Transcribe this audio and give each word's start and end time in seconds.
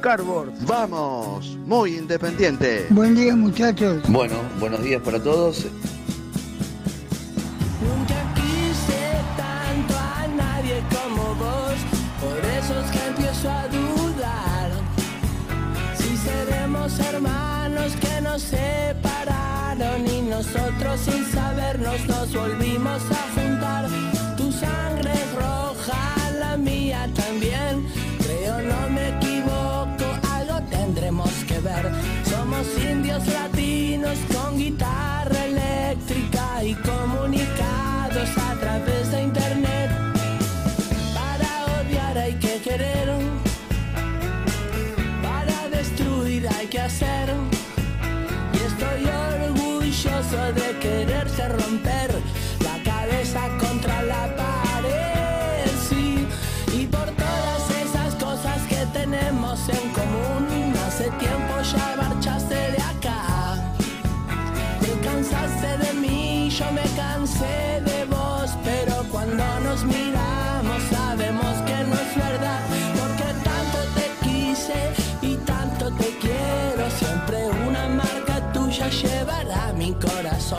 Cardboard. 0.00 0.52
Vamos, 0.66 1.56
muy 1.66 1.96
independiente. 1.96 2.86
Buen 2.90 3.14
día 3.14 3.36
muchachos. 3.36 4.02
Bueno, 4.08 4.36
buenos 4.58 4.82
días 4.82 5.02
para 5.02 5.22
todos. 5.22 5.66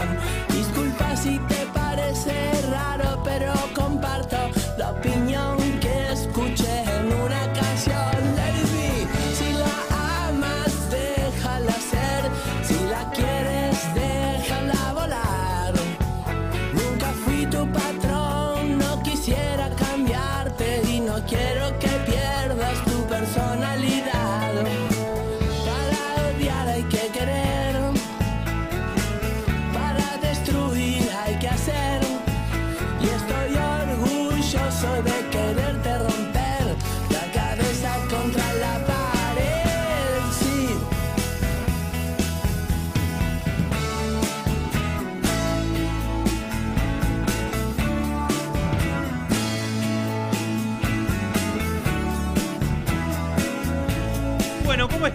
Corazón. 0.01 0.40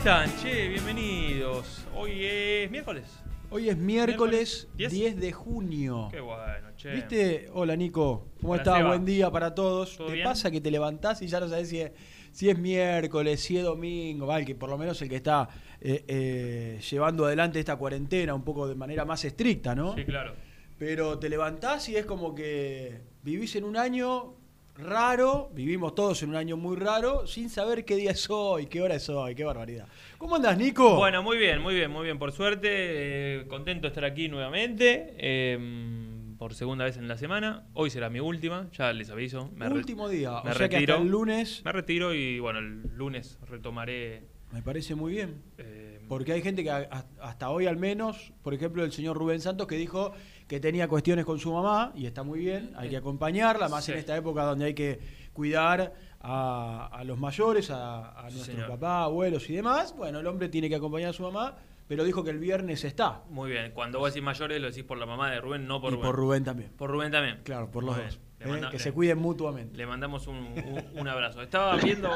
Están? 0.06 0.30
Che, 0.40 0.68
bienvenidos. 0.68 1.84
Hoy 1.92 2.24
es 2.24 2.70
miércoles. 2.70 3.04
Hoy 3.50 3.68
es 3.68 3.76
miércoles 3.76 4.68
¿Diez? 4.76 4.92
10 4.92 5.16
de 5.18 5.32
junio. 5.32 6.08
Qué 6.12 6.20
bueno, 6.20 6.68
che. 6.76 6.92
¿Viste? 6.92 7.50
Hola 7.52 7.74
Nico, 7.74 8.28
¿cómo 8.40 8.52
Hola, 8.52 8.62
estás? 8.62 8.76
Seba. 8.76 8.88
Buen 8.90 9.04
día 9.04 9.32
para 9.32 9.52
todos. 9.52 9.96
¿Todo 9.96 10.06
¿Te 10.06 10.12
bien? 10.12 10.24
pasa 10.24 10.48
que 10.52 10.60
te 10.60 10.70
levantás 10.70 11.22
y 11.22 11.26
ya 11.26 11.40
no 11.40 11.48
sabes 11.48 11.70
si 11.70 11.80
es, 11.80 11.90
si 12.30 12.48
es 12.48 12.56
miércoles, 12.56 13.40
si 13.40 13.58
es 13.58 13.64
domingo? 13.64 14.26
Vale, 14.26 14.44
que 14.44 14.54
por 14.54 14.70
lo 14.70 14.78
menos 14.78 15.02
el 15.02 15.08
que 15.08 15.16
está 15.16 15.48
eh, 15.80 16.04
eh, 16.06 16.80
llevando 16.88 17.26
adelante 17.26 17.58
esta 17.58 17.74
cuarentena 17.74 18.32
un 18.32 18.44
poco 18.44 18.68
de 18.68 18.76
manera 18.76 19.04
más 19.04 19.24
estricta, 19.24 19.74
¿no? 19.74 19.96
Sí, 19.96 20.04
claro. 20.04 20.34
Pero 20.78 21.18
te 21.18 21.28
levantás 21.28 21.88
y 21.88 21.96
es 21.96 22.06
como 22.06 22.32
que 22.32 23.00
vivís 23.24 23.56
en 23.56 23.64
un 23.64 23.76
año 23.76 24.36
raro, 24.78 25.50
vivimos 25.54 25.94
todos 25.94 26.22
en 26.22 26.30
un 26.30 26.36
año 26.36 26.56
muy 26.56 26.76
raro, 26.76 27.26
sin 27.26 27.48
saber 27.50 27.84
qué 27.84 27.96
día 27.96 28.10
es 28.10 28.28
hoy, 28.30 28.66
qué 28.66 28.82
hora 28.82 28.94
es 28.94 29.08
hoy, 29.08 29.34
qué 29.34 29.44
barbaridad. 29.44 29.86
¿Cómo 30.18 30.36
andás, 30.36 30.56
Nico? 30.58 30.96
Bueno, 30.96 31.22
muy 31.22 31.38
bien, 31.38 31.60
muy 31.60 31.74
bien, 31.74 31.90
muy 31.90 32.04
bien. 32.04 32.18
Por 32.18 32.32
suerte, 32.32 32.68
eh, 32.70 33.46
contento 33.48 33.82
de 33.82 33.88
estar 33.88 34.04
aquí 34.04 34.28
nuevamente. 34.28 35.14
eh, 35.18 36.12
por 36.38 36.52
segunda 36.54 36.84
vez 36.84 36.98
en 36.98 37.08
la 37.08 37.16
semana. 37.16 37.64
Hoy 37.72 37.88
será 37.88 38.10
mi 38.10 38.20
última, 38.20 38.68
ya 38.72 38.92
les 38.92 39.08
aviso. 39.08 39.50
Me 39.56 39.68
Último 39.70 40.06
día, 40.06 40.42
me 40.44 40.50
o 40.50 40.54
sea 40.54 40.68
que 40.68 40.76
hasta 40.76 40.96
el 40.98 41.08
lunes 41.08 41.62
Me 41.64 41.72
retiro 41.72 42.12
y 42.12 42.38
bueno, 42.40 42.58
el 42.58 42.82
lunes 42.94 43.38
retomaré. 43.48 44.22
me 44.52 44.60
parece 44.60 44.94
muy 44.94 45.12
bien. 45.12 45.42
eh, 45.56 45.98
Porque 46.08 46.32
hay 46.34 46.42
gente 46.42 46.62
que 46.62 46.70
hasta 46.70 47.48
hoy 47.48 47.64
al 47.66 47.78
menos, 47.78 48.34
por 48.42 48.52
ejemplo 48.52 48.84
el 48.84 48.92
señor 48.92 49.16
Rubén 49.16 49.40
Santos, 49.40 49.66
que 49.66 49.76
dijo 49.76 50.12
que 50.46 50.60
tenía 50.60 50.86
cuestiones 50.88 51.24
con 51.24 51.38
su 51.38 51.52
mamá, 51.52 51.92
y 51.96 52.06
está 52.06 52.22
muy 52.22 52.38
bien, 52.38 52.72
hay 52.76 52.88
que 52.88 52.96
acompañarla, 52.96 53.68
más 53.68 53.84
Sí. 53.84 53.92
en 53.92 53.98
esta 53.98 54.16
época 54.16 54.44
donde 54.44 54.66
hay 54.66 54.74
que 54.74 54.98
cuidar 55.32 55.92
a, 56.20 56.88
a 56.92 57.04
los 57.04 57.18
mayores, 57.18 57.70
a, 57.70 58.10
a 58.10 58.30
Sí, 58.30 58.36
nuestros 58.36 58.68
papás, 58.68 59.04
abuelos 59.04 59.48
y 59.50 59.54
demás. 59.54 59.94
Bueno, 59.96 60.20
el 60.20 60.26
hombre 60.26 60.48
tiene 60.48 60.68
que 60.68 60.76
acompañar 60.76 61.10
a 61.10 61.12
su 61.12 61.22
mamá, 61.24 61.56
pero 61.88 62.04
dijo 62.04 62.22
que 62.24 62.30
el 62.30 62.38
viernes 62.38 62.84
está. 62.84 63.22
Muy 63.30 63.50
bien, 63.50 63.72
cuando 63.72 63.98
vos 63.98 64.12
decís 64.12 64.24
mayores 64.24 64.60
lo 64.60 64.68
decís 64.68 64.84
por 64.84 64.98
la 64.98 65.06
mamá 65.06 65.30
de 65.30 65.40
Rubén, 65.40 65.66
no 65.66 65.80
por 65.80 65.92
y 65.92 65.96
Rubén. 65.96 66.06
por 66.10 66.16
Rubén 66.16 66.44
también. 66.44 66.70
Por 66.76 66.90
Rubén 66.90 67.12
también. 67.12 67.40
Claro, 67.44 67.70
por 67.70 67.84
los 67.84 67.96
dos. 67.96 68.20
Eh, 68.38 68.46
manda- 68.48 68.68
que 68.70 68.76
le- 68.76 68.82
se 68.82 68.92
cuiden 68.92 69.18
mutuamente. 69.18 69.76
Le 69.76 69.86
mandamos 69.86 70.26
un, 70.26 70.36
un- 70.36 70.84
un 71.00 71.08
abrazo. 71.08 71.42
Estaba 71.42 71.74
viendo. 71.76 72.10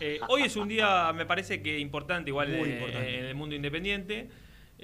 eh, 0.00 0.20
hoy 0.28 0.42
es 0.42 0.56
un 0.56 0.68
día, 0.68 1.12
me 1.14 1.26
parece 1.26 1.62
que 1.62 1.78
importante, 1.78 2.30
igual 2.30 2.52
eh, 2.52 2.58
importante. 2.74 3.18
en 3.18 3.24
el 3.26 3.34
mundo 3.34 3.54
independiente. 3.54 4.28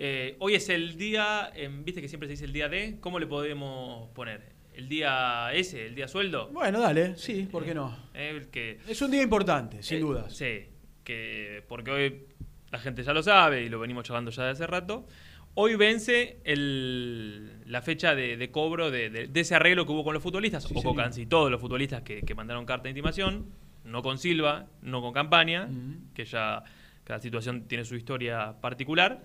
Eh, 0.03 0.37
hoy 0.39 0.55
es 0.55 0.71
el 0.71 0.97
día, 0.97 1.53
em, 1.55 1.85
viste 1.85 2.01
que 2.01 2.09
siempre 2.09 2.27
se 2.27 2.33
dice 2.33 2.45
el 2.47 2.55
día 2.55 2.71
de. 2.71 2.97
¿Cómo 3.01 3.19
le 3.19 3.27
podemos 3.27 4.09
poner? 4.11 4.41
¿El 4.75 4.89
día 4.89 5.53
ese? 5.53 5.87
¿El 5.89 5.95
día 5.95 6.09
sueldo? 6.09 6.49
Bueno, 6.53 6.81
dale, 6.81 7.17
sí, 7.19 7.47
¿por 7.53 7.67
qué 7.67 7.75
no? 7.75 7.95
Eh, 8.15 8.47
que, 8.51 8.79
Es 8.89 9.03
un 9.03 9.11
día 9.11 9.21
importante, 9.23 9.83
sin 9.83 9.99
eh, 9.99 10.01
dudas. 10.01 10.35
Sí, 10.35 10.69
que, 11.05 11.63
porque 11.69 11.91
hoy 11.91 12.23
la 12.71 12.79
gente 12.79 13.03
ya 13.03 13.13
lo 13.13 13.23
sabe 13.23 13.63
y 13.65 13.69
lo 13.69 13.79
venimos 13.79 14.05
charlando 14.05 14.31
ya 14.31 14.45
de 14.45 14.51
hace 14.53 14.67
rato. 14.67 15.07
Hoy 15.55 15.75
vence 15.75 16.39
el- 16.45 17.61
la 17.71 17.83
fecha 17.83 18.15
de, 18.15 18.39
de 18.39 18.51
cobro 18.51 18.91
de, 18.91 19.11
de- 19.11 19.27
de 19.27 19.41
ese 19.41 19.55
arreglo 19.55 19.85
que 19.85 19.93
hubo 19.93 20.05
con 20.05 20.15
los 20.15 20.23
futbolistas, 20.23 20.65
Sí, 20.65 20.73
o 20.75 20.83
con 20.83 20.97
casi 20.97 21.27
todos 21.27 21.51
los 21.51 21.61
futbolistas 21.61 22.01
que, 22.03 22.23
que 22.23 22.35
mandaron 22.35 22.65
carta 22.65 22.85
de 22.85 22.91
intimación, 22.91 23.47
no 23.85 24.01
con 24.01 24.17
Silva, 24.17 24.67
no 24.81 25.03
con 25.03 25.13
Campaña, 25.13 25.69
que 26.15 26.25
ya 26.25 26.63
cada 27.05 27.19
situación 27.21 27.65
tiene 27.69 27.85
su 27.85 27.97
historia 27.97 28.55
particular. 28.63 29.25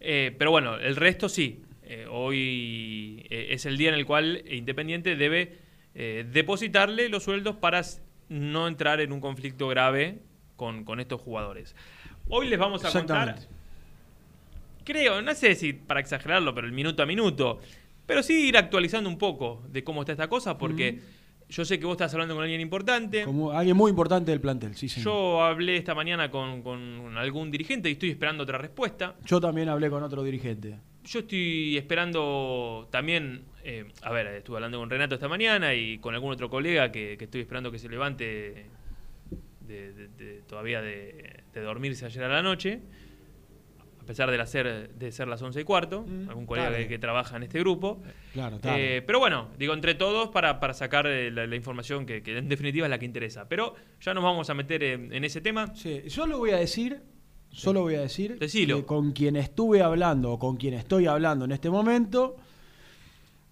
Eh, 0.00 0.34
pero 0.38 0.50
bueno, 0.50 0.76
el 0.76 0.96
resto 0.96 1.28
sí. 1.28 1.62
Eh, 1.82 2.06
hoy 2.10 3.26
eh, 3.30 3.48
es 3.50 3.64
el 3.66 3.78
día 3.78 3.88
en 3.88 3.94
el 3.94 4.04
cual 4.04 4.42
Independiente 4.50 5.16
debe 5.16 5.66
depositarle 5.94 7.08
los 7.08 7.24
sueldos 7.24 7.56
para 7.56 7.82
no 8.28 8.68
entrar 8.68 9.00
en 9.00 9.10
un 9.10 9.20
conflicto 9.20 9.66
grave 9.66 10.20
con, 10.54 10.84
con 10.84 11.00
estos 11.00 11.20
jugadores. 11.20 11.74
Hoy 12.28 12.46
les 12.46 12.56
vamos 12.56 12.84
a 12.84 12.92
contar, 12.92 13.36
creo, 14.84 15.20
no 15.20 15.34
sé 15.34 15.56
si 15.56 15.72
para 15.72 15.98
exagerarlo, 15.98 16.54
pero 16.54 16.68
el 16.68 16.72
minuto 16.72 17.02
a 17.02 17.06
minuto, 17.06 17.60
pero 18.06 18.22
sí 18.22 18.46
ir 18.46 18.56
actualizando 18.56 19.10
un 19.10 19.18
poco 19.18 19.64
de 19.70 19.82
cómo 19.82 20.02
está 20.02 20.12
esta 20.12 20.28
cosa, 20.28 20.56
porque 20.56 21.00
yo 21.48 21.64
sé 21.64 21.78
que 21.78 21.86
vos 21.86 21.94
estás 21.94 22.12
hablando 22.14 22.34
con 22.34 22.42
alguien 22.44 22.60
importante. 22.60 23.24
Como 23.24 23.50
alguien 23.52 23.76
muy 23.76 23.90
importante 23.90 24.30
del 24.30 24.40
plantel, 24.40 24.74
sí, 24.74 24.88
señor. 24.88 25.04
Yo 25.06 25.42
hablé 25.42 25.76
esta 25.76 25.94
mañana 25.94 26.30
con, 26.30 26.62
con 26.62 27.16
algún 27.16 27.50
dirigente 27.50 27.88
y 27.88 27.92
estoy 27.92 28.10
esperando 28.10 28.42
otra 28.42 28.58
respuesta. 28.58 29.14
Yo 29.24 29.40
también 29.40 29.68
hablé 29.68 29.88
con 29.90 30.02
otro 30.02 30.22
dirigente. 30.22 30.76
Yo 31.04 31.20
estoy 31.20 31.76
esperando 31.78 32.86
también, 32.90 33.44
eh, 33.64 33.86
a 34.02 34.12
ver, 34.12 34.26
estuve 34.26 34.56
hablando 34.58 34.78
con 34.78 34.90
Renato 34.90 35.14
esta 35.14 35.28
mañana 35.28 35.74
y 35.74 35.98
con 35.98 36.14
algún 36.14 36.32
otro 36.32 36.50
colega 36.50 36.92
que, 36.92 37.16
que 37.16 37.24
estoy 37.24 37.40
esperando 37.40 37.70
que 37.72 37.78
se 37.78 37.88
levante 37.88 38.66
de, 39.66 39.92
de- 39.92 40.08
de- 40.08 40.42
todavía 40.46 40.82
de, 40.82 41.42
dormirse 41.54 42.06
ayer 42.06 42.22
a 42.24 42.28
la 42.28 42.42
noche, 42.42 42.80
pesar 44.08 44.30
de, 44.30 44.38
la 44.38 44.46
ser, 44.46 44.88
de 44.94 45.12
ser 45.12 45.28
las 45.28 45.40
11 45.40 45.60
y 45.60 45.64
cuarto, 45.64 46.02
Mm, 46.02 46.28
algún 46.30 46.46
colega 46.46 46.74
que, 46.76 46.88
que 46.88 46.98
trabaja 46.98 47.36
en 47.36 47.44
este 47.44 47.60
grupo. 47.60 48.02
Claro, 48.32 48.58
tarde. 48.58 48.96
Eh, 48.96 49.02
pero 49.02 49.18
bueno, 49.20 49.48
digo, 49.58 49.74
entre 49.74 49.94
todos 49.94 50.30
para, 50.30 50.58
para 50.58 50.72
sacar 50.74 51.06
eh, 51.06 51.30
la, 51.30 51.46
la 51.46 51.54
información 51.56 52.06
que, 52.06 52.22
que 52.22 52.38
en 52.38 52.48
definitiva 52.48 52.86
es 52.86 52.90
la 52.90 52.98
que 52.98 53.04
interesa. 53.04 53.48
Pero 53.48 53.74
ya 54.00 54.14
nos 54.14 54.24
vamos 54.24 54.48
a 54.50 54.54
meter 54.54 54.82
en, 54.82 55.12
en 55.12 55.24
ese 55.24 55.40
tema. 55.40 55.74
Sí, 55.76 56.02
solo 56.08 56.38
voy 56.38 56.50
a 56.50 56.56
decir, 56.56 57.02
solo 57.50 57.82
voy 57.82 57.94
a 57.96 58.00
decir 58.00 58.38
Decilo. 58.38 58.78
que 58.78 58.84
con 58.86 59.12
quien 59.12 59.36
estuve 59.36 59.82
hablando 59.82 60.32
o 60.32 60.38
con 60.38 60.56
quien 60.56 60.74
estoy 60.74 61.06
hablando 61.06 61.44
en 61.44 61.52
este 61.52 61.68
momento 61.70 62.36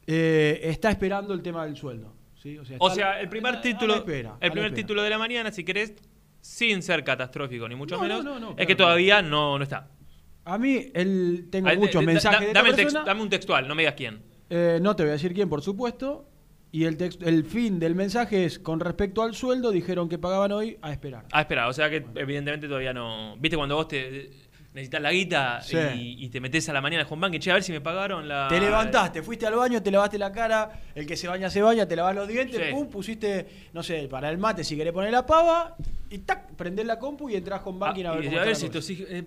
eh, 0.06 0.60
está 0.64 0.90
esperando 0.90 1.34
el 1.34 1.42
tema 1.42 1.64
del 1.66 1.76
sueldo. 1.76 2.12
¿sí? 2.42 2.58
O 2.78 2.90
sea, 2.90 3.20
el 3.20 3.28
primer 3.28 3.56
a 3.56 3.58
a 3.58 3.60
título, 3.62 3.94
espera, 3.96 4.36
a 4.40 4.46
el 4.46 4.52
primer 4.52 4.72
título 4.74 5.02
de 5.02 5.10
la 5.10 5.18
mañana, 5.18 5.50
si 5.50 5.64
querés, 5.64 5.94
sin 6.40 6.82
ser 6.82 7.02
catastrófico 7.02 7.68
ni 7.68 7.74
mucho 7.74 7.96
No, 7.96 8.02
menos, 8.02 8.24
no, 8.24 8.34
no, 8.34 8.40
no, 8.40 8.50
es 8.50 8.54
claro 8.54 8.56
que 8.56 8.66
que 8.68 8.76
todavía 8.76 9.20
no, 9.20 9.58
no 9.58 9.62
está. 9.64 9.88
A 10.46 10.58
mí 10.58 10.90
el, 10.94 11.48
tengo 11.50 11.68
Ah, 11.68 11.74
muchos 11.76 12.00
de- 12.00 12.06
mensajes 12.06 12.40
da- 12.40 12.46
de 12.46 12.52
dame, 12.52 12.68
el 12.70 12.74
text- 12.76 12.82
persona. 12.84 13.04
dame 13.04 13.22
un 13.22 13.28
textual, 13.28 13.66
no 13.68 13.74
me 13.74 13.82
digas 13.82 13.94
quién. 13.96 14.22
Eh, 14.48 14.78
no 14.80 14.94
te 14.94 15.02
voy 15.02 15.10
a 15.10 15.12
decir 15.14 15.34
quién, 15.34 15.48
por 15.48 15.60
supuesto. 15.60 16.28
Y 16.70 16.84
el, 16.84 16.96
text- 16.96 17.26
el 17.26 17.44
fin 17.44 17.78
del 17.80 17.94
mensaje 17.96 18.44
es, 18.44 18.58
con 18.58 18.78
respecto 18.80 19.22
al 19.22 19.34
sueldo, 19.34 19.70
dijeron 19.72 20.08
que 20.08 20.18
pagaban 20.18 20.52
hoy 20.52 20.78
a 20.82 20.92
esperar. 20.92 21.24
Ah, 21.32 21.40
espera, 21.40 21.68
o 21.68 21.72
sea 21.72 21.90
que 21.90 22.04
evidentemente 22.14 22.68
todavía 22.68 22.92
no. 22.92 23.36
¿Viste 23.38 23.56
cuando 23.56 23.74
vos 23.76 23.88
te 23.88 24.30
necesitas 24.74 25.00
la 25.00 25.10
guita 25.10 25.62
Sí. 25.62 25.76
y, 25.96 26.24
y 26.26 26.28
te 26.28 26.38
metes 26.38 26.68
a 26.68 26.72
la 26.72 26.80
mañana 26.80 27.02
de 27.04 27.10
home 27.10 27.22
banking? 27.22 27.40
Che, 27.40 27.50
a 27.50 27.54
ver 27.54 27.62
si 27.64 27.72
me 27.72 27.80
pagaron 27.80 28.28
la. 28.28 28.46
Te 28.48 28.60
levantaste, 28.60 29.22
fuiste 29.22 29.46
al 29.46 29.54
baño, 29.54 29.82
te 29.82 29.90
lavaste 29.90 30.18
la 30.18 30.30
cara, 30.30 30.70
el 30.94 31.06
que 31.06 31.16
se 31.16 31.26
baña 31.28 31.48
se 31.50 31.62
baña, 31.62 31.88
te 31.88 31.96
lavas 31.96 32.14
los 32.14 32.28
dientes, 32.28 32.56
Sí. 32.56 32.72
pum, 32.72 32.88
pusiste, 32.88 33.46
no 33.72 33.82
sé, 33.82 34.06
para 34.08 34.28
el 34.30 34.38
mate 34.38 34.62
si 34.62 34.76
querés 34.76 34.92
poner 34.92 35.10
la 35.12 35.24
pava, 35.26 35.76
y 36.10 36.18
tac, 36.18 36.52
prendés 36.54 36.84
la 36.86 36.98
compu 37.00 37.30
y 37.30 37.34
entras 37.36 37.62
con 37.62 37.76
Ah, 37.76 37.78
banking 37.86 38.04
a 38.04 38.12
ver 38.12 38.24
y 38.24 38.26
cómo 38.28 38.38
a 38.40 38.44
ver 38.44 38.54
si 38.54 38.66
eh, 39.08 39.24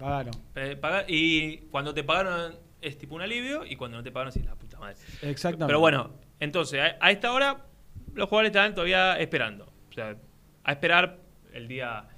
Pagaron. 0.00 0.32
eh, 0.56 0.76
paga- 0.80 1.04
y 1.06 1.58
cuando 1.70 1.94
te 1.94 2.02
pagaron 2.02 2.56
es 2.80 2.96
tipo 2.98 3.14
un 3.14 3.22
alivio 3.22 3.64
y 3.66 3.76
cuando 3.76 3.98
no 3.98 4.02
te 4.02 4.10
pagaron 4.10 4.32
sí, 4.32 4.42
la 4.42 4.54
puta 4.56 4.78
madre. 4.78 4.96
Exactamente. 5.22 5.66
Pero 5.66 5.80
bueno, 5.80 6.14
entonces, 6.40 6.80
a, 6.80 6.96
a 7.00 7.10
esta 7.10 7.32
hora 7.32 7.66
los 8.14 8.28
jugadores 8.28 8.48
están 8.50 8.74
todavía 8.74 9.18
esperando. 9.20 9.72
O 9.90 9.92
sea, 9.92 10.16
a 10.64 10.72
esperar 10.72 11.18
el 11.52 11.68
día, 11.68 12.08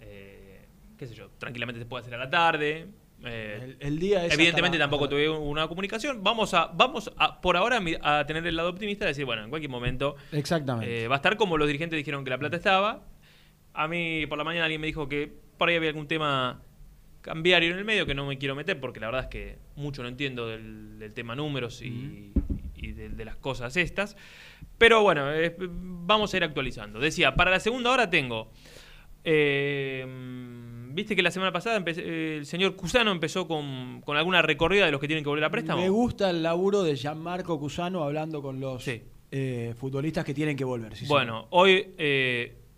eh, 0.00 0.66
qué 0.96 1.06
sé 1.06 1.14
yo, 1.14 1.30
tranquilamente 1.38 1.80
se 1.80 1.86
puede 1.86 2.02
hacer 2.02 2.14
a 2.14 2.18
la 2.18 2.30
tarde. 2.30 2.86
eh, 3.24 3.58
El, 3.62 3.76
el 3.80 3.98
día 3.98 4.24
es 4.24 4.34
Evidentemente 4.34 4.78
tampoco 4.78 5.08
tuve 5.08 5.28
una 5.28 5.66
comunicación. 5.68 6.22
Vamos 6.22 6.54
a, 6.54 6.66
vamos 6.66 7.10
a, 7.16 7.40
por 7.40 7.56
ahora 7.56 7.80
a 8.02 8.24
tener 8.26 8.46
el 8.46 8.56
lado 8.56 8.70
optimista 8.70 9.04
de 9.04 9.10
decir, 9.10 9.24
bueno, 9.24 9.42
en 9.44 9.50
cualquier 9.50 9.70
momento 9.70 10.16
Exactamente. 10.32 11.04
eh, 11.04 11.08
va 11.08 11.16
a 11.16 11.18
estar 11.18 11.36
como 11.36 11.56
los 11.58 11.66
dirigentes 11.66 11.96
dijeron 11.96 12.24
que 12.24 12.30
la 12.30 12.38
plata 12.38 12.56
estaba. 12.56 13.04
A 13.74 13.88
mí 13.88 14.26
por 14.26 14.38
la 14.38 14.44
mañana 14.44 14.64
alguien 14.66 14.80
me 14.80 14.86
dijo 14.86 15.08
que 15.08 15.32
por 15.56 15.68
ahí 15.68 15.76
había 15.76 15.88
algún 15.90 16.06
tema 16.08 16.62
cambiario 17.28 17.70
en 17.72 17.78
el 17.78 17.84
medio 17.84 18.06
que 18.06 18.14
no 18.14 18.24
me 18.26 18.38
quiero 18.38 18.54
meter 18.54 18.80
porque 18.80 19.00
la 19.00 19.06
verdad 19.06 19.22
es 19.24 19.28
que 19.28 19.58
mucho 19.76 20.02
no 20.02 20.08
entiendo 20.08 20.46
del, 20.48 20.98
del 20.98 21.12
tema 21.12 21.34
números 21.36 21.82
y, 21.82 22.32
y 22.74 22.92
de, 22.92 23.10
de 23.10 23.24
las 23.24 23.36
cosas 23.36 23.76
estas. 23.76 24.16
Pero 24.78 25.02
bueno, 25.02 25.32
eh, 25.32 25.54
vamos 25.58 26.32
a 26.32 26.36
ir 26.38 26.44
actualizando. 26.44 26.98
Decía, 27.00 27.34
para 27.34 27.50
la 27.50 27.60
segunda 27.60 27.90
hora 27.90 28.08
tengo... 28.10 28.50
eh, 29.24 30.06
Viste 30.90 31.14
que 31.14 31.22
la 31.22 31.30
semana 31.30 31.52
pasada 31.52 31.82
eh, 31.86 32.36
el 32.38 32.46
señor 32.46 32.74
Cusano 32.74 33.12
empezó 33.12 33.46
con, 33.46 34.00
con 34.00 34.16
alguna 34.16 34.42
recorrida 34.42 34.86
de 34.86 34.90
los 34.90 35.00
que 35.00 35.06
tienen 35.06 35.22
que 35.22 35.28
volver 35.28 35.44
a 35.44 35.50
préstamo. 35.50 35.80
Me 35.82 35.88
gusta 35.90 36.30
el 36.30 36.42
laburo 36.42 36.82
de 36.82 36.96
Gianmarco 36.96 37.58
Cusano 37.60 38.02
hablando 38.02 38.42
con 38.42 38.58
los 38.58 38.82
Sí. 38.82 39.02
eh, 39.30 39.74
futbolistas 39.78 40.24
que 40.24 40.34
tienen 40.34 40.56
que 40.56 40.64
volver. 40.64 40.96
sí, 40.96 41.06
Bueno, 41.06 41.46
hoy, 41.50 41.94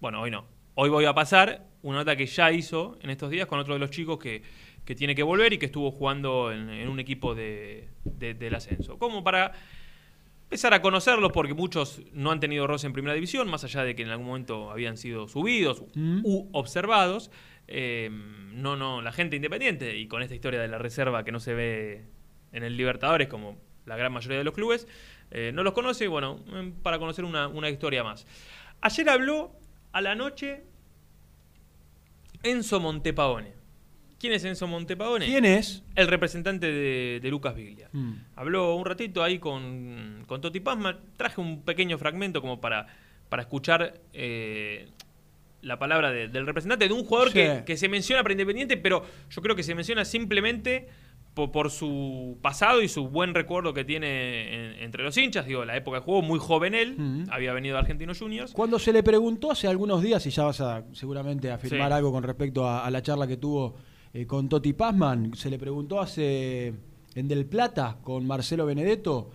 bueno, 0.01 0.21
hoy 0.21 0.31
no. 0.31 0.45
Hoy 0.75 0.91
voy 0.91 1.05
a 1.07 1.15
pasar 1.15 1.67
una 1.83 1.99
nota 1.99 2.17
que 2.17 2.27
ya 2.27 2.51
hizo 2.53 2.99
en 3.03 3.11
estos 3.11 3.31
días 3.31 3.47
con 3.47 3.59
otro 3.59 3.75
de 3.75 3.81
los 3.81 3.91
chicos 3.91 4.19
que, 4.19 4.43
que 4.85 4.95
tiene 4.95 5.15
que 5.15 5.23
volver 5.23 5.53
y 5.53 5.59
que 5.59 5.67
estuvo 5.67 5.91
jugando 5.91 6.53
en, 6.53 6.69
en 6.71 6.89
un 6.89 7.01
equipo 7.01 7.35
de, 7.35 7.89
de- 8.05 8.35
del 8.35 8.55
ascenso. 8.55 8.99
Como 8.99 9.23
para 9.25 9.53
empezar 10.45 10.75
a 10.75 10.83
conocerlos, 10.83 11.31
porque 11.33 11.55
muchos 11.55 12.03
no 12.13 12.31
han 12.33 12.41
tenido 12.41 12.67
roce 12.67 12.87
en 12.87 12.93
primera 12.93 13.15
división, 13.15 13.49
más 13.49 13.63
allá 13.65 13.85
de 13.85 13.95
que 13.95 14.03
en 14.03 14.09
algún 14.11 14.27
momento 14.27 14.71
habían 14.71 14.97
sido 14.97 15.29
subidos 15.29 15.85
Mm. 15.95 16.21
u 16.25 16.49
observados. 16.53 17.31
Eh, 17.69 18.11
no, 18.53 18.75
no, 18.77 19.01
la 19.01 19.13
gente 19.13 19.37
independiente, 19.37 19.97
y 19.97 20.09
con 20.09 20.23
esta 20.23 20.35
historia 20.35 20.61
de 20.61 20.67
la 20.67 20.79
reserva 20.79 21.23
que 21.25 21.31
no 21.31 21.39
se 21.39 21.55
ve 21.55 22.05
en 22.53 22.65
el 22.65 22.77
Libertadores, 22.77 23.29
como 23.29 23.59
la 23.87 23.97
gran 23.97 24.13
mayoría 24.13 24.39
de 24.39 24.45
los 24.45 24.53
clubes, 24.55 24.89
eh, 25.31 25.53
no 25.55 25.63
los 25.63 25.73
conoce, 25.73 26.05
y 26.05 26.09
bueno, 26.09 26.41
mm, 26.47 26.83
para 26.83 26.99
conocer 26.99 27.25
una, 27.25 27.47
una 27.47 27.71
historia 27.71 28.03
más. 28.03 28.27
Ayer 28.81 29.09
habló 29.09 29.53
a 29.93 30.01
la 30.01 30.17
noche 30.17 30.65
Enzo 32.43 32.81
Montepaone. 32.81 33.53
¿Quién 34.19 34.35
es 34.35 34.45
Enzo 34.45 34.67
Montepaone? 34.67 35.25
¿Quién 35.27 35.45
es? 35.47 35.83
El 35.95 36.07
representante 36.09 36.71
de, 36.71 37.21
de 37.23 37.31
Lucas 37.31 37.55
Viglia. 37.55 37.89
Mm. 37.93 38.13
Habló 38.37 38.75
un 38.75 38.85
ratito 38.85 39.23
ahí 39.23 39.39
con, 39.39 40.25
con 40.27 40.41
Toti 40.43 40.61
Pasma. 40.61 40.99
Traje 41.17 41.41
un 41.41 41.63
pequeño 41.63 41.97
fragmento 41.97 42.41
como 42.43 42.61
para, 42.61 42.87
para 43.31 43.43
escuchar 43.43 43.95
eh, 44.13 44.89
la 45.63 45.79
palabra 45.79 46.11
de- 46.11 46.29
del 46.29 46.47
representante 46.47 46.87
de 46.87 46.93
un 46.93 47.05
jugador 47.05 47.29
Sí. 47.29 47.35
que, 47.35 47.63
que 47.65 47.77
se 47.79 47.89
menciona 47.89 48.23
para 48.23 48.33
Independiente, 48.33 48.77
pero 48.77 49.05
yo 49.31 49.41
creo 49.43 49.57
que 49.57 49.63
se 49.63 49.75
menciona 49.75 50.05
simplemente 50.05 50.89
po- 51.47 51.53
por, 51.53 51.71
su 51.71 52.39
pasado 52.43 52.83
y 52.83 52.89
su 52.89 53.09
buen 53.09 53.35
recuerdo 53.35 53.73
que 53.75 53.85
tiene 53.85 54.55
en- 54.77 54.83
entre 54.85 55.03
los 55.05 55.17
hinchas. 55.17 55.47
Digo, 55.47 55.65
la 55.65 55.77
época 55.77 55.99
que 56.01 56.05
jugó, 56.05 56.23
muy 56.23 56.39
joven 56.39 56.75
él, 56.75 56.97
había 57.31 57.53
venido 57.53 57.75
de 57.75 57.81
Argentinos 57.81 58.19
Juniors. 58.19 58.53
Cuando 58.53 58.79
se 58.79 58.93
le 58.93 59.03
preguntó 59.03 59.51
hace 59.51 59.67
algunos 59.69 60.03
días, 60.03 60.25
y 60.27 60.31
ya 60.31 60.45
vas 60.45 60.61
a 60.61 60.85
seguramente 60.93 61.51
a 61.51 61.55
afirmar 61.55 61.89
Sí. 61.89 61.95
algo 61.95 62.13
con 62.13 62.23
respecto 62.23 62.67
a, 62.67 62.85
a 62.87 62.91
la 62.91 63.03
charla 63.03 63.27
que 63.27 63.37
tuvo 63.37 63.75
eh, 64.13 64.27
con 64.27 64.49
Toti 64.49 64.73
Pazman, 64.73 65.35
se 65.35 65.51
le 65.51 65.59
preguntó 65.59 66.01
hace 66.01 66.75
en 67.15 67.29
Del 67.29 67.47
Plata 67.47 67.99
con 68.03 68.27
Marcelo 68.27 68.67
Benedetto, 68.67 69.31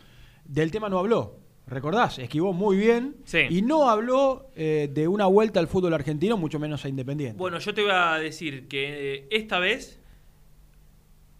del 0.45 0.71
tema 0.71 0.89
no 0.89 0.99
habló. 0.99 1.39
¿Recordás? 1.67 2.19
Esquivó 2.19 2.53
muy 2.53 2.77
bien 2.77 3.15
Sí. 3.23 3.39
y 3.49 3.63
no 3.63 3.89
habló 3.89 4.51
eh, 4.55 4.87
de 4.93 5.07
una 5.07 5.25
vuelta 5.25 5.59
al 5.59 5.67
fútbol 5.67 5.95
argentino, 5.95 6.37
mucho 6.37 6.59
menos 6.59 6.85
a 6.85 6.89
Independiente. 6.89 7.37
Bueno, 7.39 7.57
yo 7.57 7.73
te 7.73 7.81
voy 7.81 7.89
a 7.91 8.13
decir 8.19 8.67
que 8.67 9.15
eh, 9.15 9.27
esta 9.31 9.57
vez 9.57 9.99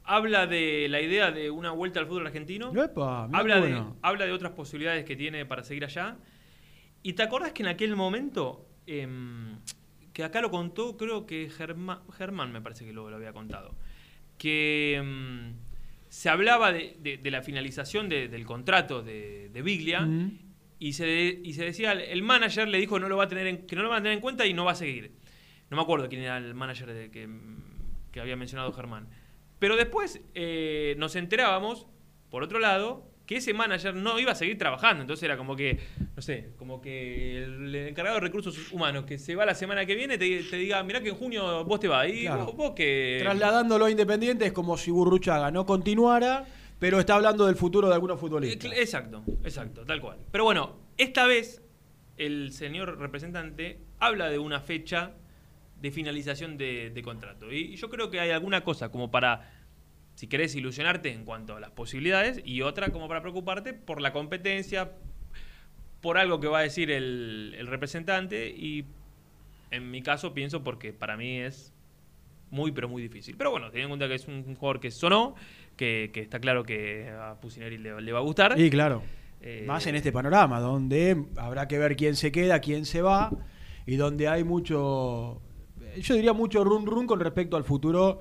habla 0.05 0.47
de 0.47 0.87
la 0.89 1.01
idea 1.01 1.31
de 1.31 1.49
una 1.49 1.71
vuelta 1.71 1.99
al 1.99 2.07
fútbol 2.07 2.27
argentino. 2.27 2.71
Epa, 2.83 3.25
habla, 3.33 3.59
de, 3.61 3.83
habla 4.01 4.25
de 4.25 4.31
otras 4.31 4.51
posibilidades 4.53 5.03
que 5.05 5.15
tiene 5.15 5.45
para 5.45 5.63
seguir 5.63 5.83
allá. 5.85 6.17
¿Y 7.03 7.13
te 7.13 7.23
acordás 7.23 7.51
que 7.53 7.63
en 7.63 7.69
aquel 7.69 7.95
momento, 7.95 8.67
em, 8.87 9.57
que 10.13 10.23
acá 10.23 10.41
lo 10.41 10.49
contó, 10.51 10.95
creo 10.97 11.25
que 11.25 11.49
Germán, 11.49 11.99
Germán 12.17 12.51
me 12.51 12.61
parece 12.61 12.85
que 12.85 12.93
lo, 12.93 13.09
lo 13.09 13.15
había 13.15 13.33
contado, 13.33 13.75
que 14.37 14.95
em, 14.95 15.53
se 16.09 16.29
hablaba 16.29 16.71
de, 16.71 16.95
de- 16.99 17.17
de 17.17 17.31
la 17.31 17.41
finalización 17.41 18.07
de- 18.09 18.27
del 18.27 18.45
contrato 18.45 19.01
de, 19.03 19.49
Biglia 19.63 20.01
Mm. 20.01 20.39
y 20.79 20.93
se, 20.93 21.39
y 21.43 21.53
se 21.53 21.65
decía, 21.65 21.91
el 21.93 22.21
manager 22.23 22.67
le 22.67 22.77
dijo 22.79 22.99
no 22.99 23.09
lo 23.09 23.17
va 23.17 23.25
a 23.25 23.27
tener 23.27 23.47
en- 23.47 23.65
que 23.67 23.75
no 23.75 23.83
lo 23.83 23.89
van 23.89 23.99
a 23.99 24.03
tener 24.03 24.15
en 24.15 24.21
cuenta 24.21 24.45
y 24.45 24.53
no 24.53 24.65
va 24.65 24.71
a 24.71 24.75
seguir. 24.75 25.11
No 25.69 25.77
me 25.77 25.83
acuerdo 25.83 26.07
quién 26.09 26.21
era 26.21 26.37
el 26.37 26.53
manager 26.53 27.09
que, 27.11 27.27
que 28.11 28.19
había 28.19 28.35
mencionado 28.35 28.71
Germán. 28.71 29.07
Pero 29.59 29.75
después 29.75 30.21
eh, 30.33 30.95
nos 30.97 31.15
enterábamos, 31.15 31.87
por 32.29 32.43
otro 32.43 32.59
lado, 32.59 33.09
que 33.25 33.37
ese 33.37 33.53
manager 33.55 33.95
no 33.95 34.19
iba 34.19 34.33
a 34.33 34.35
seguir 34.35 34.57
trabajando. 34.57 35.01
Entonces 35.01 35.23
era 35.23 35.35
como 35.37 35.55
que, 35.55 35.79
no 36.15 36.21
sé, 36.21 36.51
como 36.57 36.79
que 36.81 37.43
el 37.43 37.73
encargado 37.73 38.15
de 38.17 38.21
recursos 38.21 38.71
humanos 38.71 39.05
que 39.05 39.17
se 39.17 39.35
va 39.35 39.45
la 39.45 39.55
semana 39.55 39.85
que 39.85 39.95
viene 39.95 40.17
te, 40.17 40.43
te 40.43 40.57
diga, 40.57 40.83
mirá 40.83 41.01
que 41.01 41.09
en 41.09 41.15
junio 41.15 41.63
vos 41.65 41.79
te 41.79 41.87
vas. 41.87 42.07
Y 42.07 42.23
Claro. 42.23 42.45
vos, 42.45 42.55
vos 42.55 42.71
que... 42.75 43.17
Trasladándolo 43.21 43.85
a 43.85 43.89
Independiente 43.91 44.45
es 44.45 44.51
como 44.51 44.77
si 44.77 44.91
Burruchaga 44.91 45.49
no 45.49 45.65
continuara, 45.65 46.45
pero 46.77 46.99
está 46.99 47.15
hablando 47.15 47.47
del 47.47 47.55
futuro 47.55 47.87
de 47.87 47.95
algunos 47.95 48.17
Eh, 48.17 48.19
futbolistas. 48.19 48.71
cl- 48.71 48.77
Exacto, 48.77 49.23
exacto, 49.43 49.85
tal 49.85 50.01
cual. 50.01 50.17
Pero 50.31 50.43
bueno, 50.43 50.75
esta 50.97 51.25
vez 51.25 51.63
el 52.17 52.51
señor 52.51 52.99
representante 52.99 53.79
habla 53.99 54.29
de 54.29 54.37
una 54.37 54.59
fecha 54.61 55.13
de 55.81 55.91
finalización 55.91 56.57
de, 56.57 56.89
de 56.89 57.01
contrato. 57.01 57.51
Y, 57.51 57.73
y 57.73 57.75
yo 57.75 57.89
creo 57.89 58.09
que 58.09 58.19
hay 58.19 58.31
alguna 58.31 58.61
cosa 58.61 58.89
como 58.89 59.11
para, 59.11 59.51
si 60.15 60.27
querés 60.27 60.55
ilusionarte 60.55 61.11
en 61.11 61.25
cuanto 61.25 61.55
a 61.55 61.59
las 61.59 61.71
posibilidades, 61.71 62.41
y 62.43 62.61
otra 62.61 62.89
como 62.89 63.07
para 63.07 63.21
preocuparte 63.21 63.73
por 63.73 64.01
la 64.01 64.11
competencia, 64.11 64.91
por 66.01 66.17
algo 66.17 66.39
que 66.39 66.47
va 66.47 66.59
a 66.59 66.63
decir 66.63 66.91
el, 66.91 67.55
el 67.57 67.67
representante, 67.67 68.49
y 68.49 68.85
en 69.71 69.91
mi 69.91 70.01
caso 70.01 70.33
pienso 70.33 70.63
porque 70.63 70.93
para 70.93 71.17
mí 71.17 71.39
es 71.39 71.73
muy, 72.51 72.71
pero 72.71 72.87
muy 72.87 73.01
difícil. 73.01 73.35
Pero 73.37 73.51
bueno, 73.51 73.69
teniendo 73.71 73.93
en 73.93 73.99
cuenta 73.99 74.07
que 74.07 74.15
es 74.15 74.27
un 74.27 74.55
jugador 74.55 74.79
que 74.79 74.91
sonó, 74.91 75.35
que, 75.75 76.11
que 76.13 76.21
está 76.21 76.39
claro 76.39 76.63
que 76.63 77.09
a 77.09 77.35
Pusineri 77.41 77.77
le, 77.77 77.99
le 78.01 78.11
va 78.13 78.19
a 78.19 78.23
gustar. 78.23 78.59
Y 78.59 78.69
claro, 78.69 79.03
Eh, 79.41 79.63
más 79.67 79.85
en 79.85 79.95
este 79.95 80.11
panorama, 80.11 80.59
donde 80.59 81.25
habrá 81.35 81.67
que 81.67 81.77
ver 81.77 81.95
quién 81.95 82.15
se 82.15 82.31
queda, 82.31 82.61
quién 82.61 82.85
se 82.85 83.01
va, 83.01 83.29
y 83.85 83.95
donde 83.95 84.27
hay 84.27 84.43
mucho, 84.43 85.41
yo 86.01 86.15
diría 86.15 86.33
mucho 86.33 86.63
run 86.63 86.85
run 86.85 87.07
con 87.07 87.19
respecto 87.19 87.57
al 87.57 87.63
futuro 87.63 88.19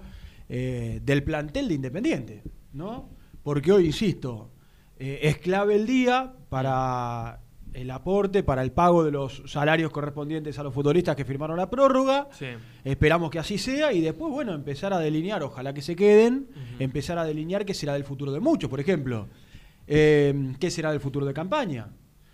eh, 0.49 1.01
del 1.03 1.23
plantel 1.23 1.69
de 1.69 1.75
Independiente, 1.75 2.43
¿no? 2.73 3.11
Porque 3.43 3.73
hoy, 3.73 3.87
insisto, 3.87 4.51
eh, 4.99 5.21
es 5.23 5.39
clave 5.39 5.77
el 5.77 5.87
día 5.87 6.35
para 6.49 7.41
el 7.73 7.91
aporte, 7.91 8.43
para 8.43 8.63
el 8.63 8.71
pago 8.73 9.05
de 9.05 9.11
los 9.11 9.43
salarios 9.47 9.91
correspondientes 9.91 10.59
a 10.59 10.63
los 10.63 10.73
futbolistas 10.73 11.17
que 11.17 11.25
firmaron 11.25 11.57
la 11.57 11.69
prórroga. 11.69 12.29
Sí. 12.33 12.47
Esperamos 12.85 13.31
que 13.31 13.39
así 13.39 13.59
sea 13.59 13.93
y 13.93 14.01
después, 14.01 14.33
bueno, 14.33 14.55
empezar 14.55 14.93
a 14.93 14.99
delinear, 14.99 15.43
ojalá 15.43 15.75
que 15.75 15.83
se 15.83 15.97
queden, 15.97 16.49
empezar 16.79 17.19
a 17.19 17.25
delinear 17.25 17.65
qué 17.65 17.75
será 17.75 17.95
del 17.95 18.05
futuro 18.05 18.33
de 18.33 18.41
muchos, 18.41 18.71
por 18.71 18.81
ejemplo. 18.81 19.29
Eh, 19.87 20.55
¿Qué 20.61 20.71
será 20.71 20.93
del 20.93 21.01
futuro 21.01 21.27
de 21.27 21.35
campaña? 21.35 21.89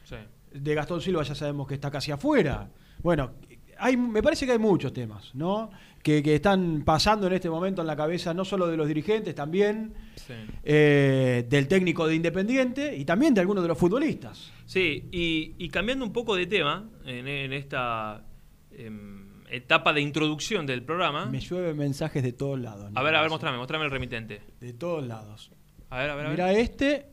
Sí. 0.04 0.16
De 0.52 0.74
Gastón 0.74 1.00
Silva 1.00 1.22
ya 1.22 1.34
sabemos 1.34 1.66
que 1.66 1.74
está 1.74 1.90
casi 1.90 2.12
afuera. 2.12 2.70
Bueno, 3.02 3.32
hay, 3.80 3.96
me 3.96 4.22
parece 4.22 4.46
que 4.46 4.52
hay 4.52 4.58
muchos 4.58 4.92
temas, 4.92 5.34
¿no? 5.34 5.70
Que, 6.02 6.22
que 6.22 6.34
están 6.36 6.82
pasando 6.84 7.26
en 7.26 7.34
este 7.34 7.50
momento 7.50 7.80
en 7.82 7.86
la 7.86 7.96
cabeza 7.96 8.32
no 8.32 8.44
solo 8.44 8.66
de 8.66 8.76
los 8.76 8.86
dirigentes, 8.88 9.34
también 9.34 9.92
Sí. 10.16 10.32
eh, 10.64 11.44
del 11.48 11.66
técnico 11.68 12.06
de 12.06 12.14
Independiente 12.14 12.96
y 12.96 13.04
también 13.04 13.34
de 13.34 13.40
algunos 13.40 13.62
de 13.62 13.68
los 13.68 13.76
futbolistas. 13.78 14.50
Sí, 14.66 15.08
y, 15.12 15.54
y 15.58 15.68
cambiando 15.68 16.04
un 16.04 16.12
poco 16.12 16.36
de 16.36 16.46
tema, 16.46 16.88
en, 17.04 17.26
en 17.28 17.52
esta 17.52 18.24
em, 18.72 19.42
etapa 19.50 19.92
de 19.92 20.00
introducción 20.00 20.64
del 20.66 20.82
programa. 20.82 21.26
Me 21.26 21.40
llueven 21.40 21.76
mensajes 21.76 22.22
de 22.22 22.32
todos 22.32 22.58
lados. 22.60 22.90
A 22.94 23.02
ver, 23.02 23.14
a 23.16 23.20
ver, 23.20 23.28
mostrame, 23.30 23.58
mostrame 23.58 23.84
el 23.84 23.90
remitente. 23.90 24.40
De 24.60 24.72
todos 24.72 25.04
lados. 25.06 25.50
A 25.90 25.98
ver, 25.98 26.10
a 26.10 26.14
ver, 26.14 26.26
a 26.26 26.28
ver. 26.30 26.38
Mira 26.38 26.52
este, 26.52 27.06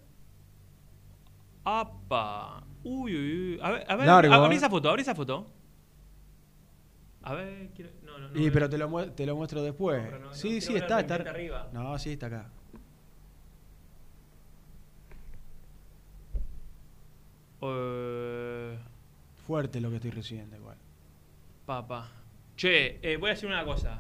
¡Apa! 1.64 2.64
Uy, 2.84 3.14
uy, 3.16 3.52
uy. 3.54 3.60
A 3.62 3.72
ver, 3.72 3.86
a 3.90 3.96
ver, 3.96 4.08
Largo, 4.08 4.34
abrí 4.34 4.56
¿eh? 4.56 4.58
esa 4.58 4.70
foto, 4.70 4.90
abrí 4.90 5.02
esa 5.02 5.16
foto. 5.16 5.48
A 7.30 7.34
ver, 7.34 7.70
quiero... 7.76 7.92
No, 8.06 8.18
no, 8.18 8.30
no. 8.30 8.40
y, 8.42 8.50
pero 8.52 8.70
te 8.70 8.78
lo, 8.78 9.12
te 9.12 9.26
lo 9.26 9.36
muestro 9.36 9.62
después. 9.62 10.12
No, 10.12 10.20
no, 10.20 10.34
sí, 10.34 10.62
sí, 10.62 10.76
está, 10.76 11.02
está. 11.02 11.16
arriba. 11.16 11.70
No, 11.74 11.98
sí, 12.00 12.12
está 12.14 12.28
acá. 12.28 12.50
Eh, 17.62 18.78
Fuerte 19.46 19.80
lo 19.80 19.90
que 19.90 19.96
estoy 19.98 20.12
recibiendo 20.12 20.56
igual. 20.58 20.78
Papa. 21.66 22.10
Che, 22.56 23.00
eh, 23.02 23.18
voy 23.18 23.30
a 23.30 23.34
decir 23.34 23.48
una 23.48 23.64
cosa. 23.64 24.00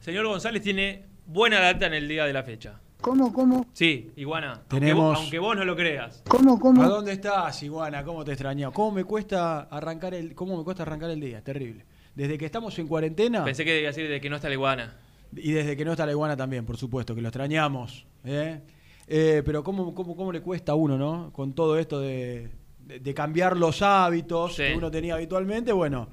Señor 0.00 0.26
González 0.26 0.62
tiene 0.62 1.04
buena 1.26 1.60
data 1.60 1.86
en 1.86 1.94
el 1.94 2.08
día 2.08 2.24
de 2.26 2.32
la 2.32 2.42
fecha. 2.42 2.78
¿Cómo, 3.00 3.32
cómo? 3.32 3.66
Sí, 3.72 4.12
Iguana. 4.16 4.52
Aunque 4.54 4.68
Tenemos- 4.80 5.02
vos- 5.10 5.18
Aunque 5.18 5.38
vos, 5.38 5.56
no 5.56 5.64
lo 5.64 5.76
creas. 5.76 6.22
¿Cómo, 6.28 6.54
¿A 6.56 6.58
cómo? 6.58 6.88
dónde 6.88 7.12
estás, 7.12 7.62
Iguana? 7.62 8.02
¿Cómo 8.04 8.24
te 8.24 8.32
extrañó? 8.32 8.72
¿Cómo 8.72 8.92
me 8.92 9.04
cuesta 9.04 9.60
arrancar 9.62 10.14
el 10.14 10.34
cómo 10.34 10.56
me 10.56 10.64
cuesta 10.64 10.82
arrancar 10.82 11.10
el 11.10 11.20
día? 11.20 11.42
Terrible. 11.42 11.84
Desde 12.16 12.36
que 12.38 12.46
estamos 12.46 12.76
en 12.80 12.88
cuarentena 12.88 13.44
Pensé 13.44 13.64
que 13.64 13.72
debía 13.72 13.88
decir 13.88 14.08
de 14.08 14.20
que 14.20 14.28
no 14.28 14.36
está 14.36 14.48
la 14.48 14.54
Iguana. 14.54 14.96
y 15.36 15.52
desde 15.52 15.76
que 15.76 15.84
no 15.84 15.92
está 15.92 16.04
la 16.06 16.12
Iguana 16.12 16.36
también, 16.36 16.64
por 16.66 16.76
supuesto, 16.76 17.14
que 17.14 17.20
lo 17.22 17.28
extrañamos, 17.28 18.04
¿eh? 18.24 18.60
Eh, 19.06 19.42
pero 19.46 19.62
cómo, 19.62 19.94
cómo, 19.94 20.16
cómo 20.16 20.32
le 20.32 20.40
cuesta 20.40 20.72
a 20.72 20.74
uno, 20.74 20.98
¿no? 20.98 21.30
Con 21.32 21.52
todo 21.54 21.78
esto 21.78 22.00
de, 22.00 22.48
de- 22.80 22.98
de 22.98 23.14
cambiar 23.14 23.56
los 23.56 23.80
hábitos 23.82 24.56
Sí. 24.56 24.62
que 24.64 24.74
uno 24.74 24.90
tenía 24.90 25.14
habitualmente, 25.14 25.72
bueno, 25.72 26.08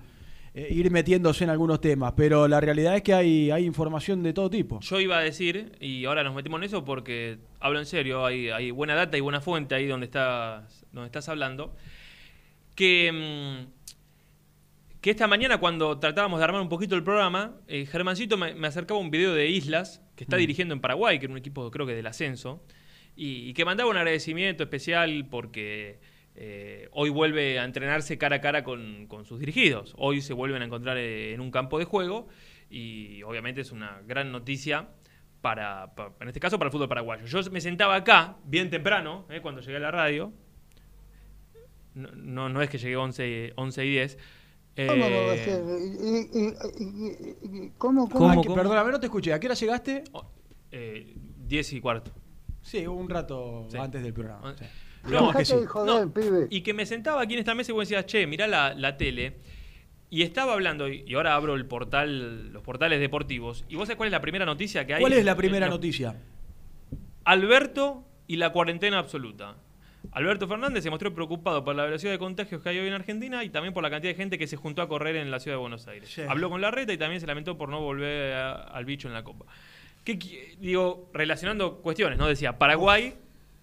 eh, 0.53 0.67
ir 0.69 0.91
metiéndose 0.91 1.43
en 1.43 1.49
algunos 1.49 1.81
temas. 1.81 2.13
Pero 2.15 2.47
la 2.47 2.59
realidad 2.59 2.95
es 2.95 3.01
que 3.01 3.13
hay, 3.15 3.49
hay 3.49 3.65
información 3.65 4.21
de 4.21 4.33
todo 4.33 4.47
tipo. 4.49 4.79
Yo 4.81 4.99
iba 4.99 5.17
a 5.17 5.21
decir, 5.21 5.71
y 5.79 6.05
ahora 6.05 6.23
nos 6.23 6.35
metemos 6.35 6.59
en 6.59 6.65
eso 6.65 6.85
porque 6.85 7.39
hablo 7.59 7.79
en 7.79 7.85
serio, 7.87 8.23
hay, 8.25 8.49
hay 8.49 8.69
buena 8.69 8.93
data 8.93 9.17
y 9.17 9.21
buena 9.21 9.41
fuente 9.41 9.73
ahí 9.73 9.87
donde 9.87 10.05
estás, 10.05 10.85
donde 10.91 11.07
estás 11.07 11.27
hablando, 11.29 11.73
que, 12.75 13.11
mm, 13.11 13.82
que 15.03 15.09
esta 15.11 15.27
mañana 15.27 15.57
cuando 15.59 15.99
tratábamos 15.99 16.39
de 16.39 16.45
armar 16.45 16.61
un 16.61 16.69
poquito 16.69 16.95
el 16.95 17.03
programa, 17.03 17.57
eh, 17.67 17.85
Germancito 17.85 18.37
me, 18.37 18.53
me 18.55 18.67
acercaba 18.67 18.99
un 19.01 19.11
video 19.11 19.33
de 19.33 19.49
Islas, 19.49 20.01
que 20.15 20.23
está 20.23 20.37
Mm. 20.37 20.39
dirigiendo 20.39 20.73
en 20.73 20.79
Paraguay, 20.79 21.19
que 21.19 21.25
era 21.25 21.33
un 21.33 21.37
equipo 21.37 21.69
creo 21.71 21.85
que 21.85 21.93
del 21.93 22.07
ascenso, 22.07 22.63
y, 23.15 23.49
y 23.49 23.53
que 23.53 23.65
mandaba 23.65 23.89
un 23.89 23.97
agradecimiento 23.97 24.63
especial 24.63 25.27
porque 25.29 25.99
eh, 26.35 26.87
hoy 26.93 27.09
vuelve 27.09 27.59
a 27.59 27.65
entrenarse 27.65 28.17
cara 28.17 28.37
a 28.37 28.41
cara 28.41 28.63
con, 28.63 29.05
con 29.07 29.25
sus 29.25 29.39
dirigidos. 29.41 29.93
Hoy 29.97 30.21
se 30.21 30.33
vuelven 30.33 30.61
a 30.61 30.65
encontrar 30.65 30.97
eh, 30.97 31.33
en 31.33 31.41
un 31.41 31.51
campo 31.51 31.77
de 31.79 31.85
juego 31.85 32.29
y 32.69 33.21
obviamente 33.23 33.59
es 33.59 33.71
una 33.73 34.01
gran 34.07 34.31
noticia 34.31 34.87
para, 35.41 35.93
pa- 35.95 36.13
en 36.21 36.29
este 36.29 36.39
caso, 36.39 36.57
para 36.57 36.69
el 36.69 36.71
fútbol 36.71 36.87
paraguayo. 36.87 37.25
Yo 37.25 37.41
me 37.51 37.59
sentaba 37.59 37.95
acá 37.95 38.37
bien 38.45 38.69
temprano, 38.69 39.27
eh, 39.29 39.41
cuando 39.41 39.59
llegué 39.59 39.75
a 39.77 39.81
la 39.81 39.91
radio. 39.91 40.31
No, 41.93 42.09
no, 42.15 42.49
no 42.49 42.61
es 42.61 42.69
que 42.69 42.77
llegué 42.77 42.95
11, 42.95 43.53
11 43.57 43.85
y 43.85 43.89
10. 43.91 44.17
¿Cómo 44.75 44.99
va 45.01 45.05
a 45.05 45.35
Eh, 45.35 46.53
¿Cómo, 47.77 48.09
cómo? 48.09 48.41
¿Cómo? 48.43 48.55
Perdóname, 48.55 48.91
no 48.91 48.99
te 48.99 49.05
escuché. 49.07 49.33
¿A 49.33 49.39
qué 49.39 49.47
hora 49.47 49.55
llegaste? 49.55 50.03
oh, 50.13 50.25
eh, 50.71 51.15
10 51.47 51.73
y 51.73 51.81
cuarto. 51.81 52.11
Sí, 52.61 52.87
un 52.87 53.09
rato 53.09 53.67
Sí. 53.69 53.77
antes 53.77 54.01
del 54.03 54.13
programa. 54.13 54.41
Ah, 54.43 54.55
sí. 54.57 54.65
No, 55.11 55.31
que 55.33 55.43
sí. 55.45 55.53
pibe. 56.13 56.47
Y 56.49 56.61
que 56.61 56.73
me 56.73 56.85
sentaba 56.85 57.21
aquí 57.21 57.33
en 57.33 57.39
esta 57.39 57.53
mesa 57.53 57.71
y 57.71 57.73
vos 57.73 57.87
decías, 57.87 58.05
che, 58.05 58.25
mirá 58.25 58.47
la, 58.47 58.73
la 58.73 58.95
tele. 58.97 59.35
Y 60.09 60.21
estaba 60.21 60.53
hablando, 60.53 60.87
y 60.87 61.13
ahora 61.15 61.35
abro 61.35 61.55
el 61.55 61.65
portal, 61.65 62.53
los 62.53 62.61
portales 62.63 62.99
deportivos. 62.99 63.65
¿Y 63.67 63.75
vos 63.75 63.87
sabés 63.87 63.97
cuál 63.97 64.07
es 64.07 64.11
la 64.11 64.21
primera 64.21 64.45
noticia 64.45 64.85
que 64.87 64.93
hay? 64.93 65.01
¿Cuál 65.01 65.13
es 65.13 65.25
la 65.25 65.31
en- 65.31 65.37
primera 65.37 65.67
noticia? 65.67 66.15
Alberto 67.25 68.03
y 68.27 68.37
la 68.37 68.51
cuarentena 68.51 68.99
absoluta. 68.99 69.55
Alberto 70.11 70.47
Fernández 70.47 70.83
se 70.83 70.89
mostró 70.89 71.13
preocupado 71.13 71.63
por 71.63 71.75
la 71.75 71.85
velocidad 71.85 72.11
de 72.11 72.19
contagios 72.19 72.61
que 72.61 72.69
hay 72.69 72.79
hoy 72.79 72.87
en 72.87 72.93
Argentina 72.93 73.43
y 73.43 73.49
también 73.49 73.73
por 73.73 73.81
la 73.83 73.89
cantidad 73.89 74.11
de 74.11 74.15
gente 74.17 74.37
que 74.37 74.47
se 74.47 74.57
juntó 74.57 74.81
a 74.81 74.87
correr 74.87 75.15
en 75.15 75.31
la 75.31 75.39
ciudad 75.39 75.55
de 75.57 75.61
Buenos 75.61 75.87
Aires. 75.87 76.09
Sí. 76.13 76.21
Habló 76.27 76.49
con 76.49 76.61
la 76.61 76.71
reta 76.71 76.93
y 76.93 76.97
también 76.97 77.21
se 77.21 77.27
lamentó 77.27 77.57
por 77.57 77.69
no 77.69 77.79
volver 77.81 78.33
a- 78.33 78.53
al 78.63 78.85
bicho 78.85 79.07
en 79.07 79.13
la 79.13 79.23
copa. 79.23 79.45
¿Qué 80.03 80.19
qui- 80.19 80.57
digo, 80.59 81.09
relacionando 81.13 81.77
cuestiones, 81.77 82.19
¿no? 82.19 82.27
Decía 82.27 82.57
Paraguay, 82.57 83.13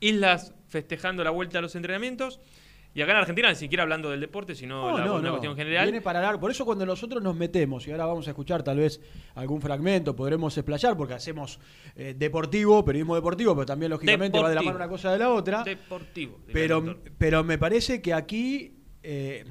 islas 0.00 0.54
festejando 0.68 1.23
la 1.23 1.30
vuelta 1.30 1.59
a 1.59 1.62
los 1.62 1.75
entrenamientos 1.76 2.40
y 2.92 3.02
acá 3.02 3.12
en 3.12 3.18
Argentina 3.18 3.49
ni 3.49 3.54
siquiera 3.54 3.85
hablando 3.85 4.11
del 4.11 4.18
deporte, 4.18 4.54
sino 4.54 4.99
la, 4.99 5.12
una 5.12 5.30
cuestión 5.30 5.54
general. 5.54 5.85
Viene 5.85 6.00
para 6.00 6.20
largo. 6.20 6.40
Por 6.40 6.50
eso 6.50 6.64
cuando 6.64 6.85
nosotros 6.85 7.23
nos 7.23 7.37
metemos, 7.37 7.87
y 7.87 7.92
ahora 7.92 8.06
vamos 8.06 8.26
a 8.26 8.30
escuchar 8.30 8.64
tal 8.64 8.78
vez 8.78 9.00
algún 9.37 9.61
fragmento, 9.61 10.16
podremos 10.16 10.56
explayar, 10.59 10.97
porque 10.97 11.14
hacemos 11.14 11.61
eh, 11.94 12.14
deportivo, 12.18 12.85
periodismo 12.85 13.14
deportivo, 13.14 13.54
pero 13.54 13.66
también 13.66 13.90
lógicamente 13.90 14.40
va 14.40 14.49
de 14.49 14.56
la 14.56 14.62
mano 14.62 14.76
una 14.76 14.88
cosa 14.88 15.12
de 15.12 15.18
la 15.18 15.30
otra. 15.30 15.62
Deportivo. 15.62 16.40
Pero, 16.52 16.99
pero 17.16 17.44
me 17.44 17.59
parece 17.59 18.02
que 18.02 18.12
aquí, 18.12 18.75
eh, 19.04 19.44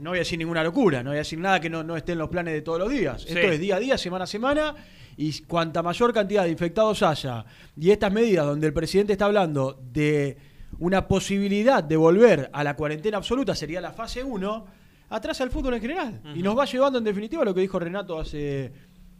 no 0.00 0.10
voy 0.10 0.18
a 0.18 0.22
decir 0.22 0.38
ninguna 0.38 0.64
locura, 0.64 1.04
no 1.04 1.10
voy 1.10 1.18
a 1.18 1.20
decir 1.20 1.38
nada 1.38 1.60
que 1.60 1.70
no, 1.70 1.84
no 1.84 1.96
esté 1.96 2.12
en 2.12 2.18
los 2.18 2.30
planes 2.30 2.52
de 2.52 2.62
todos 2.62 2.80
los 2.80 2.90
días. 2.90 3.22
Sí. 3.22 3.28
Esto 3.28 3.52
es 3.52 3.60
día 3.60 3.76
a 3.76 3.78
día, 3.78 3.96
semana 3.96 4.24
a 4.24 4.26
semana, 4.26 4.74
y 5.16 5.40
cuanta 5.42 5.84
mayor 5.84 6.12
cantidad 6.12 6.42
de 6.42 6.50
infectados 6.50 7.00
haya, 7.04 7.44
y 7.76 7.92
estas 7.92 8.12
medidas 8.12 8.44
donde 8.44 8.66
el 8.66 8.72
presidente 8.72 9.12
está 9.12 9.26
hablando 9.26 9.80
de 9.80 10.50
una 10.82 11.06
posibilidad 11.06 11.82
de 11.84 11.96
volver 11.96 12.50
a 12.52 12.64
la 12.64 12.74
cuarentena 12.74 13.16
absoluta, 13.16 13.54
sería 13.54 13.80
la 13.80 13.92
fase 13.92 14.24
1, 14.24 14.66
atrasa 15.10 15.44
el 15.44 15.50
fútbol 15.50 15.74
en 15.74 15.80
general. 15.80 16.20
Y 16.34 16.42
nos 16.42 16.58
va 16.58 16.64
llevando 16.64 16.98
en 16.98 17.04
definitiva 17.04 17.42
a 17.42 17.44
lo 17.44 17.54
que 17.54 17.60
dijo 17.60 17.78
Renato 17.78 18.18
hace 18.18 18.72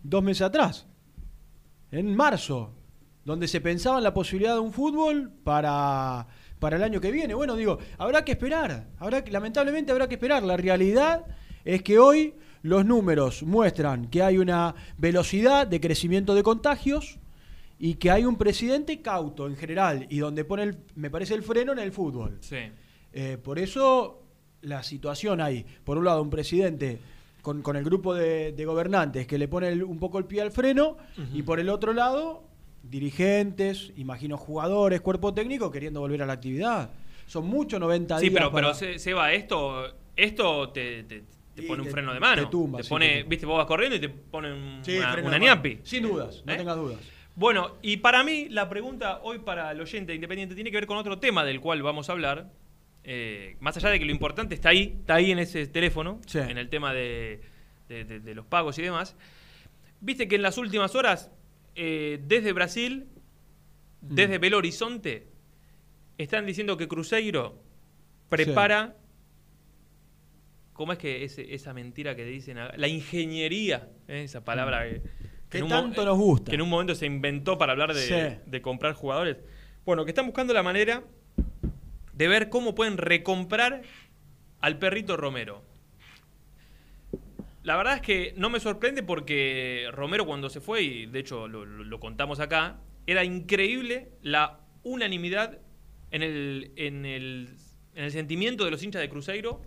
dos 0.02 0.22
meses 0.24 0.42
atrás, 0.42 0.86
en 1.92 2.16
marzo, 2.16 2.74
donde 3.24 3.46
se 3.46 3.60
pensaba 3.60 3.98
en 3.98 4.04
la 4.04 4.12
posibilidad 4.12 4.54
de 4.54 4.60
un 4.60 4.72
fútbol 4.72 5.30
para, 5.44 6.26
para 6.58 6.76
el 6.76 6.82
año 6.82 7.00
que 7.00 7.12
viene. 7.12 7.34
Bueno, 7.34 7.54
digo, 7.54 7.78
habrá 7.98 8.24
que 8.24 8.32
esperar. 8.32 8.88
Habrá 8.98 9.22
que- 9.22 9.30
lamentablemente 9.30 9.92
habrá 9.92 10.08
que 10.08 10.14
esperar. 10.16 10.42
La 10.42 10.56
realidad 10.56 11.26
es 11.64 11.82
que 11.82 12.00
hoy 12.00 12.34
los 12.62 12.84
números 12.84 13.44
muestran 13.44 14.06
que 14.06 14.22
hay 14.24 14.38
una 14.38 14.74
velocidad 14.98 15.68
de 15.68 15.80
crecimiento 15.80 16.34
de 16.34 16.42
contagios 16.42 17.20
y 17.84 17.94
que 17.94 18.12
hay 18.12 18.24
un 18.24 18.36
presidente 18.36 19.02
cauto 19.02 19.48
en 19.48 19.56
general 19.56 20.06
y 20.08 20.18
donde 20.18 20.44
pone, 20.44 20.62
el, 20.62 20.76
me 20.94 21.10
parece, 21.10 21.34
el 21.34 21.42
freno 21.42 21.72
en 21.72 21.80
el 21.80 21.90
fútbol. 21.90 22.38
Sí. 22.40 22.58
Eh, 23.12 23.38
por 23.42 23.58
eso 23.58 24.22
la 24.60 24.84
situación 24.84 25.40
hay, 25.40 25.66
por 25.82 25.98
un 25.98 26.04
lado, 26.04 26.22
un 26.22 26.30
presidente 26.30 26.98
con, 27.42 27.60
con 27.60 27.74
el 27.74 27.82
grupo 27.82 28.14
de, 28.14 28.52
de 28.52 28.64
gobernantes 28.64 29.26
que 29.26 29.36
le 29.36 29.48
pone 29.48 29.66
el- 29.68 29.82
un 29.82 29.98
poco 29.98 30.18
el 30.20 30.26
pie 30.26 30.42
al 30.42 30.52
freno 30.52 30.96
y 31.34 31.42
por 31.42 31.58
el 31.58 31.68
otro 31.68 31.92
lado, 31.92 32.44
dirigentes, 32.84 33.92
imagino 33.96 34.36
jugadores, 34.36 35.00
cuerpo 35.00 35.34
técnico 35.34 35.70
queriendo 35.70 35.98
volver 36.00 36.22
a 36.22 36.26
la 36.26 36.34
actividad. 36.34 36.90
Son 37.26 37.46
muchos 37.46 37.80
90 37.80 38.18
Sí, 38.18 38.28
días. 38.28 38.34
pero, 38.34 38.52
pero 38.52 38.68
para- 38.68 38.74
Se- 38.78 38.98
Seba, 39.00 39.32
esto, 39.32 39.84
esto 40.14 40.68
te, 40.70 41.02
te- 41.02 41.24
pone 41.66 41.80
un 41.82 41.86
te- 41.88 41.92
freno 41.92 42.14
de 42.14 42.20
mano. 42.20 42.42
te 42.44 42.48
tumba, 42.48 42.82
sí, 42.82 42.88
pone, 42.88 43.08
te 43.08 43.14
tumba. 43.20 43.28
viste, 43.30 43.46
vos 43.46 43.58
vas 43.58 43.66
corriendo 43.66 43.96
y 43.96 44.00
te 44.00 44.08
ponen 44.08 44.78
Sí, 44.84 44.96
una, 44.98 45.14
una. 45.36 45.62
Sin 45.82 46.02
dudas, 46.04 46.42
no 46.46 46.52
¿Eh? 46.52 46.56
tengas 46.56 46.76
dudas. 46.76 46.98
Bueno, 47.34 47.76
y 47.82 47.96
para 47.98 48.22
mí 48.24 48.48
la 48.50 48.68
pregunta 48.68 49.20
hoy 49.22 49.38
para 49.38 49.70
el 49.72 49.80
oyente 49.80 50.14
independiente 50.14 50.54
tiene 50.54 50.70
que 50.70 50.76
ver 50.76 50.86
con 50.86 50.98
otro 50.98 51.18
tema 51.18 51.44
del 51.44 51.60
cual 51.60 51.82
vamos 51.82 52.08
a 52.08 52.12
hablar. 52.12 52.50
Eh, 53.04 53.56
más 53.60 53.76
allá 53.76 53.88
de 53.90 53.98
que 53.98 54.04
lo 54.04 54.12
importante 54.12 54.54
está 54.54 54.68
ahí, 54.68 54.96
está 55.00 55.14
ahí 55.16 55.30
en 55.32 55.38
ese 55.38 55.66
teléfono, 55.66 56.20
Sí. 56.26 56.38
en 56.38 56.58
el 56.58 56.68
tema 56.68 56.92
de, 56.92 57.40
de- 57.88 58.04
de- 58.04 58.20
de 58.20 58.34
los 58.34 58.46
pagos 58.46 58.78
y 58.78 58.82
demás. 58.82 59.16
Viste 60.00 60.28
que 60.28 60.36
en 60.36 60.42
las 60.42 60.58
últimas 60.58 60.94
horas, 60.94 61.30
eh, 61.74 62.20
desde 62.26 62.52
Brasil, 62.52 63.06
Mm. 64.02 64.14
desde 64.14 64.38
Belo 64.38 64.58
Horizonte, 64.58 65.26
están 66.18 66.44
diciendo 66.46 66.76
que 66.76 66.86
Cruzeiro 66.86 67.58
prepara. 68.28 68.94
¿Cómo 70.74 70.92
es 70.92 70.98
que 70.98 71.24
ese- 71.24 71.54
esa 71.54 71.72
mentira 71.72 72.14
que 72.16 72.24
dicen? 72.24 72.58
La 72.76 72.88
ingeniería, 72.88 73.88
¿eh? 74.08 74.22
esa 74.24 74.44
palabra 74.44 74.84
que, 74.88 75.02
Que 75.52 75.58
en 75.58 75.64
un 75.64 75.70
tanto 75.70 76.04
nos 76.04 76.18
gusta. 76.18 76.50
Que 76.50 76.56
en 76.56 76.62
un 76.62 76.68
momento 76.68 76.94
se 76.94 77.06
inventó 77.06 77.56
para 77.58 77.72
hablar 77.72 77.94
de, 77.94 78.00
Sí. 78.00 78.40
de 78.50 78.62
comprar 78.62 78.94
jugadores. 78.94 79.36
Bueno, 79.84 80.04
que 80.04 80.10
están 80.10 80.26
buscando 80.26 80.52
la 80.54 80.62
manera 80.62 81.02
de 82.14 82.28
ver 82.28 82.48
cómo 82.48 82.74
pueden 82.74 82.96
recomprar 82.98 83.82
al 84.60 84.78
perrito 84.78 85.16
Romero. 85.16 85.62
La 87.62 87.76
verdad 87.76 87.94
es 87.96 88.00
que 88.02 88.34
no 88.36 88.50
me 88.50 88.58
sorprende 88.58 89.02
porque 89.04 89.88
Romero 89.92 90.26
cuando 90.26 90.50
se 90.50 90.60
fue, 90.60 90.82
y 90.82 91.06
de 91.06 91.20
hecho 91.20 91.46
lo, 91.46 91.64
lo- 91.64 91.84
lo 91.84 92.00
contamos 92.00 92.40
acá, 92.40 92.78
era 93.06 93.24
increíble 93.24 94.08
la 94.22 94.58
unanimidad 94.82 95.58
en 96.10 96.22
el, 96.22 96.72
en 96.76 97.04
el, 97.06 97.56
en 97.94 98.04
el 98.04 98.10
sentimiento 98.10 98.64
de 98.64 98.72
los 98.72 98.82
hinchas 98.82 99.00
de 99.00 99.08
Cruzeiro. 99.08 99.62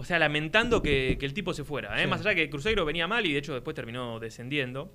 O 0.00 0.04
sea, 0.04 0.18
lamentando 0.18 0.80
que, 0.80 1.18
que 1.20 1.26
el 1.26 1.34
tipo 1.34 1.52
se 1.52 1.62
fuera. 1.62 1.98
¿eh? 1.98 2.04
Sí. 2.04 2.08
Más 2.08 2.20
allá 2.20 2.34
que 2.34 2.48
Cruzeiro 2.48 2.86
venía 2.86 3.06
mal 3.06 3.26
y 3.26 3.32
de 3.34 3.38
hecho 3.38 3.52
después 3.52 3.74
terminó 3.74 4.18
descendiendo. 4.18 4.94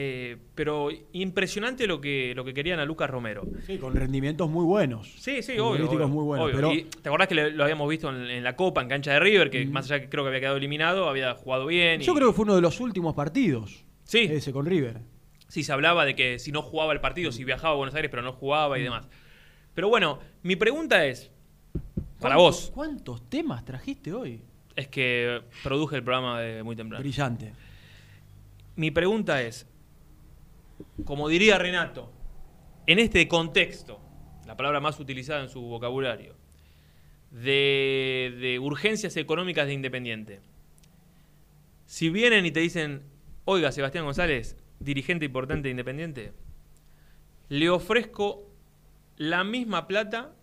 Eh, 0.00 0.36
pero 0.54 0.90
impresionante 1.12 1.86
lo 1.86 2.00
que, 2.00 2.32
lo 2.34 2.44
que 2.44 2.52
querían 2.52 2.80
a 2.80 2.84
Lucas 2.84 3.08
Romero. 3.10 3.42
Sí, 3.66 3.78
con 3.78 3.94
rendimientos 3.94 4.48
muy 4.50 4.64
buenos. 4.64 5.12
Sí, 5.20 5.40
sí, 5.42 5.56
Con 5.56 5.66
obvio. 5.68 5.76
críticos 5.88 6.06
obvio, 6.06 6.08
muy 6.14 6.24
buenos. 6.24 6.46
obvio. 6.46 6.56
Pero 6.56 6.72
Y 6.72 6.82
¿Te 6.84 7.08
acordás 7.08 7.28
que 7.28 7.34
lo 7.34 7.62
habíamos 7.64 7.88
visto 7.88 8.10
en, 8.10 8.28
en 8.28 8.42
la 8.44 8.56
Copa, 8.56 8.82
en 8.82 8.88
cancha 8.88 9.12
de 9.12 9.20
River? 9.20 9.50
Que 9.50 9.64
Mm. 9.66 9.70
más 9.72 9.86
allá 9.90 10.00
que 10.00 10.08
creo 10.08 10.24
que 10.24 10.28
había 10.28 10.40
quedado 10.40 10.56
eliminado, 10.56 11.08
había 11.08 11.34
jugado 11.34 11.66
bien. 11.66 12.00
yo 12.00 12.12
y- 12.12 12.16
creo 12.16 12.28
que 12.30 12.34
fue 12.34 12.44
uno 12.44 12.54
de 12.56 12.60
los 12.62 12.78
últimos 12.80 13.14
partidos. 13.14 13.84
Sí. 14.04 14.28
Ese 14.30 14.52
con 14.52 14.66
River. 14.66 14.98
Sí, 15.48 15.62
se 15.62 15.72
hablaba 15.72 16.04
de 16.04 16.14
que 16.14 16.38
si 16.40 16.50
no 16.52 16.62
jugaba 16.62 16.92
el 16.92 17.00
partido, 17.00 17.30
si 17.32 17.42
viajaba 17.44 17.74
a 17.74 17.76
Buenos 17.76 17.94
Aires, 17.94 18.10
pero 18.10 18.22
no 18.22 18.32
jugaba 18.32 18.76
Mm. 18.76 18.80
y 18.80 18.82
demás. 18.84 19.08
Pero 19.74 19.88
bueno, 19.88 20.18
mi 20.42 20.56
pregunta 20.56 21.06
es, 21.06 21.30
para 22.20 22.34
¿Cuántos- 22.36 22.62
vos, 22.66 22.70
¿Cuántos 22.74 23.28
temas 23.30 23.64
trajiste 23.64 24.12
hoy? 24.12 24.42
es 24.76 24.86
que 24.88 25.42
produje 25.64 25.96
el 25.96 26.04
programa 26.04 26.40
de 26.40 26.62
muy 26.62 26.76
temprano. 26.76 27.02
Brillante. 27.02 27.52
Mi 28.76 28.92
pregunta 28.92 29.42
es, 29.42 29.66
como 31.04 31.28
diría 31.28 31.58
Renato, 31.58 32.12
en 32.86 33.00
este 33.00 33.26
contexto, 33.26 34.00
la 34.46 34.56
palabra 34.56 34.78
más 34.80 35.00
utilizada 35.00 35.42
en 35.42 35.48
su 35.48 35.60
vocabulario, 35.62 36.36
de, 37.32 38.36
de 38.40 38.58
urgencias 38.60 39.16
económicas 39.16 39.66
de 39.66 39.72
Independiente, 39.74 40.40
si 41.86 42.08
vienen 42.10 42.46
y 42.46 42.52
te 42.52 42.60
dicen, 42.60 43.02
oiga, 43.46 43.72
Sebastián 43.72 44.04
González, 44.04 44.56
dirigente 44.78 45.24
importante 45.24 45.64
de 45.68 45.70
Independiente, 45.72 46.32
le 47.48 47.68
ofrezco 47.68 48.48
la 49.16 49.42
misma 49.42 49.88
plata 49.88 50.34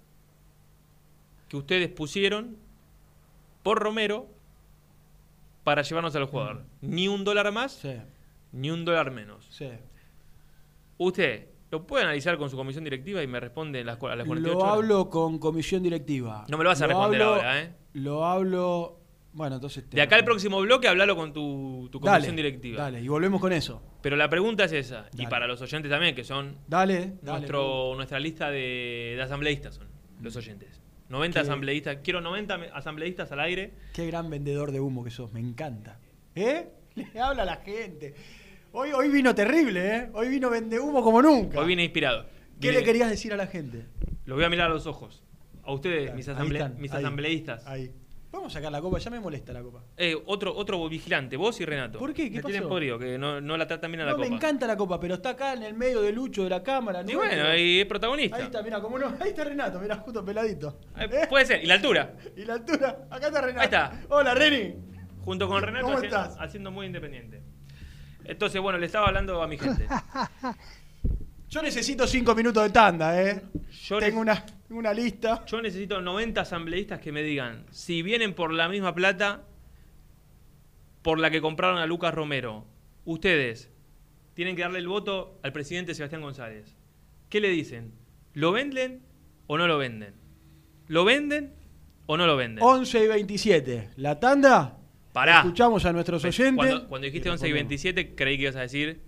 que 1.49 1.57
ustedes 1.57 1.89
pusieron 1.89 2.57
por 3.63 3.79
Romero 3.79 4.27
para 5.63 5.81
llevarnos 5.81 6.15
al 6.15 6.25
jugador. 6.25 6.63
Ni 6.81 7.07
un 7.07 7.23
dólar 7.23 7.51
más, 7.51 7.73
Sí, 7.73 7.93
ni 8.51 8.69
un 8.71 8.85
dólar 8.85 9.11
menos. 9.11 9.47
sí. 9.49 9.69
Usted 10.97 11.47
lo 11.71 11.85
puede 11.85 12.03
analizar 12.05 12.37
con 12.37 12.49
su 12.49 12.55
comisión 12.55 12.83
directiva 12.83 13.21
y 13.21 13.27
me 13.27 13.39
responde 13.39 13.79
en 13.81 13.85
las, 13.87 14.01
a 14.01 14.15
las 14.15 14.25
48 14.25 14.39
Lo 14.53 14.59
horas? 14.59 14.73
hablo 14.75 15.09
con 15.09 15.39
comisión 15.39 15.83
directiva. 15.83 16.45
No 16.47 16.57
me 16.57 16.63
lo 16.63 16.69
vas 16.69 16.81
a 16.81 16.87
responder 16.87 17.21
hablo- 17.21 17.35
ahora, 17.35 17.61
¿eh? 17.61 17.73
Lo 17.93 18.25
hablo. 18.25 18.99
Bueno, 19.33 19.55
entonces. 19.55 19.89
te- 19.89 19.97
De 19.97 20.01
acá 20.01 20.15
al 20.15 20.23
próximo 20.23 20.61
bloque, 20.61 20.87
hablalo 20.87 21.15
con 21.17 21.33
tu, 21.33 21.89
tu 21.91 21.99
Dale, 21.99 22.11
comisión 22.19 22.35
directiva. 22.37 22.83
Dale, 22.83 23.01
y 23.01 23.07
volvemos 23.09 23.41
con 23.41 23.51
eso. 23.51 23.81
Pero 24.01 24.15
la 24.15 24.29
pregunta 24.29 24.63
es 24.63 24.71
esa, 24.71 25.09
y 25.17 25.27
para 25.27 25.47
los 25.47 25.59
oyentes 25.61 25.89
también, 25.91 26.15
que 26.15 26.23
son 26.23 26.55
Dale, 26.67 27.15
dale. 27.21 27.39
nuestro, 27.39 27.95
nuestra 27.95 28.19
lista 28.19 28.49
de, 28.51 29.13
de 29.17 29.21
asambleístas, 29.21 29.75
son 29.75 29.87
los 30.21 30.33
oyentes. 30.37 30.79
90 31.09 31.39
Qué- 31.39 31.47
asambleístas, 31.47 31.97
quiero 32.03 32.21
90 32.21 32.57
me- 32.57 32.67
asambleístas 32.73 33.31
al 33.31 33.39
aire. 33.39 33.73
Qué 33.93 34.07
gran 34.07 34.29
vendedor 34.29 34.71
de 34.71 34.79
humo 34.79 35.03
que 35.03 35.11
sos, 35.11 35.31
me 35.33 35.39
encanta. 35.39 35.99
¿Eh? 36.35 36.67
Le 36.95 37.19
habla 37.19 37.43
a 37.43 37.45
la 37.45 37.55
gente. 37.57 38.13
Hoy, 38.71 38.91
hoy 38.91 39.09
vino 39.09 39.33
terrible, 39.35 39.95
¿eh? 39.97 40.09
Hoy 40.13 40.27
vino 40.29 40.49
vende 40.49 40.79
humo 40.79 41.01
como 41.03 41.21
nunca. 41.21 41.59
Hoy 41.59 41.67
vine 41.67 41.83
inspirado. 41.83 42.25
¿Qué 42.59 42.69
Vine- 42.69 42.79
le 42.79 42.83
querías 42.83 43.09
decir 43.09 43.33
a 43.33 43.37
la 43.37 43.47
gente? 43.47 43.85
Los 44.25 44.35
voy 44.37 44.45
a 44.45 44.49
mirar 44.49 44.71
a 44.71 44.73
los 44.73 44.87
ojos. 44.87 45.21
A 45.63 45.71
ustedes, 45.73 46.13
mis, 46.13 46.27
Ahí 46.27 46.35
asamble- 46.35 46.55
están, 46.57 46.79
mis 46.79 46.91
ahí, 46.91 46.99
asambleístas. 47.03 47.65
Ahí. 47.67 47.91
Vamos 48.35 48.53
a 48.53 48.59
sacar 48.59 48.69
la 48.69 48.81
copa, 48.81 48.99
ya 48.99 49.09
me 49.09 49.19
molesta 49.21 49.53
la 49.53 49.61
copa. 49.63 49.81
Eh, 49.95 50.13
otro, 50.25 50.53
otro 50.53 50.89
vigilante, 50.89 51.37
vos 51.37 51.59
y 51.61 51.65
Renato. 51.65 51.97
¿Por 51.99 52.13
qué? 52.13 52.29
¿Qué 52.29 52.37
Me 52.37 52.43
tienen 52.43 52.63
pasó? 52.63 52.69
podrido, 52.69 52.99
que 52.99 53.17
no, 53.17 53.39
no 53.39 53.55
la 53.55 53.65
tratan 53.65 53.89
bien 53.91 54.01
a 54.01 54.05
la 54.05 54.11
No, 54.11 54.17
me 54.17 54.25
copa. 54.25 54.35
encanta 54.35 54.67
la 54.67 54.75
copa, 54.75 54.99
pero 54.99 55.15
está 55.15 55.29
acá 55.29 55.53
en 55.53 55.63
el 55.63 55.73
medio 55.73 56.01
de 56.01 56.11
Lucho 56.11 56.43
de 56.43 56.49
la 56.49 56.61
cámara. 56.61 57.01
Y 57.07 57.13
¿no? 57.13 57.19
bueno, 57.19 57.55
y 57.55 57.79
es 57.79 57.85
protagonista. 57.85 58.35
Ahí 58.35 58.43
está, 58.43 58.61
mira, 58.61 58.81
como 58.81 58.99
no. 58.99 59.07
Ahí 59.21 59.29
está 59.29 59.45
Renato, 59.45 59.79
mira, 59.79 59.95
justo 59.95 60.23
peladito. 60.25 60.79
Eh. 60.97 61.27
Puede 61.29 61.45
ser, 61.45 61.63
y 61.63 61.67
la 61.67 61.75
altura. 61.75 62.13
Y 62.35 62.43
la 62.43 62.55
altura, 62.55 63.07
acá 63.09 63.27
está 63.27 63.41
Renato. 63.41 63.59
Ahí 63.61 63.65
está. 63.65 64.01
Hola, 64.09 64.33
Reni. 64.33 64.75
Junto 65.23 65.47
con 65.47 65.61
Renato 65.63 65.85
¿Cómo 65.85 65.99
estás? 65.99 66.35
haciendo 66.37 66.71
muy 66.71 66.87
independiente. 66.87 67.41
Entonces, 68.25 68.61
bueno, 68.61 68.77
le 68.77 68.85
estaba 68.87 69.07
hablando 69.07 69.41
a 69.41 69.47
mi 69.47 69.57
gente. 69.57 69.87
Yo 71.49 71.61
necesito 71.61 72.07
cinco 72.07 72.35
minutos 72.35 72.63
de 72.63 72.69
tanda, 72.69 73.21
¿eh? 73.21 73.41
Yo 73.85 73.99
Tengo 73.99 74.19
una, 74.19 74.45
una 74.69 74.93
lista. 74.93 75.45
Yo 75.45 75.61
necesito 75.61 76.01
90 76.01 76.41
asambleístas 76.41 76.99
que 76.99 77.11
me 77.11 77.23
digan 77.23 77.65
si 77.71 78.01
vienen 78.01 78.33
por 78.33 78.51
la 78.51 78.67
misma 78.67 78.93
plata 78.95 79.43
por 81.01 81.19
la 81.19 81.29
que 81.29 81.41
compraron 81.41 81.77
a 81.77 81.85
Lucas 81.85 82.13
Romero. 82.13 82.65
Ustedes 83.05 83.71
tienen 84.33 84.55
que 84.55 84.63
darle 84.63 84.79
el 84.79 84.87
voto 84.87 85.39
al 85.43 85.53
presidente 85.53 85.93
Sebastián 85.93 86.21
González. 86.21 86.75
¿Qué 87.29 87.39
le 87.39 87.49
dicen? 87.49 87.93
¿Lo 88.33 88.51
venden 88.51 89.01
o 89.47 89.57
no 89.57 89.67
lo 89.67 89.77
venden? 89.77 90.15
¿Lo 90.87 91.05
venden 91.05 91.53
o 92.07 92.17
no 92.17 92.25
lo 92.25 92.35
venden? 92.35 92.63
11 92.63 93.03
y 93.03 93.07
27. 93.07 93.89
La 93.97 94.19
tanda. 94.19 94.77
Pará. 95.13 95.37
Escuchamos 95.37 95.85
a 95.85 95.93
nuestros 95.93 96.25
oyentes. 96.25 96.55
Cuando, 96.55 96.87
cuando 96.87 97.05
dijiste 97.05 97.29
y 97.29 97.31
11 97.31 97.47
y 97.47 97.51
respondemos. 97.51 97.69
27, 97.69 98.15
creí 98.15 98.37
que 98.37 98.43
ibas 98.43 98.55
a 98.55 98.61
decir 98.61 99.01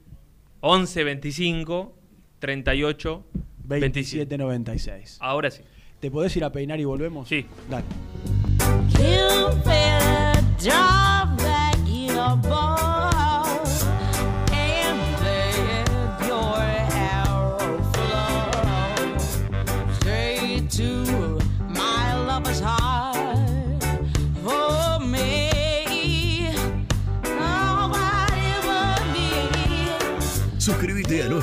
11, 0.62 1.04
25, 1.04 1.97
38, 2.40 3.24
27. 3.64 3.80
27, 3.80 4.38
96. 4.38 5.18
Ahora 5.20 5.52
sí. 5.52 5.62
¿Te 6.00 6.12
podés 6.12 6.36
ir 6.38 6.44
a 6.44 6.52
peinar 6.52 6.80
y 6.80 6.86
volvemos? 6.86 7.28
Sí. 7.28 7.46
Dale. 7.70 7.86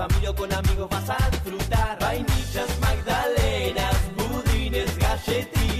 Familia 0.00 0.32
con 0.32 0.50
amigos 0.50 0.88
vas 0.88 1.10
a 1.10 1.30
disfrutar. 1.30 1.98
Vainillas, 2.00 2.70
magdalenas, 2.80 3.96
budines, 4.16 4.96
galletitas. 4.96 5.79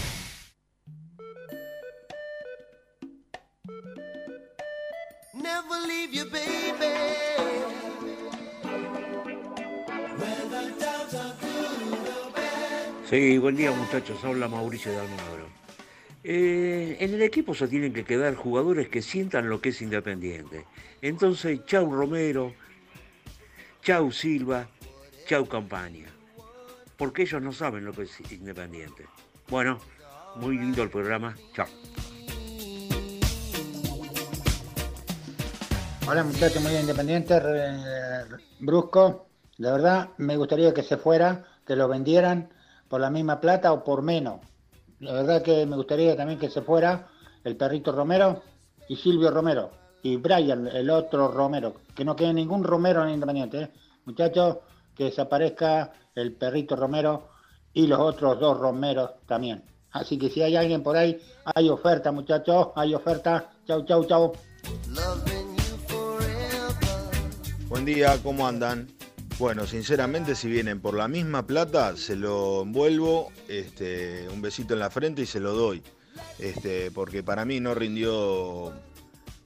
Never 5.41 5.87
leave 5.87 6.11
you, 6.11 6.25
baby. 6.29 6.91
Sí, 13.09 13.37
buen 13.39 13.55
día 13.55 13.71
muchachos, 13.71 14.23
habla 14.23 14.47
Mauricio 14.47 14.91
de 14.91 14.99
Almagro. 14.99 15.49
Eh, 16.23 16.97
en 16.99 17.13
el 17.15 17.23
equipo 17.23 17.55
se 17.55 17.67
tienen 17.67 17.91
que 17.91 18.05
quedar 18.05 18.35
jugadores 18.35 18.87
que 18.87 19.01
sientan 19.01 19.49
lo 19.49 19.59
que 19.59 19.69
es 19.69 19.81
Independiente. 19.81 20.65
Entonces, 21.01 21.65
chau 21.65 21.91
Romero, 21.91 22.53
chau 23.81 24.11
Silva, 24.11 24.69
chau 25.27 25.47
Campaña. 25.47 26.07
Porque 26.97 27.23
ellos 27.23 27.41
no 27.41 27.51
saben 27.51 27.83
lo 27.83 27.93
que 27.93 28.03
es 28.03 28.31
Independiente. 28.31 29.07
Bueno, 29.49 29.79
muy 30.35 30.57
lindo 30.57 30.83
el 30.83 30.89
programa. 30.89 31.35
Chao. 31.53 31.67
Hola 36.11 36.25
muchachos, 36.25 36.61
muy 36.61 36.75
independiente, 36.75 37.41
brusco. 38.59 39.27
La 39.59 39.71
verdad, 39.71 40.09
me 40.17 40.35
gustaría 40.35 40.73
que 40.73 40.83
se 40.83 40.97
fuera, 40.97 41.45
que 41.65 41.77
lo 41.77 41.87
vendieran 41.87 42.49
por 42.89 42.99
la 42.99 43.09
misma 43.09 43.39
plata 43.39 43.71
o 43.71 43.85
por 43.85 44.01
menos. 44.01 44.41
La 44.99 45.13
verdad 45.13 45.41
que 45.41 45.65
me 45.65 45.77
gustaría 45.77 46.17
también 46.17 46.37
que 46.37 46.49
se 46.49 46.63
fuera 46.63 47.07
el 47.45 47.55
perrito 47.55 47.93
Romero 47.93 48.41
y 48.89 48.97
Silvio 48.97 49.31
Romero. 49.31 49.71
Y 50.03 50.17
Brian, 50.17 50.67
el 50.67 50.89
otro 50.89 51.29
Romero. 51.29 51.75
Que 51.95 52.03
no 52.03 52.13
quede 52.13 52.33
ningún 52.33 52.65
Romero 52.65 53.05
en 53.05 53.11
Independiente. 53.11 53.61
¿eh? 53.61 53.71
Muchachos, 54.03 54.57
que 54.93 55.05
desaparezca 55.05 55.93
el 56.13 56.33
perrito 56.33 56.75
Romero 56.75 57.29
y 57.71 57.87
los 57.87 57.99
otros 58.01 58.37
dos 58.37 58.59
Romeros 58.59 59.11
también. 59.27 59.63
Así 59.91 60.17
que 60.17 60.29
si 60.29 60.41
hay 60.41 60.57
alguien 60.57 60.83
por 60.83 60.97
ahí, 60.97 61.21
hay 61.45 61.69
oferta 61.69 62.11
muchachos, 62.11 62.67
hay 62.75 62.93
oferta. 62.93 63.53
Chau, 63.65 63.85
chau, 63.85 64.03
chau. 64.03 64.33
Buen 67.81 67.95
día, 67.95 68.21
¿cómo 68.21 68.47
andan? 68.47 68.89
Bueno, 69.39 69.65
sinceramente, 69.65 70.35
si 70.35 70.47
vienen 70.47 70.81
por 70.81 70.93
la 70.93 71.07
misma 71.07 71.47
plata, 71.47 71.97
se 71.97 72.15
lo 72.15 72.61
envuelvo, 72.61 73.31
este, 73.47 74.29
un 74.29 74.39
besito 74.39 74.75
en 74.75 74.79
la 74.81 74.91
frente 74.91 75.23
y 75.23 75.25
se 75.25 75.39
lo 75.39 75.53
doy. 75.53 75.81
Este, 76.37 76.91
porque 76.91 77.23
para 77.23 77.43
mí 77.43 77.59
no 77.59 77.73
rindió 77.73 78.71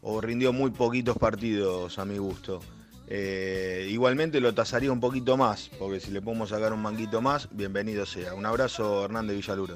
o 0.01 0.21
rindió 0.21 0.51
muy 0.51 0.71
poquitos 0.71 1.17
partidos 1.17 1.97
a 1.97 2.03
mi 2.03 2.17
gusto. 2.17 2.59
Eh, 3.07 3.87
igualmente 3.89 4.41
lo 4.41 4.53
tasaría 4.53 4.91
un 4.91 4.99
poquito 4.99 5.37
más, 5.37 5.71
porque 5.79 6.01
si 6.01 6.11
le 6.11 6.21
podemos 6.21 6.49
sacar 6.49 6.73
un 6.73 6.81
manguito 6.81 7.21
más, 7.21 7.47
bienvenido 7.51 8.05
sea. 8.05 8.33
Un 8.33 8.45
abrazo, 8.45 9.05
Hernández 9.05 9.37
Villaluro. 9.37 9.75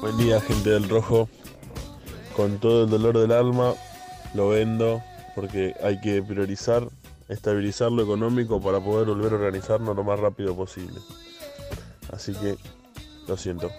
Buen 0.00 0.16
día, 0.16 0.40
gente 0.40 0.70
del 0.70 0.88
Rojo. 0.88 1.28
Con 2.34 2.58
todo 2.58 2.84
el 2.84 2.90
dolor 2.90 3.18
del 3.18 3.32
alma, 3.32 3.74
lo 4.32 4.48
vendo 4.48 5.02
porque 5.36 5.74
hay 5.82 6.00
que 6.00 6.22
priorizar, 6.22 6.88
estabilizar 7.28 7.92
lo 7.92 8.02
económico 8.02 8.58
para 8.58 8.80
poder 8.80 9.06
volver 9.06 9.34
a 9.34 9.36
organizarnos 9.36 9.94
lo 9.94 10.02
más 10.02 10.18
rápido 10.18 10.56
posible. 10.56 10.98
Así 12.10 12.32
que, 12.32 12.56
lo 13.28 13.36
siento. 13.36 13.70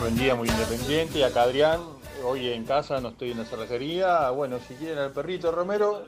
Buen 0.00 0.16
día, 0.16 0.36
muy 0.36 0.48
independiente. 0.48 1.24
Acá 1.24 1.42
Adrián, 1.42 1.80
hoy 2.24 2.48
en 2.50 2.64
casa, 2.64 3.00
no 3.00 3.08
estoy 3.08 3.32
en 3.32 3.38
la 3.38 3.44
cerrajería. 3.44 4.30
Bueno, 4.30 4.58
si 4.66 4.74
quieren 4.74 4.98
al 4.98 5.10
perrito 5.10 5.50
Romero, 5.50 6.04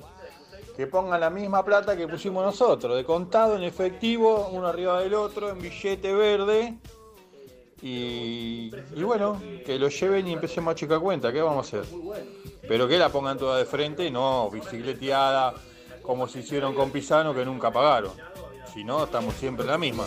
que 0.76 0.86
pongan 0.86 1.20
la 1.20 1.30
misma 1.30 1.64
plata 1.64 1.96
que 1.96 2.06
pusimos 2.06 2.44
nosotros, 2.44 2.96
de 2.96 3.04
contado 3.04 3.56
en 3.56 3.64
efectivo, 3.64 4.50
uno 4.52 4.68
arriba 4.68 5.00
del 5.00 5.14
otro, 5.14 5.50
en 5.50 5.60
billete 5.60 6.14
verde. 6.14 6.78
Y, 7.84 8.70
bueno, 9.02 9.42
que 9.66 9.76
lo 9.76 9.88
lleven 9.88 10.28
y 10.28 10.32
empecemos 10.32 10.70
a 10.70 10.74
chicar 10.76 11.00
cuenta, 11.00 11.32
¿qué 11.32 11.42
vamos 11.42 11.74
a 11.74 11.78
hacer? 11.78 11.94
Pero 12.68 12.86
que 12.86 12.96
la 12.96 13.08
pongan 13.08 13.36
toda 13.36 13.58
de 13.58 13.64
frente, 13.64 14.08
no 14.08 14.48
bicicleteada, 14.50 15.52
como 16.00 16.28
se 16.28 16.38
hicieron 16.38 16.74
con 16.76 16.92
Pisano, 16.92 17.34
que 17.34 17.44
nunca 17.44 17.72
pagaron. 17.72 18.12
Si 18.72 18.84
no, 18.84 19.02
estamos 19.04 19.34
siempre 19.34 19.64
en 19.64 19.70
la 19.72 19.78
misma. 19.78 20.06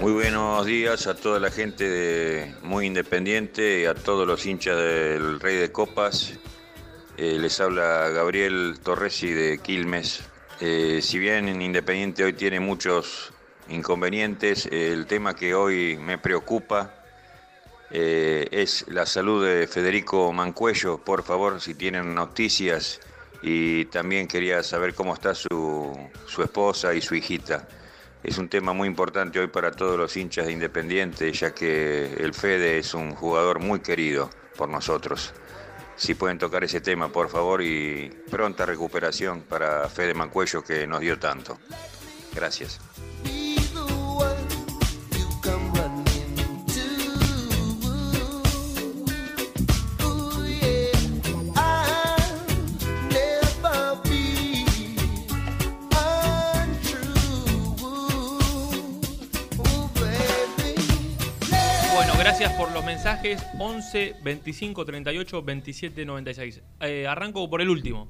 Muy 0.00 0.12
buenos 0.12 0.66
días 0.66 1.06
a 1.06 1.14
toda 1.14 1.38
la 1.38 1.50
gente 1.50 1.88
de 1.88 2.54
Muy 2.62 2.86
Independiente 2.86 3.82
y 3.82 3.84
a 3.84 3.94
todos 3.94 4.26
los 4.26 4.44
hinchas 4.44 4.76
del 4.76 5.38
Rey 5.38 5.56
de 5.56 5.70
Copas. 5.70 6.34
Eh, 7.16 7.38
les 7.38 7.60
habla 7.60 8.08
Gabriel 8.08 8.80
Torresi 8.82 9.30
de 9.30 9.58
Quilmes. 9.58 10.24
Eh, 10.60 10.98
si 11.00 11.20
bien 11.20 11.48
en 11.48 11.62
Independiente 11.62 12.24
hoy 12.24 12.32
tiene 12.32 12.58
muchos 12.58 13.32
inconvenientes, 13.68 14.66
el 14.66 15.06
tema 15.06 15.34
que 15.34 15.54
hoy 15.54 15.96
me 15.96 16.18
preocupa 16.18 16.94
eh, 17.90 18.48
es 18.50 18.84
la 18.88 19.06
salud 19.06 19.44
de 19.46 19.66
Federico 19.66 20.32
Mancuello. 20.32 20.98
Por 20.98 21.22
favor, 21.22 21.60
si 21.60 21.74
tienen 21.74 22.14
noticias 22.14 23.00
y 23.42 23.86
también 23.86 24.26
quería 24.26 24.62
saber 24.62 24.94
cómo 24.94 25.14
está 25.14 25.34
su, 25.34 25.96
su 26.26 26.42
esposa 26.42 26.94
y 26.94 27.00
su 27.00 27.14
hijita. 27.14 27.68
Es 28.22 28.36
un 28.36 28.48
tema 28.48 28.72
muy 28.72 28.88
importante 28.88 29.38
hoy 29.38 29.46
para 29.46 29.70
todos 29.70 29.96
los 29.96 30.16
hinchas 30.16 30.46
de 30.46 30.52
Independiente, 30.52 31.32
ya 31.32 31.54
que 31.54 32.12
el 32.14 32.34
Fede 32.34 32.78
es 32.78 32.94
un 32.94 33.14
jugador 33.14 33.60
muy 33.60 33.80
querido 33.80 34.28
por 34.56 34.68
nosotros. 34.68 35.32
Si 35.96 36.14
pueden 36.14 36.38
tocar 36.38 36.62
ese 36.64 36.80
tema, 36.80 37.10
por 37.10 37.28
favor, 37.28 37.62
y 37.62 38.08
pronta 38.30 38.66
recuperación 38.66 39.42
para 39.42 39.88
Fede 39.88 40.14
Mancuello 40.14 40.62
que 40.62 40.86
nos 40.86 41.00
dio 41.00 41.18
tanto. 41.18 41.58
Gracias. 42.34 42.87
Gracias 62.48 62.66
por 62.66 62.72
los 62.72 62.84
mensajes. 62.84 63.46
11 63.58 64.16
25 64.22 64.84
38 64.84 65.42
27 65.42 66.04
96. 66.06 66.62
Eh, 66.80 67.06
arranco 67.06 67.48
por 67.50 67.60
el 67.60 67.68
último. 67.68 68.08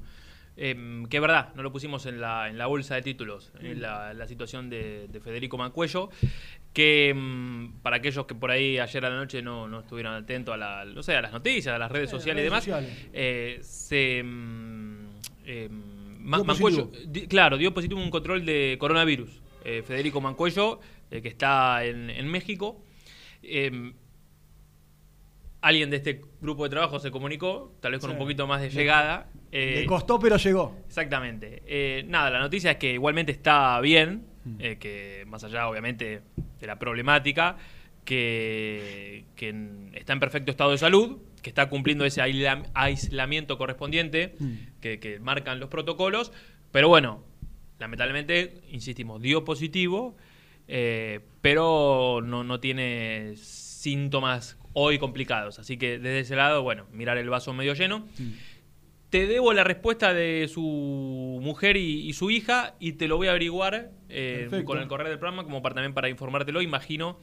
Eh, 0.61 1.03
que 1.09 1.17
es 1.17 1.21
verdad, 1.21 1.53
no 1.55 1.63
lo 1.63 1.71
pusimos 1.71 2.05
en 2.05 2.19
la, 2.19 2.49
en 2.49 2.57
la 2.57 2.65
bolsa 2.65 2.95
de 2.95 3.01
títulos, 3.01 3.51
en 3.61 3.81
la, 3.81 4.13
la 4.13 4.27
situación 4.27 4.69
de, 4.69 5.07
de 5.07 5.21
Federico 5.21 5.57
Mancuello, 5.57 6.09
que 6.73 7.13
mm, 7.15 7.79
para 7.81 7.97
aquellos 7.97 8.25
que 8.25 8.35
por 8.35 8.51
ahí 8.51 8.77
ayer 8.77 9.05
a 9.05 9.09
la 9.09 9.15
noche 9.15 9.41
no, 9.41 9.69
no 9.69 9.79
estuvieron 9.79 10.13
atentos 10.13 10.53
a, 10.53 10.57
la, 10.57 10.83
no 10.85 11.01
sé, 11.01 11.15
a 11.15 11.21
las 11.21 11.31
noticias, 11.31 11.73
a 11.73 11.77
las 11.77 11.89
redes 11.89 12.09
sociales 12.09 12.43
redes 12.51 12.65
y 12.65 12.71
demás, 12.71 12.85
sociales. 12.89 13.09
eh, 13.13 13.59
se... 13.61 14.21
mm, 14.23 15.05
eh, 15.45 15.69
Dio 15.69 16.43
Mancuello, 16.45 16.91
di- 17.07 17.27
claro, 17.27 17.57
dio 17.57 17.73
positivo 17.73 18.01
un 18.01 18.09
control 18.11 18.45
de 18.45 18.75
coronavirus. 18.79 19.29
Eh, 19.63 19.81
Federico 19.87 20.19
Mancuello, 20.19 20.79
eh, 21.09 21.21
que 21.21 21.29
está 21.29 21.85
en, 21.85 22.09
en 22.09 22.27
México. 22.27 22.83
Eh, 25.61 25.61
alguien 25.61 25.89
de 25.89 25.97
este 25.97 26.21
grupo 26.41 26.63
de 26.63 26.69
trabajo 26.69 26.99
se 26.99 27.11
comunicó, 27.11 27.73
tal 27.81 27.91
vez 27.91 28.01
con 28.01 28.09
Sí. 28.09 28.13
un 28.13 28.19
poquito 28.19 28.47
más 28.47 28.61
de 28.61 28.67
Le- 28.69 28.73
llegada. 28.73 29.29
eh, 29.51 29.81
Le 29.81 29.85
costó, 29.85 30.19
pero 30.19 30.37
llegó. 30.37 30.75
Exactamente. 30.87 31.63
Eh, 31.67 32.03
nada, 32.07 32.29
la 32.29 32.39
noticia 32.39 32.71
es 32.71 32.77
que 32.77 32.93
igualmente 32.93 33.31
está 33.31 33.79
bien, 33.81 34.25
Mm. 34.45 34.55
eh, 34.59 34.77
que 34.79 35.23
más 35.27 35.43
allá 35.43 35.67
obviamente 35.67 36.21
de 36.59 36.67
la 36.67 36.77
problemática, 36.79 37.57
que, 38.05 39.25
que 39.35 39.49
en- 39.49 39.91
está 39.93 40.13
en 40.13 40.19
perfecto 40.19 40.51
estado 40.51 40.71
de 40.71 40.77
salud, 40.77 41.17
que 41.41 41.49
está 41.49 41.69
cumpliendo 41.69 42.05
ese 42.05 42.21
aisla- 42.21 42.63
aislamiento 42.73 43.57
correspondiente 43.57 44.35
Mm. 44.39 44.53
que, 44.81 44.99
que 44.99 45.19
marcan 45.19 45.59
los 45.59 45.69
protocolos, 45.69 46.31
pero 46.71 46.87
bueno, 46.89 47.23
lamentablemente, 47.79 48.61
insistimos, 48.71 49.21
dio 49.21 49.43
positivo, 49.45 50.15
eh, 50.67 51.19
pero 51.41 52.21
no, 52.23 52.43
no 52.43 52.59
tiene 52.59 53.33
síntomas 53.37 54.57
hoy 54.73 54.99
complicados, 54.99 55.59
así 55.59 55.77
que 55.77 55.97
desde 55.99 56.19
ese 56.19 56.35
lado, 56.35 56.61
bueno, 56.63 56.85
mirar 56.91 57.17
el 57.17 57.29
vaso 57.29 57.53
medio 57.53 57.73
lleno. 57.73 58.05
Te 59.09 59.25
debo 59.25 59.53
la 59.53 59.63
respuesta 59.63 60.13
de 60.13 60.47
su 60.53 61.39
mujer 61.41 61.77
y, 61.77 62.07
y 62.07 62.13
su 62.13 62.29
hija 62.29 62.75
y 62.79 62.91
te 62.93 63.07
lo 63.07 63.17
voy 63.17 63.25
a 63.27 63.31
averiguar 63.31 63.89
eh, 64.07 64.47
con 64.65 64.77
el 64.77 64.87
correo 64.87 65.09
del 65.09 65.17
programa 65.17 65.43
como 65.43 65.63
para, 65.63 65.73
también 65.73 65.95
para 65.95 66.09
informártelo. 66.09 66.61
Imagino 66.61 67.17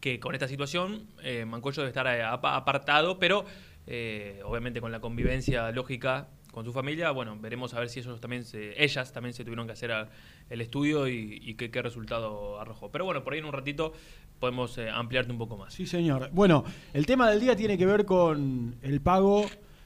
que 0.00 0.20
con 0.20 0.34
esta 0.34 0.46
situación 0.46 1.08
eh, 1.24 1.44
Mancoyo 1.44 1.82
debe 1.82 1.88
estar 1.88 2.06
eh, 2.06 2.22
apa- 2.22 2.54
apartado, 2.54 3.18
pero 3.18 3.44
eh, 3.88 4.40
obviamente 4.44 4.80
con 4.80 4.92
la 4.92 5.00
convivencia 5.00 5.72
lógica 5.72 6.28
con 6.52 6.64
su 6.64 6.72
familia, 6.72 7.10
bueno, 7.10 7.36
veremos 7.40 7.74
a 7.74 7.80
ver 7.80 7.88
si 7.88 8.00
ellos 8.00 8.20
también 8.20 8.44
se, 8.44 8.82
ellas 8.82 9.12
también 9.12 9.32
se 9.34 9.44
tuvieron 9.44 9.66
que 9.66 9.72
hacer 9.72 9.92
a- 9.92 10.08
el 10.50 10.60
estudio 10.60 11.06
y, 11.08 11.38
y 11.42 11.54
qué, 11.54 11.70
qué 11.70 11.82
resultado 11.82 12.58
arrojó. 12.60 12.90
Pero 12.90 13.04
bueno, 13.04 13.22
por 13.22 13.32
ahí 13.34 13.38
en 13.38 13.44
un 13.44 13.52
ratito 13.52 13.92
podemos 14.40 14.76
eh, 14.78 14.88
ampliarte 14.90 15.30
un 15.30 15.38
poco 15.38 15.56
más. 15.56 15.74
Sí, 15.74 15.86
señor. 15.86 16.30
Bueno, 16.32 16.64
el 16.94 17.06
tema 17.06 17.28
del 17.30 17.40
día 17.40 17.54
tiene 17.54 17.76
que 17.76 17.86
ver 17.86 18.04
con 18.06 18.76
el 18.82 19.00
pago 19.00 19.44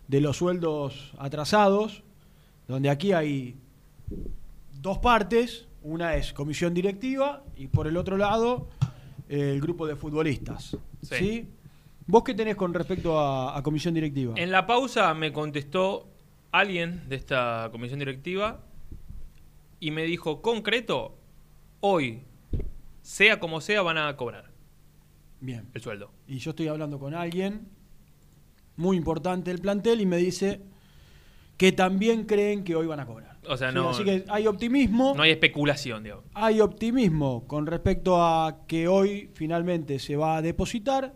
de 0.09 0.21
los 0.21 0.37
sueldos 0.37 1.13
atrasados, 1.19 2.03
donde 2.69 2.91
aquí 2.91 3.13
hay 3.13 3.57
dos 4.81 4.99
partes. 4.99 5.67
Una 5.85 6.15
es 6.15 6.33
comisión 6.33 6.75
directiva 6.75 7.43
y 7.57 7.67
por 7.67 7.89
el 7.89 7.97
otro 7.97 8.17
lado 8.17 8.69
el 9.29 9.61
grupo 9.61 9.87
de 9.87 9.97
futbolistas. 9.97 10.77
Sí. 11.03 11.15
¿Sí? 11.17 11.49
¿Vos 12.07 12.23
qué 12.23 12.35
tenés 12.35 12.55
con 12.57 12.73
respecto 12.73 13.19
a, 13.19 13.57
a 13.57 13.63
comisión 13.65 13.93
directiva? 13.95 14.35
En 14.37 14.51
la 14.53 14.65
pausa 14.67 15.13
me 15.15 15.33
contestó 15.33 16.09
alguien 16.53 17.09
de 17.09 17.17
esta 17.17 17.69
comisión 17.73 17.99
directiva 17.99 18.61
y 19.81 19.91
me 19.91 20.05
dijo, 20.05 20.43
concreto, 20.43 21.19
hoy, 21.81 22.23
sea 23.01 23.41
como 23.41 23.61
sea, 23.61 23.83
van 23.83 23.99
a 23.99 24.17
cobrar 24.17 24.51
Bien. 25.41 25.69
el 25.75 25.81
sueldo. 25.83 26.13
Y 26.29 26.39
yo 26.39 26.51
estoy 26.51 26.69
hablando 26.69 26.99
con 27.01 27.15
alguien 27.15 27.67
muy 28.77 28.97
importante 28.97 29.51
del 29.51 29.61
plantel 29.61 30.01
y 30.01 30.07
me 30.07 30.19
dice 30.19 30.61
que 31.57 31.73
también 31.73 32.25
creen 32.25 32.65
que 32.65 32.77
hoy 32.77 32.87
van 32.87 33.01
a 33.01 33.07
cobrar. 33.07 33.39
O 33.49 33.57
sea, 33.57 33.71
Sí, 33.71 33.75
no, 33.75 33.91
Así 33.91 34.05
que 34.05 34.25
hay 34.29 34.47
optimismo. 34.47 35.15
no 35.17 35.23
hay 35.23 35.33
especulación, 35.33 36.05
digamos. 36.05 36.25
Hay 36.35 36.61
optimismo 36.61 37.45
con 37.49 37.67
respecto 37.67 38.23
a 38.23 38.65
que 38.69 38.87
hoy 38.87 39.31
finalmente 39.35 39.99
se 39.99 40.15
va 40.17 40.37
a 40.37 40.43
depositar 40.43 41.15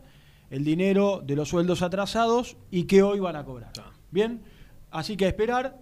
el 0.51 0.65
dinero 0.65 1.23
de 1.25 1.37
los 1.37 1.49
sueldos 1.49 1.83
atrasados 1.83 2.57
y 2.71 2.85
que 2.85 3.03
hoy 3.03 3.21
van 3.21 3.37
a 3.37 3.45
cobrar. 3.45 3.71
Bien, 4.11 4.43
así 4.97 5.17
que 5.17 5.27
a 5.27 5.29
esperar, 5.29 5.77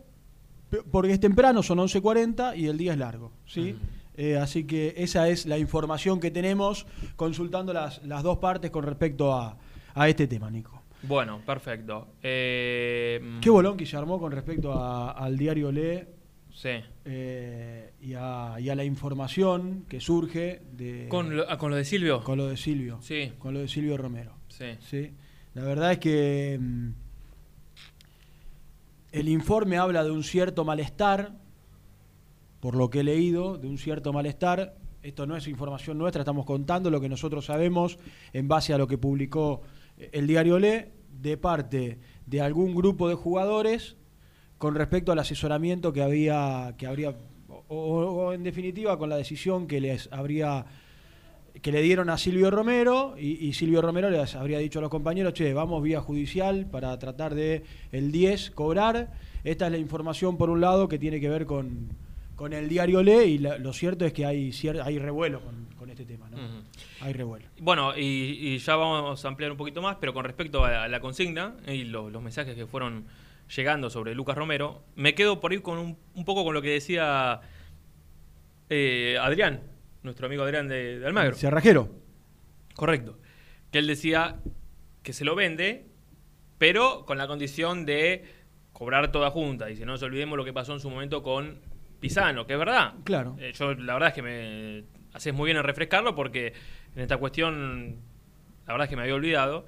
porque 0.91 1.13
es 1.13 1.21
temprano, 1.21 1.63
son 1.63 1.79
11.40 1.79 2.57
y 2.57 2.67
el 2.67 2.77
día 2.79 2.93
es 2.93 2.99
largo. 2.99 3.33
¿sí? 3.47 3.77
Eh, 4.17 4.37
así 4.37 4.65
que 4.65 4.95
esa 4.97 5.29
es 5.29 5.47
la 5.47 5.59
información 5.59 6.21
que 6.21 6.31
tenemos 6.31 6.87
consultando 7.17 7.73
las, 7.73 8.03
las 8.05 8.23
dos 8.23 8.39
partes 8.39 8.71
con 8.71 8.85
respecto 8.85 9.33
a, 9.33 9.57
a 9.95 10.09
este 10.09 10.27
tema, 10.27 10.51
Nico. 10.51 10.83
Bueno, 11.03 11.41
perfecto. 11.45 12.09
Eh, 12.23 13.39
Qué 13.41 13.51
bolón 13.51 13.77
que 13.77 13.85
se 13.87 13.97
armó 13.97 14.19
con 14.19 14.33
respecto 14.33 14.73
a- 14.73 15.11
al 15.13 15.37
diario 15.37 15.71
Le 15.71 16.09
Sí. 16.53 16.71
eh, 17.05 17.93
y, 18.01 18.15
a, 18.15 18.55
y 18.61 18.69
a 18.71 18.75
la 18.77 18.85
información 18.85 19.85
que 19.89 20.01
surge 20.01 20.63
de... 20.73 21.09
¿Con 21.09 21.37
lo, 21.37 21.51
ah, 21.51 21.59
con 21.59 21.71
lo 21.71 21.77
de 21.77 21.85
Silvio? 21.85 22.23
Con 22.23 22.39
lo 22.39 22.47
de 22.47 22.57
Silvio. 22.57 22.99
Sí. 23.03 23.33
Con 23.39 23.53
lo 23.55 23.61
de 23.61 23.69
Silvio 23.69 23.97
Romero. 23.97 24.33
Sí. 24.49 25.11
La 25.55 25.65
verdad 25.65 25.93
es 25.93 25.99
que 25.99 26.59
mm, 26.61 26.89
el 29.15 29.29
informe 29.29 29.79
habla 29.79 30.03
de 30.03 30.11
un 30.11 30.25
cierto 30.25 30.65
malestar, 30.65 31.33
por 32.61 32.75
lo 32.75 32.91
que 32.91 33.01
he 33.01 33.05
leído, 33.05 33.59
de 33.59 33.69
un 33.69 33.79
cierto 33.79 34.13
malestar. 34.13 34.77
Esto 35.03 35.25
no 35.27 35.37
es 35.37 35.47
información 35.47 35.99
nuestra, 35.99 36.23
estamos 36.23 36.45
contando 36.47 36.91
lo 36.91 37.01
que 37.01 37.09
nosotros 37.09 37.45
sabemos 37.47 37.99
en 38.33 38.49
base 38.49 38.75
a 38.75 38.79
lo 38.79 38.89
que 38.89 38.99
publicó 38.99 39.61
eh, 39.99 40.11
el 40.13 40.27
diario 40.27 40.59
Le, 40.59 40.93
de 41.21 41.37
parte 41.37 41.99
de 42.27 42.41
algún 42.41 42.75
grupo 42.75 43.09
de 43.09 43.15
jugadores 43.15 43.97
con 44.59 44.75
respecto 44.75 45.13
al 45.13 45.19
asesoramiento 45.21 45.93
que 45.93 46.03
había, 46.03 46.75
que 46.77 46.87
habría, 46.89 47.11
o, 47.49 47.63
o- 47.69 48.27
o 48.27 48.33
en 48.33 48.43
definitiva 48.43 48.99
con 48.99 49.11
la 49.11 49.17
decisión 49.17 49.67
que 49.69 49.81
les 49.81 50.09
habría 50.13 50.65
que 51.65 51.73
le 51.73 51.81
dieron 51.81 52.11
a 52.11 52.19
Silvio 52.19 52.51
Romero 52.51 53.15
y, 53.19 53.43
y 53.47 53.55
Silvio 53.55 53.81
Romero 53.81 54.11
les 54.11 54.35
habría 54.35 54.59
dicho 54.59 54.81
a 54.81 54.83
los 54.83 54.91
compañeros, 54.91 55.33
che, 55.33 55.55
vamos 55.55 55.83
vía 55.83 55.99
judicial 56.03 56.67
para 56.67 56.99
tratar 56.99 57.35
de 57.35 57.63
el 57.91 58.13
10 58.13 58.51
cobrar. 58.51 59.11
Esta 59.45 59.65
es 59.65 59.73
la 59.73 59.79
información 59.79 60.37
por 60.37 60.51
un 60.51 60.61
lado 60.61 60.89
que 60.89 60.99
tiene 60.99 61.21
que 61.21 61.31
ver 61.31 61.47
con, 61.47 61.89
con 62.37 62.53
el 62.53 62.69
diario 62.69 63.03
Le 63.03 63.25
y 63.25 63.39
la- 63.39 63.57
lo 63.57 63.73
cierto 63.73 64.05
es 64.05 64.13
que 64.13 64.27
hay, 64.27 64.53
hay 64.85 64.99
revuelo 64.99 65.41
con, 65.41 65.55
con 65.79 65.89
este 65.89 66.05
tema, 66.05 66.29
¿no? 66.29 66.37
Hay 67.01 67.15
revuelo. 67.15 67.47
Bueno, 67.59 67.97
y, 67.97 68.03
y 68.43 68.59
ya 68.59 68.77
vamos 68.77 69.25
a 69.25 69.29
ampliar 69.29 69.51
un 69.51 69.57
poquito 69.57 69.81
más, 69.81 69.97
pero 69.99 70.13
con 70.13 70.27
respecto 70.27 70.67
a, 70.67 70.85
a 70.85 70.89
la 70.89 71.01
consigna 71.01 71.55
y 71.67 71.85
lo- 71.85 72.11
los 72.11 72.23
mensajes 72.23 72.55
que 72.57 72.67
fueron 72.67 73.07
llegando 73.57 73.89
sobre 73.89 74.15
Lucas 74.15 74.37
Romero, 74.37 74.83
me 74.97 75.15
quedo 75.15 75.41
por 75.41 75.55
ir 75.55 75.63
con 75.63 75.79
un, 75.79 75.97
un 76.15 76.25
poco 76.27 76.45
con 76.45 76.53
lo 76.53 76.61
que 76.61 76.69
decía 76.71 77.41
eh, 78.69 79.17
Adrián, 79.19 79.61
nuestro 80.05 80.27
amigo 80.27 80.45
Adrián 80.45 80.69
de, 80.69 81.01
de 81.01 81.07
Almagro. 81.07 81.35
Cerrajero. 81.35 81.89
Correcto. 82.75 83.19
Que 83.73 83.79
él 83.79 83.87
decía 83.87 84.37
que 85.03 85.13
se 85.13 85.25
lo 85.25 85.35
vende, 85.35 85.87
pero 86.59 87.05
con 87.05 87.19
la 87.19 87.27
condición 87.27 87.85
de 87.85 88.25
cobrar 88.73 89.11
toda 89.11 89.31
junta. 89.31 89.71
Y 89.71 89.77
si 89.77 89.85
no 89.85 89.93
nos 89.93 90.03
olvidemos 90.03 90.37
lo 90.37 90.45
que 90.45 90.53
pasó 90.53 90.73
en 90.75 90.81
su 90.81 90.91
momento 90.91 91.23
con 91.23 91.59
Pisano, 92.01 92.47
que 92.47 92.53
es 92.53 92.59
verdad. 92.59 92.95
Claro. 93.05 93.37
Eh, 93.41 93.53
yo 93.55 93.75
la 93.75 93.95
verdad 93.95 94.09
es 94.11 94.15
que 94.15 94.23
me 94.23 94.85
haces 95.13 95.33
muy 95.33 95.47
bien 95.47 95.57
en 95.57 95.65
refrescarlo 95.65 96.15
porque 96.15 96.53
en 96.95 97.03
esta 97.03 97.17
cuestión 97.17 97.97
la 98.67 98.75
verdad 98.75 98.85
es 98.85 98.91
que 98.91 98.97
me 98.97 99.03
había 99.03 99.15
olvidado. 99.15 99.67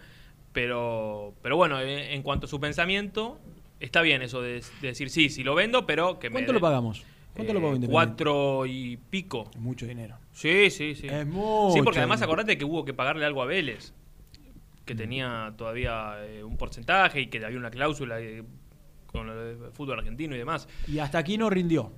Pero, 0.52 1.34
pero 1.42 1.56
bueno, 1.56 1.80
en, 1.80 1.88
en 1.88 2.22
cuanto 2.22 2.46
a 2.46 2.48
su 2.48 2.58
pensamiento, 2.58 3.38
está 3.78 4.00
bien 4.00 4.22
eso 4.22 4.40
de, 4.40 4.62
de 4.80 4.88
decir 4.88 5.10
sí, 5.10 5.28
sí 5.28 5.44
lo 5.44 5.54
vendo, 5.54 5.86
pero 5.86 6.18
que 6.18 6.30
me. 6.30 6.34
¿Cuánto 6.34 6.52
lo 6.52 6.60
pagamos? 6.60 7.04
¿Cuánto 7.36 7.52
lo 7.52 7.58
Eh, 7.58 7.62
pago 7.62 7.74
Independiente? 7.76 7.92
Cuatro 7.92 8.66
y 8.66 8.96
pico. 8.96 9.50
Mucho 9.58 9.86
dinero. 9.86 10.16
Sí, 10.32 10.70
sí, 10.70 10.94
sí. 10.94 11.06
Es 11.06 11.26
mucho 11.26 11.74
Sí, 11.74 11.82
porque 11.82 11.98
además 12.00 12.20
acordate 12.22 12.58
que 12.58 12.64
hubo 12.64 12.84
que 12.84 12.94
pagarle 12.94 13.24
algo 13.24 13.42
a 13.42 13.46
Vélez, 13.46 13.92
que 14.84 14.94
tenía 14.94 15.54
todavía 15.56 16.16
eh, 16.24 16.42
un 16.44 16.56
porcentaje 16.56 17.20
y 17.20 17.26
que 17.28 17.44
había 17.44 17.58
una 17.58 17.70
cláusula 17.70 18.20
eh, 18.20 18.42
con 19.06 19.28
el 19.28 19.70
fútbol 19.72 19.98
argentino 19.98 20.34
y 20.34 20.38
demás. 20.38 20.68
Y 20.88 20.98
hasta 20.98 21.18
aquí 21.18 21.38
no 21.38 21.48
rindió. 21.50 21.92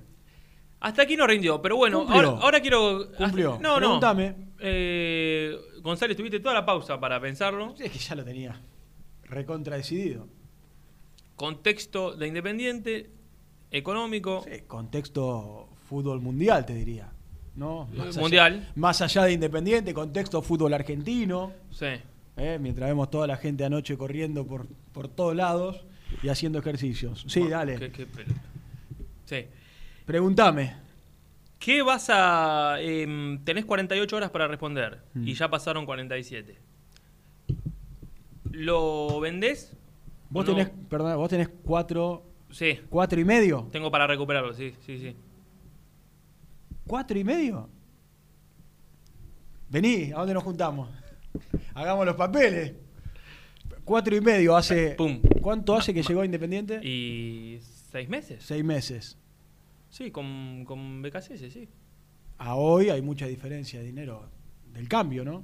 Hasta 0.81 1.01
aquí 1.01 1.17
no 1.17 1.27
rindió, 1.27 1.61
pero 1.61 1.75
bueno, 1.75 2.05
ahora, 2.07 2.27
ahora 2.29 2.61
quiero... 2.61 3.11
Cumplió. 3.17 3.53
hasta- 3.55 3.63
no, 3.67 3.75
Pregúntame. 3.77 4.29
no. 4.37 4.45
Eh, 4.59 5.57
González, 5.81 6.15
tuviste 6.15 6.39
toda 6.39 6.53
la 6.53 6.65
pausa 6.65 6.99
para 6.99 7.19
pensarlo. 7.19 7.75
Sí, 7.77 7.83
es 7.85 7.91
que 7.91 7.99
ya 7.99 8.15
lo 8.15 8.23
tenía 8.23 8.61
recontra 9.23 9.75
decidido. 9.77 10.27
Contexto 11.35 12.13
de 12.15 12.27
Independiente, 12.27 13.09
económico. 13.71 14.45
Contexto 14.67 15.69
fútbol 15.87 16.21
mundial, 16.21 16.65
te 16.65 16.73
diría. 16.73 17.11
¿no? 17.55 17.89
Eh, 17.93 18.01
allá- 18.01 18.21
mundial. 18.21 18.71
más 18.75 19.01
allá 19.01 19.23
de 19.25 19.33
Independiente, 19.33 19.93
contexto 19.93 20.41
fútbol 20.41 20.73
argentino. 20.73 21.51
Sí. 21.71 21.87
¿eh? 22.37 22.57
Mientras 22.61 22.87
vemos 22.89 23.09
toda 23.09 23.27
la 23.27 23.35
gente 23.37 23.65
anoche 23.65 23.97
corriendo 23.97 24.45
por, 24.47 24.67
por 24.93 25.07
todos 25.09 25.35
lados 25.35 25.85
y 26.23 26.29
haciendo 26.29 26.59
ejercicios. 26.59 27.25
Sí, 27.27 27.47
dale. 27.47 27.75
qué- 27.77 27.91
qué 27.91 28.05
pelo. 28.05 28.33
Sí. 29.25 29.45
Pregúntame. 30.05 30.73
¿Qué 31.59 31.81
vas 31.81 32.09
a...? 32.09 32.77
em, 32.79 33.43
tenés 33.43 33.65
48 33.65 34.15
horas 34.15 34.29
para 34.29 34.47
responder 34.47 35.01
Mm. 35.13 35.27
y 35.27 35.33
ya 35.33 35.49
pasaron 35.49 35.85
47. 35.85 36.57
¿Lo 38.51 39.19
vendés? 39.19 39.73
Vos 40.29 40.45
no? 40.45 40.53
tenés, 40.55 40.71
perdón, 40.89 41.17
vos 41.17 41.29
tenés 41.29 41.49
cuatro, 41.63 42.23
Sí, 42.51 42.79
cuatro 42.89 43.19
y 43.19 43.25
medio. 43.25 43.67
tengo 43.71 43.91
para 43.91 44.07
recuperarlo, 44.07 44.53
sí, 44.53 44.73
sí, 44.85 44.97
sí. 44.97 45.15
¿Cuatro 46.87 47.17
y 47.19 47.23
medio? 47.23 47.69
Vení, 49.69 50.11
¿a 50.11 50.17
dónde 50.17 50.33
nos 50.33 50.43
juntamos? 50.43 50.89
Hagamos 51.75 52.05
los 52.05 52.15
papeles. 52.15 52.73
Cuatro 53.85 54.15
y 54.15 54.21
medio 54.21 54.55
hace. 54.55 54.91
Pum. 54.95 55.21
¿Cuánto 55.41 55.75
hace 55.75 55.93
que 55.93 56.01
llegó 56.01 56.21
a 56.21 56.25
Independiente? 56.25 56.79
¿Y 56.83 57.59
seis 57.91 58.09
meses? 58.09 58.43
Seis 58.43 58.63
meses. 58.63 59.17
Sí, 59.89 60.11
con, 60.11 60.63
con 60.65 61.01
BKCS, 61.01 61.51
sí. 61.51 61.69
A 62.39 62.55
hoy 62.55 62.89
hay 62.89 63.01
mucha 63.01 63.27
diferencia 63.27 63.79
de 63.79 63.85
dinero 63.85 64.29
del 64.73 64.87
cambio, 64.87 65.23
¿no? 65.25 65.43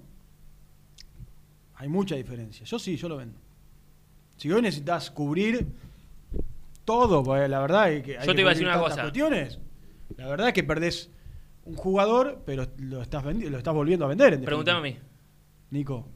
Hay 1.76 1.88
mucha 1.88 2.16
diferencia. 2.16 2.66
Yo 2.66 2.80
sí, 2.80 2.96
yo 2.96 3.10
lo 3.10 3.18
vendo. 3.18 3.38
Si 4.38 4.52
hoy 4.52 4.62
necesitas 4.62 5.12
cubrir 5.12 5.68
todo, 6.86 7.24
porque 7.24 7.48
la 7.48 7.60
verdad 7.60 7.92
es 7.92 8.04
que 8.04 8.18
hay 8.18 8.26
Yo 8.26 8.32
que 8.32 8.36
te 8.36 8.42
iba 8.42 8.52
a 8.52 8.54
decir 8.54 8.68
una 8.68 8.80
cosa. 8.80 9.02
cuestiones. 9.02 9.60
La 10.18 10.28
verdad 10.28 10.48
es 10.50 10.54
que 10.54 10.64
perdés 10.64 11.10
un 11.66 11.76
jugador, 11.76 12.44
pero 12.46 12.68
lo 12.78 13.02
estás, 13.02 13.24
lo 13.26 13.58
estás 13.58 13.74
volviendo 13.74 14.06
a 14.06 14.08
vender. 14.08 14.34
En 14.36 14.44
Pregúntame 14.46 14.78
a 14.78 14.82
mí. 14.82 15.00
Nico, 15.72 16.08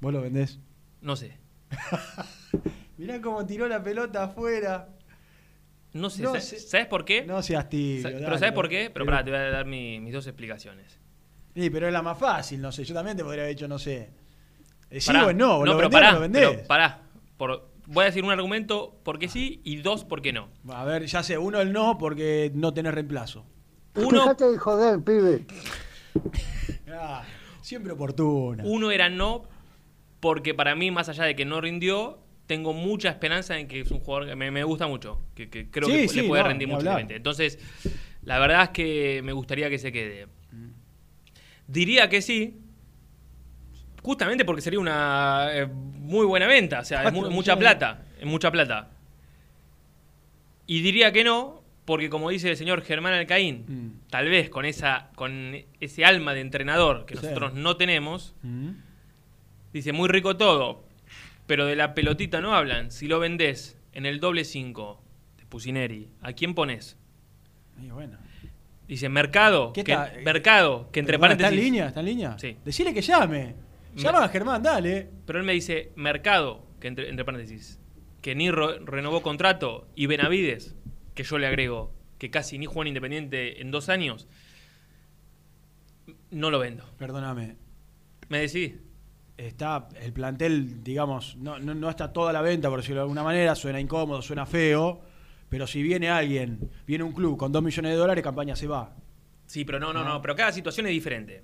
¿vos 0.00 0.12
lo 0.12 0.22
vendés? 0.22 0.58
No 1.02 1.14
sé. 1.14 1.38
Mirá 2.98 3.20
cómo 3.20 3.44
tiró 3.46 3.68
la 3.68 3.82
pelota 3.82 4.24
afuera. 4.24 4.88
No 5.92 6.10
sé. 6.10 6.22
No 6.22 6.28
¿sabes, 6.30 6.44
sé. 6.48 6.60
¿sabes 6.60 6.86
por 6.86 7.04
qué? 7.04 7.24
No 7.24 7.42
seas 7.42 7.68
tibio. 7.68 8.02
Sa- 8.02 8.10
dale, 8.10 8.24
pero 8.24 8.38
¿sabes 8.38 8.54
por 8.54 8.68
qué? 8.68 8.90
Pero, 8.92 9.04
pero- 9.04 9.06
pará, 9.06 9.24
te 9.24 9.30
voy 9.30 9.40
a 9.40 9.50
dar 9.50 9.66
mi- 9.66 10.00
mis 10.00 10.12
dos 10.12 10.26
explicaciones. 10.26 10.98
Sí, 11.54 11.68
pero 11.70 11.86
es 11.88 11.92
la 11.92 12.02
más 12.02 12.18
fácil, 12.18 12.60
no 12.60 12.70
sé. 12.70 12.84
Yo 12.84 12.94
también 12.94 13.16
te 13.16 13.24
podría 13.24 13.42
haber 13.42 13.56
dicho, 13.56 13.66
no 13.68 13.78
sé. 13.78 14.10
Sí 14.98 15.10
o 15.10 15.32
no, 15.32 15.32
no, 15.32 15.64
lo 15.64 15.76
pero 15.76 15.88
vendés 15.88 15.90
pará, 15.90 16.12
lo 16.12 16.20
vendés. 16.20 16.48
pero 16.48 16.66
pará. 16.66 17.02
Por- 17.36 17.69
voy 17.92 18.02
a 18.02 18.06
decir 18.06 18.24
un 18.24 18.30
argumento 18.30 18.98
porque 19.02 19.28
sí 19.28 19.60
y 19.64 19.76
dos 19.76 20.04
porque 20.04 20.32
no. 20.32 20.48
A 20.68 20.84
ver, 20.84 21.06
ya 21.06 21.22
sé, 21.22 21.38
uno 21.38 21.60
el 21.60 21.72
no 21.72 21.98
porque 21.98 22.50
no 22.54 22.72
tenés 22.72 22.94
reemplazo. 22.94 23.44
Uno, 23.96 24.20
Dejate 24.20 24.44
de 24.46 24.58
joder, 24.58 25.02
pibe. 25.02 25.44
Ah, 26.92 27.24
siempre 27.60 27.92
oportuna. 27.92 28.62
uno 28.66 28.90
era 28.90 29.08
no 29.08 29.44
porque 30.20 30.54
para 30.54 30.74
mí, 30.74 30.90
más 30.90 31.08
allá 31.08 31.24
de 31.24 31.34
que 31.34 31.44
no 31.44 31.60
rindió, 31.60 32.18
tengo 32.46 32.72
mucha 32.72 33.08
esperanza 33.08 33.58
en 33.58 33.68
que 33.68 33.80
es 33.80 33.90
un 33.90 34.00
jugador 34.00 34.28
que 34.28 34.36
me, 34.36 34.50
me 34.50 34.64
gusta 34.64 34.86
mucho, 34.86 35.20
que, 35.34 35.48
que 35.48 35.70
creo 35.70 35.88
Sí, 35.88 35.94
que 35.94 36.08
sí, 36.08 36.20
le 36.22 36.28
puede 36.28 36.42
no, 36.42 36.48
rendir 36.48 36.68
mucho. 36.68 36.98
Entonces, 36.98 37.58
la 38.22 38.38
verdad 38.38 38.64
es 38.64 38.68
que 38.70 39.20
me 39.24 39.32
gustaría 39.32 39.70
que 39.70 39.78
se 39.78 39.92
quede. 39.92 40.26
Diría 41.66 42.08
que 42.08 42.20
sí, 42.22 42.60
justamente 44.02 44.44
porque 44.44 44.62
sería 44.62 44.80
una 44.80 45.48
eh, 45.52 45.66
muy 45.66 46.26
buena 46.26 46.46
venta, 46.46 46.80
o 46.80 46.84
sea, 46.84 47.04
es 47.04 47.12
mu- 47.12 47.30
mucha 47.30 47.56
plata, 47.56 48.02
es 48.18 48.26
mucha 48.26 48.50
plata. 48.50 48.90
Y 50.66 50.82
diría 50.82 51.12
que 51.12 51.24
no, 51.24 51.62
porque 51.84 52.08
como 52.10 52.30
dice 52.30 52.50
el 52.50 52.56
señor 52.56 52.82
Germán 52.82 53.12
Alcaín, 53.14 53.64
Mm. 53.66 54.10
tal 54.10 54.28
vez 54.28 54.50
con 54.50 54.64
esa 54.64 55.10
con 55.16 55.54
ese 55.80 56.04
alma 56.04 56.34
de 56.34 56.40
entrenador 56.40 57.06
que 57.06 57.14
nosotros 57.16 57.54
no 57.54 57.76
tenemos, 57.76 58.34
Mm. 58.42 58.70
dice 59.72 59.92
muy 59.92 60.08
rico 60.08 60.36
todo, 60.36 60.84
pero 61.46 61.66
de 61.66 61.76
la 61.76 61.94
pelotita 61.94 62.40
no 62.40 62.54
hablan. 62.54 62.90
Si 62.92 63.08
lo 63.08 63.18
vendés 63.18 63.76
en 63.92 64.06
el 64.06 64.20
doble 64.20 64.44
5 64.44 65.02
de 65.38 65.46
Pusineri, 65.46 66.08
¿a 66.22 66.32
quién 66.32 66.54
pones? 66.54 66.96
Y 67.82 67.90
bueno. 67.90 68.18
Dice 68.86 69.08
mercado, 69.08 69.72
¿Qué 69.72 69.84
que, 69.84 69.96
mercado, 70.24 70.90
que 70.90 70.98
entre 71.00 71.16
paréntesis. 71.18 71.52
¿Está 71.52 71.58
en 71.58 71.64
línea? 71.64 71.86
¿Está 71.88 72.00
en 72.00 72.06
línea? 72.06 72.38
Sí. 72.38 72.56
Decile 72.64 72.92
que 72.92 73.00
llame. 73.02 73.54
Llama 73.94 74.24
a 74.24 74.28
Germán, 74.28 74.62
dale. 74.62 75.10
Pero 75.26 75.38
él 75.40 75.44
me 75.44 75.52
dice 75.52 75.92
mercado, 75.96 76.66
que 76.80 76.88
entre, 76.88 77.08
entre 77.08 77.24
paréntesis, 77.24 77.78
que 78.22 78.34
ni 78.34 78.50
ro- 78.50 78.78
renovó 78.84 79.22
contrato 79.22 79.88
y 79.94 80.06
Benavides, 80.06 80.76
que 81.14 81.22
yo 81.24 81.38
le 81.38 81.46
agrego 81.46 81.92
que 82.18 82.30
casi 82.30 82.58
ni 82.58 82.66
jugó 82.66 82.82
en 82.82 82.88
Independiente 82.88 83.60
en 83.62 83.70
dos 83.70 83.88
años, 83.88 84.28
no 86.30 86.50
lo 86.50 86.58
vendo. 86.58 86.84
Perdóname. 86.98 87.56
Me 88.28 88.40
decís. 88.40 88.74
Está 89.36 89.88
el 90.02 90.12
plantel, 90.12 90.84
digamos, 90.84 91.34
no, 91.36 91.58
no, 91.58 91.74
no 91.74 91.88
está 91.88 92.12
toda 92.12 92.30
la 92.30 92.42
venta, 92.42 92.68
por 92.68 92.80
decirlo 92.80 92.96
de 93.00 93.04
alguna 93.04 93.22
manera, 93.22 93.54
suena 93.54 93.80
incómodo, 93.80 94.20
suena 94.20 94.44
feo, 94.44 95.00
pero 95.48 95.66
si 95.66 95.82
viene 95.82 96.10
alguien, 96.10 96.70
viene 96.86 97.04
un 97.04 97.12
club 97.12 97.38
con 97.38 97.50
dos 97.50 97.62
millones 97.62 97.92
de 97.92 97.96
dólares, 97.96 98.22
campaña 98.22 98.54
se 98.54 98.66
va. 98.66 98.94
Sí, 99.46 99.64
pero 99.64 99.80
no, 99.80 99.94
no, 99.94 100.04
no, 100.04 100.10
No. 100.16 100.20
pero 100.20 100.36
cada 100.36 100.52
situación 100.52 100.88
es 100.88 100.92
diferente. 100.92 101.42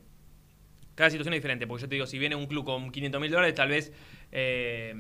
Cada 0.97 1.11
situación 1.11 1.35
es 1.35 1.39
diferente, 1.39 1.67
porque 1.69 1.83
yo 1.83 1.89
te 1.89 1.95
digo, 1.95 2.07
si 2.07 2.19
viene 2.19 2.35
un 2.35 2.47
club 2.47 2.65
con 2.65 2.91
500 2.91 3.21
mil 3.21 3.31
dólares, 3.31 3.55
tal 3.55 3.69
vez 3.69 3.93
eh, 4.33 4.93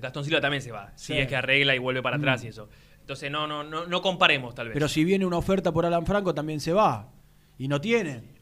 Gastón 0.00 0.24
Silva 0.24 0.40
también 0.42 0.60
se 0.60 0.70
va. 0.72 0.92
Si 0.96 1.14
Sí. 1.14 1.18
es 1.18 1.26
que 1.26 1.36
arregla 1.36 1.74
y 1.74 1.78
vuelve 1.78 2.02
para 2.02 2.16
atrás 2.16 2.42
Mm. 2.42 2.46
y 2.46 2.48
eso. 2.50 2.68
Entonces, 3.00 3.30
no, 3.30 3.46
no, 3.46 3.64
no, 3.64 3.86
no 3.86 4.02
comparemos, 4.02 4.54
tal 4.54 4.66
vez. 4.68 4.74
Pero 4.74 4.86
si 4.88 5.02
viene 5.04 5.24
una 5.24 5.38
oferta 5.38 5.72
por 5.72 5.86
Alan 5.86 6.04
Franco, 6.04 6.34
también 6.34 6.60
se 6.60 6.74
va. 6.74 7.10
Y 7.56 7.66
no 7.68 7.80
tienen. 7.80 8.36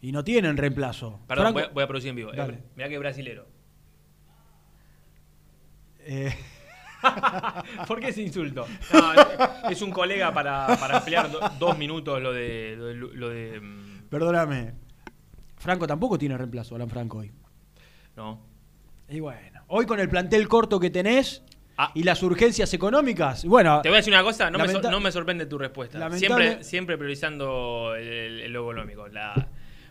Y 0.00 0.10
no 0.12 0.24
tienen 0.24 0.56
reemplazo. 0.56 1.20
Perdón, 1.28 1.52
voy, 1.52 1.64
a, 1.64 1.68
voy 1.68 1.84
a 1.84 1.86
producir 1.86 2.08
en 2.10 2.16
vivo. 2.16 2.32
Dale. 2.32 2.54
Eh, 2.54 2.62
mirá 2.76 2.88
que 2.88 2.98
brasilero. 2.98 3.46
Eh, 6.00 6.32
¿Por 7.86 8.00
qué 8.00 8.08
ese 8.08 8.22
insulto? 8.22 8.66
No, 8.92 9.70
es- 9.70 9.82
un 9.82 9.90
colega 9.90 10.32
para, 10.32 10.66
para 10.78 10.98
ampliar 10.98 11.30
do- 11.30 11.40
dos 11.58 11.76
minutos 11.78 12.20
lo 12.22 12.32
de. 12.32 12.74
Lo 12.76 12.86
de, 12.86 12.94
lo 12.94 13.28
de, 13.28 13.60
mm, 13.60 14.08
perdóname. 14.08 14.74
Franco 15.62 15.86
tampoco 15.86 16.18
tiene 16.18 16.36
reemplazo, 16.36 16.74
Alan 16.74 16.88
Franco 16.90 17.18
hoy. 17.18 17.30
no. 18.16 18.50
Y 19.08 19.20
bueno, 19.20 19.60
hoy 19.68 19.84
con 19.84 20.00
el 20.00 20.08
plantel 20.08 20.48
corto 20.48 20.80
que 20.80 20.88
tenés 20.88 21.42
Ah. 21.76 21.90
y 21.94 22.02
las 22.02 22.22
urgencias 22.22 22.72
económicas, 22.72 23.44
bueno, 23.44 23.80
Te 23.82 23.88
voy 23.90 23.96
a 23.96 23.98
decir 23.98 24.12
una 24.12 24.22
cosa, 24.22 24.50
no, 24.50 24.58
me, 24.58 24.72
no 24.72 25.00
me 25.00 25.12
sorprende 25.12 25.44
tu 25.46 25.58
respuesta. 25.58 26.10
Siempre, 26.12 26.64
siempre 26.64 26.96
priorizando 26.96 27.94
el, 27.94 28.50
lo 28.52 28.62
económico. 28.62 29.08
La, 29.08 29.48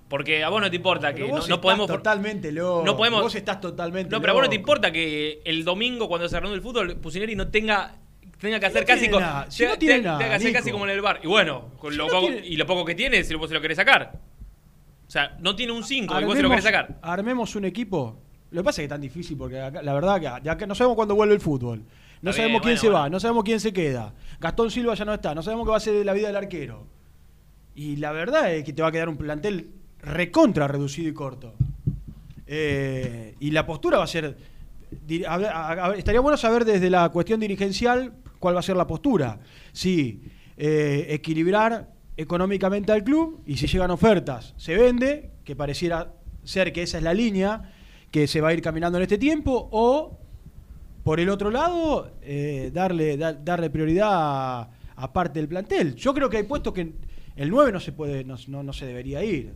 porque 0.08 0.44
a 0.44 0.50
vos 0.50 0.60
no 0.62 0.70
te 0.70 0.76
importa 0.78 1.12
pero 1.14 1.26
que 1.28 1.32
vos 1.32 1.48
no, 1.48 1.56
no 1.56 1.62
podemos. 1.62 1.88
totalmente 1.88 2.52
loco. 2.52 2.84
no 2.86 2.98
podemos- 2.98 3.22
Vos 3.22 3.36
estás 3.36 3.62
totalmente 3.62 4.10
No, 4.12 4.20
pero 4.22 4.32
a 4.32 4.36
vos 4.36 4.44
no 4.44 4.50
te 4.50 4.56
importa 4.56 4.92
que 4.92 5.42
el 5.46 5.64
domingo, 5.64 6.08
cuando 6.08 6.28
se 6.28 6.38
reanude 6.40 6.56
el 6.56 6.62
fútbol, 6.62 6.98
Pusineri 6.98 7.36
no 7.36 7.48
tenga. 7.50 7.96
Tenga 8.40 8.60
que 8.60 8.66
hacer 8.66 8.82
no 8.82 8.88
casi 8.88 9.00
tiene 9.02 9.14
co- 9.14 9.20
nada, 9.20 9.52
si 9.52 9.58
tenga- 9.60 9.72
no 9.74 9.78
tiene 9.78 9.96
tenga- 9.96 10.06
nada, 10.08 10.18
tenga 10.20 10.30
que 10.32 10.36
hacer 10.36 10.48
Nico. 10.48 10.60
casi 10.60 10.72
como 10.72 10.86
en 10.86 10.90
el 10.92 11.02
bar. 11.02 11.20
Y 11.24 11.28
bueno, 11.28 11.70
con 11.78 11.92
Si 11.92 11.98
lo 11.98 12.06
no 12.08 12.12
poco- 12.12 12.28
tiene- 12.28 12.48
y 12.48 12.56
lo 12.58 12.66
poco 12.66 12.86
que 12.86 12.96
tiene, 12.96 13.24
si 13.24 13.36
vos 13.36 13.48
se 13.50 13.54
lo 13.54 13.62
querés 13.62 13.78
sacar. 13.78 14.20
O 15.12 15.14
sea, 15.14 15.36
no 15.42 15.58
tiene 15.58 15.74
un 15.74 15.84
5 15.84 16.22
y 16.22 16.24
vos 16.24 16.38
se 16.38 16.42
lo 16.42 16.48
querés 16.48 16.64
sacar. 16.64 16.98
armemos 17.02 17.54
un 17.58 17.66
equipo. 17.66 18.18
Lo 18.52 18.62
que 18.62 18.64
pasa 18.64 18.76
es 18.76 18.84
que 18.84 18.84
es 18.86 18.90
tan 18.92 19.02
difícil 19.02 19.36
porque 19.38 19.60
acá- 19.60 19.82
la 19.82 19.94
verdad 19.94 20.22
que 20.22 20.46
ya 20.46 20.56
que 20.56 20.66
no 20.66 20.74
sabemos 20.74 20.96
cuándo 20.96 21.16
vuelve 21.16 21.34
el 21.34 21.42
fútbol. 21.42 21.80
No 22.22 22.30
Está 22.30 22.44
sabemos 22.44 22.62
bien, 22.62 22.62
quién 22.62 22.62
bueno, 22.76 22.80
se 22.82 22.88
bueno. 22.88 23.00
va, 23.04 23.10
no 23.10 23.20
sabemos 23.20 23.44
quién 23.44 23.60
se 23.60 23.74
queda. 23.74 24.14
Gastón 24.40 24.72
Silva 24.72 24.94
ya 24.94 25.04
no 25.04 25.14
está, 25.14 25.36
no 25.36 25.44
sabemos 25.44 25.66
qué 25.66 25.72
va 25.72 25.76
a 25.76 25.82
ser 25.82 25.96
de 25.96 26.06
la 26.06 26.14
vida 26.14 26.28
del 26.28 26.38
arquero. 26.38 26.88
Y 27.76 27.98
la 27.98 28.14
verdad 28.14 28.54
es 28.54 28.64
que 28.64 28.72
te 28.72 28.82
va 28.82 28.88
a 28.88 28.92
quedar 28.94 29.10
un 29.10 29.18
plantel 29.18 29.72
recontra 30.02 30.70
reducido 30.70 31.10
y 31.10 31.14
corto. 31.14 31.56
Eh, 32.48 33.36
y 33.42 33.52
la 33.52 33.66
postura 33.66 33.98
va 33.98 34.06
a 34.06 34.08
ser. 34.08 34.38
di- 35.06 35.26
a 35.26 35.36
ver, 35.38 35.48
a- 35.48 35.88
a- 35.88 35.96
estaría 35.96 36.22
bueno 36.22 36.38
saber 36.38 36.64
desde 36.64 36.90
la 36.90 37.10
cuestión 37.10 37.42
dirigencial 37.42 38.14
cuál 38.40 38.56
va 38.56 38.60
a 38.60 38.64
ser 38.64 38.78
la 38.78 38.88
postura. 38.88 39.40
Si 39.74 40.22
eh, 40.56 41.08
equilibrar 41.10 41.91
económicamente 42.18 42.92
al 42.92 43.04
club 43.04 43.42
y 43.46 43.58
si 43.58 43.68
llegan 43.68 43.92
ofertas, 43.92 44.54
se 44.58 44.76
vende, 44.76 45.32
que 45.44 45.56
pareciera 45.56 46.14
ser 46.44 46.72
que 46.74 46.84
esa 46.84 46.98
es 46.98 47.04
la 47.04 47.14
línea 47.14 47.72
que 48.12 48.28
se 48.28 48.42
va 48.42 48.50
a 48.50 48.54
ir 48.54 48.62
caminando 48.62 48.98
en 48.98 49.04
este 49.04 49.18
tiempo, 49.18 49.70
o 49.72 50.20
por 51.04 51.20
el 51.20 51.30
otro 51.30 51.50
lado, 51.50 52.12
eh, 52.22 52.70
darle, 52.74 53.18
da- 53.18 53.34
darle 53.34 53.70
prioridad 53.70 54.10
a, 54.96 55.14
parte 55.14 55.40
del 55.40 55.48
plantel. 55.48 55.96
Yo 55.96 56.14
creo 56.14 56.30
que 56.30 56.38
hay 56.38 56.44
puestos 56.44 56.74
que 56.74 56.94
el 57.36 57.50
9 57.50 57.72
no 57.72 57.80
se 57.80 57.92
puede, 57.92 58.24
no, 58.24 58.36
no- 58.48 58.62
no 58.64 58.74
se 58.74 58.86
debería 58.86 59.24
ir. 59.24 59.54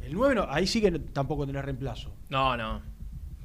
El 0.00 0.12
9 0.14 0.34
no- 0.34 0.46
ahí 0.50 0.66
sí 0.66 0.80
que 0.80 0.90
tampoco 0.90 1.46
tenés 1.46 1.64
reemplazo. 1.64 2.14
No, 2.28 2.56
no. 2.56 2.82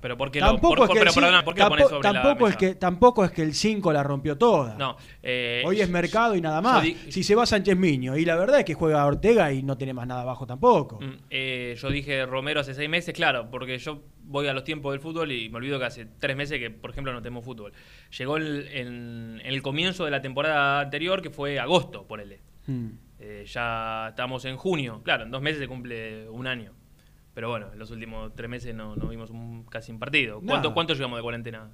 Pero 0.05 0.17
¿por 0.19 0.29
qué 0.29 0.39
lo 0.39 0.45
Tampoco 0.45 0.75
por- 0.75 0.83
es 0.85 0.87
que 0.93 0.99
pero 0.99 1.09
el 1.09 1.15
cin- 1.15 1.19
perdona, 1.19 1.43
¿por 1.43 1.53
qué 1.55 1.59
lo 1.61 1.65
tampo- 1.65 1.69
pones 1.77 1.87
sobre 1.89 2.03
la 2.13 2.13
tampoco 2.21 2.45
es 2.47 2.53
mesa? 2.53 2.57
que 2.59 2.75
tampoco 2.75 3.25
es 3.25 3.31
que 3.31 3.41
el 3.41 3.53
5 3.55 3.91
la 3.91 4.03
rompió 4.03 4.37
toda. 4.37 4.75
No. 4.77 4.97
eh, 5.23 5.63
Hoy 5.65 5.81
es 5.81 5.89
mercado 5.89 6.35
y 6.35 6.41
nada 6.41 6.61
más. 6.61 6.83
di- 6.83 6.95
si 7.09 7.23
se 7.23 7.33
va 7.33 7.47
Sánchez 7.47 7.75
Miño 7.75 8.15
y 8.15 8.23
la 8.23 8.35
verdad 8.35 8.59
es 8.59 8.65
que 8.65 8.75
juega 8.75 9.03
Ortega 9.03 9.51
y 9.51 9.63
no 9.63 9.79
tiene 9.79 9.93
más 9.95 10.05
nada 10.05 10.21
abajo 10.21 10.45
tampoco. 10.45 10.99
Mm, 11.01 11.13
eh, 11.31 11.75
yo 11.81 11.89
dije 11.89 12.23
Romero 12.27 12.59
hace 12.59 12.75
seis 12.75 12.87
meses, 12.87 13.15
claro, 13.15 13.49
porque 13.49 13.79
yo 13.79 14.03
voy 14.25 14.45
a 14.47 14.53
los 14.53 14.63
tiempos 14.63 14.91
del 14.93 15.01
fútbol 15.01 15.31
y 15.31 15.49
me 15.49 15.57
olvido 15.57 15.79
que 15.79 15.85
hace 15.85 16.05
tres 16.19 16.37
meses 16.37 16.59
que, 16.59 16.69
por 16.69 16.91
ejemplo, 16.91 17.11
no 17.11 17.23
tenemos 17.23 17.43
fútbol. 17.43 17.73
Llegó 18.15 18.37
el- 18.37 18.67
en, 18.73 19.41
en 19.43 19.47
el 19.53 19.63
comienzo 19.63 20.05
de 20.05 20.11
la 20.11 20.21
temporada 20.21 20.81
anterior, 20.81 21.23
que 21.23 21.31
fue 21.31 21.57
agosto, 21.59 22.05
ponele. 22.05 22.41
Mm. 22.67 22.89
Eh, 23.19 23.43
ya 23.47 24.09
estamos 24.09 24.45
en 24.45 24.55
junio. 24.57 25.01
Claro, 25.03 25.23
en 25.23 25.31
dos 25.31 25.41
meses 25.41 25.59
se 25.61 25.67
cumple 25.67 26.29
un 26.29 26.45
año. 26.45 26.73
Pero 27.35 27.49
bueno, 27.49 27.67
en 27.73 27.77
los 27.77 27.91
últimos 27.91 28.33
tres 28.33 28.49
meses 28.49 28.73
no, 28.73 28.95
no 28.95 29.07
vimos 29.09 29.29
un- 29.29 29.65
casi 29.65 29.91
un 29.91 29.99
partido. 29.99 30.37
¿Cuánto, 30.39 30.55
Nada. 30.69 30.73
¿Cuánto 30.73 30.93
llevamos 30.95 31.19
de 31.19 31.23
cuarentena? 31.23 31.69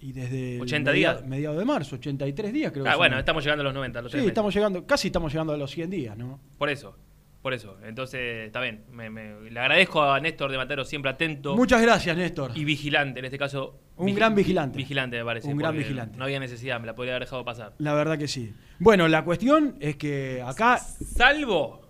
Y 0.00 0.12
desde 0.12 0.56
el 0.56 0.62
80 0.62 0.90
media- 0.92 1.14
días. 1.14 1.26
mediados 1.28 1.58
de 1.58 1.64
marzo, 1.64 1.96
83 1.96 2.52
días 2.52 2.72
creo 2.72 2.84
que 2.84 2.88
Ah, 2.88 2.92
son. 2.94 2.98
bueno, 3.00 3.18
estamos 3.18 3.44
llegando 3.44 3.60
a 3.60 3.64
los 3.64 3.74
90, 3.74 3.98
a 3.98 4.02
los 4.02 4.10
Sí, 4.10 4.14
tres 4.14 4.22
meses. 4.22 4.30
estamos 4.32 4.54
llegando, 4.54 4.86
casi 4.86 5.08
estamos 5.08 5.32
llegando 5.32 5.52
a 5.52 5.56
los 5.56 5.70
100 5.70 5.90
días, 5.90 6.16
¿no? 6.16 6.40
Por 6.58 6.70
eso, 6.70 6.96
por 7.40 7.52
eso. 7.54 7.76
Entonces, 7.84 8.46
está 8.46 8.60
bien. 8.60 8.84
Me- 8.90 9.10
me- 9.10 9.50
le 9.50 9.60
agradezco 9.60 10.02
a 10.02 10.18
Néstor 10.20 10.50
de 10.50 10.56
Matero, 10.56 10.84
siempre 10.84 11.10
atento. 11.10 11.54
Muchas 11.56 11.82
gracias, 11.82 12.16
Néstor. 12.16 12.52
Y 12.56 12.64
vigilante, 12.64 13.18
en 13.20 13.24
este 13.26 13.38
caso. 13.38 13.78
Un 13.96 14.14
gran 14.14 14.34
vigilante. 14.34 14.76
Vigilante, 14.78 15.18
me 15.18 15.24
parece. 15.24 15.48
Un 15.48 15.56
gran 15.58 15.72
porque 15.72 15.84
vigilante. 15.84 16.16
No 16.16 16.24
había 16.24 16.40
necesidad, 16.40 16.80
me 16.80 16.86
la 16.86 16.94
podría 16.94 17.14
haber 17.14 17.26
dejado 17.26 17.44
pasar. 17.44 17.74
La 17.78 17.94
verdad 17.94 18.18
que 18.18 18.26
sí. 18.28 18.52
Bueno, 18.80 19.06
la 19.08 19.24
cuestión 19.24 19.76
es 19.80 19.96
que 19.96 20.42
acá. 20.44 20.78
Salvo. 20.78 21.82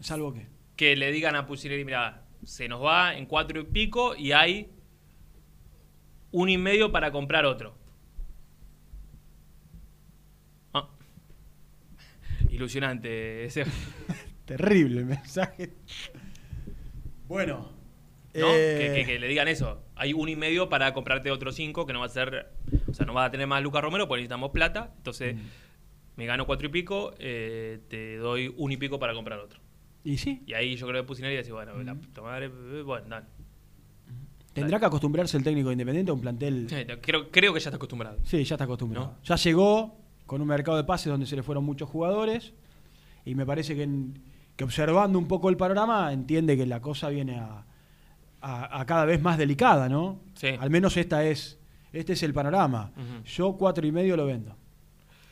¿Salvo 0.00 0.32
qué? 0.34 0.46
Que 0.76 0.94
le 0.96 1.10
digan 1.10 1.36
a 1.36 1.46
Pusineri, 1.46 1.84
mira, 1.84 2.24
se 2.46 2.68
nos 2.68 2.82
va 2.82 3.16
en 3.16 3.26
cuatro 3.26 3.60
y 3.60 3.64
pico 3.64 4.14
y 4.16 4.32
hay 4.32 4.70
un 6.30 6.48
y 6.48 6.58
medio 6.58 6.92
para 6.92 7.10
comprar 7.10 7.44
otro. 7.44 7.76
Ah. 10.72 10.88
Ilusionante 12.50 13.44
ese. 13.44 13.64
Terrible 14.44 15.00
el 15.00 15.06
mensaje. 15.06 15.72
Bueno, 17.26 17.72
¿no? 18.34 18.48
Eh. 18.54 18.92
Que, 18.94 19.00
que- 19.00 19.06
que 19.12 19.18
le 19.18 19.26
digan 19.28 19.48
eso. 19.48 19.82
Hay 19.96 20.12
un 20.12 20.28
y 20.28 20.36
medio 20.36 20.68
para 20.68 20.92
comprarte 20.94 21.30
otros 21.30 21.54
cinco, 21.56 21.86
que 21.86 21.92
no 21.92 22.00
va 22.00 22.06
a 22.06 22.10
ser. 22.10 22.52
O 22.88 22.94
sea, 22.94 23.06
no 23.06 23.14
vas 23.14 23.28
a 23.28 23.30
tener 23.30 23.46
más 23.46 23.62
Lucas 23.62 23.82
Romero 23.82 24.06
porque 24.06 24.20
necesitamos 24.20 24.50
plata. 24.50 24.92
Entonces, 24.98 25.34
Mm. 25.34 25.40
me 26.16 26.26
gano 26.26 26.46
cuatro 26.46 26.68
y 26.68 26.70
pico, 26.70 27.14
eh, 27.18 27.80
te 27.88 28.16
doy 28.18 28.54
un 28.56 28.70
y 28.70 28.76
pico 28.76 28.98
para 29.00 29.14
comprar 29.14 29.40
otro. 29.40 29.58
Y 30.08 30.18
sí, 30.18 30.42
Y 30.46 30.52
ahí 30.54 30.76
yo 30.76 30.86
creo 30.86 31.02
que 31.02 31.06
Pusineri 31.08 31.36
dice, 31.36 31.50
bueno, 31.52 31.82
la 31.82 31.94
puta 31.96 32.22
madre, 32.22 32.46
eh, 32.46 32.82
bueno, 32.82 33.06
dale. 33.08 33.26
tendrá 34.52 34.78
que 34.78 34.86
acostumbrarse 34.86 35.36
el 35.36 35.42
técnico 35.42 35.68
de 35.68 35.72
Independiente 35.74 36.10
a 36.10 36.14
un 36.14 36.20
plantel. 36.20 36.68
Creo, 37.02 37.30
creo 37.30 37.52
que 37.52 37.60
ya 37.60 37.70
está 37.70 37.76
acostumbrado. 37.76 38.18
Sí, 38.22 38.44
ya 38.44 38.54
está 38.54 38.64
acostumbrado. 38.64 39.16
Ya 39.24 39.34
llegó 39.36 39.98
con 40.24 40.40
un 40.40 40.46
mercado 40.48 40.76
de 40.76 40.84
pases 40.84 41.10
donde 41.10 41.26
se 41.26 41.34
le 41.36 41.42
fueron 41.42 41.64
muchos 41.64 41.88
jugadores 41.88 42.52
y 43.24 43.34
me 43.34 43.44
parece 43.44 43.74
que, 43.74 43.82
en- 43.82 44.22
que 44.54 44.62
observando 44.64 45.18
un 45.18 45.26
poco 45.28 45.48
el 45.50 45.56
panorama 45.56 46.12
entiende 46.12 46.56
que 46.56 46.66
la 46.66 46.80
cosa 46.80 47.08
viene 47.08 47.38
a, 47.40 47.66
a- 48.40 48.80
a 48.80 48.86
cada 48.86 49.04
vez 49.06 49.20
más 49.20 49.38
delicada, 49.38 49.88
¿no? 49.88 50.20
Sí. 50.34 50.48
Al 50.58 50.70
menos 50.70 50.96
esta 50.96 51.24
es, 51.24 51.58
este 51.92 52.12
es 52.14 52.22
el 52.22 52.32
panorama. 52.32 52.92
Yo 53.24 53.56
cuatro 53.56 53.84
y 53.86 53.90
medio 53.92 54.16
lo 54.16 54.24
vendo. 54.26 54.56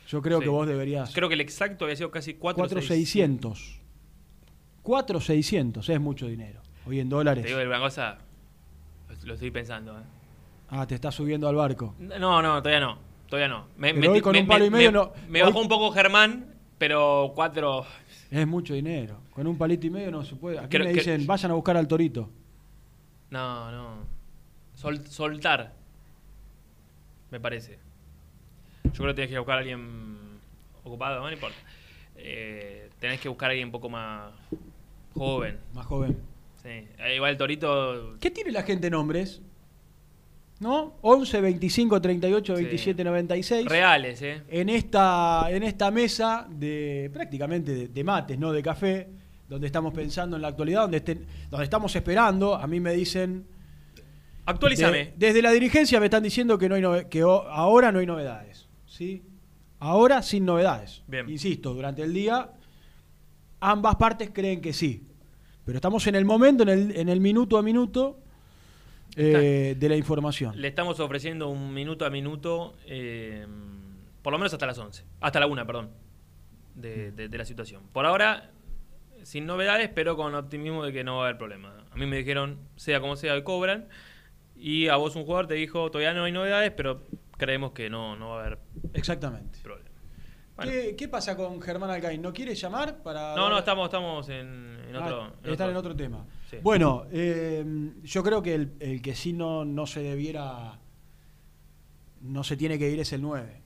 Yo 0.09 0.21
creo 0.21 0.39
Sí. 0.39 0.45
que 0.45 0.51
vos 0.51 0.67
deberías... 0.67 1.15
Creo 1.15 1.29
que 1.29 1.35
el 1.35 1.41
exacto 1.41 1.85
había 1.85 1.97
sido 1.97 2.11
casi 2.11 2.35
4 2.35 2.61
Cuatro 2.61 2.81
seiscientos. 4.85 4.91
Cuatro 4.91 5.21
seiscientos, 5.21 5.89
es 5.89 6.01
mucho 6.01 6.27
dinero. 6.27 6.61
Hoy 6.87 7.01
en 7.01 7.09
dólares. 7.09 7.45
Te 7.45 7.49
digo 7.57 7.61
una 7.69 7.81
cosa, 7.81 8.19
lo- 9.09 9.27
lo 9.27 9.35
estoy 9.35 9.51
pensando. 9.51 9.99
¿eh? 9.99 10.03
Ah, 10.71 10.87
te 10.87 10.95
estás 10.95 11.15
subiendo 11.15 11.49
al 11.49 11.55
barco. 11.55 11.95
No, 11.99 12.43
no, 12.43 12.63
todavía 12.63 12.81
no. 12.81 12.99
Todavía 13.29 13.49
no. 13.49 13.67
Me, 13.77 13.95
Pero 13.95 14.13
hoy 14.13 14.21
con 14.21 14.37
un 14.37 14.47
palo 14.47 14.65
y 14.67 14.71
medio 14.71 14.93
no- 14.93 15.13
Me 15.29 15.43
hoy- 15.43 15.49
bajó 15.49 15.61
un 15.61 15.69
poco 15.69 15.91
Germán, 15.93 16.55
pero 16.79 17.33
4. 17.35 17.87
Es 18.31 18.47
mucho 18.47 18.75
dinero. 18.75 19.19
Con 19.33 19.47
un 19.47 19.57
palito 19.57 19.87
y 19.87 19.91
medio 19.91 20.11
no 20.11 20.25
se 20.25 20.37
puede. 20.37 20.59
Aquí 20.59 20.69
Creo 20.69 20.85
me 20.87 20.93
dicen, 20.93 21.27
vayan 21.27 21.51
a 21.51 21.55
buscar 21.55 21.77
al 21.77 21.89
torito. 21.89 22.29
No, 23.31 23.71
no. 23.73 23.97
Sol- 24.75 25.07
soltar. 25.07 25.73
Me 27.31 27.41
parece. 27.41 27.79
Yo 28.85 28.93
creo 28.93 29.09
que 29.09 29.15
tenés 29.15 29.31
que 29.31 29.39
buscar 29.39 29.57
a 29.57 29.59
alguien 29.61 30.39
ocupado, 30.85 31.21
no 31.21 31.33
importa. 31.33 31.57
Eh, 32.17 32.91
tenés 33.01 33.21
que 33.21 33.29
buscar 33.29 33.49
a 33.49 33.53
alguien 33.53 33.69
un 33.69 33.73
poco 33.73 33.89
más 33.89 34.31
joven. 35.15 35.59
Más 35.75 35.87
joven. 35.87 36.19
Sí. 36.63 36.87
Igual 37.15 37.33
el 37.33 37.37
Torito. 37.37 38.17
¿Qué 38.21 38.31
tiene 38.31 38.51
la 38.51 38.63
gente 38.63 38.89
nombres? 38.91 39.41
¿No? 40.61 40.95
11, 41.03 41.41
25, 41.41 42.01
38, 42.01 42.57
Sí. 42.57 42.63
27, 42.63 43.05
96. 43.05 43.67
Reales, 43.69 44.23
¿eh? 44.23 44.43
En 44.49 44.69
esta, 44.69 45.47
en 45.51 45.63
esta 45.65 45.91
mesa 45.91 46.47
de 46.49 47.11
prácticamente 47.13 47.75
de, 47.75 47.89
de 47.89 48.05
mates, 48.05 48.39
no 48.39 48.53
de 48.53 48.63
café, 48.63 49.09
donde 49.49 49.67
estamos 49.67 49.93
pensando 49.93 50.37
en 50.37 50.43
la 50.43 50.49
actualidad, 50.49 50.83
donde, 50.83 51.05
estén- 51.05 51.27
donde 51.51 51.65
estamos 51.65 51.95
esperando, 51.97 52.55
a 52.55 52.67
mí 52.67 52.81
me 52.81 52.93
dicen... 52.95 53.47
Actualízame. 54.47 54.97
de- 54.99 55.13
desde 55.17 55.43
la 55.43 55.51
dirigencia 55.51 55.99
me 56.01 56.07
están 56.07 56.23
diciendo 56.23 56.57
que, 56.59 56.69
no 56.69 56.77
hay 56.77 56.83
nove- 56.83 57.09
que 57.09 57.25
o- 57.25 57.43
ahora 57.49 57.91
no 57.93 57.99
hay 57.99 58.07
novedades. 58.07 58.69
¿sí? 58.87 59.23
Ahora 59.81 60.23
sin 60.23 60.45
novedades. 60.47 61.03
Bien. 61.09 61.29
Insisto, 61.29 61.75
durante 61.75 62.03
el 62.03 62.15
día 62.15 62.49
ambas 63.71 63.97
partes 63.97 64.31
creen 64.33 64.61
que 64.61 64.73
sí. 64.73 65.07
Pero 65.65 65.79
estamos 65.79 66.07
en 66.07 66.15
el 66.15 66.25
momento, 66.25 66.63
en 66.63 66.69
el, 66.69 66.97
en 66.97 67.09
el 67.09 67.21
minuto 67.21 67.57
a 67.57 67.63
minuto 67.63 68.19
eh, 69.17 69.75
de 69.79 69.89
la 69.89 69.97
información. 69.97 70.61
Le 70.61 70.69
estamos 70.69 71.01
ofreciendo 71.01 71.49
un 71.49 71.73
minuto 71.73 72.05
a 72.05 72.11
minuto, 72.11 72.77
eh, 72.87 73.47
por 74.23 74.33
lo 74.33 74.39
menos 74.39 74.53
hasta 74.53 74.67
las 74.67 74.79
11. 74.79 75.05
Hasta 75.21 75.41
la 75.41 75.47
1, 75.47 75.67
perdón, 75.67 75.91
de, 76.75 77.13
de- 77.13 77.29
de 77.29 77.39
la 77.39 77.45
situación. 77.45 77.83
Por 77.93 78.05
ahora, 78.07 78.51
sin 79.23 79.47
novedades, 79.47 79.89
pero 79.95 80.17
con 80.17 80.35
optimismo 80.35 80.85
de 80.85 80.93
que 80.93 81.05
no 81.05 81.17
va 81.17 81.23
a 81.23 81.25
haber 81.29 81.39
problema. 81.39 81.75
A 81.91 81.97
mí 81.97 82.07
me 82.07 82.19
dijeron, 82.19 82.59
sea 82.77 83.01
como 83.01 83.17
sea, 83.17 83.43
cobran. 83.45 83.89
Y 84.57 84.89
a 84.89 84.97
vos 84.97 85.17
un 85.17 85.25
jugador 85.25 85.47
te 85.47 85.55
dijo, 85.55 85.91
todavía 85.91 86.13
no 86.15 86.25
hay 86.25 86.33
novedades, 86.33 86.73
pero 86.77 87.03
creemos 87.39 87.73
que 87.73 87.89
no, 87.91 88.17
no 88.17 88.31
va 88.31 88.37
a 88.43 88.47
haber 88.47 88.59
Exactamente. 88.93 89.59
problema. 89.63 89.84
¿Qué, 90.63 90.95
qué 90.97 91.09
pasa 91.09 91.37
con 91.37 91.61
Germán 91.61 91.91
Alcaín? 91.91 92.23
¿No 92.23 92.33
quiere 92.33 92.55
llamar 92.55 93.03
para.? 93.03 93.35
No, 93.35 93.49
no, 93.51 93.59
estamos, 93.59 93.87
estamos 93.87 94.29
en, 94.29 94.79
en 94.89 94.97
Ah, 94.97 95.05
otro... 95.07 95.21
en 95.27 95.51
están 95.51 95.53
otro- 95.53 95.71
en 95.71 95.77
otro 95.77 95.97
tema. 95.97 96.27
Sí. 96.51 96.59
Bueno, 96.63 97.05
eh, 97.11 97.65
yo 98.05 98.23
creo 98.23 98.43
que 98.43 98.55
el, 98.55 98.75
el 98.79 99.03
que 99.03 99.15
sí 99.17 99.33
no, 99.33 99.65
no 99.65 99.87
se 99.87 100.01
debiera. 100.01 100.79
No 102.21 102.45
se 102.45 102.57
tiene 102.57 102.79
que 102.79 102.89
ir 102.91 103.01
es 103.01 103.13
el 103.13 103.21
9. 103.23 103.63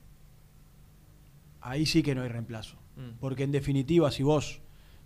Ahí 1.60 1.86
sí 1.86 2.02
que 2.02 2.14
no 2.14 2.22
hay 2.22 2.28
reemplazo. 2.28 2.76
Mm. 2.96 3.18
Porque 3.20 3.42
en 3.44 3.52
definitiva, 3.52 4.10
si 4.10 4.22
vos. 4.22 4.60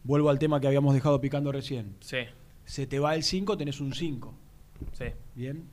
Vuelvo 0.05 0.31
al 0.31 0.39
tema 0.41 0.61
que 0.61 0.67
habíamos 0.67 0.95
dejado 0.95 1.21
picando 1.21 1.53
recién. 1.53 1.97
Sí, 2.01 2.19
Se 2.65 2.89
te 2.89 2.99
va 2.99 3.15
el 3.15 3.23
5, 3.23 3.57
tenés 3.57 3.81
un 3.81 3.93
5. 3.95 4.35
sí. 4.93 5.05
Bien. 5.35 5.69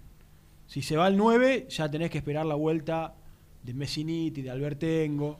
Si 0.67 0.83
se 0.83 0.95
va 0.97 1.07
el 1.07 1.17
9, 1.17 1.65
ya 1.67 1.89
tenés 1.89 2.11
que 2.11 2.19
esperar 2.19 2.45
la 2.45 2.53
vuelta 2.53 3.15
de 3.63 3.73
Messiniti, 3.73 4.43
de 4.43 4.51
Albertengo. 4.51 5.39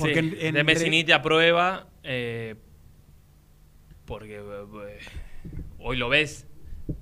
Porque 0.00 0.14
Sí, 0.14 0.18
en- 0.20 0.34
en 0.46 0.54
de 0.54 0.60
re- 0.60 0.64
Messiniti 0.64 1.12
a 1.12 1.22
prueba, 1.22 1.86
eh, 2.02 2.56
porque 4.06 4.36
eh, 4.38 4.98
hoy 5.78 5.96
lo 5.96 6.08
ves, 6.08 6.46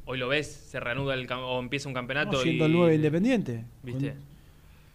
hoy 0.04 0.18
lo 0.18 0.28
ves, 0.28 0.46
se 0.46 0.78
reanuda 0.80 1.14
el 1.14 1.30
o 1.32 1.58
empieza 1.60 1.88
un 1.88 1.94
campeonato 1.94 2.32
No, 2.32 2.38
siendo 2.42 2.64
y 2.64 2.66
el 2.66 2.72
9 2.76 2.94
independiente. 2.94 3.64
¿Viste? 3.82 4.14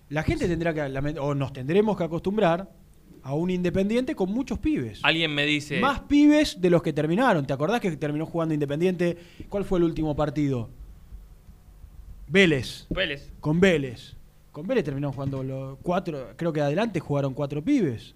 La 0.10 0.22
gente 0.24 0.47
tendrá 0.47 0.74
que, 0.74 0.82
o 1.20 1.34
nos 1.34 1.54
tendremos 1.54 1.97
que 1.97 2.04
acostumbrar 2.04 2.70
a 3.24 3.34
un 3.34 3.49
independiente 3.49 4.16
con 4.16 4.30
muchos 4.32 4.60
pibes. 4.60 4.99
Alguien 5.01 5.34
me 5.34 5.45
dice, 5.45 5.80
Más 5.80 6.01
pibes 6.01 6.62
de 6.62 6.70
los 6.70 6.84
que 6.84 6.93
terminaron. 6.93 7.45
¿Te 7.47 7.54
acordás 7.54 7.80
que 7.80 7.89
terminó 7.95 8.26
jugando 8.26 8.54
Independiente? 8.54 9.18
¿Cuál 9.49 9.64
fue 9.66 9.80
el 9.80 9.86
último 9.86 10.16
partido? 10.16 10.70
Vélez. 12.28 12.86
Vélez. 12.89 13.32
Con 13.39 13.60
Vélez. 13.60 14.16
Con 14.54 14.66
Vélez 14.68 14.86
terminó 14.86 15.12
jugando 15.12 15.43
los 15.43 15.78
cuatro, 15.82 16.30
creo 16.38 16.54
que 16.54 16.62
adelante 16.62 16.99
jugaron 17.01 17.34
cuatro 17.34 17.62
pibes. 17.62 18.16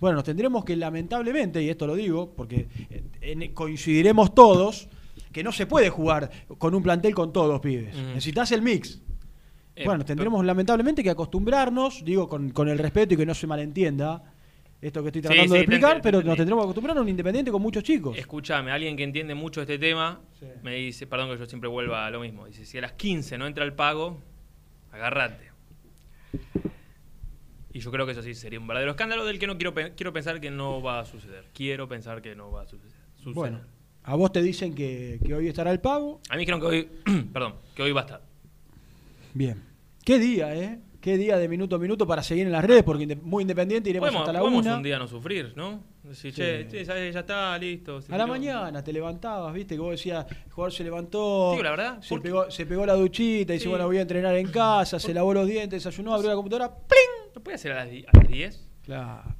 Bueno, 0.00 0.16
nos 0.16 0.24
tendremos 0.24 0.64
que 0.64 0.74
lamentablemente, 0.76 1.62
y 1.62 1.68
esto 1.68 1.86
lo 1.86 1.94
digo, 1.96 2.32
porque 2.34 2.68
eh, 2.88 3.02
en- 3.20 3.52
coincidiremos 3.52 4.34
todos, 4.34 4.88
que 5.32 5.42
no 5.42 5.52
se 5.52 5.66
puede 5.66 5.90
jugar 5.90 6.30
con 6.58 6.74
un 6.74 6.82
plantel 6.82 7.14
con 7.14 7.32
todos 7.32 7.60
pibes. 7.60 7.94
Ujú. 7.94 8.06
Necesitas 8.08 8.52
el 8.52 8.62
mix. 8.62 9.02
Eh, 9.74 9.84
bueno, 9.84 10.04
tendremos 10.04 10.44
lamentablemente 10.44 11.02
que 11.02 11.10
acostumbrarnos, 11.10 12.04
digo 12.04 12.28
con, 12.28 12.50
con 12.50 12.68
el 12.68 12.78
respeto 12.78 13.14
y 13.14 13.16
que 13.16 13.26
no 13.26 13.34
se 13.34 13.46
malentienda 13.46 14.22
esto 14.80 15.00
que 15.02 15.08
estoy 15.08 15.22
tratando 15.22 15.54
de 15.54 15.60
sí, 15.60 15.64
explicar, 15.64 16.00
pero 16.02 16.22
nos 16.22 16.36
tendremos 16.36 16.62
que 16.62 16.66
acostumbrar 16.66 16.98
a 16.98 17.00
un 17.00 17.08
independiente 17.08 17.50
con 17.52 17.62
muchos 17.62 17.82
chicos. 17.84 18.16
escúchame, 18.18 18.70
alguien 18.72 18.96
que 18.96 19.04
entiende 19.04 19.34
mucho 19.34 19.60
este 19.62 19.78
tema, 19.78 20.20
me 20.62 20.74
dice, 20.74 21.06
perdón 21.06 21.30
que 21.30 21.38
yo 21.38 21.46
siempre 21.46 21.68
vuelva 21.68 22.04
a 22.06 22.10
lo 22.10 22.20
mismo, 22.20 22.46
dice, 22.46 22.64
si 22.66 22.78
a 22.78 22.80
las 22.82 22.92
15 22.92 23.38
no 23.38 23.46
entra 23.46 23.64
el 23.64 23.72
pago, 23.74 24.18
agárrate. 24.90 25.51
Y 27.74 27.80
yo 27.80 27.90
creo 27.90 28.04
que 28.04 28.12
eso 28.12 28.22
sí 28.22 28.34
sería 28.34 28.60
un 28.60 28.66
verdadero 28.66 28.90
escándalo 28.92 29.24
del 29.24 29.38
que 29.38 29.46
no 29.46 29.56
quiero, 29.56 29.72
pe- 29.72 29.92
quiero 29.94 30.12
pensar 30.12 30.40
que 30.40 30.50
no 30.50 30.82
va 30.82 31.00
a 31.00 31.04
suceder. 31.06 31.46
Quiero 31.54 31.88
pensar 31.88 32.20
que 32.20 32.34
no 32.34 32.50
va 32.50 32.62
a 32.62 32.66
suceder. 32.66 32.92
suceder. 33.16 33.34
Bueno, 33.34 33.60
a 34.02 34.14
vos 34.14 34.30
te 34.32 34.42
dicen 34.42 34.74
que, 34.74 35.18
que 35.24 35.34
hoy 35.34 35.48
estará 35.48 35.70
el 35.72 35.80
pago. 35.80 36.20
A 36.28 36.34
mí 36.34 36.40
dijeron 36.40 36.60
que 36.60 36.66
hoy, 36.66 36.88
perdón, 37.32 37.54
que 37.74 37.82
hoy 37.82 37.92
va 37.92 38.02
a 38.02 38.04
estar. 38.04 38.22
Bien. 39.32 39.62
Qué 40.04 40.18
día, 40.18 40.54
¿eh? 40.54 40.80
Qué 41.02 41.16
día 41.18 41.36
de 41.36 41.48
minuto 41.48 41.74
a 41.74 41.78
minuto 41.80 42.06
para 42.06 42.22
seguir 42.22 42.46
en 42.46 42.52
las 42.52 42.64
redes, 42.64 42.84
porque 42.84 43.16
muy 43.16 43.42
independiente 43.42 43.90
iremos 43.90 44.06
Podemos, 44.08 44.22
hasta 44.22 44.32
la 44.34 44.38
podemos 44.38 44.64
una. 44.64 44.76
un 44.76 44.82
día 44.84 44.98
no 45.00 45.08
sufrir, 45.08 45.52
¿no? 45.56 45.82
Decir, 46.04 46.32
che, 46.32 46.68
che, 46.68 46.84
ya, 46.84 46.94
ya 47.10 47.20
está, 47.20 47.58
listo. 47.58 47.98
A 48.08 48.16
la 48.16 48.24
mañana 48.26 48.84
te 48.84 48.92
levantabas, 48.92 49.52
viste, 49.52 49.74
que 49.74 49.80
vos 49.80 49.90
decías, 49.90 50.24
el 50.46 50.52
jugador 50.52 50.72
se 50.72 50.84
levantó, 50.84 51.50
Digo 51.50 51.62
la 51.64 51.70
verdad, 51.70 52.00
se, 52.02 52.18
pegó, 52.20 52.48
se 52.52 52.66
pegó 52.66 52.86
la 52.86 52.94
duchita 52.94 53.52
y 53.52 53.56
dice, 53.56 53.64
Sí. 53.64 53.68
bueno, 53.68 53.86
voy 53.86 53.98
a 53.98 54.02
entrenar 54.02 54.36
en 54.36 54.48
casa, 54.52 55.00
se 55.00 55.12
lavó 55.12 55.34
los 55.34 55.48
dientes, 55.48 55.82
desayunó, 55.82 56.14
abrió 56.14 56.30
la 56.30 56.36
computadora, 56.36 56.68
¡pling! 56.72 57.32
¿No 57.34 57.42
puede 57.42 57.58
ser 57.58 57.72
a 57.72 57.74
las, 57.84 57.90
di- 57.90 58.04
a 58.06 58.16
las 58.18 58.28
10? 58.28 58.68
Claro. 58.84 59.34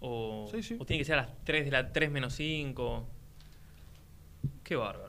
O, 0.00 0.46
Sí, 0.52 0.62
sí. 0.62 0.76
o 0.78 0.84
tiene 0.84 0.98
que 1.00 1.04
ser 1.06 1.14
a 1.18 1.22
las 1.22 1.30
3 1.42 1.64
de 1.64 1.70
la 1.70 1.90
3 1.90 2.10
menos 2.10 2.34
5. 2.34 3.08
Qué 4.62 4.76
bárbaro. 4.76 5.08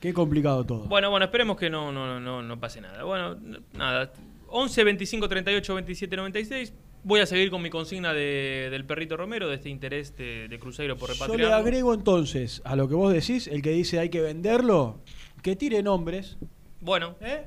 Qué 0.00 0.12
complicado 0.12 0.64
todo. 0.66 0.84
Bueno, 0.88 1.08
bueno, 1.10 1.24
esperemos 1.26 1.56
que 1.56 1.70
no, 1.70 1.92
no, 1.92 2.18
no, 2.18 2.42
no 2.42 2.58
pase 2.58 2.80
nada. 2.80 3.04
Bueno, 3.04 3.36
nada. 3.74 4.10
11, 4.50 4.84
25, 4.84 5.28
38, 5.28 5.74
27, 5.74 6.16
96. 6.16 6.72
Voy 7.02 7.20
a 7.20 7.26
seguir 7.26 7.50
con 7.50 7.62
mi 7.62 7.70
consigna 7.70 8.12
de- 8.12 8.68
del 8.70 8.84
perrito 8.84 9.16
Romero, 9.16 9.48
de 9.48 9.54
este 9.56 9.70
interés 9.70 10.14
de, 10.16 10.48
de 10.48 10.58
Cruzeiro 10.58 10.96
por 10.96 11.10
Yo 11.14 11.36
le 11.36 11.50
agrego 11.52 11.94
entonces 11.94 12.60
a 12.64 12.76
lo 12.76 12.88
que 12.88 12.94
vos 12.94 13.12
decís, 13.12 13.46
el 13.46 13.62
que 13.62 13.70
dice 13.70 13.98
hay 13.98 14.10
que 14.10 14.20
venderlo, 14.20 15.00
que 15.42 15.56
tire 15.56 15.82
nombres, 15.82 16.36
Bueno, 16.80 17.16
¿eh? 17.20 17.46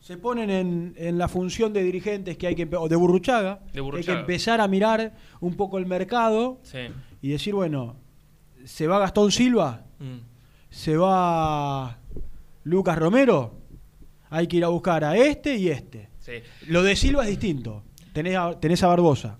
se 0.00 0.16
ponen 0.16 0.50
en, 0.50 0.94
en 0.96 1.18
la 1.18 1.28
función 1.28 1.72
de 1.72 1.82
dirigentes 1.84 2.36
que 2.36 2.46
hay 2.48 2.54
que 2.56 2.68
o 2.76 2.88
de 2.88 2.96
Burruchaga, 2.96 3.60
De 3.72 3.80
que 3.90 3.96
hay 3.98 4.02
que 4.02 4.12
empezar 4.12 4.60
a 4.60 4.66
mirar 4.66 5.14
un 5.40 5.54
poco 5.56 5.78
el 5.78 5.86
mercado 5.86 6.58
sí. 6.62 6.78
y 7.22 7.28
decir, 7.30 7.54
bueno, 7.54 7.96
se 8.64 8.86
va 8.88 8.98
Gastón 8.98 9.30
Silva, 9.30 9.84
Mm. 10.00 10.18
se 10.70 10.96
va 10.96 11.98
Lucas 12.64 12.96
Romero, 12.98 13.57
hay 14.30 14.46
que 14.46 14.56
ir 14.58 14.64
a 14.64 14.68
buscar 14.68 15.04
a 15.04 15.16
este 15.16 15.56
y 15.56 15.68
este. 15.68 16.08
Sí. 16.20 16.32
Lo 16.66 16.82
de 16.82 16.94
Silva 16.96 17.22
es 17.24 17.30
distinto. 17.30 17.82
Tenés 18.12 18.36
a, 18.36 18.58
tenés 18.58 18.82
a 18.82 18.88
Barbosa. 18.88 19.38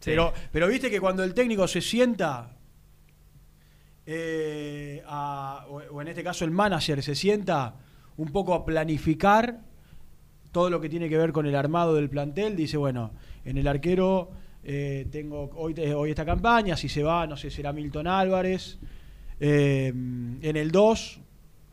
Sí. 0.00 0.10
Pero, 0.10 0.32
pero 0.52 0.68
viste 0.68 0.90
que 0.90 1.00
cuando 1.00 1.24
el 1.24 1.34
técnico 1.34 1.66
se 1.66 1.80
sienta 1.80 2.56
eh, 4.06 5.02
a- 5.06 5.66
o, 5.68 5.76
o 5.78 6.02
en 6.02 6.08
este 6.08 6.22
caso 6.22 6.44
el 6.44 6.50
manager 6.52 7.02
se 7.02 7.14
sienta 7.14 7.74
un 8.16 8.28
poco 8.30 8.54
a 8.54 8.64
planificar 8.64 9.60
todo 10.52 10.70
lo 10.70 10.80
que 10.80 10.88
tiene 10.88 11.08
que 11.08 11.18
ver 11.18 11.32
con 11.32 11.46
el 11.46 11.54
armado 11.56 11.94
del 11.94 12.08
plantel. 12.08 12.56
Dice, 12.56 12.76
bueno, 12.76 13.12
en 13.44 13.58
el 13.58 13.66
arquero 13.66 14.30
eh, 14.64 15.06
tengo 15.10 15.50
hoy, 15.56 15.74
hoy 15.92 16.10
esta 16.10 16.24
campaña, 16.24 16.76
si 16.76 16.88
se 16.88 17.02
va, 17.02 17.26
no 17.26 17.36
sé, 17.36 17.50
será 17.50 17.72
Milton 17.72 18.06
Álvarez. 18.06 18.78
Eh, 19.38 19.88
en 19.88 20.56
el 20.56 20.70
2 20.70 21.20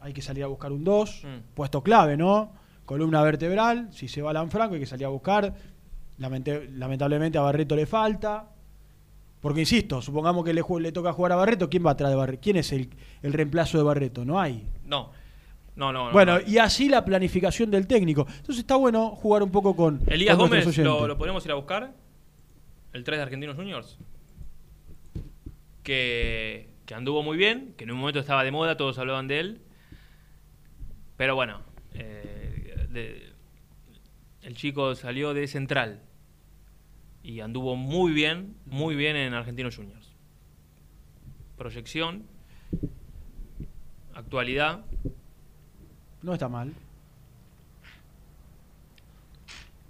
hay 0.03 0.13
que 0.13 0.21
salir 0.21 0.43
a 0.43 0.47
buscar 0.47 0.71
un 0.71 0.83
2, 0.83 1.23
Mm. 1.23 1.53
puesto 1.55 1.81
clave, 1.81 2.17
¿no? 2.17 2.51
Columna 2.85 3.23
vertebral, 3.23 3.87
si 3.93 4.07
se 4.09 4.21
va 4.21 4.33
Lanfranco 4.33 4.73
hay 4.75 4.81
que 4.81 4.85
salir 4.85 5.05
a 5.05 5.09
buscar. 5.09 5.53
Lamente- 6.17 6.69
lamentablemente 6.73 7.37
a 7.37 7.41
Barreto 7.41 7.75
le 7.75 7.85
falta. 7.85 8.49
Porque 9.39 9.61
insisto, 9.61 10.01
supongamos 10.01 10.43
que 10.45 10.53
le, 10.53 10.91
toca 10.91 11.11
jugar 11.13 11.31
a 11.31 11.35
Barreto, 11.35 11.69
¿quién 11.69 11.85
va 11.85 11.91
atrás 11.91 12.09
de 12.11 12.15
Barreto? 12.17 12.39
¿Quién 12.41 12.57
es 12.57 12.71
el, 12.73 12.89
el 13.21 13.33
reemplazo 13.33 13.77
de 13.77 13.83
Barreto? 13.83 14.23
No 14.25 14.39
hay. 14.39 14.67
No. 14.85 15.11
No, 15.75 15.91
no, 15.91 16.05
no. 16.07 16.11
bueno, 16.11 16.39
no. 16.39 16.45
y 16.47 16.59
así 16.59 16.87
la 16.87 17.03
planificación 17.03 17.71
del 17.71 17.87
técnico. 17.87 18.27
Entonces 18.29 18.59
está 18.59 18.75
bueno 18.75 19.09
jugar 19.15 19.41
un 19.41 19.49
poco 19.51 19.75
con. 19.75 20.01
Elías 20.07 20.35
con 20.37 20.47
Gómez, 20.49 20.65
¿lo, 20.65 20.69
oyentes. 20.69 21.07
¿lo 21.07 21.17
podemos 21.17 21.43
ir 21.45 21.51
a 21.51 21.55
buscar? 21.55 21.93
El 22.93 23.03
3 23.03 23.17
de 23.17 23.23
Argentinos 23.23 23.55
Juniors. 23.55 23.97
Que, 25.83 26.69
que 26.85 26.93
anduvo 26.93 27.23
muy 27.23 27.37
bien, 27.37 27.73
que 27.77 27.83
en 27.85 27.91
un 27.91 27.97
momento 27.97 28.19
estaba 28.19 28.43
de 28.43 28.51
moda, 28.51 28.77
todos 28.77 28.97
hablaban 28.99 29.27
de 29.27 29.39
él. 29.39 29.61
Pero 31.23 31.35
bueno, 31.35 31.61
eh, 31.93 32.85
de- 32.89 33.31
el 34.41 34.55
chico 34.57 34.93
salió 34.93 35.33
de 35.33 35.47
Central 35.47 36.01
y 37.23 37.39
anduvo 37.39 37.77
muy 37.77 38.11
bien, 38.11 38.57
muy 38.65 38.93
bien 38.97 39.15
en 39.15 39.33
Argentinos 39.33 39.77
Juniors. 39.77 40.05
Proyección, 41.57 42.23
actualidad. 44.13 44.81
No 46.21 46.33
está 46.33 46.49
mal. 46.49 46.73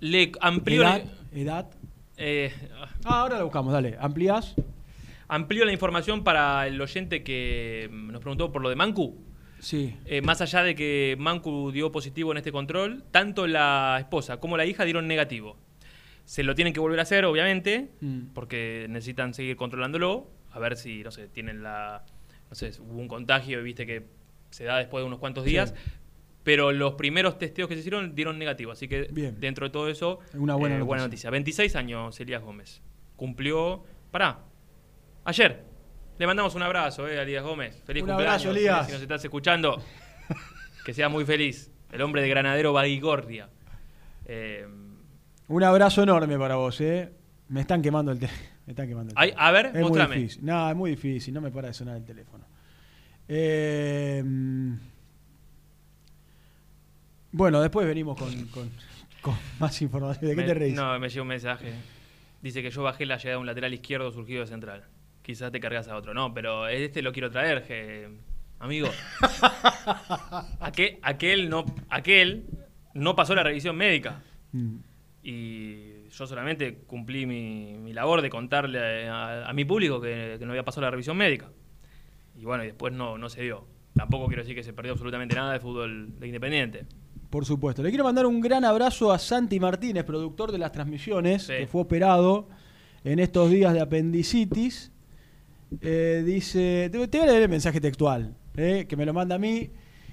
Le 0.01 0.33
amplió 0.39 0.83
Edad. 0.83 1.03
edad. 1.31 1.71
eh, 2.17 2.53
Ah, 3.05 3.21
ahora 3.21 3.37
la 3.39 3.43
buscamos, 3.43 3.73
dale. 3.73 3.97
Ampliás. 3.99 4.53
Amplío 5.27 5.65
la 5.65 5.73
información 5.73 6.23
para 6.23 6.67
el 6.67 6.79
oyente 6.79 7.23
que 7.23 7.89
mm, 7.91 8.11
nos 8.11 8.21
preguntó 8.21 8.51
por 8.51 8.61
lo 8.61 8.69
de 8.69 8.75
Mancu. 8.75 9.17
Sí. 9.63 9.95
Eh, 10.05 10.21
más 10.21 10.41
allá 10.41 10.61
de 10.61 10.75
que 10.75 11.15
Mancu 11.17 11.71
dio 11.71 11.91
positivo 11.91 12.31
en 12.31 12.37
este 12.37 12.51
control, 12.51 13.03
tanto 13.11 13.47
la 13.47 13.95
esposa 13.99 14.37
como 14.37 14.57
la 14.57 14.65
hija 14.65 14.83
dieron 14.83 15.07
negativo. 15.07 15.57
Se 16.25 16.43
lo 16.43 16.53
tienen 16.55 16.73
que 16.73 16.79
volver 16.79 16.99
a 16.99 17.03
hacer, 17.03 17.25
obviamente, 17.25 17.89
Mm. 18.01 18.27
porque 18.33 18.87
necesitan 18.89 19.33
seguir 19.33 19.55
controlándolo, 19.55 20.29
a 20.51 20.59
ver 20.59 20.75
si, 20.77 21.01
no 21.03 21.11
sé, 21.11 21.27
tienen 21.27 21.63
la... 21.63 22.03
No 22.49 22.55
sé, 22.55 22.71
hubo 22.79 22.99
un 22.99 23.07
contagio 23.07 23.59
y 23.59 23.63
viste 23.63 23.85
que 23.85 24.03
se 24.51 24.65
da 24.65 24.77
después 24.77 25.01
de 25.01 25.07
unos 25.07 25.19
cuantos 25.19 25.43
Sí. 25.45 25.51
días. 25.51 25.73
Pero 26.43 26.73
los 26.73 26.95
primeros 26.95 27.37
testeos 27.39 27.69
que 27.69 27.75
se 27.75 27.79
hicieron 27.79 28.15
dieron 28.15 28.37
negativo. 28.37 28.73
Así 28.73 28.89
que 28.89 29.03
Bien. 29.11 29.39
dentro 29.39 29.65
de 29.65 29.71
todo 29.71 29.87
eso, 29.89 30.19
Una 30.33 30.55
buena 30.55 30.75
eh, 30.75 30.79
noticia. 30.79 30.97
noticia. 31.03 31.29
26 31.29 31.75
años, 31.77 32.19
Elías 32.19 32.41
Gómez. 32.43 32.81
Cumplió. 33.15 33.83
Pará. 34.11 34.39
Ayer. 35.23 35.63
Le 36.17 36.27
mandamos 36.27 36.53
un 36.55 36.61
abrazo, 36.63 37.07
eh, 37.07 37.19
a 37.19 37.23
Elías 37.23 37.43
Gómez. 37.43 37.81
Feliz 37.85 38.03
Un 38.03 38.09
cumpleaños. 38.09 38.41
abrazo, 38.45 38.57
Elías. 38.57 38.85
Si 38.87 38.91
nos 38.93 39.01
estás 39.01 39.23
escuchando, 39.23 39.81
que 40.85 40.93
sea 40.93 41.09
muy 41.09 41.25
feliz. 41.25 41.71
El 41.91 42.01
hombre 42.01 42.21
de 42.21 42.29
Granadero 42.29 42.73
Baigordia. 42.73 43.49
Eh, 44.25 44.65
Un 45.47 45.63
abrazo 45.63 46.03
enorme 46.03 46.37
para 46.37 46.55
vos, 46.55 46.79
¿eh? 46.81 47.11
Me 47.49 47.61
están 47.61 47.81
quemando 47.81 48.11
el 48.11 48.19
teléfono. 48.19 48.49
Me 48.65 48.71
están 48.71 48.87
quemando 48.87 49.11
el 49.11 49.17
Ay, 49.17 49.29
teléfono. 49.31 49.47
a 49.47 49.51
ver, 49.51 49.65
es 49.75 49.89
muy 49.89 49.99
difícil. 50.01 50.45
No, 50.45 50.69
es 50.69 50.75
muy 50.75 50.89
difícil. 50.91 51.33
No 51.33 51.41
me 51.41 51.51
para 51.51 51.67
de 51.67 51.73
sonar 51.73 51.97
el 51.97 52.05
teléfono. 52.05 52.45
Eh, 53.27 54.23
bueno, 57.31 57.61
después 57.61 57.85
venimos 57.87 58.17
con, 58.17 58.45
con- 58.47 58.71
con 59.21 59.35
más 59.59 59.81
información. 59.81 60.29
¿De 60.29 60.35
qué 60.35 60.41
me- 60.41 60.47
te 60.47 60.53
reís? 60.53 60.73
No, 60.75 60.97
me 60.99 61.09
llegó 61.09 61.23
un 61.23 61.27
mensaje. 61.29 61.73
Dice 62.41 62.61
que 62.61 62.69
yo 62.71 62.83
bajé 62.83 63.05
la 63.05 63.17
llegada 63.17 63.35
de 63.35 63.39
un 63.41 63.45
lateral 63.45 63.73
izquierdo 63.73 64.11
surgido 64.11 64.41
de 64.41 64.47
central. 64.47 64.83
Quizás 65.23 65.51
te 65.51 65.59
cargas 65.59 65.87
a 65.87 65.95
otro. 65.95 66.13
No, 66.13 66.31
pero 66.33 66.67
este 66.67 67.01
lo 67.01 67.11
quiero 67.11 67.31
traer, 67.31 67.65
je- 67.67 68.15
amigo. 68.59 68.89
Aquel, 70.59 70.99
aquel, 71.01 71.49
no, 71.49 71.65
aquel 71.89 72.45
no 72.93 73.15
pasó 73.15 73.33
la 73.35 73.43
revisión 73.43 73.75
médica. 73.75 74.21
Mm. 74.51 74.75
Y 75.23 76.09
yo 76.09 76.27
solamente 76.27 76.79
cumplí 76.85 77.25
mi, 77.25 77.73
mi 77.77 77.93
labor 77.93 78.21
de 78.21 78.29
contarle 78.29 79.07
a, 79.07 79.47
a 79.47 79.53
mi 79.53 79.65
público 79.65 80.01
que, 80.01 80.35
que 80.37 80.45
no 80.45 80.51
había 80.51 80.63
pasado 80.63 80.81
la 80.81 80.91
revisión 80.91 81.17
médica. 81.17 81.49
Y 82.37 82.43
bueno, 82.45 82.63
y 82.63 82.67
después 82.67 82.93
no, 82.93 83.17
no 83.17 83.29
se 83.29 83.41
dio. 83.41 83.65
Tampoco 83.95 84.27
quiero 84.27 84.41
decir 84.43 84.55
que 84.55 84.63
se 84.63 84.73
perdió 84.73 84.91
absolutamente 84.93 85.35
nada 85.35 85.53
de 85.53 85.59
fútbol 85.59 86.19
de 86.19 86.27
Independiente. 86.27 86.85
Por 87.29 87.45
supuesto. 87.45 87.81
Le 87.81 87.89
quiero 87.89 88.03
mandar 88.03 88.25
un 88.25 88.41
gran 88.41 88.65
abrazo 88.65 89.11
a 89.11 89.17
Santi 89.19 89.59
Martínez, 89.59 90.03
productor 90.03 90.51
de 90.51 90.57
las 90.57 90.71
transmisiones, 90.71 91.43
Sí. 91.43 91.53
que 91.59 91.67
fue 91.67 91.81
operado 91.81 92.49
en 93.03 93.19
estos 93.19 93.49
días 93.49 93.73
de 93.73 93.81
apendicitis. 93.81 94.91
Eh, 95.81 96.23
dice, 96.25 96.89
te, 96.91 97.07
te 97.07 97.17
voy 97.17 97.27
a 97.27 97.31
leer 97.31 97.43
el 97.43 97.49
mensaje 97.49 97.81
textual, 97.81 98.35
eh, 98.55 98.85
que 98.87 98.95
me 98.95 99.05
lo 99.05 99.13
manda 99.13 99.35
a 99.35 99.39
mí. 99.39 99.69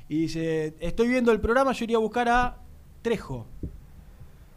Y 0.09 0.23
dice, 0.23 0.75
estoy 0.81 1.09
viendo 1.09 1.33
el 1.33 1.41
programa, 1.41 1.73
yo 1.73 1.85
iría 1.85 1.97
a 1.97 2.01
buscar 2.01 2.29
a 2.29 2.57
Trejo, 3.03 3.47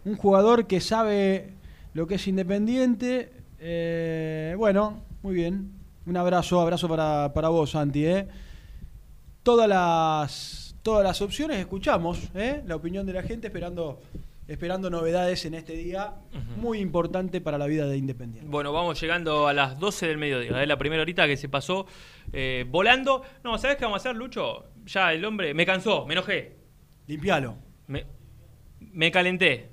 un 0.05 0.15
jugador 0.15 0.67
que 0.67 0.81
sabe 0.81 1.53
lo 1.93 2.07
que 2.07 2.15
es 2.15 2.27
independiente. 2.27 3.31
Eh, 3.59 4.55
bueno, 4.57 5.01
muy 5.21 5.35
bien. 5.35 5.71
Un 6.05 6.17
abrazo, 6.17 6.59
abrazo 6.59 6.89
para, 6.89 7.31
para 7.33 7.49
vos, 7.49 7.71
Santi. 7.71 8.05
Todas 9.43 9.69
las, 9.69 10.75
todas 10.81 11.03
las 11.03 11.21
opciones 11.21 11.57
escuchamos, 11.57 12.29
la 12.33 12.75
opinión 12.75 13.05
de 13.05 13.13
la 13.13 13.23
gente, 13.23 13.47
esperando, 13.47 14.01
esperando 14.47 14.89
novedades 14.89 15.45
en 15.45 15.53
este 15.53 15.73
día 15.73 16.15
muy 16.57 16.79
importante 16.79 17.41
para 17.41 17.57
la 17.57 17.65
vida 17.65 17.85
de 17.87 17.97
Independiente. 17.97 18.49
Bueno, 18.49 18.73
vamos 18.73 18.99
llegando 18.99 19.47
a 19.47 19.53
las 19.53 19.79
12 19.79 20.07
del 20.07 20.17
mediodía. 20.17 20.61
Es 20.61 20.67
la 20.67 20.77
primera 20.77 21.01
horita 21.01 21.27
que 21.27 21.37
se 21.37 21.49
pasó 21.49 21.85
eh, 22.31 22.65
volando. 22.67 23.23
No, 23.43 23.57
¿sabes 23.57 23.77
qué 23.77 23.85
vamos 23.85 23.97
a 24.05 24.09
hacer, 24.09 24.15
Lucho? 24.15 24.65
Ya 24.85 25.13
el 25.13 25.23
hombre 25.25 25.53
me 25.53 25.65
cansó, 25.65 26.05
me 26.05 26.13
enojé. 26.13 26.57
Limpialo. 27.07 27.55
Me, 27.87 28.05
me 28.79 29.11
calenté. 29.11 29.69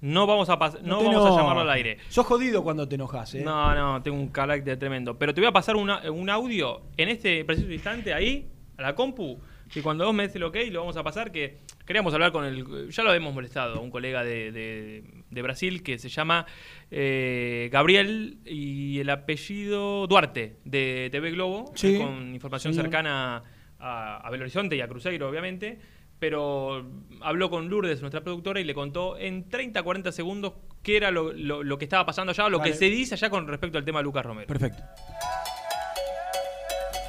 No 0.00 0.26
vamos 0.26 0.50
a 0.50 0.56
no 0.82 1.02
vamos 1.02 1.26
a 1.26 1.30
llamarlo 1.40 1.62
al 1.62 1.70
aire. 1.70 1.96
Sos 2.10 2.26
jodido 2.26 2.62
cuando 2.62 2.86
te 2.86 2.96
enojas, 2.96 3.34
¿eh? 3.36 3.42
No, 3.42 3.74
no, 3.74 4.02
tengo 4.02 4.18
un 4.18 4.28
carácter 4.28 4.78
tremendo. 4.78 5.18
Pero 5.18 5.32
te 5.32 5.40
voy 5.40 5.48
a 5.48 5.52
pasar 5.52 5.76
una- 5.76 6.10
un 6.10 6.28
audio 6.28 6.82
en 6.98 7.08
este 7.08 7.42
preciso 7.46 7.72
instante 7.72 8.12
ahí, 8.12 8.50
a 8.76 8.82
la 8.82 8.94
compu, 8.94 9.38
que 9.74 9.82
cuando 9.82 10.06
vos 10.06 10.14
me 10.14 10.22
des 10.22 10.36
el 10.36 10.44
ok 10.44 10.56
lo 10.70 10.80
vamos 10.80 10.96
a 10.96 11.02
pasar, 11.02 11.32
que 11.32 11.58
queríamos 11.84 12.14
hablar 12.14 12.30
con 12.32 12.44
el... 12.44 12.88
Ya 12.90 13.02
lo 13.02 13.10
habíamos 13.10 13.34
molestado, 13.34 13.80
un 13.80 13.90
colega 13.90 14.22
de, 14.22 14.52
de- 14.52 15.02
de 15.28 15.42
Brasil 15.42 15.82
que 15.82 15.98
se 15.98 16.08
llama 16.08 16.46
eh, 16.92 17.68
Gabriel 17.72 18.38
y 18.46 19.00
el 19.00 19.10
apellido 19.10 20.06
Duarte, 20.06 20.58
de 20.64 21.08
TV 21.10 21.32
Globo, 21.32 21.72
Sí, 21.74 21.98
con 21.98 22.32
información 22.34 22.72
señor. 22.72 22.86
cercana 22.86 23.42
a, 23.80 24.16
a 24.26 24.30
Belo 24.30 24.44
Horizonte 24.44 24.76
y 24.76 24.80
a 24.80 24.86
Cruzeiro, 24.88 25.28
obviamente. 25.28 25.78
Pero 26.20 26.86
habló 27.20 27.50
con 27.50 27.68
Lourdes, 27.68 28.00
nuestra 28.00 28.22
productora, 28.22 28.60
y 28.60 28.64
le 28.64 28.72
contó 28.72 29.18
en 29.18 29.48
30, 29.48 29.82
40 29.82 30.12
segundos 30.12 30.52
qué 30.84 30.96
era 30.96 31.10
lo, 31.10 31.32
lo- 31.32 31.64
lo 31.64 31.76
que 31.78 31.84
estaba 31.84 32.06
pasando 32.06 32.30
allá, 32.30 32.48
lo 32.48 32.60
Vale. 32.60 32.70
que 32.70 32.76
se 32.78 32.84
dice 32.86 33.14
allá 33.14 33.28
con 33.28 33.48
respecto 33.48 33.76
al 33.76 33.84
tema 33.84 33.98
de 33.98 34.04
Lucas 34.04 34.24
Romero. 34.24 34.46
Perfecto. 34.46 34.82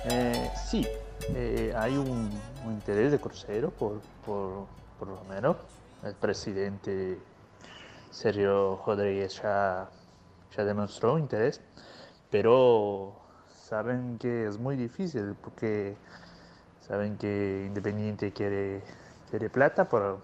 Eh, 0.09 0.47
sí, 0.67 0.85
eh, 1.33 1.73
hay 1.75 1.97
un, 1.97 2.29
un 2.65 2.73
interés 2.73 3.11
de 3.11 3.19
Cruzeiro 3.19 3.71
por, 3.71 3.99
por, 4.25 4.65
por 4.99 5.07
Romero. 5.07 5.57
El 6.03 6.13
presidente 6.13 7.17
Sergio 8.11 8.81
Rodríguez 8.85 9.41
ya, 9.41 9.89
ya 10.55 10.63
demostró 10.63 11.17
interés, 11.17 11.61
pero 12.29 13.13
saben 13.49 14.17
que 14.19 14.47
es 14.47 14.57
muy 14.59 14.75
difícil 14.75 15.35
porque 15.41 15.97
saben 16.79 17.17
que 17.17 17.65
Independiente 17.65 18.31
quiere, 18.31 18.83
quiere 19.29 19.49
plata 19.49 19.85
por, 19.89 20.19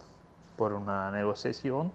por 0.55 0.73
una 0.73 1.09
negociación, 1.11 1.91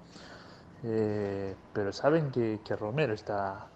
eh, 0.83 1.55
pero 1.73 1.93
saben 1.93 2.31
que, 2.31 2.59
que 2.65 2.75
Romero 2.75 3.15
está 3.15 3.69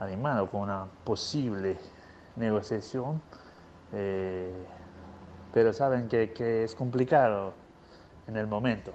animado 0.00 0.50
con 0.50 0.62
una 0.62 0.86
posible 1.04 1.78
negociación, 2.36 3.22
eh, 3.94 4.52
pero 5.52 5.72
saben 5.72 6.08
que, 6.08 6.32
que 6.32 6.64
es 6.64 6.74
complicado 6.74 7.54
en 8.26 8.36
el 8.36 8.46
momento. 8.46 8.94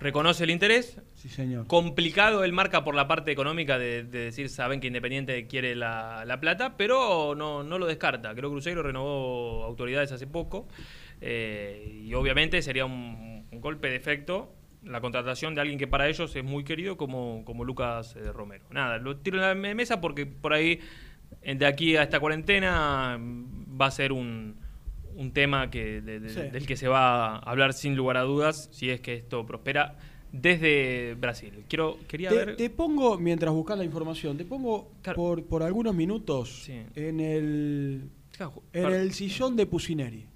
Reconoce 0.00 0.44
el 0.44 0.50
interés. 0.50 1.00
Sí, 1.14 1.30
señor. 1.30 1.66
Complicado 1.66 2.44
él 2.44 2.52
marca 2.52 2.84
por 2.84 2.94
la 2.94 3.08
parte 3.08 3.32
económica 3.32 3.78
de, 3.78 4.04
de 4.04 4.18
decir, 4.18 4.50
saben 4.50 4.78
que 4.78 4.88
Independiente 4.88 5.46
quiere 5.46 5.74
la, 5.74 6.24
la 6.26 6.40
plata, 6.40 6.76
pero 6.76 7.34
no, 7.34 7.62
no 7.62 7.78
lo 7.78 7.86
descarta. 7.86 8.34
Creo 8.34 8.50
que 8.50 8.54
Cruzeiro 8.54 8.82
renovó 8.82 9.64
autoridades 9.64 10.12
hace 10.12 10.26
poco 10.26 10.68
eh, 11.22 12.02
y 12.02 12.12
obviamente 12.12 12.60
sería 12.60 12.84
un, 12.84 13.46
un 13.50 13.60
golpe 13.62 13.88
de 13.88 13.96
efecto 13.96 14.53
la 14.84 15.00
contratación 15.00 15.54
de 15.54 15.60
alguien 15.62 15.78
que 15.78 15.86
para 15.86 16.08
ellos 16.08 16.34
es 16.36 16.44
muy 16.44 16.64
querido 16.64 16.96
como, 16.96 17.42
como 17.44 17.64
Lucas 17.64 18.16
eh, 18.16 18.32
Romero. 18.32 18.64
Nada, 18.70 18.98
lo 18.98 19.16
tiro 19.16 19.36
en 19.38 19.42
la 19.42 19.54
me- 19.54 19.74
mesa 19.74 20.00
porque 20.00 20.26
por 20.26 20.52
ahí, 20.52 20.80
de 21.42 21.66
aquí 21.66 21.96
a 21.96 22.02
esta 22.02 22.20
cuarentena, 22.20 23.16
mm, 23.18 23.80
va 23.80 23.86
a 23.86 23.90
ser 23.90 24.12
un, 24.12 24.56
un 25.16 25.32
tema 25.32 25.70
que, 25.70 26.00
de- 26.00 26.20
de- 26.20 26.28
Sí. 26.28 26.40
del 26.52 26.66
que 26.66 26.76
se 26.76 26.88
va 26.88 27.36
a 27.36 27.38
hablar 27.38 27.72
sin 27.72 27.96
lugar 27.96 28.16
a 28.16 28.22
dudas 28.22 28.68
si 28.72 28.90
es 28.90 29.00
que 29.00 29.14
esto 29.14 29.46
prospera 29.46 29.96
desde 30.32 31.14
Brasil. 31.14 31.64
Quiero, 31.68 31.96
quería 32.08 32.28
Te, 32.30 32.34
ver... 32.36 32.56
te 32.56 32.68
pongo, 32.68 33.16
mientras 33.18 33.54
buscas 33.54 33.78
la 33.78 33.84
información, 33.84 34.36
te 34.36 34.44
pongo 34.44 34.90
por, 35.14 35.44
por 35.44 35.62
algunos 35.62 35.94
minutos 35.94 36.68
en 36.68 37.20
el 37.20 38.10
en 38.72 38.86
el 38.92 39.12
sillón 39.12 39.54
de 39.54 39.64
Pusineri. 39.66 40.26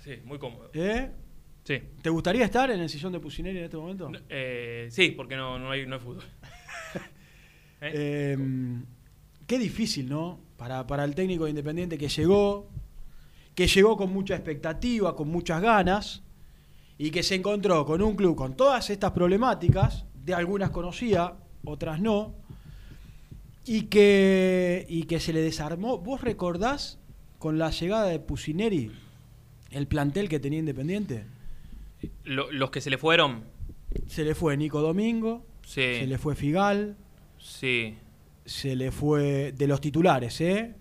Sí, 0.00 0.18
muy 0.24 0.38
cómodo. 0.38 0.70
¿Eh? 0.74 1.10
Sí. 1.64 1.80
¿Te 2.02 2.10
gustaría 2.10 2.44
estar 2.44 2.70
en 2.70 2.80
el 2.80 2.88
sillón 2.88 3.12
de 3.12 3.20
Pusineri 3.20 3.58
en 3.58 3.64
este 3.64 3.76
momento? 3.76 4.12
Eh, 4.28 4.88
sí, 4.90 5.10
porque 5.12 5.34
no, 5.34 5.58
no, 5.58 5.70
hay, 5.70 5.86
no 5.86 5.96
hay 5.96 6.00
fútbol. 6.00 6.24
Eh, 7.86 8.34
qué 9.46 9.58
difícil, 9.58 10.08
¿no? 10.08 10.40
Para, 10.56 10.86
para 10.86 11.04
el 11.04 11.14
técnico 11.14 11.44
de 11.44 11.50
Independiente 11.50 11.98
que 11.98 12.08
llegó, 12.08 12.70
que 13.54 13.66
llegó 13.66 13.98
con 13.98 14.10
mucha 14.10 14.34
expectativa, 14.34 15.14
con 15.14 15.28
muchas 15.28 15.60
ganas, 15.60 16.22
y 16.96 17.10
que 17.10 17.22
se 17.22 17.34
encontró 17.34 17.84
con 17.84 18.00
un 18.00 18.16
club 18.16 18.36
con 18.36 18.56
todas 18.56 18.88
estas 18.88 19.10
problemáticas, 19.10 20.06
de 20.24 20.32
algunas 20.32 20.70
conocía, 20.70 21.34
otras 21.64 22.00
no, 22.00 22.34
y 23.66 23.82
que, 23.82 24.86
y 24.88 25.04
que 25.04 25.20
se 25.20 25.32
le 25.32 25.42
desarmó. 25.42 25.98
¿Vos 25.98 26.20
recordás 26.22 26.98
con 27.38 27.58
la 27.58 27.70
llegada 27.70 28.06
de 28.06 28.18
Pusineri 28.18 28.92
el 29.70 29.86
plantel 29.86 30.28
que 30.28 30.40
tenía 30.40 30.60
Independiente? 30.60 31.24
Lo- 32.24 32.50
los 32.52 32.70
que 32.70 32.80
se 32.80 32.90
le 32.90 32.98
fueron, 32.98 33.44
Se 34.06 34.24
le 34.24 34.34
fue 34.34 34.56
Nico 34.56 34.80
Domingo, 34.80 35.46
Sí. 35.62 35.80
se 36.00 36.06
le 36.06 36.18
fue 36.18 36.34
Figal, 36.34 36.96
sí, 37.38 37.96
se 38.44 38.74
le 38.76 38.90
fue 38.90 39.52
de 39.52 39.66
los 39.68 39.80
titulares, 39.80 40.40
¿eh? 40.40 40.74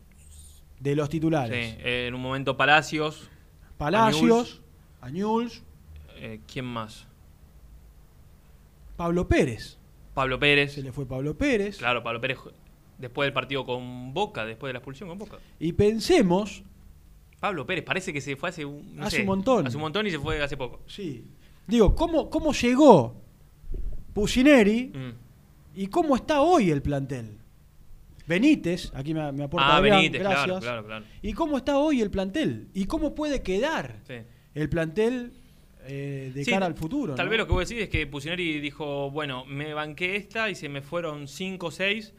De 0.80 0.96
los 0.96 1.08
sí. 1.08 1.12
titulares. 1.12 1.78
Eh, 1.80 2.08
en 2.08 2.14
un 2.16 2.22
momento 2.22 2.58
Palacios. 2.58 3.30
Palacios, 3.78 4.62
Añuls, 5.02 5.64
eh, 6.18 6.40
¿Quién 6.52 6.66
más? 6.66 7.08
Pablo 8.96 9.28
Pérez. 9.28 9.78
Pablo 10.14 10.40
Pérez. 10.40 10.74
Se 10.74 10.82
le 10.82 10.92
fue 10.92 11.06
Pablo 11.08 11.38
Pérez. 11.38 11.78
Claro, 11.78 12.04
Pablo 12.04 12.22
Pérez 12.22 12.38
después 12.98 13.26
del 13.26 13.34
partido 13.34 13.66
con 13.66 14.14
Boca, 14.14 14.46
después 14.46 14.70
de 14.70 14.74
la 14.74 14.80
expulsión 14.80 15.10
con 15.10 15.18
Boca. 15.18 15.38
Y 15.60 15.74
pensemos, 15.74 16.64
Pablo 17.44 17.66
Pérez, 17.66 17.84
parece 17.84 18.14
que 18.14 18.22
se 18.22 18.38
fue 18.38 18.48
hace 18.48 18.64
un, 18.64 18.96
no 18.96 19.04
Hace 19.06 19.18
sé, 19.18 19.22
un 19.24 19.28
montón. 19.28 19.68
Hace 19.68 19.76
un 19.76 19.82
montón 19.82 20.08
y 20.08 20.12
se 20.12 20.18
fue 20.18 20.42
hace 20.42 20.56
poco. 20.56 20.80
Sí. 20.88 21.26
digo, 21.68 21.94
¿cómo, 21.94 22.30
cómo 22.30 22.54
llegó 22.54 23.22
Pusineri 24.14 24.92
Mm. 24.94 25.12
y 25.76 25.88
cómo 25.88 26.16
está 26.16 26.40
hoy 26.40 26.72
el 26.72 26.82
plantel? 26.82 27.38
Benítez, 28.26 28.94
aquí 28.96 29.14
me, 29.14 29.30
me 29.34 29.44
aporta 29.44 29.68
Ah, 29.68 29.78
Adrián, 29.78 29.98
Benítez, 29.98 30.22
gracias. 30.22 30.46
claro, 30.46 30.60
claro, 30.62 30.86
claro. 30.86 31.06
¿Y 31.22 31.34
cómo 31.34 31.58
está 31.58 31.78
hoy 31.78 32.00
el 32.02 32.10
plantel? 32.10 32.70
¿Y 32.74 32.86
cómo 32.86 33.14
puede 33.14 33.42
quedar 33.44 34.00
Sí. 34.08 34.14
el 34.56 34.70
plantel 34.70 35.34
eh, 35.86 36.32
de 36.34 36.46
Sí, 36.46 36.52
cara 36.52 36.66
al 36.66 36.76
futuro? 36.76 37.14
Tal 37.16 37.26
¿no? 37.26 37.30
vez 37.32 37.40
lo 37.40 37.46
que 37.46 37.52
voy 37.52 37.64
a 37.64 37.66
decir 37.68 37.80
es 37.82 37.90
que 37.90 38.08
Pusineri 38.08 38.62
dijo, 38.62 39.12
bueno, 39.12 39.44
me 39.44 39.74
banqué 39.74 40.16
esta 40.16 40.50
y 40.50 40.56
se 40.56 40.70
me 40.70 40.82
fueron 40.82 41.28
5 41.28 41.66
o 41.68 41.72
6 41.72 42.14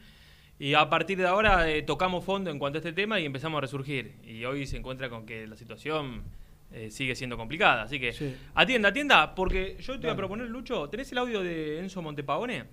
y 0.57 0.73
a 0.73 0.89
partir 0.89 1.17
de 1.17 1.27
ahora 1.27 1.69
eh, 1.69 1.81
tocamos 1.81 2.23
fondo 2.23 2.49
en 2.49 2.59
cuanto 2.59 2.77
a 2.77 2.79
este 2.79 2.93
tema 2.93 3.19
y 3.19 3.25
empezamos 3.25 3.57
a 3.57 3.61
resurgir. 3.61 4.15
Y 4.23 4.45
hoy 4.45 4.65
se 4.65 4.77
encuentra 4.77 5.09
con 5.09 5.25
que 5.25 5.47
la 5.47 5.57
situación 5.57 6.23
eh, 6.71 6.89
sigue 6.91 7.15
siendo 7.15 7.37
complicada. 7.37 7.83
Así 7.83 7.99
que 7.99 8.13
atienda, 8.53 8.89
atienda, 8.89 9.35
porque 9.35 9.77
yo 9.81 9.99
te 9.99 10.07
voy 10.07 10.13
a 10.13 10.15
proponer, 10.15 10.47
Lucho, 10.47 10.89
¿tenés 10.89 11.11
el 11.11 11.17
audio 11.17 11.41
de 11.41 11.79
Enzo 11.79 12.01
Montepaone? 12.01 12.65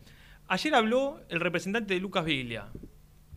Ayer 0.47 0.75
habló 0.75 1.21
el 1.29 1.41
representante 1.41 1.95
de 1.95 2.01
Lucas 2.01 2.25
Viglia. 2.25 2.69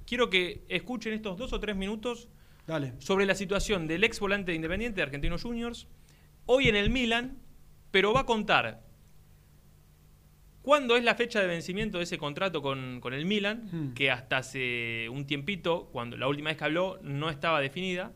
Quiero 0.06 0.30
que 0.30 0.64
escuchen 0.70 1.14
estos 1.14 1.38
dos 1.38 1.52
o 1.52 1.60
tres 1.60 1.76
minutos 1.76 2.30
Dale. 2.68 2.94
sobre 3.00 3.26
la 3.26 3.34
situación 3.34 3.88
del 3.88 4.04
ex 4.04 4.20
volante 4.20 4.52
de 4.52 4.58
Independiente 4.58 4.98
de 4.98 5.04
Argentinos 5.04 5.42
Juniors, 5.42 5.88
hoy 6.46 6.68
en 6.68 6.76
el 6.76 6.92
Milan, 6.92 7.40
pero 7.90 8.14
va 8.14 8.22
a 8.22 8.26
contar 8.26 8.85
cuándo 10.66 10.98
es 10.98 11.04
la 11.04 11.14
fecha 11.14 11.40
de 11.40 11.48
vencimiento 11.48 12.00
de 12.00 12.06
ese 12.06 12.18
contrato 12.18 12.62
con, 12.64 13.00
con 13.00 13.14
el 13.14 13.26
Milan, 13.26 13.70
Hmm. 13.72 13.94
que 13.94 14.10
hasta 14.10 14.38
hace 14.38 15.08
un 15.10 15.28
tiempito, 15.28 15.90
cuando 15.94 16.18
la 16.18 16.28
última 16.28 16.50
vez 16.50 16.58
que 16.58 16.64
habló, 16.66 16.98
no 17.04 17.30
estaba 17.30 17.62
definida. 17.62 18.12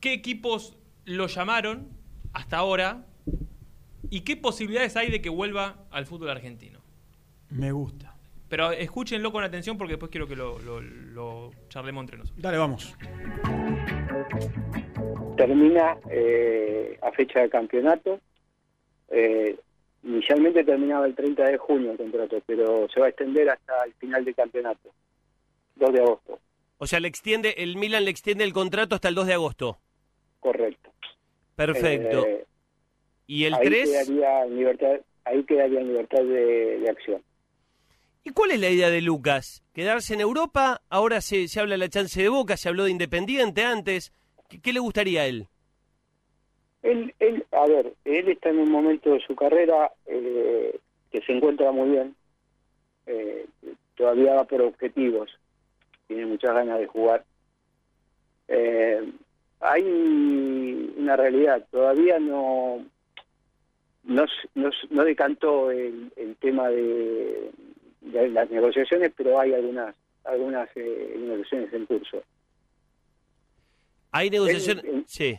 ¿Qué 0.00 0.12
equipos 0.12 0.76
lo 1.06 1.26
llamaron 1.28 1.88
hasta 2.34 2.58
ahora? 2.58 3.06
¿Y 4.10 4.20
qué 4.20 4.36
posibilidades 4.36 4.96
hay 4.96 5.10
de 5.10 5.22
que 5.22 5.30
vuelva 5.30 5.76
al 5.90 6.04
fútbol 6.04 6.28
argentino? 6.30 6.80
Me 7.48 7.72
gusta. 7.72 8.14
Pero 8.50 8.70
escúchenlo 8.72 9.32
con 9.32 9.42
atención 9.44 9.78
porque 9.78 9.94
después 9.94 10.10
quiero 10.10 10.26
que 10.28 10.36
lo, 10.36 10.58
lo- 10.58 10.82
lo 10.82 11.50
charlemos 11.70 12.02
entre 12.02 12.18
nosotros. 12.18 12.42
Dale, 12.42 12.58
vamos. 12.58 12.94
termina 15.36 15.96
eh, 16.10 16.98
a 17.00 17.10
fecha 17.12 17.40
de 17.40 17.48
campeonato. 17.48 18.20
Eh, 19.08 19.56
inicialmente 20.02 20.64
terminaba 20.64 21.06
el 21.06 21.14
30 21.14 21.44
de 21.44 21.58
junio 21.58 21.92
el 21.92 21.96
contrato, 21.96 22.42
pero 22.46 22.88
se 22.92 23.00
va 23.00 23.06
a 23.06 23.08
extender 23.10 23.48
hasta 23.50 23.84
el 23.84 23.92
final 23.94 24.24
del 24.24 24.34
campeonato, 24.34 24.90
2 25.76 25.92
de 25.92 26.00
agosto, 26.00 26.40
O 26.78 26.86
sea, 26.86 27.00
le 27.00 27.08
extiende, 27.08 27.54
el 27.58 27.76
Milan 27.76 28.04
le 28.04 28.10
extiende 28.10 28.44
el 28.44 28.52
contrato 28.52 28.94
hasta 28.94 29.08
el 29.08 29.14
2 29.14 29.26
de 29.26 29.34
agosto. 29.34 29.78
correcto. 30.40 30.90
Perfecto. 31.54 32.26
Eh, 32.26 32.46
¿Y 33.26 33.44
el 33.44 33.54
ahí 33.54 33.66
3? 33.66 33.90
Quedaría 33.90 34.44
libertad, 34.46 35.00
ahí 35.24 35.44
quedaría 35.44 35.80
libertad 35.80 36.18
de, 36.22 36.80
de 36.80 36.90
acción. 36.90 37.22
¿Y 38.24 38.30
cuál 38.30 38.52
es 38.52 38.60
la 38.60 38.70
idea 38.70 38.88
de 38.90 39.00
Lucas? 39.02 39.62
¿Quedarse 39.72 40.14
en 40.14 40.20
Europa? 40.20 40.82
Ahora 40.88 41.20
se, 41.20 41.48
se 41.48 41.60
habla 41.60 41.74
de 41.74 41.78
la 41.78 41.88
chance 41.88 42.20
de 42.20 42.28
Boca, 42.28 42.56
se 42.56 42.68
habló 42.68 42.84
de 42.84 42.90
Independiente 42.90 43.64
antes. 43.64 44.12
¿Qué, 44.48 44.60
qué 44.60 44.72
le 44.72 44.80
gustaría 44.80 45.22
a 45.22 45.26
él? 45.26 45.48
Él, 46.82 47.14
él, 47.20 47.44
a 47.52 47.66
ver, 47.66 47.92
él 48.04 48.28
está 48.28 48.50
en 48.50 48.58
un 48.58 48.70
momento 48.70 49.12
de 49.12 49.20
su 49.20 49.34
carrera 49.36 49.92
eh, 50.06 50.78
que 51.10 51.20
se 51.22 51.32
encuentra 51.32 51.70
muy 51.72 51.90
bien. 51.90 52.14
Eh, 53.06 53.46
todavía 53.96 54.34
va 54.34 54.44
por 54.44 54.62
objetivos. 54.62 55.30
Tiene 56.08 56.26
muchas 56.26 56.54
ganas 56.54 56.78
de 56.80 56.86
jugar. 56.86 57.24
Eh, 58.48 59.12
hay 59.60 59.82
una 60.96 61.16
realidad. 61.16 61.64
Todavía 61.70 62.18
no 62.18 62.84
no, 64.04 64.24
no, 64.56 64.70
no 64.90 65.04
decantó 65.04 65.70
el, 65.70 66.12
el 66.16 66.34
tema 66.36 66.68
de, 66.68 67.52
de 68.00 68.28
las 68.30 68.50
negociaciones, 68.50 69.12
pero 69.16 69.38
hay 69.38 69.54
algunas 69.54 69.94
algunas 70.24 70.68
eh, 70.76 71.14
negociaciones 71.18 71.72
en 71.72 71.86
curso. 71.86 72.22
¿Hay 74.10 74.30
negociación? 74.30 74.80
Él- 74.84 75.04
Sí. 75.06 75.38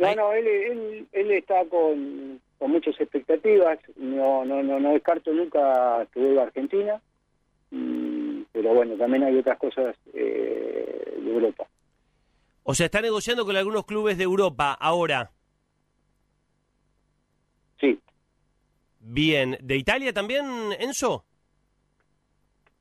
No, 0.00 0.14
no, 0.14 0.32
él, 0.32 0.46
él, 0.46 1.08
él 1.12 1.30
está 1.32 1.64
con, 1.66 2.40
con 2.58 2.70
muchas 2.70 2.98
expectativas. 3.00 3.78
No, 3.96 4.44
no, 4.44 4.62
no, 4.62 4.80
no 4.80 4.92
descarto 4.92 5.32
nunca 5.32 6.06
que 6.12 6.20
vuelva 6.20 6.42
a 6.42 6.46
Argentina. 6.46 7.00
Mm, 7.70 8.42
Pero 8.52 8.74
bueno, 8.74 8.96
también 8.96 9.24
hay 9.24 9.36
otras 9.36 9.58
cosas 9.58 9.94
eh, 10.14 11.18
de 11.18 11.30
Europa. 11.30 11.66
O 12.62 12.74
sea, 12.74 12.86
está 12.86 13.00
negociando 13.00 13.44
con 13.44 13.56
algunos 13.56 13.84
clubes 13.84 14.16
de 14.16 14.24
Europa 14.24 14.72
ahora. 14.72 15.30
Sí. 17.80 17.98
Bien. 19.00 19.58
¿De 19.60 19.76
Italia 19.76 20.12
también, 20.12 20.44
Enzo? 20.78 21.24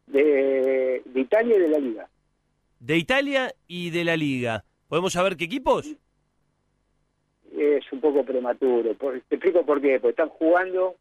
De, 0.07 1.01
de 1.05 1.19
Italia 1.19 1.55
y 1.55 1.59
de 1.59 1.67
la 1.67 1.79
Liga. 1.79 2.09
De 2.79 2.97
Italia 2.97 3.53
y 3.67 3.89
de 3.89 4.03
la 4.03 4.15
Liga. 4.15 4.63
¿Podemos 4.87 5.13
saber 5.13 5.37
qué 5.37 5.45
equipos? 5.45 5.95
Es 7.59 7.91
un 7.91 7.99
poco 7.99 8.23
prematuro. 8.23 8.93
Por- 8.95 9.19
te 9.27 9.35
explico 9.35 9.65
por 9.65 9.81
qué. 9.81 9.99
Porque 9.99 10.11
están 10.11 10.29
jugando 10.29 10.95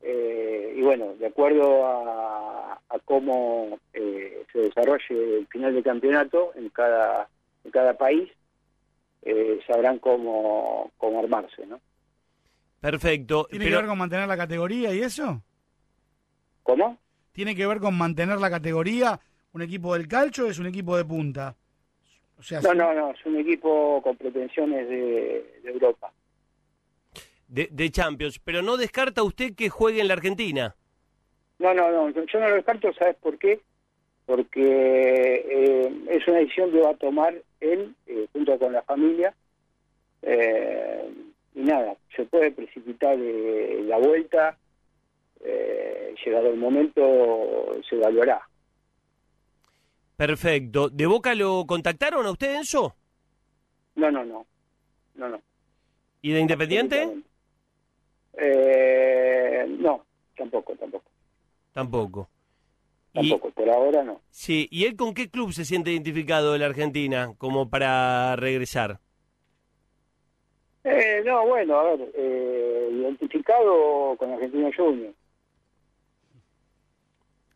eh, 0.00 0.74
y 0.76 0.80
bueno, 0.80 1.14
de 1.18 1.26
acuerdo 1.26 1.86
a, 1.86 2.72
a 2.88 2.98
cómo 3.04 3.78
eh, 3.92 4.44
se 4.52 4.58
desarrolle 4.60 5.38
el 5.38 5.46
final 5.48 5.74
del 5.74 5.82
campeonato 5.82 6.52
en 6.54 6.70
cada, 6.70 7.28
en 7.64 7.70
cada 7.72 7.98
país, 7.98 8.30
eh, 9.22 9.58
sabrán 9.66 9.98
cómo, 9.98 10.92
cómo 10.96 11.18
armarse, 11.18 11.66
¿no? 11.66 11.80
Perfecto. 12.80 13.46
¿Tiene 13.50 13.64
Pero- 13.66 13.76
que 13.78 13.82
ver 13.82 13.88
con 13.88 13.98
mantener 13.98 14.28
la 14.28 14.36
categoría 14.36 14.94
y 14.94 15.00
eso? 15.00 15.42
¿Cómo? 16.62 16.96
¿Tiene 17.32 17.54
que 17.54 17.66
ver 17.66 17.80
con 17.80 17.96
mantener 17.98 18.38
la 18.38 18.50
categoría? 18.50 19.18
¿Un 19.52 19.62
equipo 19.62 19.94
del 19.94 20.06
calcio 20.08 20.46
o 20.46 20.50
es 20.50 20.58
un 20.58 20.66
equipo 20.66 20.96
de 20.96 21.04
punta? 21.04 21.56
O 22.38 22.42
sea, 22.42 22.60
No, 22.60 22.74
no, 22.74 22.94
no, 22.94 23.10
es 23.10 23.26
un 23.26 23.36
equipo 23.36 24.00
con 24.02 24.16
pretensiones 24.16 24.88
de, 24.88 25.60
de 25.62 25.70
Europa. 25.70 26.12
De, 27.48 27.68
de 27.70 27.90
Champions. 27.90 28.38
Pero 28.38 28.62
no 28.62 28.76
descarta 28.76 29.22
usted 29.22 29.54
que 29.54 29.68
juegue 29.68 30.00
en 30.00 30.08
la 30.08 30.14
Argentina. 30.14 30.76
No, 31.58 31.74
no, 31.74 31.90
no, 31.90 32.10
yo 32.10 32.40
no 32.40 32.48
lo 32.48 32.54
descarto, 32.54 32.92
¿sabes 32.94 33.16
por 33.16 33.36
qué? 33.38 33.60
Porque 34.26 35.44
eh, 35.48 36.04
es 36.10 36.28
una 36.28 36.38
decisión 36.38 36.70
que 36.70 36.80
va 36.80 36.90
a 36.90 36.96
tomar 36.96 37.34
él 37.60 37.94
eh, 38.06 38.26
junto 38.32 38.58
con 38.58 38.72
la 38.72 38.82
familia. 38.82 39.34
Eh, 40.22 41.10
y 41.54 41.60
nada, 41.62 41.96
se 42.14 42.24
puede 42.24 42.52
precipitar 42.52 43.16
eh, 43.18 43.82
la 43.84 43.98
vuelta, 43.98 44.56
eh, 45.44 46.14
llegado 46.24 46.50
el 46.50 46.56
momento 46.56 47.80
se 47.88 47.96
evaluará. 47.96 48.42
Perfecto. 50.18 50.88
¿De 50.88 51.06
Boca 51.06 51.32
lo 51.36 51.64
contactaron 51.64 52.26
a 52.26 52.32
usted, 52.32 52.56
Enzo? 52.56 52.96
No, 53.94 54.10
no, 54.10 54.24
no, 54.24 54.44
no, 55.14 55.28
no. 55.28 55.40
¿Y 56.22 56.32
de 56.32 56.40
Independiente? 56.40 57.22
Eh, 58.36 59.64
no, 59.78 60.04
tampoco, 60.36 60.74
tampoco, 60.74 61.08
Tampoco. 61.72 62.28
tampoco, 63.12 63.50
por 63.52 63.70
ahora 63.70 64.02
no. 64.02 64.20
Sí, 64.30 64.66
¿y 64.72 64.86
él 64.86 64.96
con 64.96 65.14
qué 65.14 65.30
club 65.30 65.52
se 65.52 65.64
siente 65.64 65.92
identificado 65.92 66.52
de 66.52 66.58
la 66.58 66.66
Argentina 66.66 67.32
como 67.38 67.70
para 67.70 68.34
regresar? 68.34 68.98
Eh, 70.82 71.22
no, 71.24 71.46
bueno, 71.46 71.78
a 71.78 71.82
ver, 71.94 72.10
eh, 72.16 72.88
identificado 72.90 74.16
con 74.16 74.32
Argentino 74.32 74.68
Junior. 74.76 75.14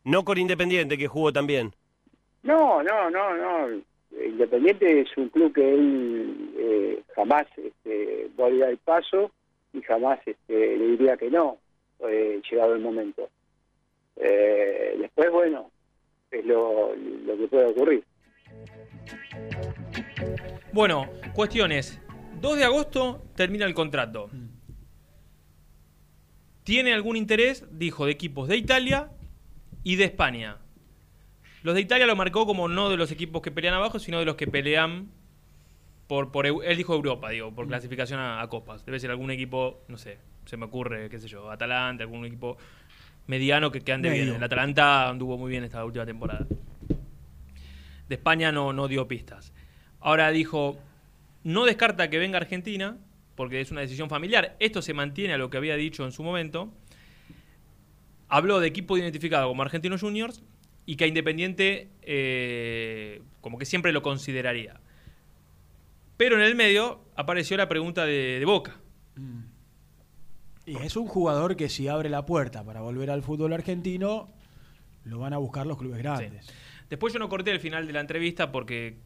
No 0.05 0.23
con 0.23 0.37
Independiente, 0.37 0.97
que 0.97 1.09
jugó 1.09 1.33
también. 1.33 1.75
No, 2.43 2.83
no, 2.83 3.09
no, 3.09 3.35
no. 3.35 3.81
Independiente 4.11 5.01
es 5.01 5.17
un 5.17 5.29
club 5.29 5.53
que 5.53 5.73
él 5.73 6.53
eh, 6.57 7.03
jamás 7.15 7.45
este, 7.57 8.29
va 8.39 8.47
el 8.47 8.77
paso 8.77 9.31
y 9.73 9.81
jamás 9.81 10.19
este, 10.25 10.77
le 10.77 10.87
diría 10.89 11.17
que 11.17 11.31
no, 11.31 11.57
eh, 12.07 12.41
llegado 12.49 12.75
el 12.75 12.81
momento. 12.81 13.29
Eh, 14.17 14.95
después, 14.99 15.31
bueno, 15.31 15.71
es 16.29 16.45
lo, 16.45 16.95
lo 16.95 17.37
que 17.37 17.47
puede 17.47 17.65
ocurrir. 17.65 18.03
Bueno, 20.71 21.09
cuestiones. 21.33 21.99
2 22.39 22.57
de 22.57 22.65
agosto 22.65 23.23
termina 23.35 23.65
el 23.65 23.73
contrato. 23.73 24.29
¿Tiene 26.63 26.93
algún 26.93 27.15
interés? 27.15 27.65
Dijo, 27.71 28.05
de 28.05 28.11
equipos 28.11 28.47
de 28.47 28.57
Italia 28.57 29.11
y 29.83 29.95
de 29.95 30.05
España. 30.05 30.62
Los 31.63 31.75
de 31.75 31.81
Italia 31.81 32.05
lo 32.05 32.15
marcó 32.15 32.45
como 32.45 32.67
no 32.67 32.89
de 32.89 32.97
los 32.97 33.11
equipos 33.11 33.41
que 33.41 33.49
pelean 33.49 33.73
abajo, 33.73 33.97
sino 33.97 34.19
de 34.19 34.25
los 34.25 34.35
que 34.35 34.47
pelean 34.47 35.09
por, 36.07 36.45
él 36.45 36.77
dijo 36.77 36.93
Europa, 36.93 37.29
digo, 37.29 37.53
por 37.55 37.67
clasificación 37.67 38.19
a, 38.19 38.41
a 38.41 38.47
copas. 38.49 38.85
Debe 38.85 38.99
ser 38.99 39.09
algún 39.09 39.31
equipo, 39.31 39.83
no 39.87 39.97
sé, 39.97 40.19
se 40.45 40.57
me 40.57 40.65
ocurre, 40.65 41.09
qué 41.09 41.19
sé 41.19 41.27
yo, 41.27 41.49
Atalanta, 41.49 42.03
algún 42.03 42.25
equipo 42.25 42.57
mediano 43.27 43.71
que, 43.71 43.81
que 43.81 43.93
ande 43.93 44.09
Medio. 44.09 44.23
bien. 44.25 44.35
El 44.35 44.43
Atalanta 44.43 45.09
anduvo 45.09 45.37
muy 45.37 45.49
bien 45.49 45.63
esta 45.63 45.83
última 45.83 46.05
temporada. 46.05 46.45
De 48.09 48.15
España 48.15 48.51
no, 48.51 48.73
no 48.73 48.87
dio 48.87 49.07
pistas. 49.07 49.53
Ahora 50.01 50.29
dijo, 50.31 50.77
no 51.43 51.65
descarta 51.65 52.09
que 52.09 52.19
venga 52.19 52.37
Argentina, 52.37 52.97
porque 53.35 53.61
es 53.61 53.71
una 53.71 53.81
decisión 53.81 54.09
familiar. 54.09 54.55
Esto 54.59 54.81
se 54.81 54.93
mantiene 54.93 55.33
a 55.33 55.37
lo 55.37 55.49
que 55.49 55.57
había 55.57 55.75
dicho 55.77 56.03
en 56.03 56.11
su 56.11 56.21
momento. 56.21 56.71
Habló 58.27 58.59
de 58.59 58.67
equipo 58.67 58.97
identificado 58.97 59.47
como 59.47 59.63
Argentinos 59.63 60.01
Juniors 60.01 60.43
y 60.85 60.95
que 60.95 61.05
a 61.05 61.07
Independiente 61.07 61.89
eh, 62.01 63.21
como 63.41 63.57
que 63.57 63.65
siempre 63.65 63.91
lo 63.93 64.01
consideraría. 64.01 64.79
Pero 66.17 66.35
en 66.37 66.43
el 66.43 66.55
medio 66.55 67.05
apareció 67.15 67.57
la 67.57 67.67
pregunta 67.69 68.05
de, 68.05 68.39
de 68.39 68.45
Boca. 68.45 68.79
Y 70.65 70.77
es 70.77 70.95
un 70.95 71.07
jugador 71.07 71.55
que 71.57 71.67
si 71.69 71.87
abre 71.87 72.09
la 72.09 72.25
puerta 72.25 72.63
para 72.63 72.81
volver 72.81 73.09
al 73.11 73.21
fútbol 73.23 73.51
argentino, 73.53 74.29
lo 75.05 75.19
van 75.19 75.33
a 75.33 75.37
buscar 75.37 75.65
los 75.67 75.77
clubes 75.77 75.97
grandes. 75.99 76.47
Después 76.89 77.11
yo 77.13 77.19
no 77.19 77.27
corté 77.29 77.51
el 77.51 77.59
final 77.59 77.85
de 77.87 77.93
la 77.93 77.99
entrevista 77.99 78.51
porque 78.51 78.97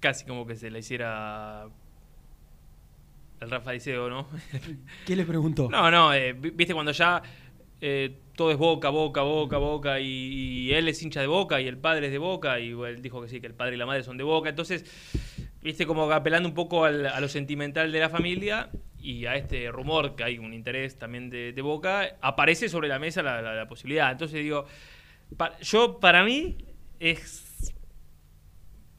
casi 0.00 0.24
como 0.26 0.46
que 0.46 0.56
se 0.56 0.70
la 0.70 0.78
hiciera 0.78 1.68
el 3.40 3.50
Rafa 3.50 3.70
Diceo, 3.72 4.08
¿no? 4.08 4.26
¿Qué 5.06 5.16
le 5.16 5.24
preguntó? 5.24 5.68
No, 5.70 5.90
no, 5.90 6.12
eh, 6.12 6.32
vi- 6.32 6.50
viste 6.50 6.74
cuando 6.74 6.92
ya 6.92 7.22
eh, 7.80 8.18
todo 8.36 8.50
es 8.50 8.56
boca, 8.58 8.88
boca, 8.90 9.22
boca, 9.22 9.58
boca, 9.58 10.00
y, 10.00 10.06
y 10.06 10.72
él 10.72 10.88
es 10.88 11.02
hincha 11.02 11.20
de 11.20 11.26
boca 11.26 11.60
y 11.60 11.66
el 11.68 11.78
padre 11.78 12.06
es 12.06 12.12
de 12.12 12.18
boca, 12.18 12.58
y 12.60 12.70
él 12.70 13.02
dijo 13.02 13.22
que 13.22 13.28
sí, 13.28 13.40
que 13.40 13.46
el 13.46 13.54
padre 13.54 13.74
y 13.74 13.78
la 13.78 13.86
madre 13.86 14.02
son 14.02 14.16
de 14.16 14.24
boca. 14.24 14.48
Entonces, 14.48 14.84
viste 15.62 15.86
como 15.86 16.10
apelando 16.12 16.48
un 16.48 16.54
poco 16.54 16.84
al- 16.84 17.06
a 17.06 17.20
lo 17.20 17.28
sentimental 17.28 17.90
de 17.92 18.00
la 18.00 18.08
familia 18.10 18.70
y 19.00 19.26
a 19.26 19.36
este 19.36 19.70
rumor 19.70 20.16
que 20.16 20.24
hay 20.24 20.38
un 20.38 20.52
interés 20.52 20.98
también 20.98 21.30
de, 21.30 21.52
de 21.52 21.62
boca, 21.62 22.16
aparece 22.20 22.68
sobre 22.68 22.88
la 22.88 22.98
mesa 22.98 23.22
la, 23.22 23.40
la- 23.42 23.54
la 23.54 23.68
posibilidad. 23.68 24.10
Entonces 24.12 24.42
digo, 24.42 24.64
pa- 25.36 25.58
yo 25.60 25.98
para 26.00 26.24
mí 26.24 26.56
es 27.00 27.74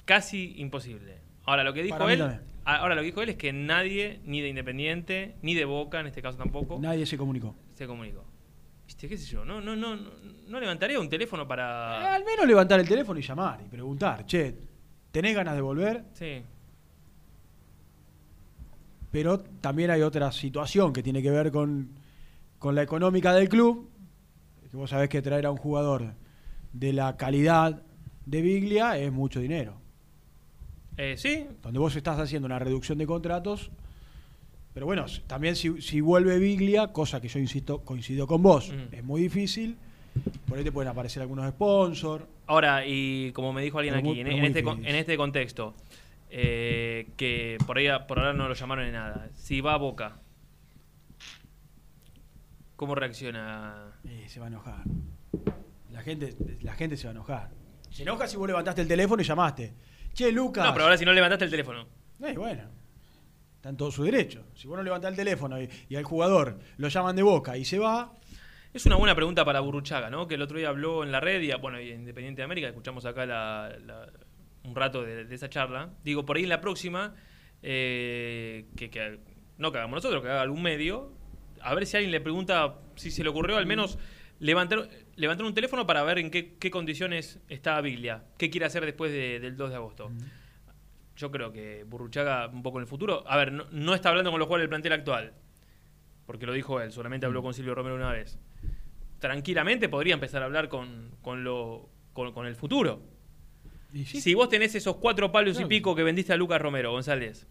casi 0.06 0.54
imposible. 0.58 1.20
Ahora, 1.46 1.64
lo 1.64 1.74
que 1.74 1.84
dijo 1.84 1.98
Para 1.98 2.14
él. 2.14 2.40
Ahora 2.66 2.96
lo 2.96 3.02
que 3.02 3.06
dijo 3.08 3.22
él 3.22 3.30
es 3.30 3.38
que 3.38 3.54
nadie, 3.54 4.20
ni 4.26 4.42
de 4.42 4.50
Independiente, 4.50 5.36
ni 5.42 5.54
de 5.56 5.64
Boca, 5.64 6.02
en 6.02 6.08
este 6.08 6.22
caso 6.22 6.38
tampoco, 6.38 6.78
Nadie 6.82 7.06
se 7.06 7.18
comunicó. 7.18 7.56
se 7.74 7.88
comunicó. 7.88 8.26
¿Viste? 8.88 9.10
¿Qué 9.10 9.18
sé 9.18 9.26
yo? 9.26 9.44
No, 9.44 9.60
no, 9.60 9.76
no, 9.76 9.98
no, 10.48 10.60
levantaría 10.62 10.98
un 10.98 11.10
teléfono 11.10 11.46
para. 11.46 12.16
Al 12.16 12.24
menos 12.24 12.48
levantar 12.48 12.80
el 12.80 12.88
teléfono 12.88 13.20
y 13.20 13.22
llamar 13.22 13.60
y 13.66 13.68
preguntar, 13.68 14.26
che, 14.26 14.56
¿tenés 15.12 15.36
ganas 15.36 15.56
de 15.56 15.62
volver? 15.62 16.06
Sí. 16.14 16.42
Pero 19.12 19.40
también 19.40 19.92
hay 19.92 20.02
otra 20.02 20.32
situación 20.32 20.94
que 20.94 21.04
tiene 21.04 21.22
que 21.22 21.32
ver 21.32 21.52
con, 21.52 21.90
con 22.60 22.76
la 22.76 22.82
económica 22.82 23.34
del 23.34 23.50
club. 23.50 23.90
Que 24.72 24.78
vos 24.78 24.90
sabés 24.90 25.10
que 25.10 25.22
traer 25.22 25.46
a 25.46 25.52
un 25.52 25.58
jugador 25.58 26.14
de 26.72 26.94
la 26.94 27.18
calidad 27.18 27.84
de 28.26 28.42
Biglia 28.42 28.98
es 28.98 29.12
mucho 29.12 29.42
dinero. 29.42 29.82
Eh, 30.96 31.16
sí, 31.18 31.46
Donde 31.62 31.80
vos 31.80 31.94
estás 31.96 32.20
haciendo 32.20 32.46
una 32.46 32.60
reducción 32.60 32.98
de 32.98 33.06
contratos. 33.06 33.70
Pero 34.78 34.86
bueno, 34.86 35.08
también 35.26 35.56
si, 35.56 35.82
si 35.82 36.02
vuelve 36.02 36.38
Biglia, 36.38 36.90
cosa 36.94 37.20
que 37.20 37.28
yo 37.28 37.40
insisto, 37.40 37.80
coincido 37.84 38.28
con 38.28 38.44
vos, 38.44 38.72
Mm. 38.72 38.94
es 38.94 39.04
muy 39.04 39.22
difícil. 39.24 39.76
Por 40.48 40.56
ahí 40.56 40.64
te 40.64 40.72
pueden 40.72 40.92
aparecer 40.92 41.20
algunos 41.24 41.50
sponsors. 41.50 42.26
Ahora, 42.46 42.86
y 42.86 43.32
como 43.32 43.54
me 43.54 43.64
dijo 43.64 43.80
alguien 43.80 43.96
Pero 43.96 44.00
aquí, 44.08 44.10
muy- 44.10 44.20
en, 44.20 44.28
pero 44.28 44.38
en 44.38 44.46
este, 44.78 44.90
en 44.92 44.96
este 44.96 45.18
contexto, 45.18 45.74
eh, 46.30 47.08
que 47.18 47.58
por 47.66 47.80
ahí 47.80 47.88
por 48.08 48.20
ahora 48.20 48.34
no 48.34 48.48
lo 48.48 48.54
llamaron 48.54 48.86
en 48.86 48.94
nada, 48.94 49.30
si 49.34 49.62
va 49.62 49.74
a 49.74 49.78
Boca, 49.78 50.20
¿cómo 52.76 52.94
reacciona? 52.94 53.94
Eh, 54.08 54.26
se 54.28 54.40
va 54.40 54.46
a 54.46 54.50
enojar. 54.50 54.84
La 55.92 56.04
gente, 56.04 56.36
la 56.62 56.74
gente 56.76 56.98
se 56.98 57.06
va 57.08 57.12
a 57.12 57.16
enojar. 57.16 57.50
Se 57.90 58.04
enoja 58.04 58.28
si 58.28 58.38
vos 58.38 58.46
levantaste 58.48 58.84
el 58.84 58.88
teléfono 58.88 59.24
y 59.24 59.26
llamaste. 59.26 59.74
Che, 60.14 60.32
Lucas. 60.32 60.64
No, 60.64 60.72
pero 60.74 60.84
ahora 60.86 60.98
si 60.98 61.06
no 61.06 61.14
levantaste 61.14 61.46
el 61.46 61.52
teléfono. 61.52 61.88
Eh, 62.24 62.34
bueno. 62.38 62.78
Está 63.68 63.72
en 63.74 63.78
todo 63.78 63.92
su 63.92 64.04
derecho. 64.06 64.46
Si 64.56 64.66
vos 64.66 64.78
no 64.78 64.84
levantás 64.84 65.12
el 65.12 65.18
teléfono 65.18 65.62
y, 65.62 65.68
y 65.90 65.98
al 65.98 66.06
jugador 66.06 66.58
lo 66.78 66.88
llaman 66.88 67.18
de 67.18 67.22
boca 67.24 67.58
y 67.58 67.66
se 67.66 67.78
va. 67.80 68.14
Es 68.74 68.86
una 68.86 68.96
buena 68.96 69.14
pregunta 69.14 69.44
para 69.44 69.60
Burruchaga, 69.60 70.10
¿no? 70.10 70.26
Que 70.26 70.36
el 70.36 70.42
otro 70.42 70.58
día 70.58 70.70
habló 70.70 71.04
en 71.04 71.12
la 71.12 71.20
red 71.20 71.42
y, 71.42 71.52
bueno, 71.60 71.78
y 71.82 71.92
Independiente 71.92 72.40
de 72.40 72.46
América, 72.46 72.70
escuchamos 72.70 73.06
acá 73.06 73.26
la- 73.26 73.76
la- 73.86 74.08
un 74.64 74.74
rato 74.74 75.04
de, 75.04 75.26
de 75.26 75.36
esa 75.36 75.50
charla. 75.50 75.90
Digo, 76.02 76.26
por 76.26 76.38
ahí 76.38 76.44
en 76.44 76.50
la 76.50 76.62
próxima, 76.62 77.14
eh, 77.62 78.68
que, 78.78 78.90
que- 78.90 79.20
no 79.58 79.74
que 79.74 79.80
hagamos 79.80 79.98
nosotros, 79.98 80.22
que 80.24 80.30
haga 80.30 80.44
algún 80.44 80.62
medio, 80.62 81.12
a 81.62 81.76
ver 81.76 81.86
si 81.88 81.98
alguien 81.98 82.12
le 82.12 82.22
pregunta 82.22 82.76
si 82.96 83.12
se 83.12 83.22
le 83.22 83.30
ocurrió 83.30 83.58
al 83.58 83.66
menos 83.66 84.00
levantar, 84.40 84.88
levantar 85.18 85.46
un 85.46 85.54
teléfono 85.54 85.86
para 85.86 86.04
ver 86.04 86.20
en 86.20 86.32
qué, 86.32 86.56
qué 86.58 86.72
condiciones 86.72 87.42
está 87.50 87.82
Biglia, 87.82 88.24
qué 88.38 88.50
quiere 88.50 88.66
hacer 88.66 88.86
después 88.86 89.12
de- 89.12 89.42
del 89.42 89.58
2 89.58 89.72
de 89.72 89.76
agosto. 89.76 90.10
Yo 91.18 91.32
creo 91.32 91.52
que 91.52 91.84
Burruchaga 91.84 92.48
un 92.48 92.62
poco 92.62 92.78
en 92.78 92.84
el 92.84 92.88
futuro, 92.88 93.24
a 93.28 93.36
ver, 93.38 93.52
no, 93.52 93.66
no 93.72 93.94
está 93.96 94.10
hablando 94.10 94.30
con 94.32 94.40
los 94.40 94.46
jugadores 94.48 94.64
del 94.64 94.70
plantel 94.70 94.94
actual, 94.94 95.34
porque 96.26 96.46
lo 96.46 96.54
dijo 96.54 96.80
él, 96.80 96.92
solamente 96.92 97.26
habló 97.26 97.42
con 97.42 97.54
Silvio 97.54 97.74
Romero 97.74 97.96
una 97.96 98.12
vez. 98.12 98.38
Tranquilamente 99.20 99.90
podría 99.90 100.14
empezar 100.14 100.44
a 100.44 100.46
hablar 100.46 100.70
con, 100.70 101.10
con, 101.24 101.44
lo, 101.44 101.90
con, 102.14 102.32
con 102.34 102.46
el 102.46 102.56
futuro. 102.56 103.02
Si 104.06 104.36
vos 104.36 104.48
tenés 104.48 104.76
esos 104.76 104.98
cuatro 104.98 105.32
palos 105.32 105.60
y 105.60 105.66
pico 105.66 105.96
que 105.96 106.04
vendiste 106.04 106.34
a 106.34 106.38
Lucas 106.38 106.62
Romero, 106.62 106.92
González, 106.92 107.48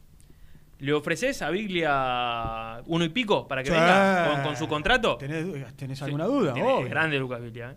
¿le 0.78 0.92
ofreces 0.92 1.42
a 1.42 1.50
Biglia 1.50 2.82
uno 2.86 3.04
y 3.04 3.08
pico 3.08 3.48
para 3.48 3.64
que 3.64 3.70
venga 3.70 4.30
con, 4.32 4.42
con 4.44 4.56
su 4.56 4.68
contrato? 4.68 5.16
¿Tenés, 5.16 5.74
tenés 5.74 6.00
alguna 6.02 6.26
duda? 6.26 6.54
Es 6.82 6.88
grande 6.88 7.18
Lucas 7.18 7.42
Biglia. 7.42 7.72
¿eh? 7.72 7.76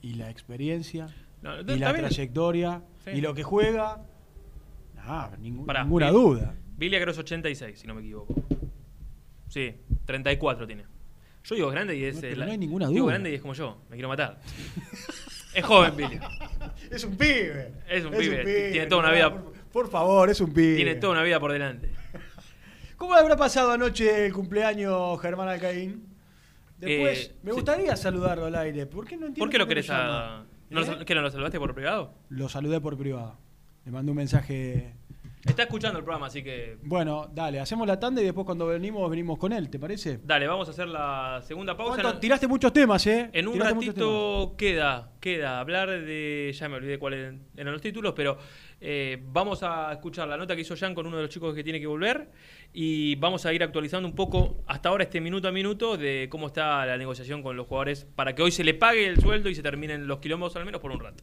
Y 0.00 0.14
la 0.14 0.30
experiencia. 0.30 1.08
No, 1.42 1.60
y 1.60 1.78
la 1.78 1.92
trayectoria. 1.92 2.82
Sí. 3.04 3.10
Y 3.10 3.20
lo 3.20 3.34
que 3.34 3.42
juega. 3.42 4.00
Ningún- 5.40 5.66
Pará, 5.66 5.82
ninguna 5.84 6.10
duda. 6.10 6.54
Biglia 6.76 7.00
creo 7.00 7.12
es 7.12 7.18
86, 7.18 7.78
si 7.80 7.86
no 7.86 7.94
me 7.94 8.00
equivoco. 8.02 8.34
Sí, 9.48 9.74
34 10.04 10.66
tiene. 10.66 10.84
Yo 11.44 11.54
digo 11.54 11.70
grande 11.70 11.96
y 11.96 12.04
es... 12.04 12.14
No, 12.16 12.18
eh, 12.20 12.22
pero 12.22 12.36
la- 12.40 12.46
no 12.46 12.52
hay 12.52 12.58
ninguna 12.58 12.88
Digo 12.88 13.04
duda. 13.04 13.12
grande 13.12 13.30
y 13.30 13.34
es 13.34 13.40
como 13.40 13.54
yo, 13.54 13.82
me 13.88 13.96
quiero 13.96 14.08
matar. 14.08 14.40
es 15.54 15.64
joven 15.64 15.96
Biglia. 15.96 16.20
Es 16.90 17.02
un 17.04 17.16
pibe. 17.16 17.72
Es 17.88 18.04
un 18.04 18.12
pibe, 18.12 18.70
tiene 18.72 18.86
toda 18.86 19.02
una 19.02 19.12
vida- 19.12 19.30
Por, 19.32 19.52
por 19.72 19.90
favor, 19.90 20.28
es 20.30 20.40
un 20.40 20.52
pibe. 20.52 20.76
Tiene 20.76 20.94
toda 20.96 21.12
una 21.14 21.22
vida 21.22 21.40
por 21.40 21.52
delante. 21.52 21.90
¿Cómo 22.96 23.14
le 23.14 23.20
habrá 23.20 23.36
pasado 23.36 23.70
anoche 23.72 24.26
el 24.26 24.32
cumpleaños 24.32 25.20
Germán 25.20 25.48
Alcaín? 25.48 26.06
Después, 26.78 27.28
Eh, 27.30 27.36
me 27.42 27.50
sí. 27.50 27.54
gustaría 27.54 27.96
saludarlo 27.96 28.46
al 28.46 28.54
aire. 28.56 28.86
¿Por 28.86 29.06
qué 29.06 29.16
no 29.16 29.26
entiendo 29.26 29.38
¿Por 29.44 29.50
qué 29.50 29.58
lo 29.58 29.66
querés 29.66 29.88
a.? 29.90 30.44
¿No 30.70 30.80
lo 30.80 30.92
¿Eh? 31.00 31.04
¿Qué 31.06 31.14
no 31.14 31.22
lo 31.22 31.30
saludaste 31.30 31.58
por 31.58 31.74
privado? 31.74 32.14
Lo 32.28 32.48
saludé 32.48 32.80
por 32.80 32.96
privado. 32.98 33.38
Le 33.86 33.92
mandé 33.92 34.10
un 34.10 34.16
mensaje 34.16 34.92
Está 35.46 35.62
escuchando 35.62 35.98
el 35.98 36.04
programa, 36.04 36.26
así 36.26 36.42
que. 36.42 36.76
Bueno, 36.82 37.30
dale, 37.32 37.60
hacemos 37.60 37.86
la 37.86 38.00
tanda 38.00 38.20
y 38.20 38.24
después 38.24 38.44
cuando 38.44 38.66
venimos, 38.66 39.08
venimos 39.08 39.38
con 39.38 39.52
él, 39.52 39.70
¿te 39.70 39.78
parece? 39.78 40.18
Dale, 40.24 40.48
vamos 40.48 40.66
a 40.66 40.72
hacer 40.72 40.88
la 40.88 41.40
segunda 41.44 41.76
pausa. 41.76 42.02
¿Cuánto? 42.02 42.18
Tiraste 42.18 42.48
muchos 42.48 42.72
temas, 42.72 43.06
¿eh? 43.06 43.30
En 43.32 43.46
un 43.46 43.52
Tiraste 43.52 43.74
ratito 43.74 44.54
queda, 44.58 45.12
queda 45.20 45.60
hablar 45.60 45.88
de. 45.88 46.52
Ya 46.52 46.68
me 46.68 46.76
olvidé 46.76 46.98
cuáles 46.98 47.34
eran 47.56 47.72
los 47.72 47.80
títulos, 47.80 48.12
pero 48.16 48.38
eh, 48.80 49.22
vamos 49.32 49.62
a 49.62 49.92
escuchar 49.92 50.26
la 50.26 50.36
nota 50.36 50.56
que 50.56 50.62
hizo 50.62 50.76
Jan 50.76 50.94
con 50.94 51.06
uno 51.06 51.16
de 51.16 51.22
los 51.22 51.30
chicos 51.30 51.54
que 51.54 51.62
tiene 51.62 51.78
que 51.78 51.86
volver 51.86 52.28
y 52.72 53.14
vamos 53.16 53.46
a 53.46 53.52
ir 53.52 53.62
actualizando 53.62 54.08
un 54.08 54.14
poco 54.14 54.64
hasta 54.66 54.88
ahora 54.88 55.04
este 55.04 55.20
minuto 55.20 55.46
a 55.46 55.52
minuto 55.52 55.96
de 55.96 56.26
cómo 56.28 56.48
está 56.48 56.84
la 56.84 56.98
negociación 56.98 57.42
con 57.42 57.56
los 57.56 57.68
jugadores 57.68 58.04
para 58.04 58.34
que 58.34 58.42
hoy 58.42 58.50
se 58.50 58.64
le 58.64 58.74
pague 58.74 59.06
el 59.06 59.20
sueldo 59.20 59.48
y 59.48 59.54
se 59.54 59.62
terminen 59.62 60.08
los 60.08 60.18
quilombos 60.18 60.56
al 60.56 60.64
menos 60.64 60.80
por 60.80 60.90
un 60.90 61.00
rato. 61.00 61.22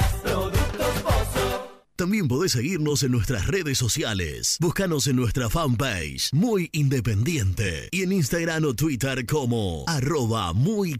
También 2.01 2.27
podés 2.27 2.53
seguirnos 2.53 3.03
en 3.03 3.11
nuestras 3.11 3.45
redes 3.45 3.77
sociales. 3.77 4.57
Búscanos 4.59 5.05
en 5.05 5.17
nuestra 5.17 5.51
fanpage, 5.51 6.33
Muy 6.33 6.67
Independiente, 6.71 7.89
y 7.91 8.01
en 8.01 8.11
Instagram 8.11 8.65
o 8.65 8.73
Twitter 8.73 9.23
como 9.27 9.83
arroba 9.85 10.51
muy. 10.51 10.97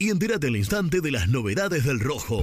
Y 0.00 0.10
entérate 0.10 0.48
al 0.48 0.56
instante 0.56 1.00
de 1.00 1.12
las 1.12 1.28
novedades 1.28 1.84
del 1.84 2.00
rojo. 2.00 2.42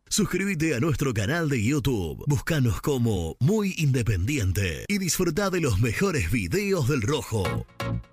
Suscríbete 0.07 0.75
a 0.75 0.79
nuestro 0.79 1.13
canal 1.13 1.49
de 1.49 1.61
YouTube, 1.61 2.23
búscanos 2.27 2.79
como 2.79 3.35
Muy 3.41 3.75
Independiente 3.77 4.85
y 4.87 4.99
disfruta 4.99 5.49
de 5.49 5.59
los 5.59 5.81
mejores 5.81 6.31
videos 6.31 6.87
del 6.87 7.01
rojo. 7.01 7.65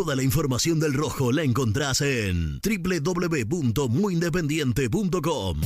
Toda 0.00 0.16
la 0.16 0.22
información 0.22 0.80
del 0.80 0.94
rojo 0.94 1.30
la 1.30 1.42
encontrás 1.42 2.00
en 2.00 2.58
www.muyindependiente.com. 2.62 5.60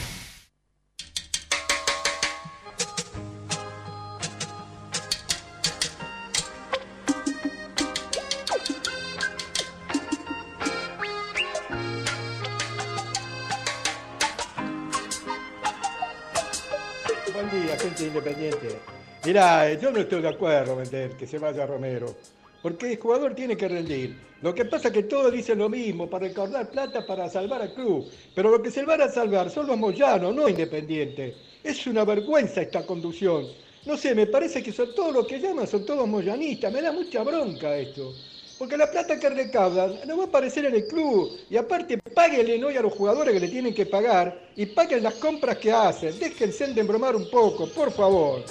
Independiente. 18.07 18.79
Mirá, 19.25 19.69
eh, 19.69 19.79
yo 19.81 19.91
no 19.91 19.99
estoy 19.99 20.21
de 20.21 20.29
acuerdo, 20.29 20.75
vender 20.75 21.11
que 21.11 21.27
se 21.27 21.37
vaya 21.37 21.65
Romero. 21.65 22.15
Porque 22.61 22.91
el 22.91 22.99
jugador 22.99 23.33
tiene 23.35 23.55
que 23.57 23.67
rendir. 23.67 24.17
Lo 24.41 24.53
que 24.55 24.65
pasa 24.65 24.87
es 24.87 24.93
que 24.93 25.03
todos 25.03 25.31
dicen 25.31 25.59
lo 25.59 25.69
mismo, 25.69 26.09
para 26.09 26.27
recaudar 26.27 26.69
plata 26.69 27.05
para 27.05 27.29
salvar 27.29 27.61
al 27.61 27.73
club. 27.73 28.09
Pero 28.33 28.49
lo 28.49 28.61
que 28.61 28.71
se 28.71 28.83
van 28.83 29.01
a 29.01 29.09
salvar 29.09 29.49
son 29.49 29.67
los 29.67 29.77
moyanos, 29.77 30.33
no 30.33 30.49
independientes. 30.49 31.35
Es 31.63 31.85
una 31.85 32.03
vergüenza 32.03 32.61
esta 32.61 32.85
conducción. 32.85 33.45
No 33.85 33.97
sé, 33.97 34.15
me 34.15 34.27
parece 34.27 34.61
que 34.61 34.71
son 34.71 34.93
todos 34.95 35.13
los 35.13 35.27
que 35.27 35.39
llaman, 35.39 35.67
son 35.67 35.85
todos 35.85 36.07
moyanistas. 36.07 36.73
Me 36.73 36.81
da 36.81 36.91
mucha 36.91 37.23
bronca 37.23 37.75
esto. 37.77 38.13
Porque 38.61 38.77
la 38.77 38.91
plata 38.91 39.19
que 39.19 39.27
recaudan 39.27 39.95
no 40.05 40.17
va 40.17 40.25
a 40.25 40.27
aparecer 40.27 40.65
en 40.65 40.75
el 40.75 40.85
club. 40.85 41.31
Y 41.49 41.57
aparte, 41.57 41.97
páguenle 41.97 42.63
hoy 42.63 42.77
a 42.77 42.81
los 42.83 42.93
jugadores 42.93 43.33
que 43.33 43.39
le 43.39 43.47
tienen 43.47 43.73
que 43.73 43.87
pagar 43.87 44.39
y 44.55 44.67
paguen 44.67 45.01
las 45.01 45.15
compras 45.15 45.57
que 45.57 45.71
hacen. 45.71 46.19
Déjense 46.19 46.67
de 46.67 46.79
embromar 46.81 47.15
un 47.15 47.27
poco, 47.31 47.67
por 47.69 47.91
favor. 47.91 48.43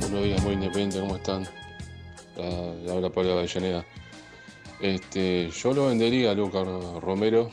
Buenos 0.00 0.24
días, 0.24 0.42
muy 0.42 0.54
independiente, 0.54 0.98
¿cómo 0.98 1.14
están? 1.14 1.46
La, 2.36 2.50
la 2.86 2.92
habla 2.94 3.10
Pablo 3.10 3.38
Avellaneda. 3.38 3.86
Este, 4.80 5.50
yo 5.50 5.72
lo 5.72 5.86
vendería 5.86 6.32
a 6.32 6.34
Lucas 6.34 6.66
Romero 7.00 7.50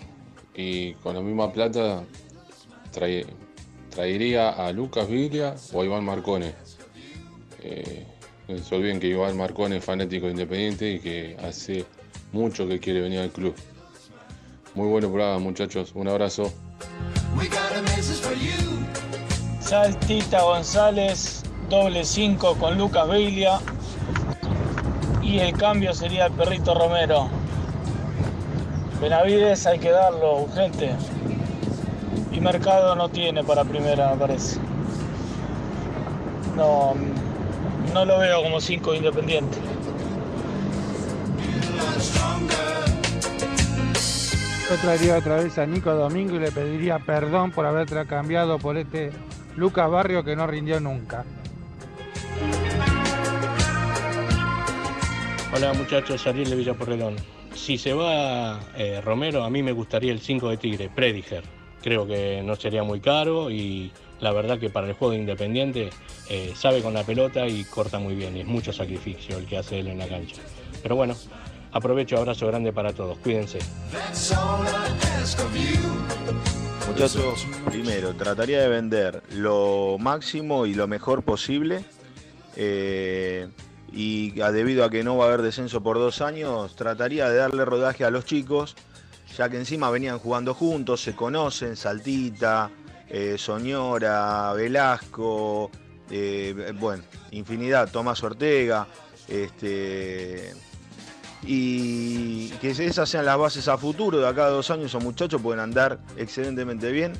y 0.55 0.93
con 0.95 1.13
la 1.13 1.21
misma 1.21 1.53
plata 1.53 2.03
trae- 2.91 3.27
traería 3.91 4.49
a 4.49 4.71
Lucas 4.71 5.07
Viglia 5.07 5.53
o 5.73 5.81
a 5.83 5.85
Iván 5.85 6.03
Marcone. 6.03 6.55
Eh, 7.61 8.07
no 8.47 8.57
se 8.57 8.75
olviden 8.75 8.99
que 8.99 9.07
Iván 9.07 9.37
Marcone 9.37 9.77
es 9.77 9.85
fanático 9.85 10.27
de 10.27 10.33
independiente 10.33 10.91
y 10.93 10.99
que 10.99 11.37
hace 11.43 11.85
mucho 12.31 12.67
que 12.67 12.79
quiere 12.79 13.01
venir 13.01 13.19
al 13.19 13.31
club. 13.31 13.55
Muy 14.75 14.87
bueno 14.87 15.07
programa, 15.07 15.39
muchachos. 15.39 15.91
Un 15.95 16.07
abrazo. 16.07 16.51
Saltita 19.61 20.43
González, 20.43 21.43
doble 21.69 22.03
5 22.05 22.55
con 22.59 22.77
Lucas 22.77 23.09
Biglia. 23.09 23.59
Y 25.23 25.39
el 25.39 25.57
cambio 25.57 25.93
sería 25.93 26.27
el 26.27 26.33
perrito 26.33 26.75
Romero. 26.75 27.29
Benavides 29.01 29.65
hay 29.65 29.79
que 29.79 29.89
darlo 29.89 30.41
urgente. 30.41 30.91
Y 32.31 32.39
Mercado 32.41 32.95
no 32.95 33.09
tiene 33.09 33.43
para 33.43 33.63
primera, 33.63 34.11
me 34.11 34.17
parece. 34.17 34.59
No, 36.55 36.93
no 37.95 38.03
lo 38.03 38.19
veo 38.19 38.43
como 38.43 38.59
5 38.59 38.93
independiente. 38.93 39.57
Yo 44.69 44.75
traería 44.81 45.17
otra 45.17 45.37
vez 45.37 45.57
a 45.57 45.65
Nico 45.65 45.91
Domingo 45.93 46.35
y 46.35 46.39
le 46.39 46.51
pediría 46.51 46.99
perdón 46.99 47.51
por 47.51 47.65
haber 47.65 47.87
tra- 47.87 48.05
cambiado 48.05 48.57
por 48.59 48.77
este 48.77 49.11
Lucas 49.55 49.89
Barrio 49.89 50.23
que 50.23 50.35
no 50.35 50.45
rindió 50.47 50.79
nunca. 50.79 51.23
Hola 55.55 55.71
muchachos, 55.73 56.25
Ariel 56.27 56.49
de 56.49 56.55
Villaporrelón. 56.57 57.15
Si 57.53 57.77
se 57.77 57.93
va 57.93 58.59
eh, 58.75 58.99
Romero, 59.01 59.43
a 59.45 59.49
mí 59.49 59.63
me 59.63 59.71
gustaría 59.71 60.11
el 60.11 60.19
5 60.19 60.49
de 60.49 60.57
Tigre, 60.57 60.89
Prediger. 60.93 61.43
Creo 61.81 62.05
que 62.05 62.41
no 62.43 62.55
sería 62.55 62.83
muy 62.83 62.99
caro 62.99 63.49
y 63.51 63.91
la 64.19 64.31
verdad 64.31 64.59
que 64.59 64.69
para 64.69 64.87
el 64.87 64.93
juego 64.93 65.13
de 65.13 65.19
Independiente 65.19 65.89
eh, 66.29 66.53
sabe 66.55 66.81
con 66.81 66.93
la 66.93 67.03
pelota 67.03 67.47
y 67.47 67.63
corta 67.65 67.99
muy 67.99 68.15
bien. 68.15 68.35
Es 68.37 68.45
mucho 68.45 68.71
sacrificio 68.71 69.37
el 69.37 69.45
que 69.45 69.57
hace 69.57 69.79
él 69.79 69.87
en 69.87 69.99
la 69.99 70.07
cancha. 70.07 70.37
Pero 70.81 70.95
bueno, 70.95 71.15
aprovecho, 71.71 72.17
abrazo 72.17 72.47
grande 72.47 72.71
para 72.71 72.93
todos. 72.93 73.17
Cuídense. 73.19 73.59
Muchachos, 76.87 77.47
primero, 77.65 78.13
trataría 78.15 78.61
de 78.61 78.67
vender 78.69 79.23
lo 79.31 79.97
máximo 79.99 80.65
y 80.65 80.73
lo 80.73 80.87
mejor 80.87 81.23
posible. 81.23 81.83
eh, 82.55 83.47
y 83.91 84.31
debido 84.31 84.83
a 84.83 84.89
que 84.89 85.03
no 85.03 85.15
va 85.15 85.25
a 85.25 85.27
haber 85.29 85.41
descenso 85.41 85.81
por 85.81 85.97
dos 85.97 86.21
años, 86.21 86.75
trataría 86.75 87.29
de 87.29 87.37
darle 87.37 87.63
rodaje 87.63 88.03
a 88.03 88.09
los 88.09 88.25
chicos, 88.25 88.75
ya 89.37 89.47
que 89.49 89.55
encima 89.55 89.89
venían 89.89 90.19
jugando 90.19 90.53
juntos, 90.53 91.01
se 91.01 91.15
conocen, 91.15 91.77
Saltita, 91.77 92.69
eh, 93.09 93.35
Soñora, 93.37 94.53
Velasco, 94.53 95.71
eh, 96.09 96.73
bueno, 96.79 97.03
infinidad, 97.31 97.89
Tomás 97.91 98.23
Ortega, 98.23 98.87
este, 99.27 100.53
y 101.43 102.49
que 102.61 102.71
esas 102.71 103.09
sean 103.09 103.25
las 103.25 103.37
bases 103.37 103.67
a 103.67 103.77
futuro, 103.77 104.19
de 104.19 104.27
acá 104.27 104.45
a 104.45 104.49
dos 104.49 104.69
años 104.71 104.87
esos 104.87 105.03
muchachos 105.03 105.41
pueden 105.41 105.59
andar 105.59 105.99
excelentemente 106.17 106.91
bien. 106.91 107.13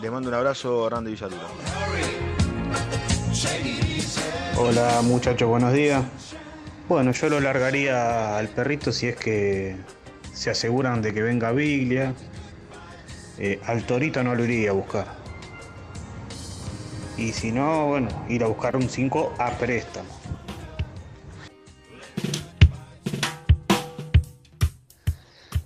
Les 0.00 0.10
mando 0.10 0.28
un 0.28 0.34
abrazo, 0.34 0.88
Randy 0.88 1.12
Villaturo. 1.12 1.42
Hola 4.56 5.00
muchachos, 5.02 5.48
buenos 5.48 5.72
días. 5.72 6.04
Bueno, 6.88 7.12
yo 7.12 7.28
lo 7.28 7.40
largaría 7.40 8.36
al 8.36 8.48
perrito 8.48 8.92
si 8.92 9.08
es 9.08 9.16
que 9.16 9.76
se 10.32 10.50
aseguran 10.50 11.02
de 11.02 11.12
que 11.12 11.22
venga 11.22 11.52
Biglia. 11.52 12.14
Eh, 13.38 13.60
al 13.66 13.84
torito 13.84 14.22
no 14.22 14.34
lo 14.34 14.44
iría 14.44 14.70
a 14.70 14.72
buscar. 14.74 15.21
Y 17.16 17.32
si 17.32 17.52
no, 17.52 17.88
bueno, 17.88 18.08
ir 18.28 18.42
a 18.42 18.48
buscar 18.48 18.74
un 18.76 18.88
5 18.88 19.32
a 19.38 19.50
préstamo. 19.52 20.08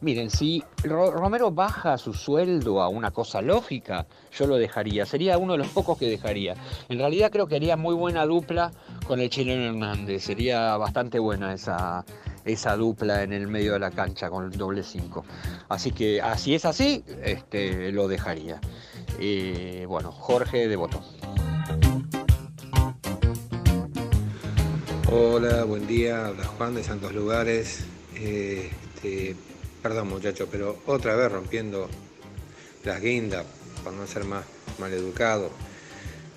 Miren, 0.02 0.31
si 0.31 0.62
Ro- 0.85 1.10
Romero 1.10 1.51
baja 1.51 1.97
su 1.97 2.12
sueldo 2.12 2.82
a 2.82 2.89
una 2.89 3.10
cosa 3.10 3.40
lógica, 3.40 4.06
yo 4.39 4.47
lo 4.47 4.56
dejaría. 4.56 5.06
Sería 5.06 5.39
uno 5.39 5.52
de 5.55 5.59
los 5.59 5.68
pocos 5.68 5.98
que 5.98 6.06
dejaría. 6.09 6.55
En 6.89 6.98
realidad 6.98 7.31
creo 7.32 7.47
que 7.47 7.56
haría 7.56 7.77
muy 7.77 7.94
buena 7.94 8.27
dupla 8.27 8.70
con 9.06 9.20
el 9.20 9.31
chileno 9.31 9.64
Hernández. 9.64 10.23
Sería 10.23 10.77
bastante 10.77 11.18
buena 11.18 11.55
esa, 11.55 12.05
esa 12.47 12.77
dupla 12.77 13.23
en 13.23 13.32
el 13.32 13.48
medio 13.48 13.74
de 13.74 13.81
la 13.81 13.90
cancha 13.90 14.31
con 14.31 14.51
el 14.51 14.56
doble 14.56 14.82
5. 14.82 15.24
Así 15.68 15.90
que, 15.90 16.23
así 16.23 16.55
es 16.55 16.64
así, 16.64 17.05
este, 17.23 17.93
lo 17.93 18.09
dejaría. 18.09 18.60
Eh, 19.20 19.85
bueno, 19.89 20.12
Jorge 20.12 20.68
de 20.68 20.77
Botón. 20.77 21.02
Hola, 25.10 25.64
buen 25.64 25.86
día. 25.86 26.32
Juan 26.56 26.74
de 26.74 26.82
Santos 26.82 27.12
Lugares. 27.12 27.85
Eh, 28.14 28.70
este, 28.94 29.36
perdón, 29.82 30.09
muchachos, 30.09 30.48
pero 30.51 30.78
otra 30.86 31.14
vez 31.16 31.31
rompiendo 31.31 31.89
las 32.85 33.01
guindas, 33.01 33.44
por 33.85 33.93
no 33.93 34.06
ser 34.06 34.24
más 34.24 34.44
maleducado, 34.78 35.51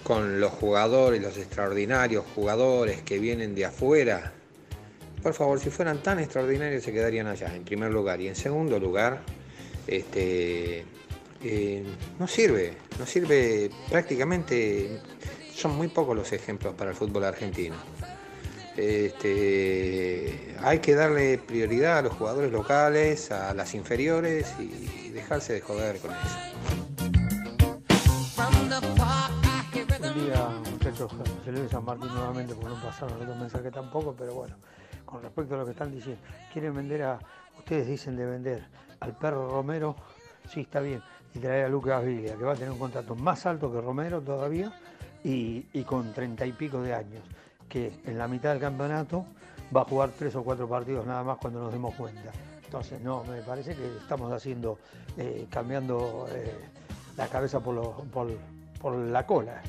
con 0.03 0.39
los 0.39 0.51
jugadores, 0.51 1.21
los 1.21 1.37
extraordinarios 1.37 2.25
jugadores 2.35 3.01
que 3.01 3.19
vienen 3.19 3.55
de 3.55 3.65
afuera. 3.65 4.33
Por 5.21 5.33
favor, 5.33 5.59
si 5.59 5.69
fueran 5.69 6.01
tan 6.01 6.19
extraordinarios, 6.19 6.83
se 6.83 6.93
quedarían 6.93 7.27
allá, 7.27 7.53
en 7.53 7.63
primer 7.63 7.91
lugar. 7.91 8.21
Y 8.21 8.27
en 8.27 8.35
segundo 8.35 8.79
lugar, 8.79 9.21
este, 9.85 10.85
eh, 11.43 11.83
no 12.17 12.27
sirve, 12.27 12.77
no 12.97 13.05
sirve 13.05 13.69
prácticamente. 13.89 15.01
Son 15.53 15.75
muy 15.75 15.89
pocos 15.89 16.15
los 16.15 16.31
ejemplos 16.31 16.73
para 16.75 16.91
el 16.91 16.95
fútbol 16.95 17.25
argentino. 17.25 17.75
Este, 18.77 20.55
hay 20.61 20.79
que 20.79 20.95
darle 20.95 21.37
prioridad 21.37 21.97
a 21.97 22.01
los 22.01 22.13
jugadores 22.13 22.49
locales, 22.49 23.29
a 23.29 23.53
las 23.53 23.73
inferiores 23.73 24.53
y 24.57 25.09
dejarse 25.09 25.51
de 25.51 25.61
joder 25.61 25.99
con 25.99 26.11
eso. 26.11 26.37
Buen 29.99 30.13
día, 30.25 30.49
muchachos. 30.71 31.11
De 31.45 31.67
San 31.67 31.83
Martín 31.83 32.07
nuevamente, 32.13 32.53
porque 32.53 32.69
no 32.69 32.81
pasaron 32.81 33.27
los 33.27 33.37
mensajes 33.37 33.71
tampoco, 33.73 34.15
pero 34.17 34.33
bueno, 34.33 34.55
con 35.09 35.21
respecto 35.23 35.55
a 35.55 35.57
lo 35.59 35.65
que 35.65 35.71
están 35.71 35.91
diciendo, 35.91 36.21
quieren 36.53 36.75
vender 36.75 37.03
a, 37.03 37.19
ustedes 37.57 37.87
dicen 37.87 38.15
de 38.15 38.25
vender 38.25 38.63
al 38.99 39.17
perro 39.17 39.49
Romero, 39.49 39.95
sí, 40.47 40.61
está 40.61 40.79
bien, 40.81 41.01
y 41.33 41.39
traer 41.39 41.65
a 41.65 41.69
Lucas 41.69 42.03
Villa, 42.05 42.35
que 42.35 42.43
va 42.43 42.53
a 42.53 42.55
tener 42.55 42.71
un 42.71 42.79
contrato 42.79 43.15
más 43.15 43.45
alto 43.45 43.71
que 43.71 43.81
Romero 43.81 44.21
todavía 44.21 44.71
y, 45.23 45.65
y 45.73 45.83
con 45.83 46.13
treinta 46.13 46.45
y 46.45 46.51
pico 46.53 46.81
de 46.81 46.93
años, 46.93 47.23
que 47.67 47.99
en 48.05 48.17
la 48.17 48.27
mitad 48.27 48.51
del 48.51 48.59
campeonato 48.59 49.25
va 49.75 49.81
a 49.81 49.85
jugar 49.85 50.11
tres 50.17 50.35
o 50.35 50.43
cuatro 50.43 50.67
partidos 50.67 51.05
nada 51.05 51.23
más 51.23 51.37
cuando 51.37 51.59
nos 51.61 51.71
demos 51.71 51.93
cuenta. 51.95 52.31
Entonces, 52.63 53.01
no, 53.01 53.23
me 53.23 53.41
parece 53.41 53.75
que 53.75 53.97
estamos 53.97 54.31
haciendo, 54.31 54.77
eh, 55.17 55.47
cambiando 55.49 56.27
eh, 56.31 56.53
la 57.17 57.27
cabeza 57.27 57.59
por, 57.59 57.73
lo- 57.75 57.91
por, 58.13 58.27
por 58.79 58.95
la 58.95 59.25
cola. 59.25 59.61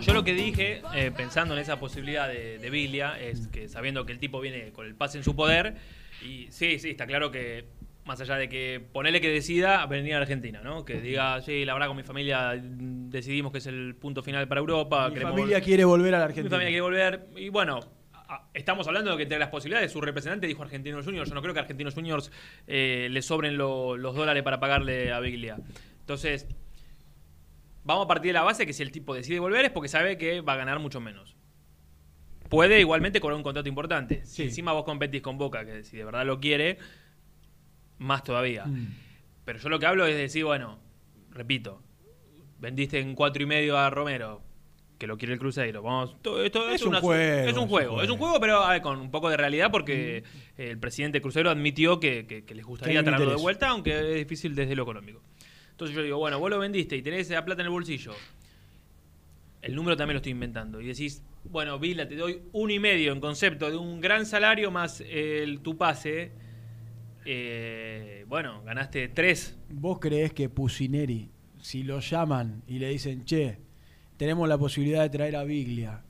No, 0.00 0.04
yo 0.06 0.14
lo 0.14 0.24
que 0.24 0.34
dije, 0.34 0.82
eh, 0.94 1.10
pensando 1.16 1.54
en 1.54 1.60
esa 1.60 1.78
posibilidad 1.78 2.28
de, 2.28 2.58
de 2.58 2.68
es 3.30 3.48
que 3.48 3.68
sabiendo 3.68 4.04
que 4.06 4.12
el 4.12 4.18
tipo 4.18 4.40
viene 4.40 4.72
con 4.72 4.86
el 4.86 4.94
pase 4.94 5.18
en 5.18 5.24
su 5.24 5.34
poder, 5.36 5.74
y 6.24 6.46
sí, 6.50 6.78
sí, 6.78 6.90
está 6.90 7.06
claro 7.06 7.30
que 7.30 7.64
más 8.04 8.20
allá 8.22 8.36
de 8.36 8.48
que 8.48 8.80
ponele 8.92 9.20
que 9.20 9.28
decida 9.28 9.84
venir 9.86 10.14
a 10.14 10.18
Argentina, 10.18 10.62
¿no? 10.62 10.84
Que 10.84 11.00
diga, 11.00 11.40
sí, 11.42 11.64
la 11.66 11.74
verdad 11.74 11.88
con 11.88 11.96
mi 11.98 12.02
familia 12.02 12.58
decidimos 12.58 13.52
que 13.52 13.58
es 13.58 13.66
el 13.66 13.94
punto 13.96 14.22
final 14.22 14.48
para 14.48 14.60
Europa. 14.60 15.08
Mi 15.08 15.14
queremos 15.14 15.34
familia 15.34 15.60
quiere 15.60 15.84
volver 15.84 16.14
a 16.14 16.18
la 16.18 16.24
Mi 16.24 16.30
Argentina. 16.30 16.50
familia 16.56 16.68
quiere 16.70 16.80
volver. 16.80 17.26
Y 17.36 17.50
bueno, 17.50 17.80
estamos 18.54 18.86
hablando 18.86 19.10
de 19.10 19.16
que 19.18 19.22
entre 19.24 19.38
las 19.38 19.48
posibilidades, 19.50 19.92
su 19.92 20.00
representante 20.00 20.46
dijo 20.46 20.62
Argentinos 20.62 21.04
Juniors. 21.04 21.28
Yo 21.28 21.34
no 21.34 21.42
creo 21.42 21.52
que 21.52 21.60
a 21.60 21.62
Argentinos 21.64 21.94
Juniors 21.94 22.30
eh, 22.66 23.08
le 23.10 23.20
sobren 23.20 23.58
lo- 23.58 23.98
los 23.98 24.14
dólares 24.16 24.42
para 24.42 24.58
pagarle 24.58 25.12
a 25.12 25.20
Biglia. 25.20 25.58
Entonces, 26.00 26.46
vamos 27.88 28.04
a 28.04 28.08
partir 28.08 28.28
de 28.28 28.34
la 28.34 28.42
base 28.42 28.66
que 28.66 28.72
si 28.74 28.82
el 28.82 28.92
tipo 28.92 29.14
decide 29.14 29.38
volver 29.40 29.64
es 29.64 29.70
porque 29.72 29.88
sabe 29.88 30.18
que 30.18 30.42
va 30.42 30.52
a 30.52 30.56
ganar 30.56 30.78
mucho 30.78 31.00
menos. 31.00 31.34
Puede 32.50 32.80
igualmente 32.80 33.18
cobrar 33.20 33.36
un 33.36 33.42
contrato 33.42 33.68
importante. 33.68 34.24
Si 34.26 34.42
encima 34.42 34.72
vos 34.72 34.84
competís 34.84 35.22
con 35.22 35.38
Boca, 35.38 35.64
que 35.64 35.84
si 35.84 35.96
de 35.96 36.04
verdad 36.04 36.24
lo 36.26 36.38
quiere, 36.38 36.78
más 37.98 38.22
todavía. 38.24 38.64
Mm. 38.66 38.94
Pero 39.44 39.58
yo 39.58 39.68
lo 39.70 39.78
que 39.78 39.86
hablo 39.86 40.06
es 40.06 40.16
decir, 40.16 40.44
bueno, 40.44 40.78
repito, 41.30 41.82
vendiste 42.58 43.00
en 43.00 43.14
cuatro 43.14 43.42
y 43.42 43.46
medio 43.46 43.78
a 43.78 43.88
Romero, 43.90 44.42
que 44.98 45.06
lo 45.06 45.16
quiere 45.16 45.32
el 45.34 45.40
Cruzeiro. 45.40 45.82
Vamos, 45.82 46.20
todo 46.22 46.42
esto 46.44 46.68
Es 46.68 46.76
es, 46.76 46.82
un 46.82 46.88
una- 46.88 47.00
juego, 47.00 47.22
es 47.44 47.50
es 47.50 47.56
un 47.56 47.68
juego, 47.68 48.02
es 48.02 48.10
un 48.10 48.18
juego, 48.18 48.38
pero 48.40 48.62
a 48.64 48.72
ver, 48.72 48.82
con 48.82 48.98
un 49.00 49.10
poco 49.10 49.30
de 49.30 49.36
realidad 49.38 49.70
porque 49.70 50.24
Mm. 50.56 50.60
el 50.62 50.78
presidente 50.78 51.20
Cruzeiro 51.22 51.50
admitió 51.50 52.00
que, 52.00 52.26
que- 52.26 52.44
que 52.44 52.54
les 52.54 52.64
gustaría 52.66 53.02
traerlo 53.02 53.30
de 53.30 53.36
vuelta, 53.36 53.68
aunque 53.68 53.98
es 53.98 54.14
difícil 54.16 54.54
desde 54.54 54.74
lo 54.76 54.82
económico. 54.82 55.22
Entonces 55.78 55.94
yo 55.94 56.02
digo, 56.02 56.18
bueno, 56.18 56.40
vos 56.40 56.50
lo 56.50 56.58
vendiste 56.58 56.96
y 56.96 57.02
tenés 57.02 57.30
esa 57.30 57.44
plata 57.44 57.62
en 57.62 57.66
el 57.66 57.70
bolsillo. 57.70 58.10
El 59.62 59.76
número 59.76 59.96
también 59.96 60.14
lo 60.14 60.18
estoy 60.18 60.32
inventando. 60.32 60.80
Y 60.80 60.88
decís, 60.88 61.22
bueno, 61.44 61.78
Vila, 61.78 62.08
te 62.08 62.16
doy 62.16 62.42
uno 62.50 62.72
y 62.72 62.80
medio 62.80 63.12
en 63.12 63.20
concepto 63.20 63.70
de 63.70 63.76
un 63.76 64.00
gran 64.00 64.26
salario 64.26 64.72
más 64.72 65.00
el, 65.08 65.60
tu 65.60 65.76
pase. 65.76 66.32
Eh, 67.24 68.24
bueno, 68.26 68.60
ganaste 68.64 69.06
tres. 69.06 69.56
¿Vos 69.70 70.00
creés 70.00 70.32
que 70.32 70.48
Pusineri, 70.48 71.30
si 71.60 71.84
lo 71.84 72.00
llaman 72.00 72.64
y 72.66 72.80
le 72.80 72.88
dicen, 72.88 73.24
che, 73.24 73.60
tenemos 74.16 74.48
la 74.48 74.58
posibilidad 74.58 75.02
de 75.02 75.10
traer 75.10 75.36
a 75.36 75.44
Biglia, 75.44 76.02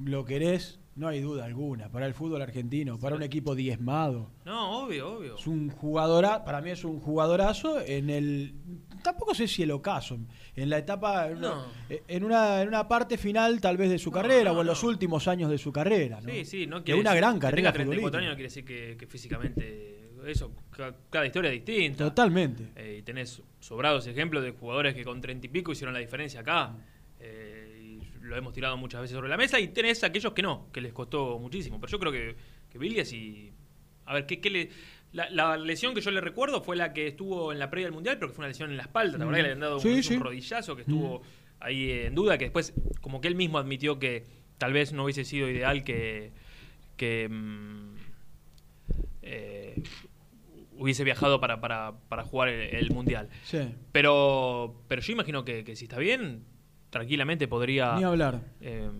¿lo 0.00 0.24
querés? 0.24 0.80
No 0.96 1.08
hay 1.08 1.20
duda 1.20 1.44
alguna. 1.44 1.90
Para 1.90 2.06
el 2.06 2.14
fútbol 2.14 2.40
argentino, 2.40 2.98
para 2.98 3.14
un 3.14 3.22
equipo 3.22 3.54
diezmado. 3.54 4.30
No, 4.46 4.84
obvio, 4.84 5.18
obvio. 5.18 5.36
Es 5.36 5.46
un 5.46 5.68
jugadora, 5.68 6.42
para 6.42 6.62
mí 6.62 6.70
es 6.70 6.84
un 6.84 7.00
jugadorazo 7.00 7.80
en 7.82 8.08
el. 8.08 8.54
Tampoco 9.02 9.34
sé 9.34 9.46
si 9.48 9.62
el 9.62 9.70
ocaso. 9.70 10.18
En 10.54 10.70
la 10.70 10.78
etapa. 10.78 11.26
una- 11.26 11.40
No. 11.40 11.66
En, 11.88 12.24
una, 12.24 12.62
en 12.62 12.68
una 12.68 12.86
parte 12.88 13.16
final, 13.18 13.60
tal 13.60 13.76
vez, 13.76 13.90
de 13.90 13.98
su 13.98 14.10
carrera, 14.10 14.52
o 14.52 14.60
en 14.60 14.66
los 14.66 14.82
últimos 14.82 15.28
años 15.28 15.50
de 15.50 15.58
su 15.58 15.72
carrera. 15.72 16.20
Sí, 16.22 16.44
sí, 16.44 16.66
no 16.66 16.78
de 16.78 16.84
quiere 16.84 17.00
una 17.00 17.10
decir- 17.10 17.20
gran 17.20 17.34
que 17.34 17.40
carrera 17.40 17.56
Tenga 17.56 17.72
34 17.72 17.84
futbolística. 17.84 18.18
años 18.18 18.30
no 18.30 18.36
quiere 18.36 18.48
decir 18.48 18.64
que, 18.64 18.96
que 18.98 19.06
físicamente. 19.06 19.92
Eso, 20.26 20.50
ca- 20.70 20.94
cada 21.10 21.24
historia 21.26 21.52
es 21.52 21.64
distinta. 21.64 22.04
Totalmente. 22.04 22.70
Eh, 22.74 22.96
y 22.98 23.02
tenés 23.02 23.40
sobrados 23.60 24.06
ejemplos 24.08 24.42
de 24.42 24.50
jugadores 24.52 24.94
que 24.94 25.04
con 25.04 25.20
30 25.20 25.46
y 25.46 25.50
pico 25.50 25.70
hicieron 25.72 25.94
la 25.94 26.00
diferencia 26.00 26.40
acá. 26.40 26.74
Eh, 27.20 28.00
y 28.00 28.24
lo 28.24 28.36
hemos 28.36 28.52
tirado 28.52 28.76
muchas 28.76 29.00
veces 29.02 29.14
sobre 29.14 29.28
la 29.28 29.36
mesa. 29.36 29.60
Y 29.60 29.68
tenés 29.68 30.02
aquellos 30.04 30.32
que 30.32 30.42
no, 30.42 30.66
que 30.72 30.80
les 30.80 30.92
costó 30.92 31.38
muchísimo. 31.38 31.80
Pero 31.80 31.90
yo 31.92 31.98
creo 32.00 32.12
que, 32.12 32.36
que 32.70 33.04
si. 33.04 33.52
A 34.06 34.14
ver, 34.14 34.26
¿qué, 34.26 34.40
qué 34.40 34.50
le.? 34.50 34.70
La, 35.16 35.30
la 35.30 35.56
lesión 35.56 35.94
que 35.94 36.00
yo 36.02 36.10
le 36.10 36.20
recuerdo 36.20 36.60
fue 36.62 36.76
la 36.76 36.92
que 36.92 37.06
estuvo 37.08 37.50
en 37.52 37.58
la 37.58 37.70
previa 37.70 37.86
del 37.86 37.94
mundial, 37.94 38.16
pero 38.18 38.28
que 38.28 38.34
fue 38.34 38.42
una 38.42 38.48
lesión 38.48 38.70
en 38.70 38.76
la 38.76 38.82
espalda. 38.82 39.16
¿Te 39.16 39.22
acordás 39.24 39.38
Mm. 39.40 39.42
que 39.42 39.42
le 39.42 39.48
habían 39.52 39.60
dado 39.60 39.74
un, 39.76 39.80
Sí, 39.82 39.88
un 39.88 40.02
sí. 40.02 40.16
rodillazo 40.18 40.76
que 40.76 40.82
estuvo 40.82 41.22
ahí 41.60 41.90
en 41.90 42.14
duda? 42.14 42.36
Que 42.38 42.44
después, 42.46 42.74
como 43.00 43.20
que 43.20 43.28
él 43.28 43.34
mismo 43.34 43.58
admitió 43.58 43.98
que 43.98 44.24
tal 44.58 44.72
vez 44.72 44.92
no 44.92 45.04
hubiese 45.04 45.24
sido 45.24 45.48
ideal 45.48 45.84
que. 45.84 46.32
que 46.96 47.28
mm, 47.30 47.94
eh, 49.22 49.82
hubiese 50.78 51.04
viajado 51.04 51.40
para, 51.40 51.60
para, 51.60 51.94
para 52.08 52.22
jugar 52.24 52.48
el, 52.48 52.74
el 52.76 52.90
mundial. 52.90 53.28
Sí. 53.44 53.74
Pero, 53.92 54.82
pero 54.88 55.00
yo 55.00 55.12
imagino 55.12 55.44
que, 55.44 55.64
que 55.64 55.74
si 55.76 55.84
está 55.86 55.98
bien, 55.98 56.44
tranquilamente 56.90 57.48
podría 57.48 57.96
Ni 57.96 58.04
hablar. 58.04 58.40
eh, 58.60 58.90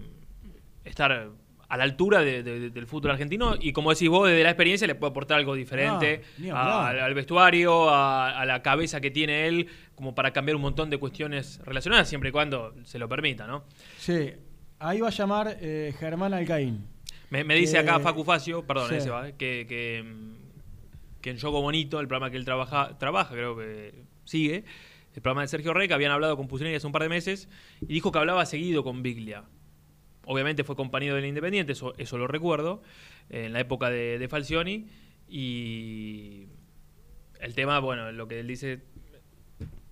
estar 0.85 1.29
a 1.69 1.77
la 1.77 1.85
altura 1.85 2.21
de- 2.21 2.43
de- 2.43 2.71
del 2.71 2.87
fútbol 2.87 3.11
argentino 3.13 3.55
y 3.61 3.73
como 3.73 3.91
decís 3.91 4.09
vos, 4.09 4.29
desde 4.29 4.43
la 4.45 4.51
experiencia 4.51 4.87
le 4.87 4.95
puede 4.95 5.11
aportar 5.11 5.39
algo 5.39 5.55
diferente 5.55 6.23
Ah, 6.53 6.85
a- 6.85 6.89
al, 6.91 7.01
al 7.01 7.15
vestuario, 7.15 7.91
a, 7.91 8.39
a 8.41 8.45
la 8.47 8.63
cabeza 8.63 9.01
que 9.01 9.11
tiene 9.11 9.47
él, 9.49 9.67
como 9.95 10.15
para 10.15 10.33
cambiar 10.33 10.55
un 10.57 10.63
montón 10.63 10.91
de 10.91 10.99
cuestiones 10.99 11.61
relacionadas, 11.65 12.09
siempre 12.09 12.29
y 12.29 12.33
cuando 12.33 12.75
se 12.85 12.99
lo 12.99 13.09
permita, 13.09 13.47
¿no? 13.47 13.65
Sí. 13.99 14.33
Ahí 14.79 15.01
va 15.01 15.09
a 15.09 15.11
llamar 15.11 15.57
eh, 15.61 15.95
Germán 15.99 16.35
Alcaín. 16.35 16.87
Me, 17.31 17.43
me 17.43 17.55
dice 17.57 17.79
acá 17.79 17.99
Facu 17.99 18.23
Facio, 18.23 18.65
perdón, 18.67 18.89
Sí. 18.91 18.95
ese 18.97 19.11
va, 19.11 19.29
eh, 19.29 19.35
que, 19.37 19.67
que, 19.69 20.05
mm, 20.05 21.21
que 21.21 21.31
en 21.31 21.37
Yogo 21.39 21.61
Bonito, 21.63 21.99
el 21.99 22.07
programa 22.07 22.31
que 22.31 22.37
él 22.37 22.45
trabaja, 22.45 22.97
trabaja, 22.99 23.33
creo 23.35 23.57
que 23.57 24.05
sigue, 24.25 24.65
el 25.15 25.23
programa 25.23 25.41
de 25.43 25.49
Sergio 25.49 25.73
Rey, 25.75 25.89
que 25.89 25.95
habían 25.95 26.13
hablado 26.13 26.37
con 26.37 26.47
Pusineri 26.47 26.77
hace 26.77 26.87
un 26.87 26.93
par 26.93 27.03
de 27.03 27.09
meses, 27.09 27.49
y 27.81 27.87
dijo 27.95 28.13
que 28.13 28.19
hablaba 28.19 28.45
seguido 28.47 28.85
con 28.85 29.03
Biglia. 29.03 29.43
Obviamente 30.27 30.65
fue 30.65 30.77
compañero 30.77 31.15
del 31.15 31.25
Independiente, 31.25 31.73
eso, 31.73 31.95
eso 31.99 32.19
lo 32.19 32.27
recuerdo, 32.27 32.83
en 33.31 33.53
la 33.53 33.61
época 33.61 33.89
de, 33.91 34.19
de 34.19 34.29
Falcioni, 34.29 34.87
y, 35.29 36.47
El 37.41 37.55
tema, 37.55 37.79
bueno, 37.81 38.13
lo 38.13 38.27
que 38.29 38.41
él 38.41 38.47
dice 38.47 38.81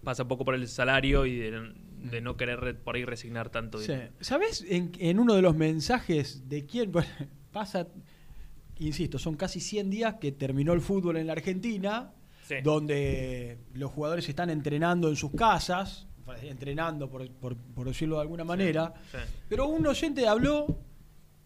pasa 0.03 0.23
un 0.25 0.29
poco 0.29 0.45
por 0.45 0.55
el 0.55 0.69
salario 0.69 1.25
y 1.25 1.37
de, 1.37 1.73
de 2.11 2.21
no 2.21 2.37
querer 2.37 2.61
re- 2.61 2.75
por 2.75 2.95
ahí 2.97 3.05
resignar 3.05 3.49
tanto 3.51 3.79
Sí. 3.79 3.93
dinero. 3.93 4.13
¿Sabes 4.21 4.65
en, 4.69 4.93
en 4.99 5.19
uno 5.19 5.35
de 5.35 5.43
los 5.43 5.57
mensajes 5.57 6.49
de 6.49 6.67
quién 6.67 6.93
bueno, 6.93 7.09
pasa? 7.53 7.87
Insisto, 8.81 9.19
son 9.19 9.37
casi 9.37 9.61
100 9.61 9.89
días 9.91 10.15
que 10.21 10.33
terminó 10.33 10.73
el 10.73 10.81
fútbol 10.81 11.17
en 11.17 11.27
la 11.29 11.33
Argentina, 11.35 12.13
Sí. 12.43 12.57
donde 12.63 13.57
los 13.73 13.91
jugadores 13.91 14.29
están 14.29 14.51
entrenando 14.51 15.09
en 15.09 15.17
sus 15.17 15.31
casas, 15.33 16.07
entrenando 16.43 17.09
por, 17.09 17.29
por- 17.31 17.57
por 17.57 17.87
decirlo 17.87 18.17
de 18.17 18.23
alguna 18.23 18.45
manera. 18.45 18.93
Sí. 19.11 19.19
Pero 19.49 19.69
un 19.69 19.87
oyente 19.87 20.27
habló 20.27 20.79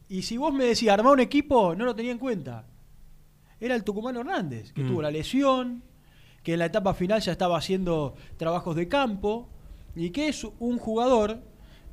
y 0.09 0.23
si 0.23 0.37
vos 0.37 0.53
me 0.53 0.65
decías 0.65 0.95
armar 0.95 1.13
un 1.15 1.21
equipo, 1.21 1.75
no 1.75 1.85
lo 1.85 1.95
tenía 1.95 2.13
en 2.13 2.19
cuenta. 2.19 2.65
Era 3.61 3.75
el 3.75 3.85
Tucumano 3.85 4.21
Hernández, 4.21 4.73
que 4.73 4.83
Mm. 4.85 4.89
tuvo 4.89 5.03
la 5.03 5.11
lesión, 5.11 5.83
que 6.43 6.53
en 6.53 6.61
la 6.61 6.67
etapa 6.67 6.95
final 6.95 7.21
ya 7.21 7.33
estaba 7.33 7.59
haciendo 7.59 8.15
trabajos 8.37 8.77
de 8.77 8.89
campo 8.89 9.49
y 9.97 10.11
que 10.11 10.29
es 10.29 10.45
un 10.61 10.79
jugador 10.79 11.41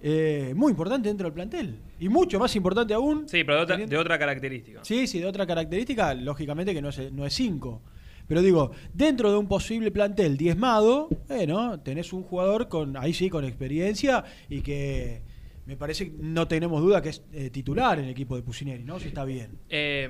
eh, 0.07 0.53
muy 0.55 0.69
importante 0.71 1.07
dentro 1.07 1.25
del 1.25 1.33
plantel. 1.33 1.79
Y 1.99 2.09
mucho 2.09 2.37
más 2.37 2.55
importante 2.55 2.93
aún. 2.93 3.27
Sí, 3.27 3.43
pero 3.43 3.57
de 3.57 3.63
otra, 3.63 3.77
de 3.77 3.97
otra 3.97 4.19
característica. 4.19 4.81
Sí, 4.85 5.07
sí, 5.07 5.19
de 5.19 5.25
otra 5.25 5.47
característica, 5.47 6.13
lógicamente 6.13 6.73
que 6.75 6.81
no 6.81 6.89
es 6.89 7.11
no 7.11 7.25
es 7.25 7.33
cinco. 7.33 7.81
Pero 8.27 8.41
digo, 8.41 8.71
dentro 8.93 9.31
de 9.31 9.37
un 9.37 9.47
posible 9.47 9.91
plantel 9.91 10.37
diezmado, 10.37 11.09
bueno, 11.27 11.79
tenés 11.81 12.13
un 12.13 12.23
jugador 12.23 12.67
con, 12.67 12.97
ahí 12.97 13.13
sí, 13.13 13.29
con 13.29 13.45
experiencia 13.45 14.23
y 14.49 14.61
que 14.61 15.21
me 15.65 15.77
parece 15.77 16.11
que 16.11 16.17
no 16.19 16.47
tenemos 16.47 16.81
duda 16.81 17.01
que 17.01 17.09
es 17.09 17.23
eh, 17.33 17.49
titular 17.49 17.99
en 17.99 18.05
el 18.05 18.11
equipo 18.11 18.35
de 18.35 18.43
Pusineri, 18.43 18.83
¿no? 18.83 18.99
Si 18.99 19.07
está 19.07 19.25
bien. 19.25 19.59
Eh, 19.69 20.09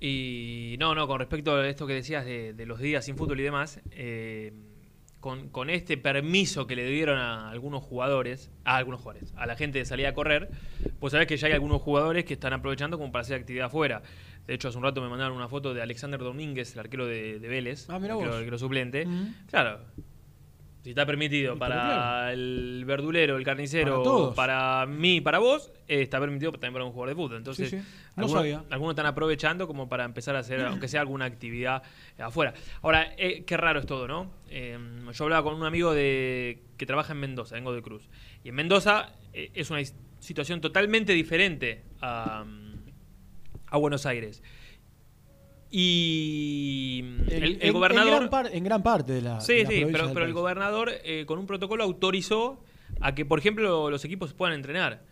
y 0.00 0.76
no, 0.78 0.94
no, 0.94 1.06
con 1.06 1.18
respecto 1.18 1.54
a 1.54 1.68
esto 1.68 1.86
que 1.86 1.94
decías 1.94 2.24
de, 2.24 2.52
de 2.54 2.66
los 2.66 2.80
días 2.80 3.04
sin 3.04 3.16
fútbol 3.16 3.40
y 3.40 3.44
demás, 3.44 3.80
eh, 3.90 4.52
con, 5.20 5.50
con 5.50 5.68
este 5.70 5.96
permiso 5.98 6.66
que 6.66 6.74
le 6.76 6.86
dieron 6.86 7.18
a 7.18 7.50
algunos 7.50 7.82
jugadores, 7.82 8.50
a 8.64 8.76
algunos 8.76 9.00
jugadores, 9.00 9.32
a 9.36 9.46
la 9.46 9.54
gente 9.56 9.78
de 9.78 9.84
salir 9.84 10.06
a 10.06 10.14
correr, 10.14 10.50
pues 10.98 11.12
sabés 11.12 11.26
que 11.26 11.36
ya 11.36 11.46
hay 11.48 11.52
algunos 11.52 11.82
jugadores 11.82 12.24
que 12.24 12.34
están 12.34 12.52
aprovechando 12.54 12.98
como 12.98 13.12
para 13.12 13.22
hacer 13.22 13.38
actividad 13.38 13.66
afuera. 13.66 14.02
De 14.46 14.54
hecho, 14.54 14.68
hace 14.68 14.78
un 14.78 14.84
rato 14.84 15.00
me 15.02 15.08
mandaron 15.08 15.36
una 15.36 15.48
foto 15.48 15.74
de 15.74 15.82
Alexander 15.82 16.18
Domínguez, 16.18 16.72
el 16.72 16.80
arquero 16.80 17.06
de, 17.06 17.38
de 17.38 17.48
Vélez, 17.48 17.88
Ah, 17.90 17.98
mirá 17.98 18.14
arquero, 18.14 18.58
suplente. 18.58 19.06
Claro, 19.48 19.80
si 20.82 20.90
está 20.90 21.04
permitido 21.04 21.58
para 21.58 21.74
claro. 21.74 22.30
el 22.30 22.84
verdulero, 22.86 23.36
el 23.36 23.44
carnicero, 23.44 24.32
Para 24.34 24.84
para 24.84 24.86
mí, 24.86 25.20
para 25.20 25.38
vos, 25.38 25.70
eh, 25.86 26.00
está 26.02 26.18
permitido 26.18 26.52
también 26.52 26.72
para 26.72 26.84
un 26.84 26.92
jugador 26.92 27.10
de 27.10 27.14
fútbol. 27.14 27.36
Entonces, 27.36 27.70
Sí, 27.70 27.78
sí. 27.78 27.84
No 28.16 28.24
algunos, 28.24 28.40
sabía. 28.42 28.64
algunos 28.70 28.92
están 28.92 29.06
aprovechando 29.06 29.66
como 29.66 29.88
para 29.88 30.04
empezar 30.04 30.36
a 30.36 30.40
hacer, 30.40 30.60
aunque 30.62 30.88
sea 30.88 31.00
alguna 31.02 31.26
actividad 31.26 31.82
eh, 32.18 32.22
afuera. 32.22 32.54
Ahora, 32.82 33.14
eh, 33.16 33.44
qué 33.46 33.56
raro 33.56 33.80
es 33.80 33.86
todo, 33.86 34.08
¿no? 34.08 34.30
Eh, 34.48 34.78
yo 35.12 35.24
hablaba 35.24 35.42
con 35.44 35.54
un 35.54 35.64
amigo 35.64 35.92
de 35.92 36.62
que 36.76 36.86
trabaja 36.86 37.12
en 37.12 37.20
Mendoza, 37.20 37.54
vengo 37.54 37.72
de 37.72 37.82
Cruz. 37.82 38.08
Y 38.42 38.48
en 38.48 38.54
Mendoza 38.54 39.12
es 39.32 39.70
una 39.70 39.80
situación 40.18 40.60
totalmente 40.60 41.12
diferente 41.12 41.82
a, 42.00 42.44
a 43.66 43.76
Buenos 43.76 44.06
Aires. 44.06 44.42
Y 45.70 47.04
el, 47.28 47.32
el 47.42 47.52
En- 47.54 47.66
en 47.68 47.72
gobernador... 47.72 48.16
gran 48.18 48.30
par- 48.30 48.50
en 48.52 48.64
gran 48.64 48.82
parte 48.82 49.12
de 49.12 49.22
la. 49.22 49.40
Sí, 49.40 49.54
de 49.54 49.62
la 49.64 49.70
sí, 49.70 49.84
pero, 49.90 50.24
el 50.24 50.32
gobernador 50.32 50.90
eh, 51.04 51.24
con 51.26 51.38
un 51.38 51.46
protocolo 51.46 51.84
autorizó 51.84 52.62
a 53.00 53.14
que, 53.14 53.24
por 53.24 53.38
ejemplo, 53.38 53.90
los 53.90 54.04
equipos 54.04 54.32
puedan 54.32 54.54
entrenar. 54.54 55.04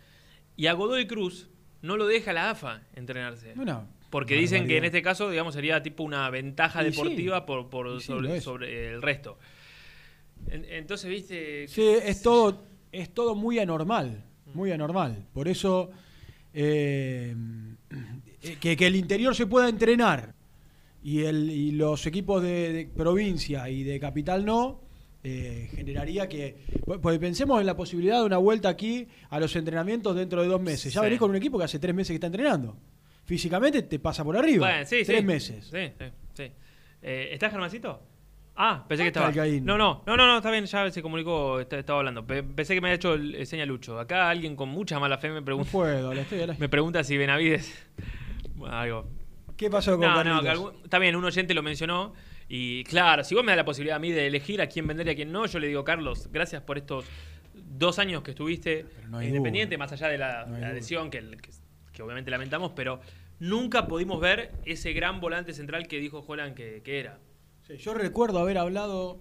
Y 0.57 0.67
a 0.67 0.73
Godoy 0.73 1.07
Cruz 1.07 1.49
no 1.83 1.97
lo 1.97 2.07
deja 2.07 2.33
la 2.33 2.51
AFA 2.51 2.83
entrenarse. 2.95 3.53
Bueno, 3.55 3.87
porque 4.11 4.35
dicen 4.35 4.67
que 4.67 4.79
en 4.79 4.85
este 4.85 5.01
caso, 5.03 5.31
digamos, 5.31 5.55
sería 5.55 5.83
tipo 5.83 6.03
una 6.03 6.29
ventaja 6.31 6.81
sí. 6.83 6.91
deportiva 6.91 7.47
por, 7.47 7.69
por 7.71 8.01
sí, 8.01 8.07
sobre, 8.09 8.41
sobre 8.41 8.89
el 8.89 9.01
resto. 9.03 9.39
En- 10.49 10.65
Entonces, 10.65 11.09
viste... 11.09 11.69
Sí, 11.69 11.83
es 11.83 12.21
todo, 12.23 12.65
es 12.91 13.15
todo 13.15 13.35
muy 13.37 13.59
anormal, 13.61 14.25
muy 14.55 14.73
anormal. 14.73 15.25
Por 15.33 15.47
eso 15.47 15.91
eh, 16.53 17.37
que, 18.61 18.77
que 18.77 18.87
el 18.87 18.97
interior 18.97 19.35
se 19.37 19.47
pueda 19.47 19.69
entrenar 19.69 20.35
y, 21.03 21.23
el, 21.25 21.51
y 21.51 21.73
los 21.73 22.07
equipos 22.07 22.43
de, 22.43 22.73
de 22.73 22.87
provincia 22.87 23.69
y 23.69 23.83
de 23.85 23.99
capital 24.01 24.45
no, 24.45 24.81
eh, 25.25 25.69
generaría 25.75 26.29
que... 26.29 26.57
Pues 27.03 27.19
pensemos 27.19 27.61
en 27.61 27.67
la 27.67 27.77
posibilidad 27.77 28.19
de 28.21 28.25
una 28.27 28.39
vuelta 28.39 28.69
aquí 28.69 29.07
a 29.31 29.39
los 29.41 29.55
entrenamientos 29.57 30.15
dentro 30.17 30.43
de 30.43 30.49
dos 30.49 30.61
meses. 30.61 30.93
Ya 30.93 31.01
Sí. 31.01 31.05
venís 31.07 31.19
con 31.19 31.31
un 31.31 31.37
equipo 31.37 31.59
que 31.59 31.65
hace 31.65 31.79
tres 31.79 31.95
meses 31.95 32.09
que 32.11 32.15
está 32.15 32.27
entrenando. 32.29 32.77
Físicamente 33.25 33.83
te 33.83 33.99
pasa 33.99 34.25
por 34.25 34.37
arriba. 34.37 34.67
Bueno, 34.69 34.87
sí, 34.87 35.03
tres 35.05 35.21
sí. 35.21 35.25
meses. 35.27 35.65
Sí, 35.71 35.93
sí, 35.99 36.05
sí. 36.35 36.53
Eh, 37.03 37.29
¿Estás, 37.33 37.51
Germancito? 37.53 38.01
Ah, 38.57 38.85
pensé 38.89 39.05
que 39.05 39.09
Está 39.09 39.29
estaba. 39.29 39.47
No, 39.61 39.79
no, 39.79 40.03
no, 40.07 40.17
no, 40.17 40.27
no, 40.27 40.37
está 40.39 40.51
bien, 40.51 40.65
ya 40.65 40.91
se 40.91 41.01
comunicó, 41.03 41.61
está- 41.61 41.79
estaba 41.79 42.01
hablando. 42.01 42.27
Pe- 42.27 42.43
Pensé 42.43 42.75
que 42.75 42.81
me 42.81 42.89
había 42.89 42.97
hecho 42.97 43.15
el, 43.15 43.35
el 43.37 43.47
señal 43.47 43.69
Lucho. 43.69 44.01
Acá 44.01 44.29
alguien 44.31 44.57
con 44.57 44.69
mucha 44.69 44.99
mala 44.99 45.19
fe 45.19 45.31
me 45.31 45.43
pregunta. 45.43 45.69
No 45.69 45.73
puedo, 45.73 46.13
la 46.15 46.23
estoy- 46.23 46.45
la- 46.47 46.55
Me 46.59 46.69
pregunta 46.69 47.05
si 47.05 47.17
Benavides. 47.17 47.73
Bueno, 48.57 48.75
algo. 48.77 49.09
¿Qué 49.59 49.69
pasó 49.69 49.99
con 49.99 50.01
No, 50.09 50.25
no, 50.25 50.41
que 50.43 50.49
algún- 50.49 50.73
está 50.85 50.99
bien, 50.99 51.17
un 51.17 51.25
oyente 51.25 51.53
lo 51.53 51.63
mencionó. 51.63 52.15
Y 52.49 52.85
claro, 52.85 53.23
si 53.25 53.35
vos 53.35 53.45
me 53.45 53.51
das 53.53 53.59
la 53.59 53.65
posibilidad 53.67 53.97
a 53.97 54.01
mí 54.01 54.11
de 54.13 54.27
elegir 54.27 54.63
a 54.63 54.69
quién 54.69 54.87
vender 54.87 55.07
y 55.09 55.11
a 55.11 55.15
quién 55.15 55.31
no, 55.31 55.45
yo 55.45 55.59
le 55.59 55.67
digo, 55.67 55.85
Carlos, 55.85 56.29
gracias 56.33 56.63
por 56.63 56.79
estos 56.79 57.05
dos 57.55 57.99
años 57.99 58.23
que 58.23 58.31
estuviste 58.31 58.87
no 59.11 59.19
hay 59.19 59.27
independiente, 59.29 59.75
duda. 59.77 59.85
más 59.85 59.93
allá 59.93 60.09
de 60.09 60.17
la, 60.17 60.47
No 60.47 60.55
hay 60.55 60.61
la 60.63 60.69
duda. 60.69 60.75
lesión 60.79 61.11
que, 61.11 61.19
que- 61.43 61.51
que 61.93 62.03
obviamente 62.03 62.31
lamentamos, 62.31 62.73
pero 62.75 63.01
nunca 63.41 63.87
pudimos 63.89 64.21
ver 64.21 64.53
ese 64.65 64.93
gran 64.93 65.21
volante 65.21 65.53
central 65.53 65.89
que 65.89 65.99
dijo 65.99 66.25
Holland 66.27 66.55
que, 66.55 66.81
que 66.85 67.01
era. 67.01 67.19
Sí, 67.67 67.77
yo 67.77 67.93
recuerdo 67.93 68.39
haber 68.39 68.57
hablado 68.59 69.21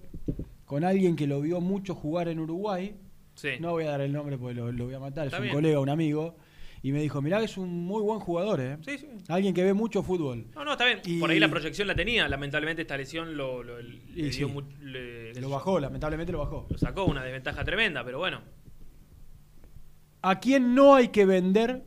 con 0.65 0.83
alguien 0.83 1.15
que 1.15 1.25
lo 1.27 1.41
vio 1.41 1.59
mucho 1.59 1.95
jugar 1.95 2.27
en 2.27 2.39
Uruguay. 2.39 2.95
Sí. 3.35 3.51
No 3.59 3.71
voy 3.71 3.85
a 3.85 3.89
dar 3.91 4.01
el 4.01 4.13
nombre 4.13 4.37
porque 4.37 4.53
lo, 4.55 4.71
lo 4.71 4.85
voy 4.85 4.93
a 4.93 4.99
matar. 4.99 5.25
Está 5.25 5.37
es 5.37 5.41
un 5.41 5.43
bien. 5.45 5.55
colega, 5.55 5.79
un 5.79 5.89
amigo. 5.89 6.37
Y 6.83 6.91
me 6.91 7.01
dijo, 7.01 7.21
mirá 7.21 7.39
que 7.39 7.45
es 7.45 7.57
un 7.57 7.85
muy 7.85 8.01
buen 8.03 8.19
jugador, 8.19 8.59
¿eh? 8.61 8.77
Sí, 8.85 8.97
sí. 8.99 9.07
Alguien 9.29 9.53
que 9.53 9.63
ve 9.63 9.73
mucho 9.73 10.03
fútbol. 10.03 10.45
No, 10.55 10.63
no, 10.63 10.73
está 10.73 10.85
bien. 10.85 10.99
Y- 11.05 11.19
Por 11.19 11.29
ahí 11.31 11.39
la 11.39 11.49
proyección 11.49 11.87
la 11.87 11.95
tenía. 11.95 12.27
Lamentablemente 12.27 12.83
esta 12.83 12.95
lesión 12.95 13.35
lo, 13.35 13.63
lo- 13.63 13.81
le 13.81 13.99
dio 14.13 14.31
sí. 14.31 14.45
mu- 14.45 14.61
le- 14.81 15.33
Lo 15.41 15.49
bajó, 15.49 15.79
lamentablemente 15.79 16.31
lo 16.31 16.39
bajó. 16.39 16.67
Lo 16.69 16.77
sacó 16.77 17.05
una 17.05 17.23
desventaja 17.23 17.63
tremenda, 17.63 18.03
pero 18.05 18.19
bueno. 18.19 18.41
¿A 20.21 20.39
quién 20.39 20.75
no 20.75 20.95
hay 20.95 21.09
que 21.09 21.25
vender? 21.25 21.83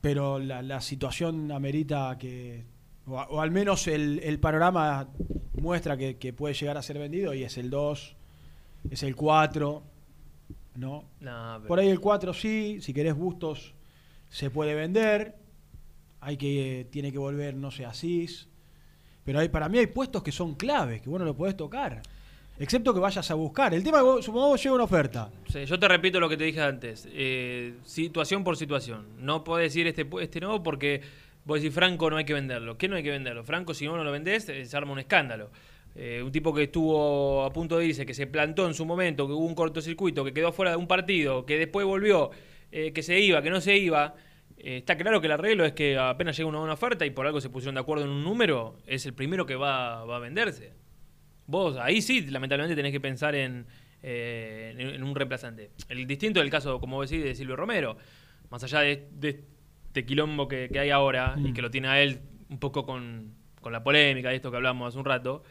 Pero 0.00 0.38
la, 0.38 0.62
la 0.62 0.80
situación 0.80 1.50
amerita 1.52 2.16
que. 2.18 2.64
O, 3.06 3.18
a- 3.18 3.28
o 3.28 3.40
al 3.40 3.50
menos 3.50 3.86
el, 3.86 4.20
el 4.22 4.38
panorama 4.40 5.08
muestra 5.60 5.96
que, 5.96 6.16
que 6.16 6.32
puede 6.32 6.54
llegar 6.54 6.76
a 6.76 6.82
ser 6.82 6.98
vendido 6.98 7.34
y 7.34 7.42
es 7.44 7.58
el 7.58 7.70
2, 7.70 8.16
es 8.90 9.02
el 9.02 9.14
4, 9.16 9.82
¿no? 10.76 11.04
Pero- 11.20 11.68
Por 11.68 11.78
ahí 11.78 11.88
el 11.88 12.00
4 12.00 12.32
sí, 12.34 12.78
si 12.80 12.92
querés 12.92 13.14
bustos 13.14 13.74
se 14.28 14.50
puede 14.50 14.74
vender. 14.74 15.36
Hay 16.20 16.36
que 16.36 16.86
tiene 16.90 17.12
que 17.12 17.18
volver, 17.18 17.54
no 17.54 17.70
sé, 17.70 17.84
Asís. 17.84 18.48
Pero 19.24 19.38
hay, 19.40 19.48
para 19.48 19.68
mí 19.68 19.78
hay 19.78 19.86
puestos 19.86 20.22
que 20.22 20.32
son 20.32 20.54
claves, 20.54 21.02
que 21.02 21.08
vos 21.10 21.18
no 21.18 21.24
lo 21.26 21.34
podés 21.36 21.56
tocar. 21.56 22.02
Excepto 22.58 22.94
que 22.94 23.00
vayas 23.00 23.30
a 23.30 23.34
buscar. 23.34 23.74
El 23.74 23.82
tema 23.82 23.98
es 23.98 24.02
que 24.02 24.06
vos- 24.08 24.24
supongamos 24.24 24.62
llega 24.62 24.74
una 24.74 24.84
oferta. 24.84 25.30
Sí, 25.48 25.64
yo 25.66 25.78
te 25.78 25.88
repito 25.88 26.20
lo 26.20 26.28
que 26.28 26.36
te 26.36 26.44
dije 26.44 26.60
antes. 26.60 27.06
eh, 27.10 27.74
situación 27.84 28.44
por 28.44 28.56
situación. 28.56 29.06
No 29.18 29.42
podés 29.44 29.72
decir 29.72 29.86
este, 29.86 30.06
este 30.20 30.40
no 30.40 30.62
porque 30.62 31.00
vos 31.44 31.60
decís 31.60 31.74
Franco 31.74 32.08
no 32.10 32.16
hay 32.16 32.24
que 32.24 32.32
venderlo. 32.34 32.78
¿Qué 32.78 32.88
no 32.88 32.96
hay 32.96 33.02
que 33.02 33.10
venderlo? 33.10 33.44
Franco, 33.44 33.74
si 33.74 33.86
no 33.86 34.02
lo 34.02 34.10
vendés, 34.12 34.48
eh, 34.48 34.64
se 34.64 34.76
arma 34.76 34.92
un 34.92 34.98
escándalo. 35.00 35.50
Eh, 35.96 36.22
un 36.24 36.32
tipo 36.32 36.52
que 36.52 36.64
estuvo 36.64 37.44
a 37.44 37.52
punto 37.52 37.78
de 37.78 37.86
irse, 37.86 38.04
que 38.04 38.14
se 38.14 38.26
plantó 38.26 38.66
en 38.66 38.74
su 38.74 38.84
momento, 38.84 39.26
que 39.28 39.32
hubo 39.32 39.46
un 39.46 39.54
cortocircuito, 39.54 40.24
que 40.24 40.32
quedó 40.32 40.50
fuera 40.52 40.72
de 40.72 40.76
un 40.76 40.88
partido, 40.88 41.46
que 41.46 41.56
después 41.58 41.86
volvió, 41.86 42.30
eh, 42.72 42.92
que 42.92 43.02
se 43.02 43.20
iba, 43.20 43.40
que 43.42 43.50
no 43.50 43.60
se 43.60 43.76
iba. 43.76 44.14
eh, 44.56 44.78
está 44.78 44.96
claro 44.96 45.20
que 45.20 45.26
el 45.26 45.32
arreglo 45.32 45.64
es 45.64 45.72
que 45.72 45.96
apenas 45.96 46.36
llega 46.36 46.48
una 46.48 46.58
buena 46.58 46.74
oferta 46.74 47.06
y 47.06 47.10
por 47.10 47.26
algo 47.26 47.40
se 47.40 47.48
pusieron 47.50 47.74
de 47.76 47.80
acuerdo 47.82 48.04
en 48.04 48.10
un 48.10 48.24
número, 48.24 48.76
es 48.86 49.06
el 49.06 49.14
primero 49.14 49.46
que 49.46 49.54
va, 49.56 50.04
va 50.04 50.16
a 50.16 50.18
venderse. 50.20 50.72
Vos 51.46 51.76
ahí 51.80 52.00
sí, 52.02 52.22
lamentablemente, 52.22 52.74
tenés 52.74 52.90
que 52.92 53.00
pensar 53.00 53.34
en, 53.34 53.66
en, 54.02 54.80
en 54.80 55.02
un 55.02 55.14
reemplazante. 55.14 55.70
El 55.88 56.06
distinto 56.06 56.40
del 56.40 56.50
caso, 56.50 56.80
como 56.80 57.02
decís, 57.02 57.22
de 57.22 57.34
Silvio 57.34 57.54
Romero. 57.56 57.96
Más 58.50 58.62
allá 58.64 58.80
de, 58.80 59.08
de 59.12 59.44
este 59.86 60.04
quilombo 60.06 60.48
que, 60.48 60.68
que 60.72 60.78
hay 60.78 60.90
ahora 60.90 61.34
y 61.36 61.50
Mm. 61.50 61.54
que 61.54 61.62
lo 61.62 61.70
tiene 61.70 61.88
a 61.88 62.02
él 62.02 62.20
un 62.48 62.58
poco 62.58 62.84
con, 62.84 63.34
con 63.60 63.72
la 63.72 63.82
polémica 63.82 64.30
de 64.30 64.36
esto 64.36 64.50
que 64.50 64.56
hablamos 64.56 64.88
hace 64.88 64.98
un 64.98 65.04
rato. 65.04 65.42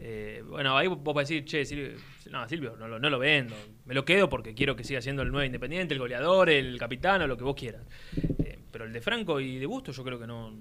Eh, 0.00 0.42
bueno, 0.46 0.76
ahí 0.76 0.86
vos 0.86 0.98
podés 0.98 1.28
decir, 1.28 1.44
che, 1.44 1.64
Silvio, 1.64 1.96
no, 2.30 2.48
Silvio, 2.48 2.76
no 2.76 2.88
lo, 2.88 2.98
no 2.98 3.10
lo 3.10 3.18
vendo. 3.18 3.54
Me 3.84 3.94
lo 3.94 4.04
quedo 4.04 4.28
porque 4.28 4.54
quiero 4.54 4.76
que 4.76 4.84
siga 4.84 5.00
siendo 5.00 5.22
el 5.22 5.30
nuevo 5.30 5.44
independiente, 5.44 5.94
el 5.94 6.00
goleador, 6.00 6.50
el 6.50 6.78
capitán 6.78 7.22
o 7.22 7.26
lo 7.26 7.36
que 7.36 7.44
vos 7.44 7.54
quieras. 7.54 7.82
Eh, 8.44 8.58
pero 8.70 8.84
el 8.84 8.92
de 8.92 9.00
Franco 9.00 9.40
y 9.40 9.58
de 9.58 9.66
Busto, 9.66 9.92
yo 9.92 10.04
creo 10.04 10.18
que 10.18 10.26
no. 10.26 10.52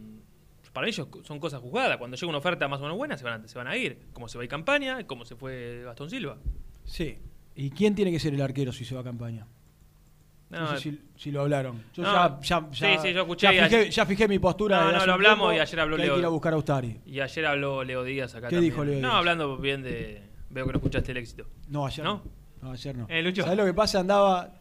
Para 0.71 0.87
ellos 0.87 1.07
son 1.23 1.39
cosas 1.39 1.61
juzgadas. 1.61 1.97
Cuando 1.97 2.17
llega 2.17 2.29
una 2.29 2.39
oferta 2.39 2.67
más 2.67 2.79
o 2.79 2.83
menos 2.83 2.97
buena, 2.97 3.15
se 3.17 3.23
van 3.23 3.43
a, 3.43 3.47
se 3.47 3.57
van 3.57 3.67
a 3.67 3.77
ir. 3.77 4.07
Como 4.11 4.27
se 4.27 4.37
va 4.37 4.41
a 4.41 4.45
ir 4.45 4.49
campaña, 4.49 5.05
como 5.05 5.23
se 5.23 5.35
fue 5.35 5.83
Gastón 5.83 6.09
Silva. 6.09 6.37
Sí. 6.83 7.19
¿Y 7.55 7.69
quién 7.69 7.93
tiene 7.93 8.11
que 8.11 8.19
ser 8.19 8.33
el 8.33 8.41
arquero 8.41 8.71
si 8.71 8.83
se 8.83 8.95
va 8.95 9.01
a 9.01 9.03
campaña? 9.03 9.45
No, 10.53 10.61
No, 10.61 10.67
sé 10.77 10.77
si, 10.77 11.01
si 11.15 11.31
lo 11.31 11.41
hablaron. 11.41 11.83
Yo 11.93 12.03
No, 12.03 12.13
ya, 12.13 12.39
ya, 12.41 12.67
sí, 12.71 12.79
ya- 12.81 13.01
sí, 13.01 13.13
yo 13.13 13.21
escuché 13.21 13.47
ya 13.47 13.51
fijé, 13.51 13.63
ayer- 13.63 13.89
ya 13.89 14.05
fijé 14.05 14.27
mi 14.27 14.39
postura. 14.39 14.79
No, 14.81 14.91
no, 14.91 15.05
lo 15.05 15.13
hablamos 15.13 15.49
tiempo, 15.49 15.53
y 15.53 15.59
ayer 15.59 15.79
habló 15.79 15.97
Leo. 15.97 16.13
que 16.13 16.19
ir 16.19 16.25
a 16.25 16.29
buscar 16.29 16.53
a 16.53 16.57
Ustari. 16.57 17.01
Y 17.05 17.19
ayer 17.19 17.45
habló 17.45 17.83
Leo 17.83 18.03
Díaz 18.03 18.35
acá 18.35 18.47
¿Qué 18.49 18.55
también. 18.55 18.71
dijo 18.71 18.83
Leo 18.85 18.93
No, 19.01 19.07
Díaz? 19.07 19.13
hablando 19.15 19.57
bien 19.57 19.83
de... 19.83 20.21
Veo 20.49 20.65
que 20.65 20.71
no 20.71 20.77
escuchaste 20.77 21.11
el 21.11 21.17
éxito. 21.17 21.45
No, 21.69 21.85
ayer 21.85 22.05
¿No? 22.05 22.21
no. 22.61 22.67
No, 22.69 22.71
ayer 22.71 22.95
no. 22.95 23.07
Eh. 23.09 23.33
¿Sabés 23.35 23.57
lo 23.57 23.65
que 23.65 23.73
pasa? 23.73 23.99
Andaba, 23.99 24.53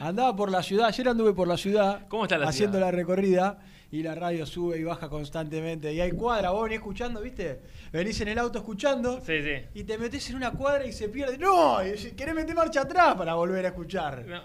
andaba 0.00 0.34
por 0.36 0.50
la 0.50 0.62
ciudad. 0.62 0.86
Ayer 0.86 1.08
anduve 1.08 1.32
por 1.34 1.46
la 1.48 1.56
ciudad. 1.56 2.06
¿Cómo 2.08 2.22
está 2.24 2.38
la 2.38 2.48
Haciendo 2.48 2.78
ciudad? 2.78 2.90
la 2.92 2.96
recorrida. 2.96 3.58
Y 3.92 4.02
la 4.04 4.14
radio 4.14 4.46
sube 4.46 4.78
y 4.78 4.84
baja 4.84 5.08
constantemente. 5.08 5.92
Y 5.92 6.00
hay 6.00 6.12
cuadra, 6.12 6.50
vos 6.50 6.62
venís 6.64 6.78
escuchando, 6.78 7.20
¿viste? 7.20 7.60
Venís 7.92 8.20
en 8.20 8.28
el 8.28 8.38
auto 8.38 8.60
escuchando. 8.60 9.20
Sí, 9.20 9.42
sí. 9.42 9.52
Y 9.74 9.82
te 9.82 9.98
metés 9.98 10.30
en 10.30 10.36
una 10.36 10.52
cuadra 10.52 10.86
y 10.86 10.92
se 10.92 11.08
pierde. 11.08 11.36
¡No! 11.38 11.78
Y 11.84 11.96
querés 12.12 12.34
meter 12.34 12.54
marcha 12.54 12.82
atrás 12.82 13.16
para 13.16 13.34
volver 13.34 13.64
a 13.64 13.68
escuchar. 13.68 14.24
No. 14.26 14.42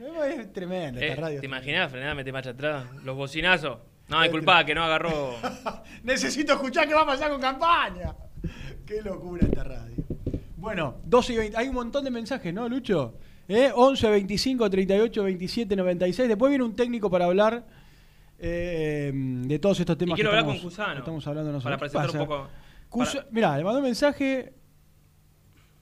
No, 0.00 0.24
es 0.24 0.52
tremendo 0.52 1.00
Eh, 1.00 1.10
esta 1.10 1.20
radio. 1.20 1.40
¿Te 1.40 1.46
imaginás 1.46 1.90
frenar, 1.92 2.16
meter 2.16 2.32
marcha 2.32 2.50
atrás? 2.50 2.86
Los 3.04 3.16
bocinazos. 3.16 3.78
No, 4.08 4.20
disculpa, 4.22 4.64
que 4.64 4.74
no 4.74 4.82
agarró... 4.82 5.36
Necesito 6.02 6.54
escuchar 6.54 6.88
qué 6.88 6.94
va 6.94 7.02
a 7.02 7.06
pasar 7.06 7.30
con 7.30 7.40
campaña. 7.40 8.12
Qué 8.84 9.00
locura 9.02 9.46
esta 9.46 9.62
radio. 9.62 9.94
Bueno, 10.56 10.96
12 11.04 11.32
y 11.32 11.36
20. 11.36 11.56
Hay 11.56 11.68
un 11.68 11.74
montón 11.74 12.02
de 12.02 12.10
mensajes, 12.10 12.52
¿no, 12.52 12.68
Lucho? 12.68 13.14
¿Eh? 13.46 13.70
11, 13.72 14.08
25, 14.10 14.68
38, 14.68 15.22
27, 15.22 15.76
96. 15.76 16.28
Después 16.28 16.50
viene 16.50 16.64
un 16.64 16.74
técnico 16.74 17.08
para 17.08 17.26
hablar 17.26 17.64
eh, 18.40 19.12
de 19.14 19.58
todos 19.58 19.78
estos 19.80 19.96
temas. 19.98 20.14
quiero 20.16 20.30
que 20.30 20.36
hablar 20.38 20.54
estamos, 20.56 20.62
con 20.62 20.70
Cusano, 20.84 20.98
Estamos 20.98 21.26
hablando 21.26 21.52
nosotros. 21.52 21.78
para 21.78 21.88
¿Qué 21.90 21.98
presentar 21.98 22.20
un 22.22 22.26
poco- 22.26 22.48
Cusa- 22.88 23.18
para- 23.20 23.30
Mirá, 23.30 23.56
le 23.58 23.64
mandó 23.64 23.78
un 23.80 23.84
mensaje 23.84 24.54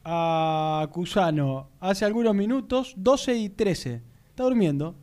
a 0.05 0.89
Cusano 0.93 1.71
hace 1.81 2.05
algunos 2.05 2.35
minutos, 2.35 2.95
12 2.97 3.35
y 3.35 3.49
13. 3.51 4.03
Está 4.31 4.45
durmiendo. 4.45 4.95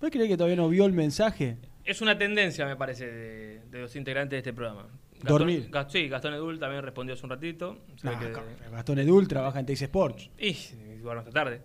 ¿No 0.00 0.10
crees 0.10 0.28
que 0.28 0.36
todavía 0.36 0.56
no 0.56 0.68
vio 0.68 0.84
el 0.86 0.92
mensaje? 0.92 1.58
Es 1.84 2.00
una 2.02 2.16
tendencia, 2.16 2.66
me 2.66 2.76
parece, 2.76 3.06
de, 3.10 3.60
de 3.70 3.78
los 3.80 3.96
integrantes 3.96 4.30
de 4.36 4.38
este 4.38 4.52
programa. 4.52 4.86
Dormir. 5.22 5.68
Gast- 5.70 5.90
sí, 5.90 6.08
Gastón 6.08 6.34
Edul 6.34 6.60
también 6.60 6.82
respondió 6.82 7.14
hace 7.14 7.24
un 7.26 7.30
ratito. 7.30 7.78
Nah, 8.04 8.18
que- 8.18 8.30
ca- 8.32 8.44
Gastón 8.70 8.98
Edul 9.00 9.26
trabaja 9.26 9.58
en 9.58 9.66
Teis 9.66 9.82
Sports. 9.82 10.30
Y, 10.38 10.54
bueno, 11.02 11.20
esta 11.20 11.32
tarde. 11.32 11.60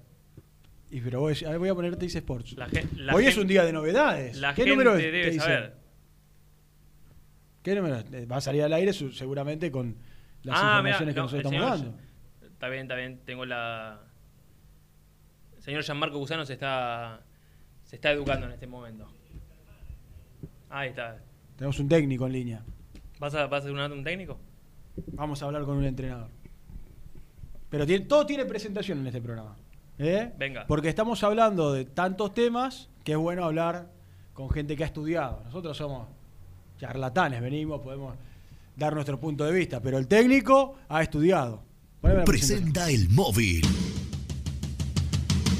Y 0.93 1.01
pero 1.01 1.21
voy, 1.21 1.33
a- 1.45 1.57
voy 1.57 1.69
a 1.69 1.73
poner 1.73 1.95
Teis 1.95 2.13
Sports. 2.15 2.53
La 2.55 2.67
gen- 2.67 2.87
la 2.97 3.15
Hoy 3.15 3.25
es 3.25 3.35
un 3.37 3.47
día 3.47 3.65
de 3.65 3.73
novedades. 3.73 4.37
La 4.37 4.53
¿Qué 4.53 4.61
gente 4.61 4.71
número 4.75 4.95
es? 4.95 5.01
debe 5.03 5.23
Teis? 5.23 5.41
saber. 5.41 5.75
¿Qué 7.63 7.73
número? 7.75 7.95
es? 7.97 8.05
Eh, 8.13 8.25
Va 8.27 8.37
a 8.37 8.41
salir 8.41 8.61
al 8.61 8.73
aire 8.73 8.93
su- 8.93 9.11
seguramente 9.11 9.71
con 9.71 9.95
las 10.43 10.55
Ah, 10.59 10.81
mirá, 10.83 10.97
informaciones 10.97 11.13
que 11.15 11.19
no, 11.19 11.23
nosotros 11.23 11.51
el 11.51 11.53
estamos 11.55 11.79
señor- 11.79 11.95
dando. 11.95 12.47
Está 12.53 12.69
bien, 12.69 12.81
está 12.83 12.95
bien. 12.95 13.21
Tengo 13.25 13.45
la. 13.45 14.01
El 15.55 15.63
señor 15.63 15.83
Gianmarco 15.83 16.17
Gusano 16.19 16.45
se 16.45 16.53
está. 16.53 17.21
Se 17.85 17.95
está 17.95 18.11
educando 18.11 18.45
en 18.45 18.51
este 18.53 18.67
momento. 18.67 19.11
Ahí 20.69 20.89
está. 20.89 21.17
Tenemos 21.55 21.79
un 21.79 21.89
técnico 21.89 22.27
en 22.27 22.33
línea. 22.33 22.63
¿Vas 23.19 23.33
a, 23.35 23.47
vas 23.47 23.65
a 23.65 23.67
hacer 23.67 23.71
un, 23.71 23.79
un 23.91 24.03
técnico? 24.03 24.39
Vamos 25.13 25.41
a 25.41 25.45
hablar 25.45 25.63
con 25.63 25.77
un 25.77 25.85
entrenador. 25.85 26.29
Pero 27.69 27.85
tiene, 27.87 28.05
todo 28.05 28.25
tiene 28.25 28.45
presentación 28.45 28.99
en 28.99 29.07
este 29.07 29.21
programa. 29.21 29.55
¿Eh? 29.97 30.31
Venga. 30.37 30.65
Porque 30.67 30.89
estamos 30.89 31.23
hablando 31.23 31.73
de 31.73 31.85
tantos 31.85 32.33
temas 32.33 32.89
que 33.03 33.13
es 33.13 33.17
bueno 33.17 33.43
hablar 33.43 33.89
con 34.33 34.49
gente 34.49 34.75
que 34.75 34.83
ha 34.83 34.87
estudiado. 34.87 35.41
Nosotros 35.45 35.77
somos 35.77 36.07
charlatanes, 36.77 37.41
venimos, 37.41 37.81
podemos 37.81 38.15
dar 38.75 38.93
nuestro 38.93 39.19
punto 39.19 39.45
de 39.45 39.51
vista, 39.51 39.79
pero 39.81 39.97
el 39.97 40.07
técnico 40.07 40.75
ha 40.89 41.01
estudiado. 41.01 41.63
Presenta 42.25 42.89
el 42.89 43.09
móvil. 43.09 43.63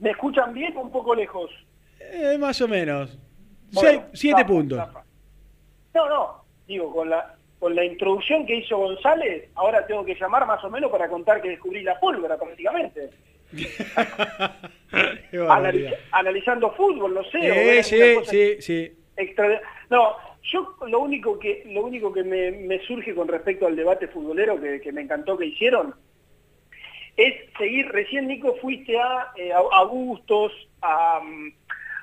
¿Me 0.00 0.10
escuchan 0.10 0.52
bien 0.52 0.76
o 0.76 0.82
un 0.82 0.92
poco 0.92 1.14
lejos? 1.14 1.50
Eh, 1.98 2.36
más 2.38 2.60
o 2.60 2.68
menos. 2.68 3.18
Bueno, 3.72 4.04
siete 4.12 4.44
puntos. 4.44 4.78
No, 5.94 6.08
no, 6.08 6.44
digo, 6.66 6.92
con 6.92 7.08
la, 7.08 7.34
con 7.64 7.74
la 7.74 7.82
introducción 7.82 8.44
que 8.44 8.56
hizo 8.56 8.76
González, 8.76 9.48
ahora 9.54 9.86
tengo 9.86 10.04
que 10.04 10.14
llamar 10.16 10.46
más 10.46 10.62
o 10.64 10.68
menos 10.68 10.90
para 10.90 11.08
contar 11.08 11.40
que 11.40 11.48
descubrí 11.48 11.82
la 11.82 11.98
pólvora 11.98 12.36
prácticamente. 12.36 13.08
Analiz- 15.48 15.96
analizando 16.12 16.70
fútbol, 16.72 17.14
no 17.14 17.24
sé. 17.24 17.38
Eh, 17.78 17.82
sí, 17.82 17.96
sí, 18.26 18.56
sí. 18.60 18.92
extra- 19.16 19.62
No, 19.88 20.14
yo 20.42 20.76
lo 20.86 20.98
único 21.00 21.38
que 21.38 21.62
lo 21.66 21.86
único 21.86 22.12
que 22.12 22.22
me, 22.22 22.50
me 22.52 22.78
surge 22.80 23.14
con 23.14 23.28
respecto 23.28 23.66
al 23.66 23.76
debate 23.76 24.08
futbolero 24.08 24.60
que, 24.60 24.82
que 24.82 24.92
me 24.92 25.00
encantó 25.00 25.38
que 25.38 25.46
hicieron 25.46 25.94
es 27.16 27.34
seguir, 27.56 27.88
recién 27.88 28.28
Nico 28.28 28.56
fuiste 28.60 28.98
a, 29.00 29.32
eh, 29.36 29.52
a 29.54 29.84
Bustos, 29.84 30.52
a, 30.82 31.18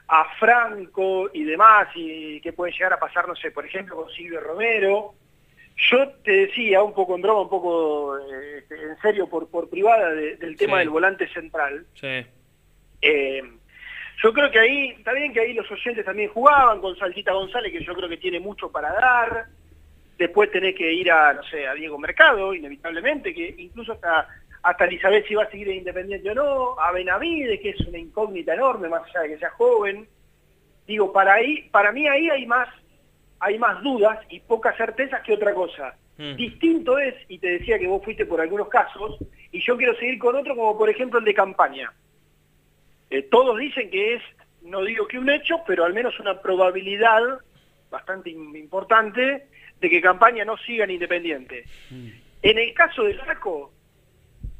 a 0.07 0.25
Franco 0.39 1.29
y 1.31 1.43
demás, 1.43 1.87
y 1.93 2.41
que 2.41 2.51
puede 2.51 2.71
llegar 2.71 2.93
a 2.93 2.99
pasar, 2.99 3.27
no 3.27 3.35
sé, 3.35 3.51
por 3.51 3.63
ejemplo, 3.63 3.95
con 3.95 4.09
Silvio 4.09 4.39
Romero. 4.39 5.13
Yo 5.89 6.09
te 6.23 6.31
decía, 6.31 6.83
un 6.83 6.93
poco 6.93 7.15
en 7.15 7.21
broma, 7.21 7.41
un 7.41 7.49
poco 7.49 8.17
eh, 8.19 8.63
en 8.69 8.97
serio, 9.01 9.27
por, 9.27 9.49
por 9.49 9.69
privada, 9.69 10.11
de- 10.11 10.35
del 10.37 10.55
tema 10.55 10.73
Sí. 10.77 10.79
del 10.79 10.89
volante 10.89 11.27
central. 11.29 11.85
Sí. 11.95 12.25
Eh, 13.01 13.41
yo 14.23 14.31
creo 14.33 14.51
que 14.51 14.59
ahí, 14.59 14.89
está 14.89 15.13
bien 15.13 15.33
que 15.33 15.39
ahí 15.39 15.53
los 15.53 15.69
oyentes 15.71 16.05
también 16.05 16.29
jugaban 16.29 16.79
con 16.81 16.95
Saltita 16.97 17.33
González, 17.33 17.71
que 17.71 17.83
yo 17.83 17.93
creo 17.95 18.07
que 18.07 18.17
tiene 18.17 18.39
mucho 18.39 18.71
para 18.71 18.91
dar. 18.93 19.45
Después 20.19 20.51
tenés 20.51 20.75
que 20.75 20.93
ir 20.93 21.11
a, 21.11 21.33
no 21.33 21.41
sé, 21.43 21.65
a 21.67 21.73
Diego 21.73 21.97
Mercado, 21.97 22.53
inevitablemente, 22.53 23.33
que 23.33 23.55
incluso 23.57 23.93
hasta, 23.93 24.27
hasta 24.61 24.85
Elizabeth 24.85 25.25
si 25.27 25.33
va 25.33 25.43
a 25.45 25.49
seguir 25.49 25.69
en 25.69 25.77
Independiente 25.77 26.29
o 26.29 26.35
no, 26.35 26.79
a 26.79 26.91
Benavides, 26.91 27.59
que 27.59 27.71
es 27.71 27.79
una 27.87 27.97
incógnita 27.97 28.53
enorme, 28.53 28.87
más 28.87 29.01
allá 29.09 29.21
de 29.21 29.29
que 29.29 29.37
sea 29.39 29.49
joven. 29.49 30.07
Digo, 30.85 31.11
para 31.11 31.33
ahí, 31.33 31.67
para 31.71 31.91
mí 31.91 32.07
ahí 32.07 32.29
hay 32.29 32.45
más, 32.45 32.69
hay 33.41 33.57
más 33.59 33.81
dudas 33.83 34.19
y 34.29 34.39
pocas 34.39 34.77
certezas 34.77 35.21
que 35.23 35.33
otra 35.33 35.53
cosa. 35.53 35.95
Mm. 36.17 36.35
Distinto 36.35 36.97
es, 36.99 37.15
y 37.27 37.39
te 37.39 37.49
decía 37.57 37.77
que 37.79 37.87
vos 37.87 38.03
fuiste 38.03 38.25
por 38.25 38.39
algunos 38.39 38.69
casos, 38.69 39.17
y 39.51 39.59
yo 39.61 39.75
quiero 39.75 39.95
seguir 39.95 40.17
con 40.19 40.35
otro, 40.35 40.55
como 40.55 40.77
por 40.77 40.89
ejemplo 40.89 41.19
el 41.19 41.25
de 41.25 41.33
campaña. 41.33 41.91
Eh, 43.09 43.23
todos 43.23 43.57
dicen 43.57 43.89
que 43.89 44.13
es, 44.15 44.21
no 44.61 44.83
digo 44.83 45.07
que 45.07 45.19
un 45.19 45.29
hecho, 45.29 45.61
pero 45.67 45.83
al 45.83 45.93
menos 45.93 46.17
una 46.19 46.39
probabilidad 46.41 47.21
bastante 47.89 48.29
im- 48.29 48.57
importante 48.57 49.47
de 49.81 49.89
que 49.89 49.99
campaña 50.01 50.45
no 50.45 50.55
siga 50.57 50.83
en 50.85 50.91
Independiente. 50.91 51.65
En 52.43 52.57
el 52.57 52.73
caso 52.73 53.03
del 53.03 53.19
arco, 53.21 53.73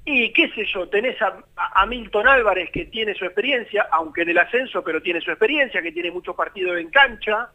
y 0.04 0.34
qué 0.34 0.50
sé 0.50 0.66
yo, 0.66 0.90
tenés 0.90 1.22
a, 1.22 1.38
a- 1.56 1.82
a 1.84 1.86
Milton 1.86 2.28
Álvarez 2.28 2.72
que 2.72 2.86
tiene 2.86 3.14
su 3.14 3.24
experiencia, 3.26 3.88
aunque 3.92 4.24
en 4.24 4.30
el 4.30 4.40
ascenso, 4.40 4.84
pero 4.84 5.02
tiene 5.02 5.22
su 5.22 5.30
experiencia, 5.30 5.82
que 5.82 5.92
tiene 5.92 6.10
muchos 6.12 6.36
partidos 6.36 6.80
en 6.80 6.90
cancha, 6.90 7.52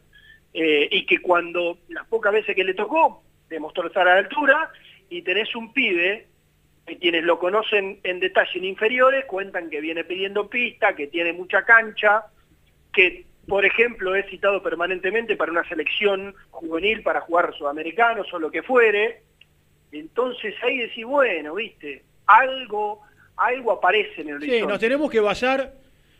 eh, 0.59 0.87
y 0.91 1.05
que 1.05 1.19
cuando 1.21 1.77
las 1.89 2.07
pocas 2.07 2.33
veces 2.33 2.55
que 2.55 2.63
le 2.63 2.73
tocó, 2.73 3.21
demostró 3.47 3.85
estar 3.85 4.07
a 4.07 4.13
la 4.15 4.19
altura, 4.21 4.71
y 5.07 5.21
tenés 5.21 5.55
un 5.55 5.71
pibe 5.71 6.25
que 6.87 6.97
quienes 6.97 7.23
lo 7.23 7.37
conocen 7.37 7.99
en 8.03 8.19
detalle 8.19 8.57
en 8.57 8.65
inferiores 8.65 9.25
cuentan 9.25 9.69
que 9.69 9.81
viene 9.81 10.03
pidiendo 10.03 10.49
pista, 10.49 10.95
que 10.95 11.05
tiene 11.07 11.31
mucha 11.31 11.63
cancha, 11.63 12.23
que 12.91 13.25
por 13.47 13.63
ejemplo, 13.65 14.13
es 14.15 14.25
citado 14.29 14.61
permanentemente 14.61 15.37
para 15.37 15.51
una 15.53 15.63
selección 15.69 16.35
juvenil 16.49 17.01
para 17.03 17.21
jugar 17.21 17.53
sudamericanos 17.57 18.33
o 18.33 18.39
lo 18.39 18.49
que 18.51 18.61
fuere. 18.63 19.21
Entonces 19.91 20.53
ahí 20.63 20.79
decís, 20.79 21.05
bueno, 21.05 21.53
viste, 21.55 22.03
algo, 22.25 23.01
algo 23.37 23.71
aparece 23.73 24.21
en 24.21 24.29
el 24.31 24.41
Sí, 24.41 24.49
horizonte. 24.49 24.71
nos 24.73 24.79
tenemos 24.79 25.09
que 25.11 25.19
basar, 25.21 25.73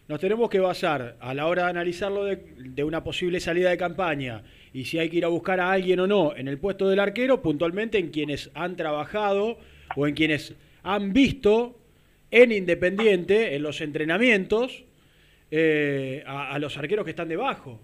nos 0.07 0.19
tenemos 0.19 0.49
que 0.49 0.59
basar 0.59 1.15
a 1.19 1.33
la 1.33 1.47
hora 1.47 1.63
de 1.65 1.69
analizarlo 1.71 2.23
de, 2.25 2.37
de 2.57 2.83
una 2.83 3.03
posible 3.03 3.39
salida 3.39 3.69
de 3.69 3.77
campaña 3.77 4.43
y 4.73 4.85
si 4.85 4.99
hay 4.99 5.09
que 5.09 5.17
ir 5.17 5.25
a 5.25 5.29
buscar 5.29 5.59
a 5.59 5.71
alguien 5.71 5.99
o 5.99 6.07
no 6.07 6.35
en 6.35 6.47
el 6.47 6.57
puesto 6.59 6.87
del 6.89 6.99
arquero, 6.99 7.41
puntualmente 7.41 7.97
en 7.97 8.09
quienes 8.11 8.49
han 8.53 8.75
trabajado 8.75 9.57
o 9.95 10.07
en 10.07 10.15
quienes 10.15 10.55
han 10.83 11.11
visto 11.13 11.77
en 12.31 12.51
Independiente, 12.51 13.55
en 13.55 13.63
los 13.63 13.79
entrenamientos, 13.81 14.83
eh, 15.51 16.23
a, 16.27 16.53
a 16.53 16.59
los 16.59 16.77
arqueros 16.77 17.05
que 17.05 17.11
están 17.11 17.29
debajo. 17.29 17.79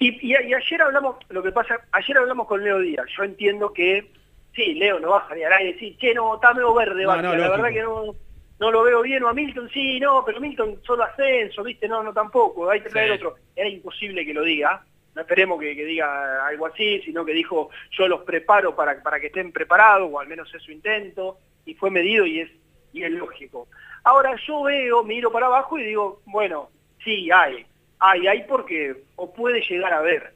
Y, 0.00 0.08
y- 0.26 0.30
y 0.32 0.54
ayer 0.54 0.82
hablamos, 0.82 1.16
lo 1.28 1.42
que 1.42 1.52
pasa, 1.52 1.80
ayer 1.92 2.18
hablamos 2.18 2.46
con 2.48 2.62
Leo 2.62 2.80
Díaz. 2.80 3.06
Yo 3.16 3.22
entiendo 3.24 3.72
que, 3.72 4.10
sí, 4.54 4.74
Leo 4.74 4.98
no 4.98 5.10
va 5.10 5.18
a 5.20 5.28
salir 5.28 5.46
al 5.46 5.52
aire 5.54 5.70
y 5.70 5.72
decir, 5.74 5.96
che, 5.98 6.14
no, 6.14 6.38
verde, 6.74 7.02
No, 7.02 7.08
Banca". 7.08 7.22
no, 7.22 7.36
la 7.36 7.36
lógico. 7.48 7.62
verdad 7.62 7.74
que 7.76 7.82
no, 7.82 8.14
no 8.60 8.70
lo 8.70 8.82
veo 8.82 9.02
bien. 9.02 9.22
O 9.24 9.28
a 9.28 9.32
Milton, 9.34 9.68
sí, 9.70 10.00
no, 10.00 10.24
pero 10.24 10.40
Milton 10.40 10.80
solo 10.84 11.04
ascenso, 11.04 11.62
viste, 11.62 11.88
no, 11.88 12.02
no 12.02 12.12
tampoco, 12.12 12.68
hay 12.70 12.80
que 12.80 12.88
traer 12.90 13.08
Sí. 13.10 13.24
otro. 13.24 13.36
Era 13.54 13.68
imposible 13.68 14.24
que 14.24 14.34
lo 14.34 14.42
diga. 14.42 14.84
No 15.14 15.22
esperemos 15.22 15.58
que, 15.60 15.74
que 15.74 15.84
diga 15.84 16.46
algo 16.46 16.66
así, 16.66 17.00
sino 17.02 17.24
que 17.24 17.32
dijo, 17.32 17.70
yo 17.90 18.06
los 18.06 18.22
preparo 18.22 18.76
para, 18.76 19.02
para 19.02 19.18
que 19.18 19.26
estén 19.28 19.50
preparados, 19.52 20.08
o 20.12 20.20
al 20.20 20.28
menos 20.28 20.52
es 20.54 20.62
su 20.62 20.70
intento, 20.70 21.38
y 21.64 21.74
fue 21.74 21.90
medido 21.90 22.24
y 22.24 22.40
es, 22.40 22.50
y 22.92 23.02
es 23.02 23.10
lógico. 23.10 23.66
Ahora 24.04 24.36
yo 24.46 24.62
veo, 24.62 25.02
miro 25.02 25.32
para 25.32 25.46
abajo 25.46 25.76
y 25.76 25.84
digo, 25.84 26.22
bueno, 26.26 26.70
sí, 27.02 27.30
hay, 27.32 27.66
hay, 27.98 28.26
hay 28.28 28.44
porque, 28.44 29.02
o 29.16 29.32
puede 29.34 29.60
llegar 29.62 29.92
a 29.92 29.98
haber. 29.98 30.34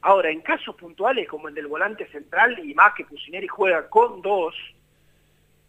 Ahora, 0.00 0.30
en 0.30 0.40
casos 0.40 0.74
puntuales 0.74 1.28
como 1.28 1.46
el 1.46 1.54
del 1.54 1.68
volante 1.68 2.06
central, 2.08 2.58
y 2.58 2.74
más 2.74 2.94
que 2.94 3.04
Pusineri 3.04 3.46
juega 3.46 3.88
con 3.88 4.20
dos, 4.20 4.56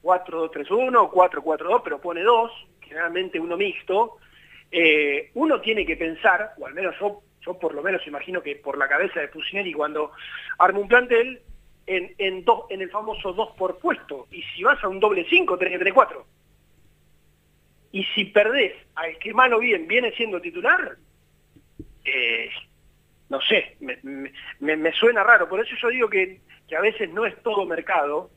4-2-3-1, 0.04 1.10
4-4-2, 1.12 1.82
pero 1.84 2.00
pone 2.02 2.22
dos, 2.22 2.52
generalmente 2.82 3.40
uno 3.40 3.58
mixto, 3.58 4.18
eh, 4.72 5.32
uno 5.36 5.62
tiene 5.62 5.86
que 5.86 5.96
pensar, 5.98 6.52
o 6.60 6.68
al 6.68 6.74
menos 6.74 6.96
yo, 7.00 7.22
yo 7.42 7.58
por 7.58 7.74
lo 7.74 7.82
menos 7.82 8.06
imagino 8.06 8.42
que 8.42 8.58
por 8.58 8.78
la 8.78 8.88
cabeza 8.88 9.20
de 9.22 9.30
Pusineri 9.30 9.74
cuando 9.74 10.12
arma 10.60 10.80
un 10.80 10.88
plantel, 10.88 11.42
en, 11.86 12.14
en, 12.18 12.46
dos, 12.46 12.66
en 12.70 12.82
el 12.82 12.90
famoso 12.90 13.34
2 13.34 13.56
por 13.58 13.78
puesto, 13.80 14.28
y 14.32 14.42
si 14.56 14.64
vas 14.64 14.82
a 14.84 14.88
un 14.88 15.00
doble 15.00 15.26
5, 15.30 15.58
tenés 15.58 15.74
que 15.74 15.78
tener 15.80 15.94
4. 15.94 16.26
Y 17.92 18.04
si 18.16 18.26
perdés 18.26 18.74
al 18.96 19.18
que 19.20 19.34
mano 19.34 19.60
bien 19.60 19.88
viene 19.88 20.12
siendo 20.14 20.42
titular, 20.42 20.96
eh, 22.06 22.50
no 23.30 23.40
sé, 23.42 23.78
me- 23.82 24.00
me- 24.60 24.78
me 24.78 24.92
suena 24.94 25.24
raro. 25.24 25.48
Por 25.50 25.60
eso 25.60 25.76
yo 25.82 25.90
digo 25.90 26.10
que, 26.10 26.40
que 26.68 26.76
a 26.76 26.82
veces 26.82 27.10
no 27.12 27.26
es 27.26 27.36
todo 27.44 27.66
mercado, 27.66 28.30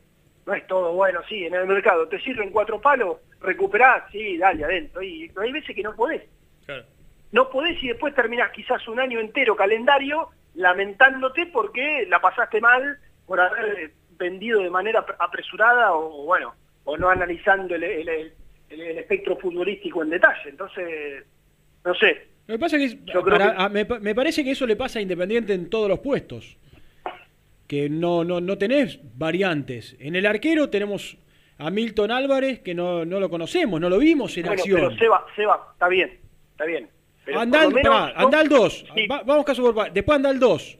no 0.47 0.53
es 0.53 0.65
todo 0.65 0.93
bueno, 0.93 1.19
sí, 1.29 1.45
en 1.45 1.53
el 1.53 1.67
mercado 1.67 2.07
te 2.07 2.19
sirven 2.21 2.49
cuatro 2.51 2.79
palos, 2.81 3.17
recuperás, 3.41 4.09
sí, 4.11 4.37
dale 4.37 4.63
adentro. 4.63 5.03
Y 5.03 5.29
hay 5.39 5.51
veces 5.51 5.75
que 5.75 5.83
no 5.83 5.93
podés. 5.95 6.23
Claro. 6.65 6.85
No 7.33 7.49
podés 7.49 7.83
y 7.83 7.89
después 7.89 8.15
terminás 8.15 8.51
quizás 8.51 8.87
un 8.87 8.99
año 8.99 9.19
entero 9.19 9.55
calendario 9.55 10.29
lamentándote 10.55 11.47
porque 11.47 12.05
la 12.09 12.19
pasaste 12.21 12.61
mal 12.61 12.97
por 13.25 13.39
haber 13.41 13.91
vendido 14.17 14.61
de 14.61 14.69
manera 14.69 14.99
ap- 15.01 15.15
apresurada 15.19 15.93
o 15.93 16.23
bueno, 16.23 16.55
o 16.85 16.97
no 16.97 17.09
analizando 17.09 17.75
el, 17.75 17.83
el- 17.83 18.09
el- 18.09 18.33
el 18.69 18.97
espectro 18.97 19.37
futbolístico 19.37 20.01
en 20.03 20.09
detalle. 20.11 20.49
Entonces, 20.49 21.25
no 21.85 21.93
sé, 21.95 22.27
que 22.47 22.57
pasa 22.57 22.77
que, 22.77 22.97
para- 23.23 23.55
que- 23.69 23.69
me, 23.85 23.99
me 23.99 24.15
parece 24.15 24.43
que 24.45 24.51
eso 24.51 24.65
le 24.65 24.77
pasa 24.77 24.99
a 24.99 25.01
Independiente 25.01 25.53
en 25.53 25.69
todos 25.69 25.89
los 25.89 25.99
puestos. 25.99 26.57
Que 27.67 27.89
no, 27.89 28.23
no, 28.23 28.39
no 28.39 28.57
tenés 28.57 28.99
variantes. 29.17 29.95
En 29.99 30.15
el 30.15 30.25
arquero 30.25 30.69
tenemos 30.69 31.17
a 31.57 31.69
Milton 31.69 32.11
Álvarez, 32.11 32.59
que 32.59 32.73
no, 32.73 33.03
no 33.03 33.19
lo 33.19 33.29
conocemos, 33.29 33.81
no 33.81 33.89
lo 33.89 33.97
vimos 33.99 34.37
en 34.37 34.45
bueno, 34.45 34.61
acción. 34.61 34.81
pero 34.89 34.97
Seba, 34.97 35.25
Seba, 35.35 35.67
está 35.73 35.87
bien, 35.89 36.17
está 36.51 36.65
bien. 36.65 36.87
Pero 37.25 37.39
Andal, 37.41 37.73
menos 37.73 37.93
pará, 37.93 38.13
yo- 38.13 38.25
Andal 38.25 38.47
2. 38.47 38.85
Sí. 38.95 39.07
Va- 39.07 39.23
vamos 39.23 39.43
caso 39.45 39.61
por 39.73 39.91
Después 39.91 40.15
Andal 40.15 40.39
2. 40.39 40.79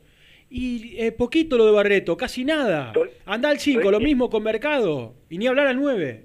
Y 0.49 0.95
eh, 0.97 1.11
poquito 1.11 1.57
lo 1.57 1.65
de 1.65 1.72
Barreto, 1.73 2.15
casi 2.15 2.45
nada. 2.45 2.93
Andal 3.26 3.59
5, 3.59 3.80
estoy- 3.81 3.91
lo 3.91 3.99
mismo 3.99 4.30
con 4.30 4.43
Mercado. 4.43 5.14
Y 5.30 5.38
ni 5.39 5.47
hablar 5.47 5.68
al 5.68 5.76
9. 5.77 6.23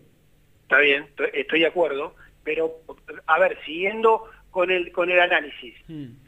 Está 0.62 0.78
bien, 0.78 1.02
estoy, 1.04 1.26
estoy 1.34 1.60
de 1.60 1.66
acuerdo, 1.66 2.14
pero 2.44 2.72
a 3.26 3.38
ver, 3.40 3.58
siguiendo 3.66 4.24
con 4.52 4.70
el 4.70 4.92
con 4.92 5.10
el 5.10 5.18
análisis. 5.18 5.74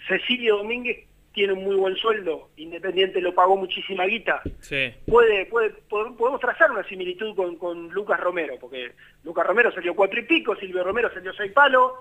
Cecilio 0.09 0.57
Domínguez 0.57 1.07
tiene 1.35 1.53
un 1.53 1.65
muy 1.65 1.75
buen 1.77 1.97
sueldo, 1.97 2.49
Independiente 2.57 3.21
lo 3.21 3.35
pagó 3.35 3.57
muchísima 3.57 4.07
guita. 4.07 4.41
Sí. 4.61 4.95
Puede, 5.07 5.45
puede, 5.47 5.75
pod- 5.89 6.17
podemos 6.17 6.41
trazar 6.41 6.71
una 6.71 6.85
similitud 6.85 7.35
con, 7.37 7.57
con 7.57 7.89
Lucas 7.91 8.19
Romero, 8.21 8.55
porque 8.61 8.93
Lucas 9.25 9.47
Romero 9.47 9.71
salió 9.73 9.95
cuatro 9.95 10.21
y 10.21 10.23
pico, 10.25 10.55
Silvio 10.57 10.85
Romero 10.85 11.13
salió 11.13 11.33
seis 11.35 11.53
palos, 11.53 11.93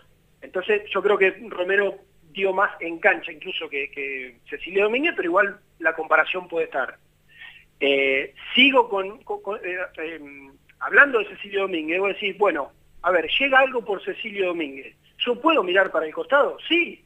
entonces 0.42 0.84
yo 0.94 1.02
creo 1.02 1.18
que 1.18 1.32
Romero 1.50 1.98
dio 2.32 2.54
más 2.54 2.72
en 2.80 3.00
cancha 3.00 3.32
incluso 3.32 3.68
que, 3.70 3.90
que 3.92 4.38
Cecilio 4.50 4.84
Domínguez, 4.84 5.14
pero 5.16 5.28
igual 5.30 5.60
la 5.80 5.94
comparación 5.94 6.48
puede 6.48 6.66
estar. 6.66 6.98
Eh, 7.80 8.34
sigo 8.56 8.88
con, 8.88 9.22
con- 9.24 9.42
con- 9.42 9.60
eh, 9.64 9.78
eh, 9.98 10.20
hablando 10.80 11.20
de 11.20 11.26
Cecilio 11.26 11.62
Domínguez, 11.62 12.00
vos 12.00 12.10
decís, 12.14 12.38
bueno, 12.38 12.72
a 13.02 13.12
ver, 13.12 13.28
llega 13.40 13.60
algo 13.60 13.84
por 13.84 14.04
Cecilio 14.04 14.48
Domínguez. 14.48 14.96
¿Yo 15.18 15.40
puedo 15.42 15.64
mirar 15.64 15.92
para 15.92 16.06
el 16.06 16.14
costado? 16.14 16.58
Sí. 16.68 17.03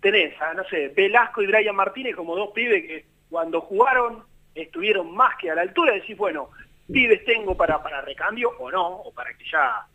Tenés 0.00 0.40
a, 0.40 0.54
no 0.54 0.64
sé, 0.64 0.88
Velasco 0.88 1.42
y 1.42 1.46
Brian 1.46 1.76
Martínez 1.76 2.16
como 2.16 2.34
dos 2.36 2.50
pibes 2.52 2.82
que 2.86 3.04
cuando 3.28 3.60
jugaron 3.60 4.24
estuvieron 4.54 5.14
más 5.14 5.36
que 5.36 5.50
a 5.50 5.54
la 5.54 5.62
altura. 5.62 5.92
Decís, 5.92 6.16
bueno, 6.16 6.50
pibes 6.90 7.24
tengo 7.24 7.56
para, 7.56 7.82
para 7.82 8.00
recambio 8.00 8.50
o 8.58 8.70
no, 8.70 8.86
o 8.88 9.12
para 9.12 9.32
que 9.34 9.44
ya 9.44 9.86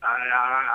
a- 0.00 0.16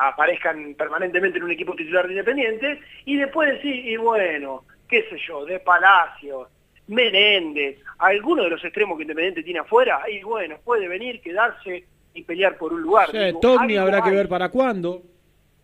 a- 0.05 0.07
aparezcan 0.07 0.73
permanentemente 0.75 1.37
en 1.37 1.43
un 1.43 1.51
equipo 1.51 1.75
titular 1.75 2.05
de 2.07 2.13
Independiente. 2.13 2.79
Y 3.05 3.17
después 3.17 3.51
decís, 3.53 3.85
y 3.85 3.97
bueno, 3.97 4.63
qué 4.87 5.03
sé 5.09 5.17
yo, 5.27 5.45
de 5.45 5.59
Palacio, 5.59 6.47
Menéndez, 6.87 7.79
alguno 7.99 8.43
de 8.43 8.49
los 8.51 8.63
extremos 8.63 8.97
que 8.97 9.03
Independiente 9.03 9.43
tiene 9.43 9.59
afuera, 9.59 10.09
y 10.09 10.23
bueno, 10.23 10.55
puede 10.63 10.87
venir, 10.87 11.19
quedarse 11.21 11.83
y 12.13 12.23
pelear 12.23 12.57
por 12.57 12.71
un 12.73 12.81
lugar. 12.81 13.11
Sí, 13.11 13.17
Digo, 13.17 13.39
Togni 13.41 13.75
algo 13.75 13.89
habrá 13.93 14.01
que 14.09 14.15
ver 14.15 14.29
para 14.29 14.49
cuándo. 14.49 15.03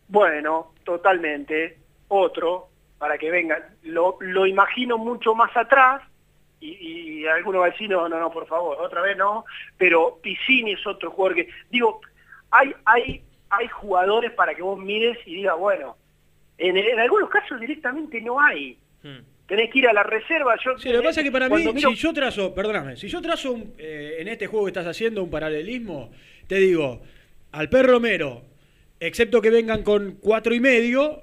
Bueno, 0.07 0.73
totalmente. 0.83 1.77
Otro, 2.09 2.67
para 3.03 3.17
que 3.17 3.29
venga. 3.29 3.67
Lo, 3.83 4.15
lo 4.21 4.47
imagino 4.47 4.97
mucho 4.97 5.35
más 5.35 5.51
atrás, 5.57 6.01
y, 6.61 6.69
y 6.69 7.27
alguno 7.27 7.59
va 7.59 7.65
a 7.65 7.71
decir, 7.71 7.89
no, 7.89 8.07
no, 8.07 8.17
no, 8.17 8.31
por 8.31 8.47
favor, 8.47 8.77
otra 8.79 9.01
vez 9.01 9.17
no, 9.17 9.43
pero 9.77 10.19
Piscini 10.23 10.71
es 10.71 10.87
otro 10.87 11.11
jugador 11.11 11.35
que, 11.35 11.49
digo, 11.69 11.99
hay, 12.49 12.73
hay, 12.85 13.21
hay 13.49 13.67
jugadores 13.67 14.31
para 14.31 14.55
que 14.55 14.61
vos 14.61 14.79
mires 14.79 15.17
y 15.25 15.35
digas, 15.35 15.57
bueno, 15.57 15.97
en, 16.57 16.77
en 16.77 16.97
algunos 16.97 17.29
casos 17.29 17.59
directamente 17.59 18.21
no 18.21 18.39
hay. 18.39 18.77
Tenés 19.47 19.69
que 19.69 19.79
ir 19.79 19.87
a 19.89 19.93
la 19.93 20.03
reserva. 20.03 20.55
Yo, 20.63 20.77
Sí, 20.77 20.87
lo 20.89 20.99
que 21.01 21.07
pasa 21.09 21.19
es 21.19 21.25
que 21.25 21.31
para 21.33 21.49
mí, 21.49 21.61
miro- 21.73 21.89
si 21.89 21.95
yo 21.97 22.13
trazo, 22.13 22.55
perdóname, 22.55 22.95
si 22.95 23.09
yo 23.09 23.21
trazo 23.21 23.51
un, 23.51 23.73
eh, 23.77 24.15
en 24.19 24.29
este 24.29 24.47
juego 24.47 24.63
que 24.67 24.69
estás 24.69 24.87
haciendo 24.87 25.21
un 25.21 25.29
paralelismo, 25.29 26.09
te 26.47 26.55
digo, 26.55 27.01
al 27.51 27.67
Per 27.67 27.85
Romero, 27.85 28.43
excepto 29.01 29.41
que 29.41 29.49
vengan 29.49 29.83
con 29.83 30.13
cuatro 30.21 30.53
y 30.55 30.61
medio, 30.61 31.21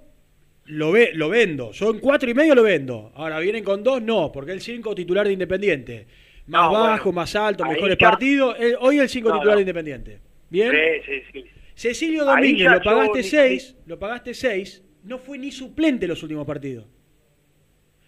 lo, 0.70 0.92
ve, 0.92 1.10
lo 1.14 1.28
vendo. 1.28 1.72
Yo 1.72 1.90
en 1.90 1.98
cuatro 2.00 2.30
y 2.30 2.34
medio 2.34 2.54
lo 2.54 2.62
vendo. 2.62 3.12
Ahora 3.14 3.38
vienen 3.38 3.62
con 3.64 3.82
dos, 3.82 4.00
no, 4.02 4.30
porque 4.32 4.52
el 4.52 4.60
5 4.60 4.94
titular 4.94 5.26
de 5.26 5.32
Independiente. 5.32 6.06
Más 6.46 6.62
No, 6.66 6.72
bajo, 6.72 7.04
bueno, 7.04 7.16
más 7.16 7.36
alto, 7.36 7.64
mejores 7.64 7.96
ya- 7.98 8.10
partidos. 8.10 8.56
El- 8.58 8.76
hoy 8.80 8.98
el 8.98 9.08
5 9.08 9.28
No, 9.28 9.34
titular 9.36 9.54
no. 9.54 9.56
de 9.58 9.62
Independiente. 9.62 10.20
¿Bien? 10.48 10.72
Sí, 10.72 11.02
sí, 11.06 11.22
sí. 11.32 11.44
Cecilio 11.74 12.24
Domínguez, 12.24 12.70
lo 12.70 12.80
pagaste 12.82 13.18
ni- 13.18 13.24
6, 13.24 13.76
lo 13.86 13.98
pagaste 13.98 14.34
6, 14.34 14.82
no 15.04 15.18
fue 15.18 15.38
ni 15.38 15.50
suplente 15.52 16.06
los 16.06 16.22
últimos 16.22 16.46
partidos. 16.46 16.86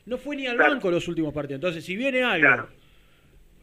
No 0.05 0.18
fue 0.18 0.34
ni 0.36 0.47
al 0.47 0.56
Claro. 0.56 0.72
banco 0.72 0.90
los 0.90 1.06
últimos 1.09 1.32
partidos. 1.32 1.59
Entonces, 1.59 1.84
si 1.84 1.97
viene 1.97 2.22
algo, 2.22 2.66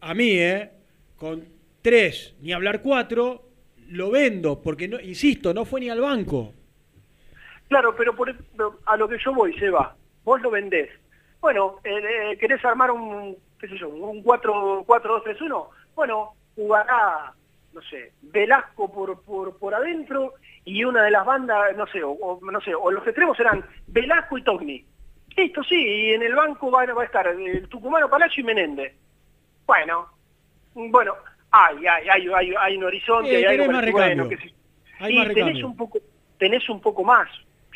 a 0.01 0.13
mí, 0.13 0.31
¿eh? 0.31 0.69
Con 1.17 1.43
3, 1.81 2.35
ni 2.41 2.53
hablar 2.53 2.81
4, 2.81 3.49
lo 3.89 4.09
vendo, 4.11 4.61
porque, 4.61 4.87
no, 4.87 4.99
insisto, 5.01 5.53
no 5.53 5.65
fue 5.65 5.81
ni 5.81 5.89
al 5.89 5.99
banco. 5.99 6.53
Claro, 7.69 7.95
pero, 7.95 8.15
por, 8.15 8.33
a 8.85 8.97
lo 8.97 9.07
que 9.07 9.17
yo 9.23 9.33
voy, 9.33 9.57
Seba, 9.59 9.95
vos 10.23 10.41
lo 10.41 10.49
vendés. 10.51 10.89
Bueno, 11.39 11.75
eh, 11.83 12.31
eh, 12.31 12.37
¿querés 12.37 12.63
armar 12.65 12.91
un, 12.91 13.37
qué 13.59 13.67
sé 13.67 13.77
yo, 13.77 13.89
un 13.89 14.23
4-2-3-1? 14.23 15.67
Bueno, 15.95 16.33
jugará, 16.55 17.33
no 17.73 17.81
sé, 17.83 18.11
Velasco 18.21 18.91
por, 18.91 19.21
por, 19.23 19.57
por 19.57 19.73
adentro 19.73 20.33
y 20.65 20.83
una 20.83 21.03
de 21.03 21.11
las 21.11 21.25
bandas, 21.25 21.75
no 21.77 21.87
sé, 21.87 22.03
o, 22.03 22.11
o- 22.11 22.39
no 22.51 22.59
sé, 22.61 22.73
o 22.75 22.91
los 22.91 23.05
extremos 23.05 23.37
serán 23.37 23.63
Velasco 23.87 24.37
y 24.37 24.43
Togni. 24.43 24.85
Listo, 25.37 25.63
sí, 25.63 25.75
y 25.75 26.13
en 26.13 26.23
el 26.23 26.35
banco 26.35 26.69
va, 26.71 26.85
va 26.87 27.03
a 27.03 27.05
estar 27.05 27.27
el 27.27 27.69
Tucumano 27.69 28.09
Palacio 28.09 28.41
y 28.41 28.45
Menéndez. 28.45 28.93
Bueno, 29.65 30.07
bueno, 30.73 31.13
hay, 31.51 31.85
hay, 31.87 32.09
hay, 32.09 32.27
hay, 32.27 32.53
hay 32.59 32.77
un 32.77 32.83
horizonte, 32.83 33.31
Eh, 33.31 33.47
hay 33.47 33.55
algo 33.59 33.71
más 33.71 33.91
bueno, 33.91 34.23
Hay 34.99 35.13
y 35.13 35.17
más 35.17 35.27
tenés 35.33 35.63
un 35.63 35.77
poco, 35.77 35.99
tenés 36.37 36.67
un 36.69 36.81
poco 36.81 37.03
más. 37.03 37.29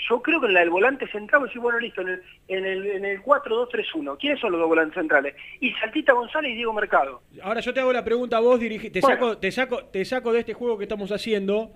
Yo 0.09 0.21
creo 0.21 0.41
que 0.41 0.47
en 0.47 0.53
la 0.55 0.59
del 0.61 0.69
volante 0.69 1.07
central, 1.07 1.43
decir, 1.43 1.61
bueno, 1.61 1.79
listo, 1.79 2.01
en 2.01 2.09
el, 2.09 2.21
en 2.47 2.65
el, 2.65 2.85
en 2.87 3.05
el 3.05 3.21
4-2-3-1, 3.21 4.17
¿quiénes 4.19 4.39
son 4.39 4.51
los 4.51 4.59
dos 4.59 4.67
volantes 4.69 4.95
centrales? 4.95 5.35
Y 5.59 5.71
Saltita 5.73 6.13
González 6.13 6.51
y 6.51 6.55
Diego 6.55 6.73
Mercado. 6.73 7.21
Ahora 7.41 7.59
yo 7.61 7.73
te 7.73 7.79
hago 7.79 7.93
la 7.93 8.03
pregunta 8.03 8.37
a 8.37 8.39
vos, 8.41 8.59
dirigi- 8.59 8.91
te, 8.91 8.99
Bueno. 9.01 9.15
saco, 9.15 9.37
te, 9.37 9.51
saco, 9.51 9.85
te 9.85 10.03
saco 10.05 10.33
de 10.33 10.39
este 10.39 10.53
juego 10.53 10.77
que 10.77 10.83
estamos 10.85 11.11
haciendo, 11.11 11.71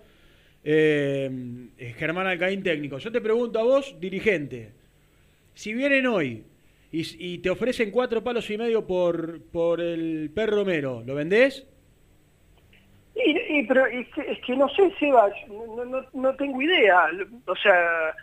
eh, 0.64 1.30
Germán 1.98 2.28
Alcaín 2.28 2.64
técnico. 2.64 2.98
Yo 2.98 3.12
te 3.12 3.22
pregunto 3.22 3.60
a 3.60 3.64
vos, 3.64 3.96
dirigente, 4.00 4.72
si 5.54 5.74
vienen 5.74 6.08
hoy 6.08 6.44
y, 6.92 7.34
y 7.34 7.38
te 7.40 7.50
ofrecen 7.50 7.92
cuatro 7.92 8.24
palos 8.24 8.50
y 8.50 8.58
medio 8.58 8.86
por, 8.86 9.42
por 9.52 9.80
el 9.82 10.30
Per 10.34 10.50
Romero, 10.50 11.04
¿lo 11.06 11.16
vendés? 11.16 11.66
Y, 13.26 13.64
pero 13.64 13.86
es 13.88 14.08
que, 14.46 14.56
no 14.56 14.70
sé, 14.70 14.94
Seba, 15.00 15.30
no, 15.48 15.86
no, 15.86 16.06
no 16.14 16.36
tengo 16.36 16.62
idea. 16.62 17.10
O 17.46 17.56
sea, 17.56 18.14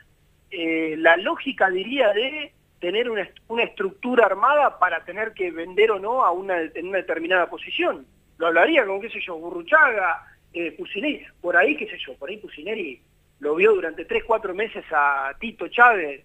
eh, 0.51 0.95
la 0.99 1.17
lógica 1.17 1.69
diría 1.69 2.13
de 2.13 2.53
tener 2.79 3.11
una, 3.11 3.29
una 3.49 3.65
estructura 3.65 4.27
armada 4.27 4.79
para 4.79 5.05
tener 5.05 5.33
que 5.33 5.51
vender 5.51 5.91
o 5.91 5.99
no 5.99 6.25
a 6.25 6.31
una, 6.31 6.61
en 6.61 6.89
una 6.89 6.99
determinada 6.99 7.49
posición. 7.49 8.07
Lo 8.39 8.49
hablaría 8.49 8.85
con, 8.87 9.01
qué 9.01 9.11
sé 9.11 9.21
yo, 9.21 9.37
Burruchaga, 9.37 10.23
eh, 10.53 10.73
Pusineri, 10.73 11.25
por 11.41 11.57
ahí, 11.57 11.77
qué 11.77 11.87
sé 11.87 11.99
yo, 11.99 12.15
por 12.17 12.29
ahí 12.29 12.37
Pusineri 12.37 13.01
lo 13.41 13.55
vio 13.57 13.75
durante 13.75 14.05
3, 14.05 14.25
4 14.25 14.55
meses 14.55 14.85
a 14.93 15.35
Tito 15.41 15.69
Chávez, 15.69 16.25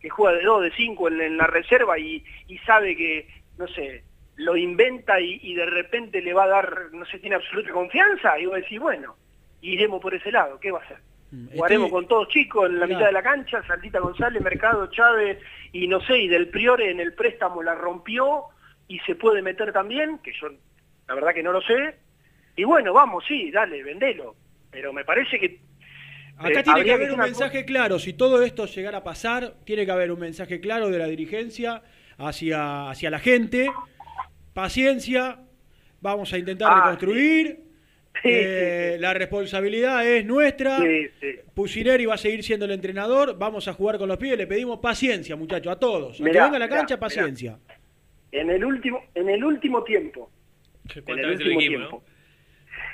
que 0.00 0.08
juega 0.08 0.38
de 0.38 0.44
2, 0.44 0.62
de 0.62 0.72
5 0.72 1.08
en, 1.08 1.20
en 1.20 1.36
la 1.36 1.46
reserva 1.46 1.98
y, 1.98 2.24
y 2.46 2.58
sabe 2.58 2.96
que, 2.96 3.28
no 3.58 3.68
sé, 3.68 4.02
lo 4.38 4.56
inventa 4.56 5.20
y, 5.20 5.38
y 5.42 5.54
de 5.54 5.66
repente 5.66 6.20
le 6.22 6.32
va 6.32 6.44
a 6.44 6.48
dar, 6.48 6.92
no 6.92 7.04
sé, 7.06 7.18
tiene 7.18 7.36
absoluta 7.36 7.70
confianza, 7.70 8.38
y 8.38 8.46
vos 8.46 8.56
decís, 8.56 8.80
bueno, 8.80 9.16
iremos 9.60 10.00
por 10.00 10.14
ese 10.14 10.32
lado, 10.32 10.58
¿qué 10.58 10.70
va 10.70 10.80
a 10.80 10.84
hacer? 10.84 10.98
Jugaremos 11.52 11.90
con 11.90 12.08
todos 12.08 12.28
chicos 12.28 12.70
en 12.70 12.78
la 12.78 12.86
Claro. 12.86 12.98
mitad 12.98 13.06
de 13.08 13.12
la 13.12 13.22
cancha, 13.22 13.62
Saldita 13.66 14.00
González, 14.00 14.42
Mercado, 14.42 14.86
Chávez, 14.90 15.38
y 15.72 15.86
no 15.86 16.00
sé, 16.00 16.18
y 16.18 16.28
del 16.28 16.48
Priore 16.48 16.90
en 16.90 17.00
el 17.00 17.12
préstamo 17.12 17.62
la 17.62 17.74
rompió 17.74 18.44
y 18.86 18.98
se 19.00 19.14
puede 19.14 19.42
meter 19.42 19.72
también, 19.72 20.18
que 20.18 20.32
yo 20.32 20.48
la 21.06 21.14
verdad 21.14 21.34
que 21.34 21.42
no 21.42 21.52
lo 21.52 21.60
sé, 21.60 21.96
y 22.56 22.64
bueno, 22.64 22.92
vamos, 22.92 23.24
sí, 23.26 23.50
dale, 23.50 23.82
vendelo, 23.82 24.36
pero 24.70 24.92
me 24.92 25.04
parece 25.04 25.38
que... 25.38 25.60
Acá 26.38 26.60
eh, 26.60 26.62
tiene 26.62 26.84
que 26.84 26.92
haber 26.92 27.12
un 27.12 27.18
mensaje 27.18 27.64
claro. 27.64 27.98
Si 27.98 28.12
todo 28.12 28.42
esto 28.42 28.66
llegara 28.66 28.98
a 28.98 29.04
pasar, 29.04 29.54
tiene 29.64 29.84
que 29.84 29.90
haber 29.90 30.12
un 30.12 30.20
mensaje 30.20 30.60
claro 30.60 30.88
de 30.88 30.98
la 30.98 31.06
dirigencia 31.06 31.82
hacia, 32.16 32.88
hacia 32.90 33.10
la 33.10 33.18
gente. 33.18 33.70
Paciencia, 34.62 35.38
vamos 36.00 36.32
a 36.32 36.36
intentar 36.38 36.68
Ah, 36.68 36.80
reconstruir. 36.80 37.60
Eh, 38.24 38.96
La 38.98 39.14
responsabilidad 39.14 40.04
es 40.04 40.26
nuestra. 40.26 40.78
Sí, 40.78 41.06
sí. 41.20 41.28
Pusineri 41.54 42.06
va 42.06 42.14
a 42.14 42.18
seguir 42.18 42.42
siendo 42.42 42.64
el 42.64 42.72
entrenador. 42.72 43.38
Vamos 43.38 43.68
a 43.68 43.72
jugar 43.74 43.98
con 43.98 44.08
los 44.08 44.16
pibes. 44.16 44.36
Le 44.36 44.48
pedimos 44.48 44.80
paciencia, 44.80 45.36
muchachos, 45.36 45.72
a 45.72 45.78
todos. 45.78 46.14
A 46.14 46.16
que 46.18 46.24
Mirá, 46.24 46.42
venga 46.46 46.56
a 46.56 46.58
la 46.58 46.66
mirá, 46.66 46.76
cancha, 46.78 46.96
mirá. 46.96 47.00
paciencia. 47.06 47.58
En 48.32 48.50
el 48.50 48.64
último, 48.64 49.00
en 49.14 49.28
el 49.28 49.44
último 49.44 49.84
tiempo. 49.84 50.28
En 50.92 51.02
¿Cuántas 51.04 51.24
el 51.26 51.30
último 51.34 51.60
dijimos, 51.60 51.88
tiempo. 51.90 52.04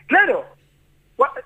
Claro. 0.07 0.45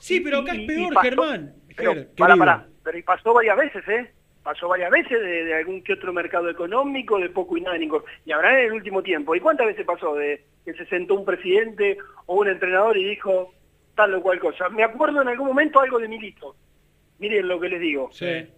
Sí, 0.00 0.18
pero 0.18 0.38
acá 0.40 0.52
es 0.56 0.66
peor, 0.66 0.94
pasó- 0.94 1.02
Germán. 1.04 1.54
Pero, 1.76 1.94
Ger, 1.94 2.08
pará, 2.16 2.34
querido. 2.34 2.38
pará, 2.44 2.66
pero 2.82 2.98
y 2.98 3.02
pasó 3.04 3.32
varias 3.34 3.56
veces, 3.56 3.84
¿eh? 3.86 4.10
Pasó 4.42 4.68
varias 4.68 4.90
veces 4.90 5.20
de, 5.20 5.44
de 5.44 5.54
algún 5.54 5.82
que 5.82 5.94
otro 5.94 6.12
mercado 6.12 6.48
económico, 6.48 7.18
de 7.18 7.28
poco 7.28 7.56
y 7.56 7.60
nada. 7.60 7.76
Y 8.24 8.32
ahora 8.32 8.60
en 8.60 8.66
el 8.66 8.72
último 8.72 9.02
tiempo. 9.02 9.34
¿Y 9.34 9.40
cuántas 9.40 9.66
veces 9.66 9.84
pasó 9.84 10.14
de 10.14 10.44
que 10.64 10.72
se 10.74 10.86
sentó 10.86 11.14
un 11.14 11.24
presidente 11.24 11.98
o 12.26 12.36
un 12.36 12.48
entrenador 12.48 12.96
y 12.96 13.04
dijo 13.04 13.52
tal 13.94 14.14
o 14.14 14.22
cual 14.22 14.38
cosa? 14.38 14.68
Me 14.70 14.84
acuerdo 14.84 15.22
en 15.22 15.28
algún 15.28 15.48
momento 15.48 15.80
algo 15.80 15.98
de 15.98 16.08
Milito. 16.08 16.56
Miren 17.18 17.48
lo 17.48 17.58
que 17.58 17.68
les 17.68 17.80
digo. 17.80 18.10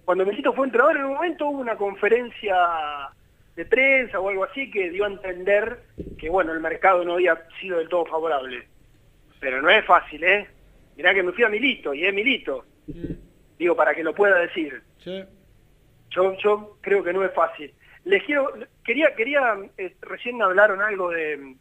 Cuando 0.05 0.27
Milito 0.27 0.53
fue 0.53 0.67
entrenador, 0.67 0.97
en 0.99 1.05
un 1.05 1.15
momento 1.15 1.47
hubo 1.49 1.61
una 1.61 1.77
conferencia 1.77 2.55
de 3.57 3.65
prensa 3.65 4.21
o 4.21 4.29
algo 4.29 4.45
así 4.45 4.71
que 4.71 4.91
dio 4.91 5.05
a 5.05 5.09
entender 5.09 5.81
que, 6.19 6.29
bueno, 6.29 6.53
el 6.53 6.61
mercado 6.61 7.05
no 7.05 7.15
había 7.15 7.43
sido 7.61 7.79
del 7.79 7.89
todo 7.89 8.05
favorable. 8.07 8.69
Pero 9.41 9.63
no 9.63 9.71
es 9.71 9.85
fácil, 9.87 10.23
¿eh? 10.23 10.47
Mirá 10.97 11.15
que 11.15 11.23
me 11.23 11.33
fui 11.33 11.45
a 11.45 11.49
Milito, 11.49 11.95
y 11.95 12.05
es 12.05 12.13
Milito. 12.15 12.67
Digo, 13.59 13.75
para 13.75 13.95
que 13.95 14.05
lo 14.05 14.15
pueda 14.15 14.39
decir. 14.39 14.83
Yo, 16.11 16.37
yo 16.39 16.79
creo 16.81 17.03
que 17.03 17.13
no 17.13 17.25
es 17.25 17.33
fácil. 17.33 17.73
Les 18.05 18.23
quiero, 18.25 18.53
quería, 18.85 19.15
quería, 19.15 19.57
eh, 19.77 19.95
recién 20.01 20.41
hablaron 20.43 20.81
algo 20.81 21.11
de, 21.11 21.57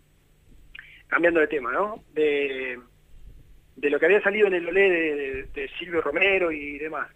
cambiando 1.07 1.39
de 1.39 1.47
tema, 1.47 1.71
¿no? 1.71 2.03
De, 2.13 2.79
de 3.75 3.89
lo 3.89 3.99
que 3.99 4.05
había 4.05 4.21
salido 4.21 4.47
en 4.47 4.53
el 4.53 4.67
Olé 4.67 4.89
de, 5.53 5.69
Silvio 5.77 6.01
Romero 6.01 6.51
y 6.51 6.77
demás. 6.77 7.09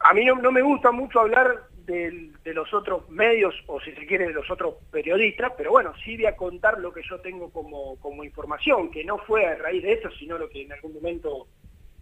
A 0.00 0.14
mí 0.14 0.24
no, 0.24 0.52
me 0.52 0.62
gusta 0.62 0.90
mucho 0.90 1.20
hablar 1.20 1.64
de 1.86 2.52
los 2.52 2.72
otros 2.74 3.08
medios, 3.08 3.54
o 3.66 3.80
si 3.80 3.92
se 3.92 4.06
quiere, 4.06 4.26
de 4.26 4.34
los 4.34 4.50
otros 4.50 4.74
periodistas, 4.90 5.52
pero 5.56 5.70
bueno, 5.70 5.94
sí 6.04 6.16
voy 6.16 6.26
a 6.26 6.36
contar 6.36 6.78
lo 6.80 6.92
que 6.92 7.02
yo 7.02 7.18
tengo 7.20 7.50
como, 7.50 7.98
como 8.00 8.24
información, 8.24 8.90
que 8.90 9.04
no 9.04 9.18
fue 9.18 9.46
a 9.46 9.54
raíz 9.54 9.82
de 9.82 9.94
eso, 9.94 10.10
sino 10.10 10.36
lo 10.36 10.50
que 10.50 10.62
en 10.62 10.72
algún 10.72 10.92
momento 10.92 11.46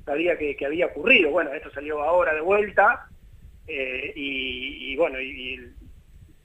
sabía 0.04 0.36
que 0.36 0.56
había 0.66 0.86
ocurrido. 0.86 1.30
Bueno, 1.30 1.52
esto 1.52 1.70
salió 1.70 2.02
ahora 2.02 2.34
de 2.34 2.40
vuelta, 2.40 3.08
eh, 3.66 4.12
y, 4.14 4.92
y 4.92 4.96
bueno, 4.96 5.20
y, 5.20 5.26
y, 5.54 5.60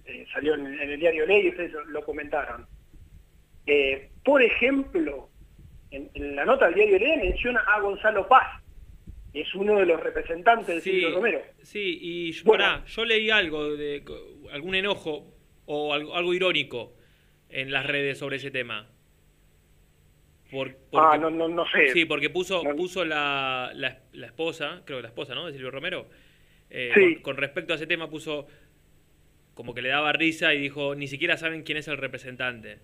eh, 0.05 0.25
salió 0.33 0.55
en, 0.55 0.65
en 0.79 0.89
el 0.91 0.99
diario 0.99 1.25
Ley 1.25 1.45
y 1.45 1.49
ustedes 1.49 1.71
lo, 1.71 1.85
lo 1.85 2.03
comentaron. 2.05 2.65
Eh, 3.67 4.09
por 4.23 4.41
ejemplo, 4.41 5.29
en, 5.91 6.09
en 6.13 6.35
la 6.35 6.45
nota 6.45 6.65
del 6.65 6.75
diario 6.75 6.99
Ley 6.99 7.17
menciona 7.17 7.59
a 7.61 7.79
Gonzalo 7.79 8.27
Paz, 8.27 8.61
que 9.31 9.41
es 9.41 9.55
uno 9.55 9.77
de 9.79 9.85
los 9.85 9.99
representantes 10.01 10.67
de 10.67 10.81
Sí, 10.81 10.91
Silvio 10.91 11.11
Romero. 11.15 11.41
Sí, 11.61 11.99
y 12.01 12.31
yo, 12.31 12.43
Bueno. 12.45 12.63
pará, 12.63 12.85
yo 12.85 13.05
leí 13.05 13.29
algo 13.29 13.75
de 13.75 14.03
algún 14.51 14.75
enojo 14.75 15.33
o 15.65 15.93
algo, 15.93 16.15
algo 16.15 16.33
irónico 16.33 16.93
en 17.49 17.71
las 17.71 17.85
redes 17.85 18.17
sobre 18.17 18.37
ese 18.37 18.51
tema. 18.51 18.89
Por- 20.49 20.69
Ah, 20.93 21.11
porque- 21.13 21.19
no, 21.19 21.29
no, 21.29 21.47
no 21.47 21.65
sé. 21.71 21.89
Sí, 21.93 22.03
porque 22.05 22.29
puso, 22.29 22.61
puso 22.75 23.05
la, 23.05 23.71
la, 23.73 23.99
la 24.11 24.25
esposa, 24.25 24.81
creo 24.85 24.97
que 24.97 25.03
la 25.03 25.07
esposa, 25.07 25.33
¿no? 25.33 25.45
De 25.45 25.53
Silvio 25.53 25.71
Romero. 25.71 26.09
Eh, 26.71 26.91
Sí. 26.95 27.13
con, 27.15 27.23
con 27.23 27.37
respecto 27.37 27.73
a 27.73 27.75
ese 27.75 27.85
tema 27.87 28.09
puso 28.09 28.47
como 29.53 29.73
que 29.73 29.81
le 29.81 29.89
daba 29.89 30.11
risa 30.13 30.53
y 30.53 30.59
dijo, 30.61 30.95
ni 30.95 31.07
siquiera 31.07 31.37
saben 31.37 31.63
quién 31.63 31.77
es 31.77 31.87
el 31.87 31.97
representante. 31.97 32.79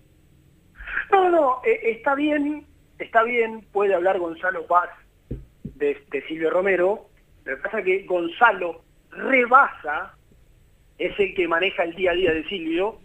No, 1.10 1.30
no, 1.30 1.60
eh, 1.64 1.80
está 1.84 2.14
bien, 2.14 2.66
está 2.98 3.22
bien, 3.24 3.62
puede 3.72 3.94
hablar 3.94 4.18
Gonzalo 4.18 4.66
Paz 4.66 4.90
de, 5.74 5.96
de 6.10 6.22
Silvio 6.26 6.50
Romero, 6.50 7.08
lo 7.44 7.56
que 7.56 7.62
pasa 7.62 7.78
es 7.80 7.84
que 7.86 8.02
Gonzalo 8.04 8.84
rebasa, 9.10 10.14
es 10.98 11.18
el 11.18 11.34
que 11.34 11.48
maneja 11.48 11.84
el 11.84 11.94
día 11.94 12.10
a 12.10 12.14
día 12.14 12.32
de 12.34 12.44
Silvio, 12.48 13.00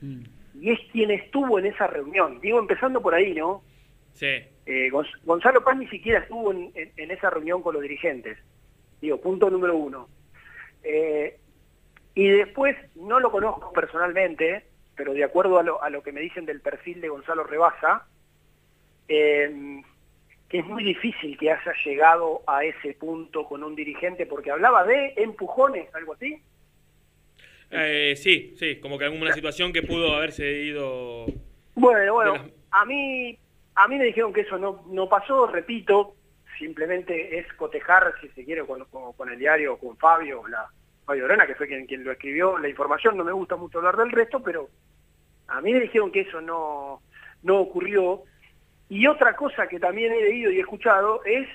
y 0.60 0.72
es 0.72 0.80
quien 0.92 1.12
estuvo 1.12 1.60
en 1.60 1.68
esa 1.68 1.88
reunión. 1.88 2.40
Digo, 2.42 2.60
empezando 2.60 3.02
por 3.02 3.14
ahí, 3.14 3.34
¿no? 3.34 3.64
Sí. 4.14 4.26
Eh, 4.66 4.90
Gonz- 4.92 5.18
Gonzalo 5.24 5.64
Paz 5.64 5.78
ni 5.78 5.88
siquiera 5.88 6.20
estuvo 6.20 6.52
en, 6.52 6.72
en- 6.76 6.92
en 6.98 7.12
esa 7.12 7.30
reunión 7.30 7.62
con 7.62 7.74
los 7.74 7.82
dirigentes. 7.84 8.38
Digo, 9.02 9.20
punto 9.22 9.50
número 9.50 9.76
uno. 9.76 10.08
Eh, 10.84 11.38
y 12.16 12.28
después, 12.30 12.76
no 12.96 13.20
lo 13.20 13.32
conozco 13.32 13.72
personalmente, 13.74 14.66
pero 14.96 15.14
de 15.14 15.24
acuerdo 15.24 15.58
a 15.60 15.64
lo, 15.64 15.82
a 15.82 15.90
lo 15.90 16.04
que 16.04 16.12
me 16.12 16.22
dicen 16.22 16.46
del 16.46 16.62
perfil 16.62 17.02
de 17.02 17.10
Gonzalo 17.10 17.44
Rebasa, 17.44 18.06
eh, 19.08 19.82
que 20.50 20.60
es 20.60 20.66
muy 20.66 20.84
difícil 20.84 21.38
que 21.38 21.52
haya 21.52 21.74
llegado 21.84 22.42
a 22.46 22.64
ese 22.64 22.94
punto 22.94 23.46
con 23.46 23.64
un 23.64 23.76
dirigente, 23.76 24.26
porque 24.28 24.52
hablaba 24.52 24.84
de 24.84 25.14
empujones, 25.18 25.94
algo 25.96 26.14
así. 26.14 26.40
Eh, 27.72 28.14
sí, 28.16 28.54
sí, 28.60 28.80
como 28.80 29.00
que 29.00 29.06
alguna 29.06 29.34
situación 29.34 29.74
que 29.74 29.82
pudo 29.82 30.16
haberse 30.16 30.52
ido... 30.62 31.26
Bueno, 31.74 32.14
bueno, 32.14 32.36
las- 32.36 32.52
a 32.70 32.86
mí, 32.86 33.36
a 33.74 33.88
mí 33.88 33.98
me 33.98 34.06
dijeron 34.06 34.32
que 34.32 34.42
eso 34.42 34.60
no, 34.60 34.86
no 34.90 35.10
pasó, 35.10 35.48
repito, 35.48 36.16
simplemente 36.58 37.38
es 37.38 37.52
cotejar, 37.54 38.14
si 38.22 38.30
se 38.30 38.46
quiere, 38.46 38.64
con, 38.66 39.30
el 39.30 39.40
diario, 39.40 39.78
con 39.78 39.98
Fabio, 39.98 40.48
la, 40.48 40.70
Fabio 41.06 41.26
Arana, 41.26 41.48
que 41.48 41.56
fue 41.56 41.68
quien, 41.68 42.04
lo 42.04 42.12
escribió, 42.12 42.58
la 42.58 42.70
información, 42.70 43.18
no 43.18 43.24
me 43.24 43.32
gusta 43.32 43.56
mucho 43.56 43.80
hablar 43.80 43.98
del 43.98 44.12
resto, 44.12 44.42
pero 44.42 44.70
a 45.48 45.62
mí 45.62 45.74
me 45.74 45.80
dijeron 45.80 46.12
que 46.12 46.22
eso 46.22 46.42
no, 46.42 47.02
no 47.44 47.60
ocurrió. 47.60 48.24
Y 48.90 49.08
otra 49.08 49.36
cosa 49.36 49.68
que 49.68 49.80
también 49.80 50.14
he 50.14 50.22
leído 50.22 50.52
y 50.52 50.60
escuchado 50.60 51.24
es 51.26 51.48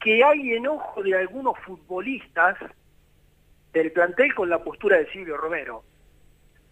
que 0.00 0.22
hay 0.22 0.52
enojo 0.54 1.02
de 1.02 1.16
algunos 1.16 1.58
futbolistas 1.60 2.56
del 3.72 3.90
plantel 3.90 4.34
con 4.34 4.48
la 4.50 4.62
postura 4.62 4.98
de 4.98 5.10
Silvio 5.10 5.36
Romero. 5.36 5.82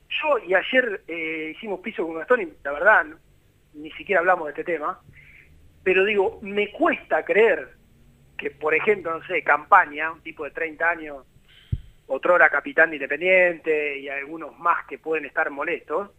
Yo 0.08 0.38
y 0.38 0.54
ayer 0.54 1.02
eh, 1.08 1.52
hicimos 1.56 1.80
piso 1.80 2.06
con 2.06 2.16
Gastón 2.16 2.42
y 2.42 2.52
la 2.62 2.72
verdad 2.72 3.06
ni 3.74 3.90
siquiera 3.92 4.20
hablamos 4.20 4.46
de 4.46 4.50
este 4.50 4.64
tema, 4.64 5.00
pero 5.82 6.04
digo, 6.04 6.38
me 6.42 6.70
cuesta 6.70 7.24
creer 7.24 7.70
que, 8.36 8.50
por 8.50 8.74
ejemplo, 8.74 9.18
no 9.18 9.26
sé, 9.26 9.42
Campaña, 9.42 10.12
un 10.12 10.20
tipo 10.20 10.44
de 10.44 10.50
30 10.50 10.88
años, 10.90 11.26
otrora 12.06 12.50
capitán 12.50 12.90
de 12.90 12.96
Independiente 12.96 13.98
y 13.98 14.08
algunos 14.08 14.58
más 14.58 14.86
que 14.86 14.98
pueden 14.98 15.24
estar 15.24 15.50
molestos, 15.50 16.10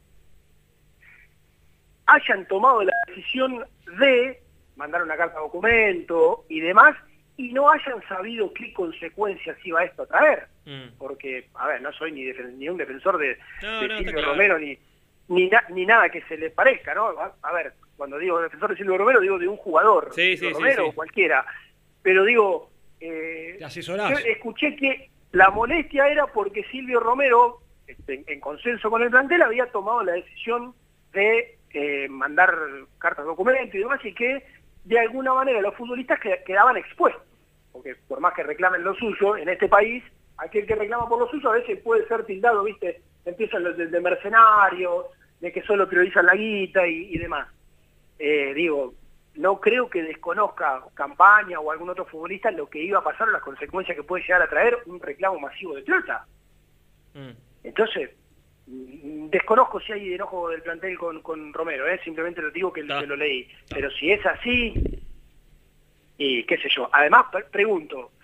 hayan 2.06 2.48
tomado 2.48 2.84
la 2.84 2.94
decisión 3.08 3.66
de 4.00 4.42
mandar 4.76 5.04
una 5.04 5.16
carta 5.16 5.36
de 5.36 5.42
documento 5.42 6.46
y 6.50 6.60
demás 6.60 6.96
y 7.38 7.52
no 7.52 7.70
hayan 7.70 8.02
sabido 8.08 8.54
qué 8.54 8.74
consecuencias 8.74 9.58
iba 9.64 9.84
esto 9.84 10.04
a 10.04 10.08
traer. 10.08 10.48
Mm. 10.66 10.98
Porque, 10.98 11.50
a 11.56 11.68
ver, 11.68 11.82
no 11.82 11.92
soy 11.94 12.12
ni, 12.12 12.70
un 12.70 12.78
defensor 12.78 13.18
de, 13.18 13.38
No, 13.62 13.82
de 13.82 13.88
no, 13.88 13.94
está 13.96 14.12
Silvio. 14.12 14.26
Romero 14.26 14.60
ni, 14.60 14.78
ni, 15.28 15.50
na- 15.50 15.64
ni 15.70 15.86
nada 15.86 16.10
que 16.10 16.22
se 16.24 16.38
le 16.38 16.50
parezca, 16.50 16.94
¿no? 16.94 17.08
A, 17.08 17.34
a 17.42 17.54
ver, 17.54 17.74
cuando 17.98 18.18
digo 18.18 18.42
defensor 18.42 18.72
de 18.72 18.78
Silvio 18.78 18.98
Romero, 18.98 19.20
digo 19.20 19.38
de 19.40 19.48
un 19.48 19.58
jugador, 19.58 20.10
Sí, 20.14 20.36
sí, 20.38 20.50
Romero 20.52 20.84
sí. 20.86 20.90
o 20.90 20.96
cualquiera. 20.96 21.46
Pero 22.02 22.24
digo, 22.26 22.70
eh, 23.00 23.58
yo 23.60 24.18
escuché 24.26 24.76
que 24.76 25.10
la 25.32 25.50
molestia 25.50 26.08
era 26.08 26.28
porque 26.28 26.64
Silvio 26.66 27.00
Romero, 27.00 27.60
este, 27.88 28.16
en, 28.16 28.24
en 28.28 28.40
consenso 28.40 28.90
con 28.90 29.02
el 29.02 29.10
plantel, 29.10 29.42
había 29.42 29.66
tomado 29.68 30.04
la 30.04 30.14
decisión 30.14 30.74
de 31.14 31.58
eh, 31.74 32.08
mandar 32.10 32.54
cartas 33.00 33.26
documento 33.26 33.76
y 33.78 33.80
demás, 33.82 34.00
y 34.04 34.14
que 34.14 34.46
de 34.84 35.00
alguna 35.00 35.34
manera 35.34 35.62
los 35.62 35.76
futbolistas 35.76 36.20
que- 36.20 36.44
quedaban 36.46 36.78
expuestos. 36.78 37.24
Porque 37.72 37.96
por 38.08 38.20
más 38.20 38.34
que 38.34 38.44
reclamen 38.44 38.84
lo 38.84 38.94
suyo, 38.96 39.38
en 39.38 39.50
este 39.50 39.68
país, 39.68 40.04
aquel 40.38 40.66
que 40.68 40.76
reclama 40.76 41.08
por 41.08 41.20
lo 41.20 41.28
suyo 41.30 41.50
a 41.50 41.54
veces 41.54 41.80
puede 41.82 42.08
ser 42.08 42.26
tildado, 42.26 42.64
¿viste? 42.64 43.02
Empiezan 43.26 43.64
los 43.64 43.78
de, 43.78 43.88
de 43.88 44.00
mercenarios, 44.02 45.06
de 45.40 45.52
que 45.52 45.62
solo 45.64 45.88
priorizan 45.88 46.26
la 46.26 46.36
guita 46.36 46.86
y, 46.88 47.14
y 47.14 47.18
demás. 47.18 47.48
Eh, 48.20 48.54
digo, 48.54 48.94
no 49.36 49.60
creo 49.60 49.90
que 49.90 50.04
desconozca 50.04 50.84
Campaña 50.94 51.60
o 51.60 51.72
algún 51.72 51.90
otro 51.90 52.06
futbolista 52.06 52.52
lo 52.52 52.70
que 52.70 52.82
iba 52.84 53.00
a 53.00 53.04
pasar 53.04 53.28
o 53.28 53.32
las 53.32 53.42
consecuencias 53.42 53.96
que 53.98 54.04
puede 54.04 54.24
llegar 54.24 54.42
a 54.42 54.50
traer 54.50 54.78
un 54.86 55.00
reclamo 55.02 55.40
masivo 55.40 55.74
de 55.76 55.82
plata. 55.84 56.26
Mm. 57.14 57.32
Entonces, 57.64 58.12
mm, 58.68 59.30
desconozco 59.30 59.80
si 59.80 59.92
hay 59.94 60.14
enojo 60.14 60.50
del 60.50 60.62
plantel 60.62 60.98
con, 60.98 61.22
con 61.22 61.52
Romero, 61.54 61.88
¿eh? 61.88 62.00
simplemente 62.04 62.42
lo 62.42 62.52
digo 62.52 62.72
que, 62.72 62.82
que 62.86 63.08
lo 63.08 63.16
leí. 63.16 63.50
Pero 63.70 63.90
si 63.92 64.12
es 64.12 64.26
así, 64.26 64.74
y 66.18 66.44
qué 66.44 66.58
sé 66.58 66.70
yo. 66.70 66.90
Además, 66.92 67.26
pre- 67.32 67.46
pregunto, 67.46 68.12
¿eh, 68.22 68.23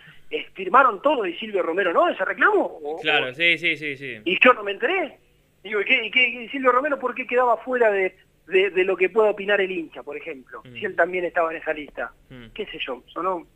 ¿firmaron 0.53 1.01
todo 1.01 1.25
y 1.25 1.35
Silvio 1.37 1.63
Romero 1.63 1.91
no 1.93 2.07
ese 2.09 2.23
reclamo? 2.23 2.79
¿O- 2.83 2.99
Claro, 3.01 3.33
sí, 3.33 3.57
sí, 3.57 3.75
sí, 3.77 3.97
sí. 3.97 4.17
y 4.25 4.37
yo 4.43 4.53
no 4.53 4.63
me 4.63 4.71
enteré. 4.71 5.17
Digo, 5.63 5.81
¿y 5.81 5.85
qué, 5.85 6.05
y 6.05 6.11
qué- 6.11 6.27
y 6.43 6.49
Silvio 6.49 6.71
Romero 6.71 6.99
por 6.99 7.13
qué 7.15 7.25
quedaba 7.27 7.57
fuera 7.57 7.91
de, 7.91 8.15
de- 8.47 8.69
de 8.69 8.83
lo 8.83 8.95
que 8.95 9.09
pueda 9.09 9.29
opinar 9.31 9.59
el 9.61 9.71
hincha, 9.71 10.03
por 10.03 10.15
ejemplo? 10.15 10.61
Si 10.73 10.85
él 10.85 10.95
también 10.95 11.25
estaba 11.25 11.51
en 11.51 11.57
esa 11.61 11.73
lista. 11.73 12.13
Mm. 12.29 12.47
¿Qué 12.53 12.65
sé 12.67 12.79
yo? 12.85 13.03
Sonó 13.07 13.47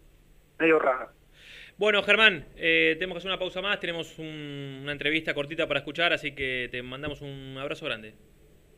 medio 0.60 0.80
raro. 0.80 1.10
Bueno, 1.78 2.04
Germán, 2.04 2.46
eh, 2.56 2.96
tenemos 3.00 3.16
que 3.16 3.18
hacer 3.20 3.32
una 3.32 3.40
pausa 3.40 3.62
más. 3.62 3.80
Tenemos 3.80 4.20
un- 4.20 4.80
una 4.84 4.92
entrevista 4.92 5.34
cortita 5.34 5.68
para 5.68 5.80
escuchar, 5.80 6.14
así 6.14 6.34
que 6.36 6.68
te 6.72 6.84
mandamos 6.84 7.22
un 7.22 7.56
abrazo 7.60 7.86
grande. 7.86 8.14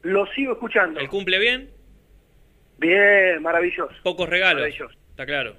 Lo 0.04 0.26
sigo 0.28 0.54
escuchando. 0.54 1.00
¿El 1.00 1.10
cumple 1.10 1.40
bien? 1.40 1.72
Bien, 2.78 3.42
maravilloso. 3.42 3.94
Pocos 4.04 4.30
regalos. 4.30 4.62
Maravilloso. 4.62 4.96
Está 5.10 5.26
claro. 5.26 5.56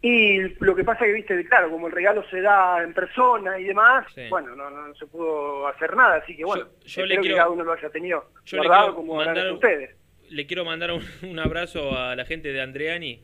Y 0.00 0.38
lo 0.64 0.76
que 0.76 0.84
pasa 0.84 1.04
que, 1.04 1.12
viste, 1.12 1.44
claro, 1.46 1.70
como 1.70 1.88
el 1.88 1.92
regalo 1.92 2.22
se 2.30 2.40
da 2.40 2.82
en 2.84 2.94
persona 2.94 3.58
y 3.58 3.64
demás, 3.64 4.06
Sí. 4.14 4.22
bueno, 4.30 4.54
no, 4.54 4.70
no 4.70 4.94
se 4.94 5.06
pudo 5.06 5.66
hacer 5.66 5.96
nada, 5.96 6.16
así 6.16 6.36
que 6.36 6.44
bueno, 6.44 6.66
yo 6.66 6.86
espero 6.86 7.06
le 7.06 7.14
que 7.16 7.20
quiero- 7.22 7.36
cada 7.36 7.48
uno 7.50 7.64
lo 7.64 7.72
haya 7.72 7.90
tenido 7.90 8.30
Yo 8.44 8.58
le 8.62 8.68
guardado 8.68 8.94
como 8.94 9.16
mandar 9.16 9.52
ustedes. 9.52 9.96
Le 10.30 10.46
quiero 10.46 10.64
mandar 10.64 10.92
un, 10.92 11.02
un 11.28 11.38
abrazo 11.40 11.98
a 11.98 12.14
la 12.14 12.24
gente 12.24 12.52
de 12.52 12.60
Andreani, 12.60 13.22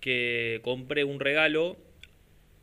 que 0.00 0.60
compré 0.62 1.02
un 1.04 1.18
regalo 1.18 1.76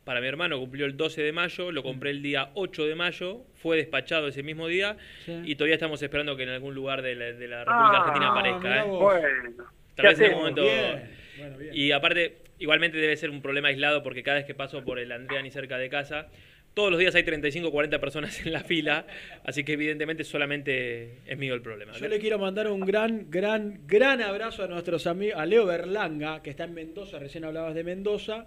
para 0.04 0.20
mi 0.20 0.26
hermano, 0.28 0.58
cumplió 0.58 0.86
el 0.86 0.96
12 0.96 1.22
de 1.22 1.32
mayo, 1.32 1.70
lo 1.72 1.82
compré 1.82 2.10
el 2.10 2.22
día 2.22 2.50
8 2.54 2.86
de 2.86 2.94
mayo, 2.96 3.42
fue 3.62 3.76
despachado 3.76 4.26
ese 4.28 4.42
mismo 4.42 4.66
día 4.66 4.96
Sí. 5.26 5.42
y 5.44 5.54
todavía 5.56 5.74
estamos 5.74 6.02
esperando 6.02 6.36
que 6.36 6.42
en 6.44 6.48
algún 6.48 6.74
lugar 6.74 7.02
de 7.02 7.14
la, 7.14 7.26
de 7.26 7.48
la 7.48 7.64
República 7.64 7.98
Argentina 7.98 8.26
Ah, 8.28 8.38
aparezca. 8.38 8.78
¿eh? 8.78 8.88
Bueno, 8.88 9.64
Tal 9.94 10.06
vez 10.06 10.18
en 10.20 10.24
algún 10.26 10.38
momento... 10.40 10.62
Bien. 10.62 11.21
Bueno, 11.38 11.58
bien. 11.58 11.74
Y 11.74 11.92
aparte, 11.92 12.36
igualmente 12.58 12.98
debe 12.98 13.16
ser 13.16 13.30
un 13.30 13.42
problema 13.42 13.68
aislado 13.68 14.02
porque 14.02 14.22
cada 14.22 14.38
vez 14.38 14.46
que 14.46 14.54
paso 14.54 14.84
por 14.84 14.98
el 14.98 15.10
Andreani 15.12 15.50
cerca 15.50 15.78
de 15.78 15.88
casa, 15.88 16.28
todos 16.74 16.90
los 16.90 16.98
días 16.98 17.14
hay 17.14 17.22
35 17.22 17.68
o 17.68 17.70
40 17.70 18.00
personas 18.00 18.44
en 18.44 18.52
la 18.52 18.60
fila, 18.64 19.06
así 19.44 19.64
que 19.64 19.72
evidentemente 19.74 20.24
solamente 20.24 21.18
es 21.26 21.38
mío 21.38 21.54
el 21.54 21.62
problema. 21.62 21.92
Yo 21.92 22.08
le 22.08 22.18
quiero 22.18 22.38
mandar 22.38 22.68
un 22.68 22.80
gran, 22.80 23.30
gran, 23.30 23.80
gran 23.86 24.22
abrazo 24.22 24.64
a 24.64 24.68
nuestros 24.68 25.06
amigos, 25.06 25.38
a 25.38 25.46
Leo 25.46 25.66
Berlanga, 25.66 26.42
que 26.42 26.50
está 26.50 26.64
en 26.64 26.74
Mendoza, 26.74 27.18
recién 27.18 27.44
hablabas 27.44 27.74
de 27.74 27.84
Mendoza, 27.84 28.46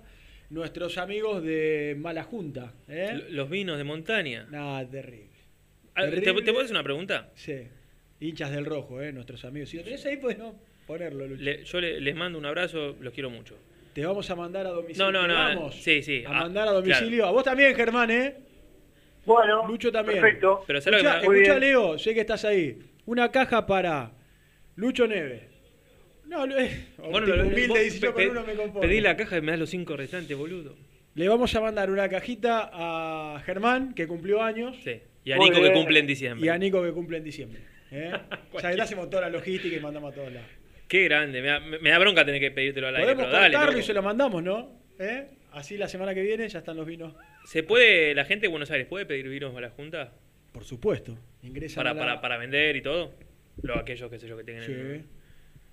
nuestros 0.49 0.97
amigos 0.97 1.43
de 1.43 1.95
Mala 1.97 2.23
Junta. 2.23 2.73
¿eh? 2.87 3.25
Los 3.29 3.49
vinos 3.49 3.77
de 3.77 3.83
montaña. 3.83 4.47
Nada, 4.49 4.87
terrible. 4.89 5.29
Ah, 5.95 6.09
¿Te. 6.09 6.21
¿Te 6.21 6.33
puedo 6.33 6.59
hacer 6.59 6.71
una 6.71 6.83
pregunta? 6.83 7.29
Sí. 7.35 7.67
Hinchas 8.19 8.51
del 8.51 8.65
rojo, 8.65 9.01
¿eh? 9.01 9.11
nuestros 9.11 9.43
amigos. 9.45 9.69
Si 9.69 9.77
lo 9.77 9.83
tenés 9.83 10.05
ahí, 10.05 10.17
pues 10.17 10.37
no 10.37 10.55
ponerlo, 10.85 11.27
Lucho. 11.27 11.41
Le- 11.41 11.63
yo 11.63 11.81
le- 11.81 11.99
les 12.01 12.15
mando 12.15 12.37
un 12.37 12.45
abrazo, 12.45 12.95
los 12.99 13.13
quiero 13.13 13.29
mucho. 13.29 13.55
Te 13.93 14.05
vamos 14.05 14.29
a 14.29 14.35
mandar 14.35 14.65
a 14.67 14.69
domicilio. 14.71 15.11
No, 15.11 15.21
no, 15.21 15.27
no, 15.27 15.33
vamos 15.33 15.75
sí, 15.75 16.03
sí. 16.03 16.23
A 16.25 16.29
ah, 16.29 16.39
mandar 16.41 16.67
a 16.67 16.71
domicilio. 16.71 17.25
A 17.25 17.31
vos 17.31 17.43
también, 17.43 17.73
Germán, 17.75 18.11
¿eh? 18.11 18.35
Bueno, 19.25 19.67
Lucho 19.67 19.91
también. 19.91 20.19
perfecto. 20.21 20.63
Pero 20.67 20.81
¿sabes 20.81 21.01
lo 21.01 21.09
Escucha, 21.09 21.21
que 21.21 21.29
me- 21.29 21.41
escucha, 21.41 21.59
Leo, 21.59 21.97
sé 21.97 22.13
que 22.13 22.19
estás 22.21 22.45
ahí. 22.45 22.77
Una 23.05 23.31
caja 23.31 23.65
para 23.65 24.11
Lucho 24.75 25.07
Neves. 25.07 25.43
No, 26.25 26.45
lo- 26.45 26.57
eh, 26.59 26.87
Bueno, 26.97 27.27
lo- 27.27 27.43
humilde, 27.43 27.67
vos 27.67 27.79
dice, 27.79 27.99
yo 27.99 28.13
pe- 28.13 28.27
con 28.27 28.37
uno 28.37 28.45
me 28.45 28.53
conformo. 28.55 28.81
pedí 28.81 28.99
la 28.99 29.15
caja 29.15 29.37
y 29.37 29.41
me 29.41 29.51
das 29.51 29.59
los 29.59 29.69
cinco 29.69 29.95
restantes, 29.95 30.35
boludo. 30.37 30.75
Le 31.15 31.27
vamos 31.29 31.55
a 31.55 31.61
mandar 31.61 31.89
una 31.89 32.09
cajita 32.09 32.69
a 32.73 33.39
Germán, 33.45 33.93
que 33.93 34.05
cumplió 34.07 34.41
años. 34.43 34.75
Sí. 34.83 34.99
Y 35.23 35.31
a 35.31 35.37
Nico 35.37 35.61
que 35.61 35.71
cumple 35.71 35.99
en 35.99 36.07
diciembre. 36.07 36.45
Y 36.45 36.49
a 36.49 36.57
Nico, 36.57 36.83
que 36.83 36.91
cumple 36.91 37.17
en 37.17 37.23
diciembre. 37.23 37.61
¿eh? 37.91 38.11
ya 38.61 38.71
le 38.71 38.81
hacemos 38.81 39.09
toda 39.09 39.21
la 39.23 39.29
logística 39.29 39.75
y 39.75 39.79
mandamos 39.79 40.11
a 40.11 40.15
todos 40.15 40.31
lados. 40.33 40.49
Qué 40.87 41.03
grande, 41.05 41.41
me 41.41 41.47
da, 41.47 41.59
me 41.59 41.89
da 41.89 41.99
bronca 41.99 42.23
tener 42.25 42.39
que 42.39 42.51
pedírtelo 42.51 42.87
al 42.87 42.95
aire, 42.95 43.13
Podemos 43.13 43.31
pero 43.31 43.43
cortarlo 43.43 43.79
y 43.79 43.83
se 43.83 43.93
lo 43.93 44.03
mandamos, 44.03 44.43
¿no? 44.43 44.71
¿Eh? 44.99 45.27
Así 45.51 45.77
la 45.77 45.87
semana 45.87 46.13
que 46.13 46.21
viene 46.21 46.47
ya 46.47 46.59
están 46.59 46.77
los 46.77 46.85
vinos. 46.85 47.13
¿Se 47.45 47.63
puede, 47.63 48.13
la 48.13 48.25
gente 48.25 48.45
de 48.47 48.49
Buenos 48.49 48.69
Aires 48.71 48.87
puede 48.87 49.05
pedir 49.05 49.27
vinos 49.29 49.55
a 49.55 49.61
la 49.61 49.69
Junta? 49.69 50.13
Por 50.51 50.63
supuesto. 50.63 51.17
Ingresan 51.43 51.75
Para, 51.83 51.93
la- 51.93 51.99
para, 51.99 52.21
para 52.21 52.37
vender 52.37 52.75
y 52.75 52.81
todo. 52.81 53.13
Lo, 53.61 53.77
aquellos, 53.77 54.09
qué 54.11 54.19
sé 54.19 54.27
yo, 54.27 54.37
que 54.37 54.43
tengan 54.43 54.63
Sí, 54.63 54.71
el- 54.71 55.05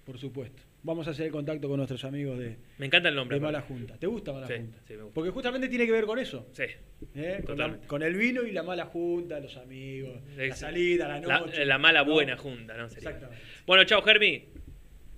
por 0.04 0.18
supuesto. 0.18 0.62
Vamos 0.84 1.06
a 1.06 1.12
hacer 1.12 1.26
el 1.26 1.32
contacto 1.32 1.68
con 1.68 1.76
nuestros 1.76 2.04
amigos 2.04 2.38
de, 2.40 2.56
Me 2.78 2.86
encanta 2.86 3.08
el 3.08 3.14
nombre. 3.14 3.36
de 3.36 3.40
Mala. 3.40 3.60
Junta. 3.60 3.96
¿Te 3.98 4.08
gusta 4.08 4.32
Mala 4.32 4.48
Sí, 4.48 4.54
Junta? 4.56 4.78
sí, 4.86 4.94
me 4.94 5.02
gusta. 5.04 5.14
Porque 5.14 5.30
justamente 5.30 5.68
tiene 5.68 5.86
que 5.86 5.92
ver 5.92 6.04
con 6.06 6.18
eso. 6.18 6.48
Sí. 6.52 6.64
¿eh? 6.64 7.40
Con, 7.44 7.56
la- 7.58 7.64
Totalmente. 7.66 7.86
con 7.86 8.02
el 8.02 8.14
vino 8.16 8.42
y 8.42 8.50
la 8.50 8.62
mala 8.64 8.86
junta, 8.86 9.38
los 9.38 9.56
amigos, 9.56 10.20
la 10.36 10.54
salida, 10.56 11.06
la 11.08 11.20
noche. 11.20 11.64
la 11.64 11.78
mala 11.78 12.02
¿no? 12.04 12.12
buena 12.12 12.36
junta, 12.36 12.76
¿no? 12.76 12.88
Sería. 12.90 13.10
Exactamente. 13.10 13.44
Bueno, 13.66 13.84
chao, 13.84 14.02
Germi. 14.02 14.44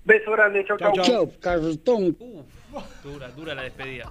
Beso 0.05 0.31
grande, 0.33 0.65
chau, 0.67 0.77
chau. 0.79 0.93
Chau, 1.03 1.33
cartón. 1.41 2.17
Dura, 3.03 3.29
dura 3.31 3.55
la 3.55 3.63
despedida. 3.63 4.11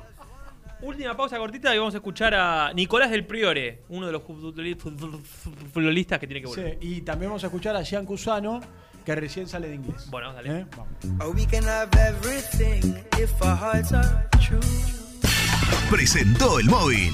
Última 0.81 1.15
pausa 1.15 1.37
cortita 1.37 1.73
y 1.73 1.77
vamos 1.77 1.93
a 1.93 1.97
escuchar 1.97 2.33
a 2.35 2.73
Nicolás 2.73 3.09
del 3.11 3.25
Priore, 3.25 3.83
uno 3.89 4.05
de 4.07 4.11
los 4.11 4.21
futboli- 4.21 4.75
futbolistas 4.75 6.19
que 6.19 6.27
tiene 6.27 6.41
que 6.41 6.47
Sí, 6.47 6.55
volver. 6.61 6.77
y 6.81 7.01
también 7.01 7.29
vamos 7.29 7.43
a 7.43 7.47
escuchar 7.47 7.75
a 7.77 7.85
Gian 7.85 8.05
Cusano, 8.05 8.59
que 9.05 9.15
recién 9.15 9.47
sale 9.47 9.69
de 9.69 9.75
inglés. 9.75 10.09
Bueno, 10.09 10.33
dale. 10.33 10.59
¿Eh? 10.61 10.65
Vamos. 10.75 11.35
We 11.35 11.45
can 11.45 11.63
have 11.65 11.89
everything 11.97 12.95
if 13.21 13.31
our 13.41 13.55
hearts 13.55 13.93
are 13.93 14.27
true. 14.45 14.59
Presentó 15.89 16.59
el 16.59 16.65
móvil. 16.65 17.13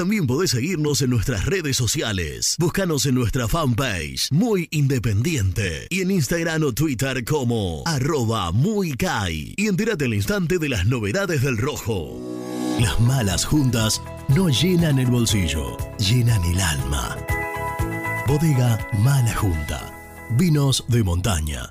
También 0.00 0.26
podés 0.26 0.52
seguirnos 0.52 1.02
en 1.02 1.10
nuestras 1.10 1.44
redes 1.44 1.76
sociales. 1.76 2.56
Búscanos 2.58 3.04
en 3.04 3.14
nuestra 3.14 3.48
fanpage, 3.48 4.28
Muy 4.32 4.66
Independiente, 4.70 5.88
y 5.90 6.00
en 6.00 6.10
Instagram 6.10 6.62
o 6.62 6.72
Twitter 6.72 7.22
como 7.22 7.82
arroba 7.84 8.50
muy 8.50 8.94
Kai. 8.94 9.52
Y 9.58 9.66
entérate 9.66 10.06
al 10.06 10.14
instante 10.14 10.56
de 10.56 10.70
las 10.70 10.86
novedades 10.86 11.42
del 11.42 11.58
rojo. 11.58 12.18
Las 12.80 12.98
malas 12.98 13.44
juntas 13.44 14.00
no 14.28 14.48
llenan 14.48 14.98
el 14.98 15.08
bolsillo, 15.08 15.76
llenan 15.98 16.42
el 16.44 16.58
alma. 16.58 17.18
Bodega 18.26 18.78
Mala 19.00 19.34
Junta. 19.34 19.92
Vinos 20.30 20.86
de 20.88 21.04
montaña. 21.04 21.70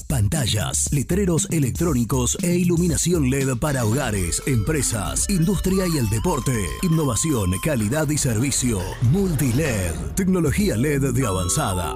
Pantallas, 0.11 0.91
letreros 0.91 1.47
electrónicos 1.51 2.37
e 2.43 2.57
iluminación 2.57 3.29
LED 3.29 3.57
para 3.61 3.85
hogares, 3.85 4.43
empresas, 4.45 5.29
industria 5.29 5.85
y 5.87 5.97
el 5.99 6.09
deporte. 6.09 6.51
Innovación, 6.83 7.51
calidad 7.63 8.09
y 8.09 8.17
servicio. 8.17 8.81
Multiled, 9.03 9.95
tecnología 10.17 10.75
LED 10.75 11.13
de 11.13 11.25
avanzada. 11.25 11.95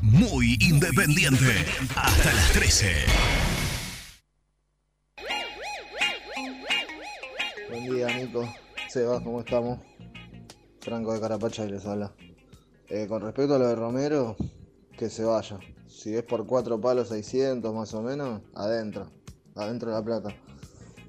Muy 0.00 0.56
independiente. 0.60 1.66
Hasta 1.96 2.32
las 2.32 2.52
13. 2.52 2.92
Buen 7.68 7.92
día, 7.92 8.06
Nico. 8.16 8.48
Seba, 8.88 9.20
¿cómo 9.20 9.40
estamos? 9.40 9.80
Franco 10.80 11.12
de 11.12 11.20
Carapacha 11.20 11.64
y 11.64 11.70
les 11.72 11.84
habla. 11.84 12.12
Eh, 12.88 13.08
con 13.08 13.22
respecto 13.22 13.56
a 13.56 13.58
lo 13.58 13.66
de 13.66 13.74
Romero, 13.74 14.36
que 14.96 15.10
se 15.10 15.24
vaya. 15.24 15.58
Si 15.88 16.14
es 16.14 16.22
por 16.22 16.46
cuatro 16.46 16.80
palos 16.80 17.08
600 17.08 17.74
más 17.74 17.92
o 17.94 18.02
menos, 18.02 18.40
adentro. 18.54 19.06
Adentro 19.54 19.90
de 19.90 19.96
la 19.96 20.04
plata. 20.04 20.34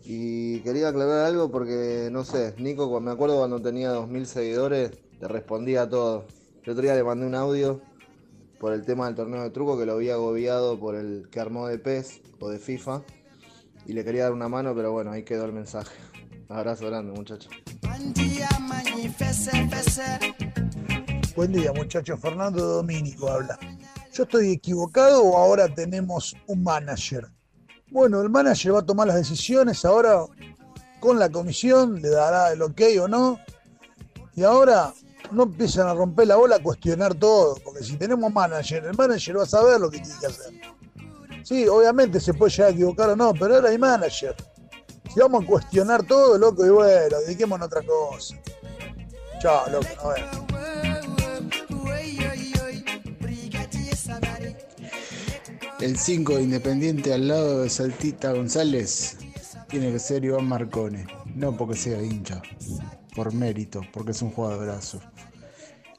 Y 0.06 0.60
quería 0.60 0.90
aclarar 0.90 1.26
algo 1.26 1.50
porque, 1.50 2.10
no 2.12 2.26
sé, 2.26 2.54
Nico, 2.58 3.00
me 3.00 3.12
acuerdo 3.12 3.38
cuando 3.38 3.62
tenía 3.62 3.90
2000 3.90 4.26
seguidores, 4.26 4.92
te 5.20 5.28
respondía 5.28 5.84
a 5.84 5.90
todo. 5.90 6.26
El 6.64 6.72
otro 6.72 6.84
día 6.84 6.96
le 6.96 7.04
mandé 7.04 7.26
un 7.26 7.36
audio 7.36 7.82
por 8.60 8.74
el 8.74 8.86
tema 8.86 9.06
del 9.06 9.16
torneo 9.16 9.44
de 9.44 9.50
truco 9.50 9.78
que 9.78 9.86
lo 9.86 9.94
había 9.94 10.16
agobiado 10.16 10.80
por 10.80 10.96
el 10.96 11.28
que 11.32 11.40
armó 11.40 11.68
de 11.68 11.80
PES 11.80 12.22
o 12.40 12.50
de 12.50 12.60
FIFA. 12.60 13.04
Y 13.86 13.94
le 13.94 14.04
quería 14.04 14.24
dar 14.24 14.34
una 14.34 14.48
mano, 14.48 14.74
pero 14.76 14.92
bueno, 14.92 15.12
ahí 15.12 15.24
quedó 15.24 15.46
el 15.46 15.54
mensaje. 15.54 15.96
Abrazo 16.50 16.88
grande, 16.88 17.14
muchachos. 17.14 17.50
Buen 21.36 21.52
día, 21.52 21.74
muchachos. 21.74 22.20
Fernando 22.20 22.64
Domínico 22.64 23.28
habla. 23.28 23.58
¿Yo 24.12 24.24
estoy 24.24 24.52
equivocado 24.52 25.24
o 25.24 25.36
ahora 25.36 25.68
tenemos 25.68 26.36
un 26.46 26.62
manager? 26.62 27.28
Bueno, 27.90 28.22
el 28.22 28.30
manager 28.30 28.76
va 28.76 28.80
a 28.80 28.86
tomar 28.86 29.08
las 29.08 29.16
decisiones 29.16 29.84
ahora 29.84 30.26
con 31.00 31.18
la 31.18 31.30
comisión, 31.30 32.00
le 32.00 32.10
dará 32.10 32.52
el 32.52 32.62
ok 32.62 32.82
o 33.02 33.08
no. 33.08 33.40
Y 34.36 34.44
ahora 34.44 34.94
no 35.32 35.44
empiezan 35.44 35.88
a 35.88 35.96
romper 35.96 36.28
la 36.28 36.36
bola 36.36 36.58
a 36.58 36.60
cuestionar 36.60 37.16
todo, 37.16 37.56
porque 37.64 37.84
si 37.84 37.98
tenemos 37.98 38.32
manager, 38.32 38.86
el 38.86 38.96
manager 38.96 39.40
va 39.40 39.44
a 39.44 39.48
saber 39.48 39.82
lo 39.82 39.90
que 39.90 40.00
tiene 40.00 40.20
que 40.20 40.28
hacer. 40.28 40.54
Sí, 41.44 41.68
obviamente 41.68 42.20
se 42.20 42.36
puede 42.36 42.52
llegar 42.52 42.70
a 42.70 42.74
equivocar 42.74 43.10
o 43.10 43.16
no, 43.16 43.34
pero 43.34 43.56
ahora 43.56 43.70
hay 43.70 43.80
manager. 43.80 44.36
Si 45.12 45.20
vamos 45.20 45.44
a 45.44 45.48
cuestionar 45.48 46.04
todo, 46.04 46.38
loco, 46.38 46.64
y 46.64 46.70
bueno, 46.70 47.18
dediquémonos 47.26 47.64
a 47.64 47.66
otra 47.66 47.82
cosa. 47.82 48.36
Chao, 49.42 49.68
loco, 49.70 49.88
nos 50.04 50.14
vemos. 50.14 50.93
El 55.84 55.98
5 55.98 56.38
de 56.38 56.44
Independiente 56.44 57.14
al 57.14 57.28
lado 57.28 57.62
de 57.62 57.70
Saltita 57.70 58.32
González 58.32 59.18
tiene 59.68 59.92
que 59.92 60.00
ser 60.00 60.24
Iván 60.24 60.48
Marcone. 60.48 61.06
No 61.36 61.58
porque 61.58 61.76
sea 61.76 62.02
hincha, 62.02 62.42
por 63.14 63.34
mérito, 63.34 63.82
porque 63.92 64.12
es 64.12 64.22
un 64.22 64.32
jugadorazo. 64.32 65.02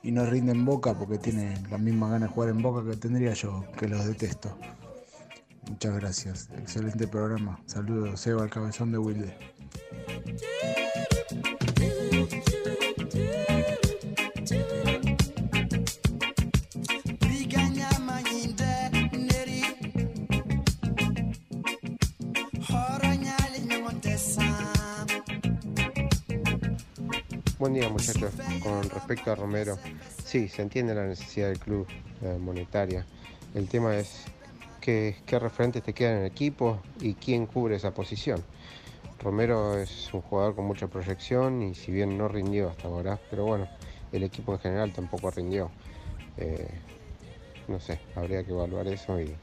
Y 0.03 0.11
no 0.11 0.25
rinde 0.25 0.53
en 0.53 0.65
boca 0.65 0.99
porque 0.99 1.19
tiene 1.19 1.63
la 1.71 1.77
misma 1.77 2.09
ganas 2.09 2.31
de 2.31 2.35
jugar 2.35 2.49
en 2.49 2.63
boca 2.63 2.91
que 2.91 2.97
tendría 2.97 3.35
yo, 3.35 3.67
que 3.79 3.87
los 3.87 4.07
detesto. 4.07 4.57
Muchas 5.69 5.95
gracias. 5.97 6.49
Excelente 6.57 7.07
programa. 7.07 7.61
Saludos, 7.67 8.19
Seba, 8.19 8.45
el 8.45 8.51
cabezón 8.51 8.91
de 8.91 8.97
Wilde. 8.97 9.37
Buen 27.65 27.73
día 27.73 27.89
muchachos. 27.89 28.31
Con 28.63 28.91
respecto 28.91 29.33
a 29.33 29.35
Romero, 29.37 29.79
sí, 30.23 30.49
se 30.49 30.61
entiende 30.61 30.95
la 30.95 31.07
necesidad 31.07 31.49
del 31.49 31.59
club 31.59 31.87
eh, 32.21 32.37
monetaria. 32.39 33.07
El 33.55 33.71
tema 33.71 33.97
es 33.97 34.27
qué, 34.83 35.17
qué 35.25 35.39
referentes 35.39 35.83
te 35.83 35.95
quedan 35.95 36.17
en 36.17 36.21
el 36.21 36.27
equipo 36.27 36.83
y 37.01 37.15
quién 37.15 37.47
cubre 37.47 37.77
esa 37.77 37.95
posición. 37.95 38.45
Romero 39.19 39.79
es 39.79 40.13
un 40.13 40.21
jugador 40.21 40.55
con 40.55 40.67
mucha 40.67 40.89
proyección 40.89 41.63
y 41.63 41.75
si 41.75 41.91
bien 41.91 42.19
no 42.19 42.29
rindió 42.29 42.69
hasta 42.69 42.87
ahora, 42.87 43.19
pero 43.31 43.47
bueno, 43.47 43.67
el 44.13 44.25
equipo 44.25 44.53
en 44.53 44.59
general 44.59 44.93
tampoco 44.93 45.31
rindió. 45.31 45.71
Eh, 46.37 46.69
no 47.67 47.81
sé, 47.81 47.99
habría 48.15 48.45
que 48.45 48.51
evaluar 48.51 48.89
eso 48.89 49.19
y, 49.19 49.35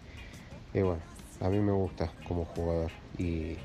bueno, 0.73 0.99
a 1.39 1.49
mí 1.49 1.57
me 1.57 1.72
gusta 1.72 2.14
como 2.27 2.45
jugador 2.45 2.91
y, 3.18 3.57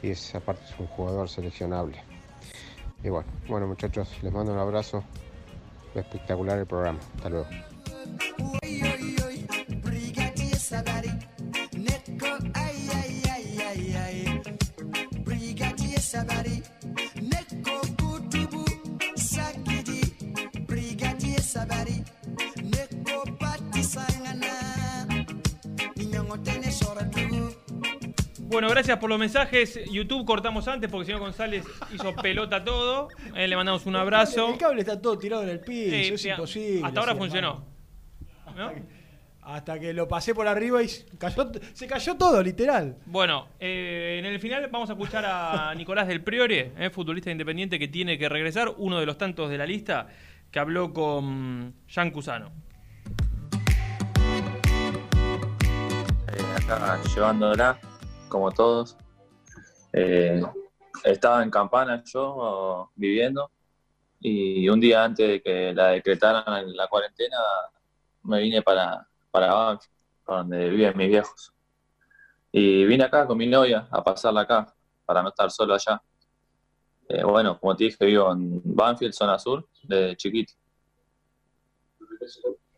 y 0.00 0.10
es, 0.10 0.34
aparte 0.34 0.64
es 0.64 0.80
un 0.80 0.86
jugador 0.86 1.28
seleccionable. 1.28 2.09
Y 3.02 3.08
bueno, 3.08 3.28
bueno 3.48 3.66
muchachos, 3.66 4.08
les 4.22 4.32
mando 4.32 4.52
un 4.52 4.58
abrazo. 4.58 5.02
Espectacular 5.94 6.58
el 6.58 6.66
programa. 6.66 6.98
Hasta 7.16 7.28
luego. 7.30 7.46
Sabari, 16.10 16.62
Sabari, 21.40 22.04
Netco, 22.62 23.22
Pati 23.38 23.82
Sangana. 23.82 25.06
Niñongo 25.96 26.38
tene 26.42 26.70
soratu. 26.70 27.29
Bueno, 28.50 28.68
gracias 28.68 28.98
por 28.98 29.08
los 29.08 29.18
mensajes. 29.18 29.78
YouTube 29.90 30.24
cortamos 30.26 30.66
antes 30.66 30.90
porque 30.90 31.02
el 31.02 31.06
señor 31.06 31.20
González 31.20 31.64
hizo 31.94 32.14
pelota 32.16 32.64
todo. 32.64 33.08
Eh, 33.36 33.46
le 33.46 33.54
mandamos 33.56 33.86
un 33.86 33.94
abrazo. 33.96 34.48
El 34.52 34.58
cable 34.58 34.80
está 34.80 35.00
todo 35.00 35.16
tirado 35.18 35.42
en 35.44 35.50
el 35.50 35.60
piso, 35.60 35.94
Eh, 35.94 36.08
es 36.14 36.24
imposible. 36.26 36.82
Hasta 36.84 37.00
ahora 37.00 37.12
sí, 37.12 37.18
funcionó. 37.18 37.64
Hasta 39.42 39.78
que 39.80 39.92
lo 39.94 40.06
pasé 40.08 40.34
por 40.34 40.46
arriba 40.48 40.82
y 40.82 40.88
cayó- 41.18 41.50
se 41.72 41.86
cayó 41.86 42.16
todo, 42.16 42.42
literal. 42.42 42.96
Bueno, 43.06 43.48
eh, 43.58 44.16
en 44.18 44.26
el 44.26 44.38
final 44.40 44.68
vamos 44.70 44.90
a 44.90 44.92
escuchar 44.94 45.24
a 45.26 45.72
Nicolás 45.76 46.08
del 46.08 46.22
Priore, 46.22 46.72
eh, 46.78 46.90
futbolista 46.90 47.30
independiente 47.30 47.78
que 47.78 47.88
tiene 47.88 48.18
que 48.18 48.28
regresar, 48.28 48.74
uno 48.78 48.98
de 49.00 49.06
los 49.06 49.16
tantos 49.16 49.48
de 49.48 49.58
la 49.58 49.66
lista, 49.66 50.08
que 50.50 50.58
habló 50.58 50.92
con 50.92 51.74
Jean 51.88 52.10
Cusano. 52.10 52.50
eh, 56.28 56.42
acá 56.56 57.00
llevándola, 57.14 57.78
como 58.30 58.50
todos. 58.50 58.96
Eh, 59.92 60.40
estaba 61.04 61.42
en 61.42 61.50
Campana 61.50 62.02
yo 62.06 62.90
viviendo 62.94 63.50
y 64.20 64.68
un 64.68 64.80
día 64.80 65.04
antes 65.04 65.28
de 65.28 65.42
que 65.42 65.74
la 65.74 65.88
decretaran 65.88 66.74
la 66.74 66.88
cuarentena 66.88 67.36
me 68.22 68.40
vine 68.40 68.62
para, 68.62 69.06
para 69.30 69.78
donde 70.26 70.70
viven 70.70 70.96
mis 70.96 71.08
viejos. 71.08 71.52
Y 72.52 72.84
vine 72.84 73.04
acá 73.04 73.26
con 73.26 73.38
mi 73.38 73.46
novia 73.46 73.88
a 73.90 74.02
pasarla 74.02 74.42
acá, 74.42 74.74
para 75.04 75.22
no 75.22 75.28
estar 75.28 75.50
solo 75.50 75.74
allá. 75.74 76.02
Eh, 77.08 77.24
bueno, 77.24 77.58
como 77.58 77.74
te 77.76 77.84
dije, 77.84 78.04
vivo 78.04 78.32
en 78.32 78.60
Banfield, 78.64 79.12
zona 79.12 79.38
sur, 79.38 79.66
de 79.84 80.16
chiquito. 80.16 80.52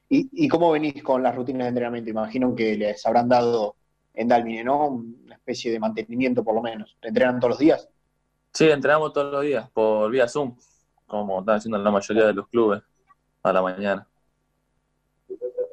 ¿Y, 0.08 0.44
y 0.44 0.48
cómo 0.48 0.70
venís 0.70 1.02
con 1.02 1.22
las 1.22 1.34
rutinas 1.34 1.64
de 1.64 1.68
entrenamiento? 1.68 2.10
Imagino 2.10 2.54
que 2.54 2.76
les 2.76 3.04
habrán 3.04 3.28
dado 3.28 3.76
en 4.14 4.28
Dalmine, 4.28 4.64
¿no? 4.64 4.88
Una 4.88 5.34
especie 5.34 5.72
de 5.72 5.78
mantenimiento 5.78 6.44
por 6.44 6.54
lo 6.54 6.62
menos. 6.62 6.96
¿Entrenan 7.02 7.40
todos 7.40 7.52
los 7.52 7.58
días? 7.58 7.88
Sí, 8.52 8.68
entrenamos 8.68 9.12
todos 9.12 9.32
los 9.32 9.42
días 9.42 9.68
por 9.70 10.10
vía 10.10 10.28
Zoom, 10.28 10.56
como 11.06 11.40
están 11.40 11.56
haciendo 11.56 11.78
la 11.78 11.90
mayoría 11.90 12.26
de 12.26 12.34
los 12.34 12.48
clubes 12.48 12.82
a 13.42 13.52
la 13.52 13.62
mañana. 13.62 14.06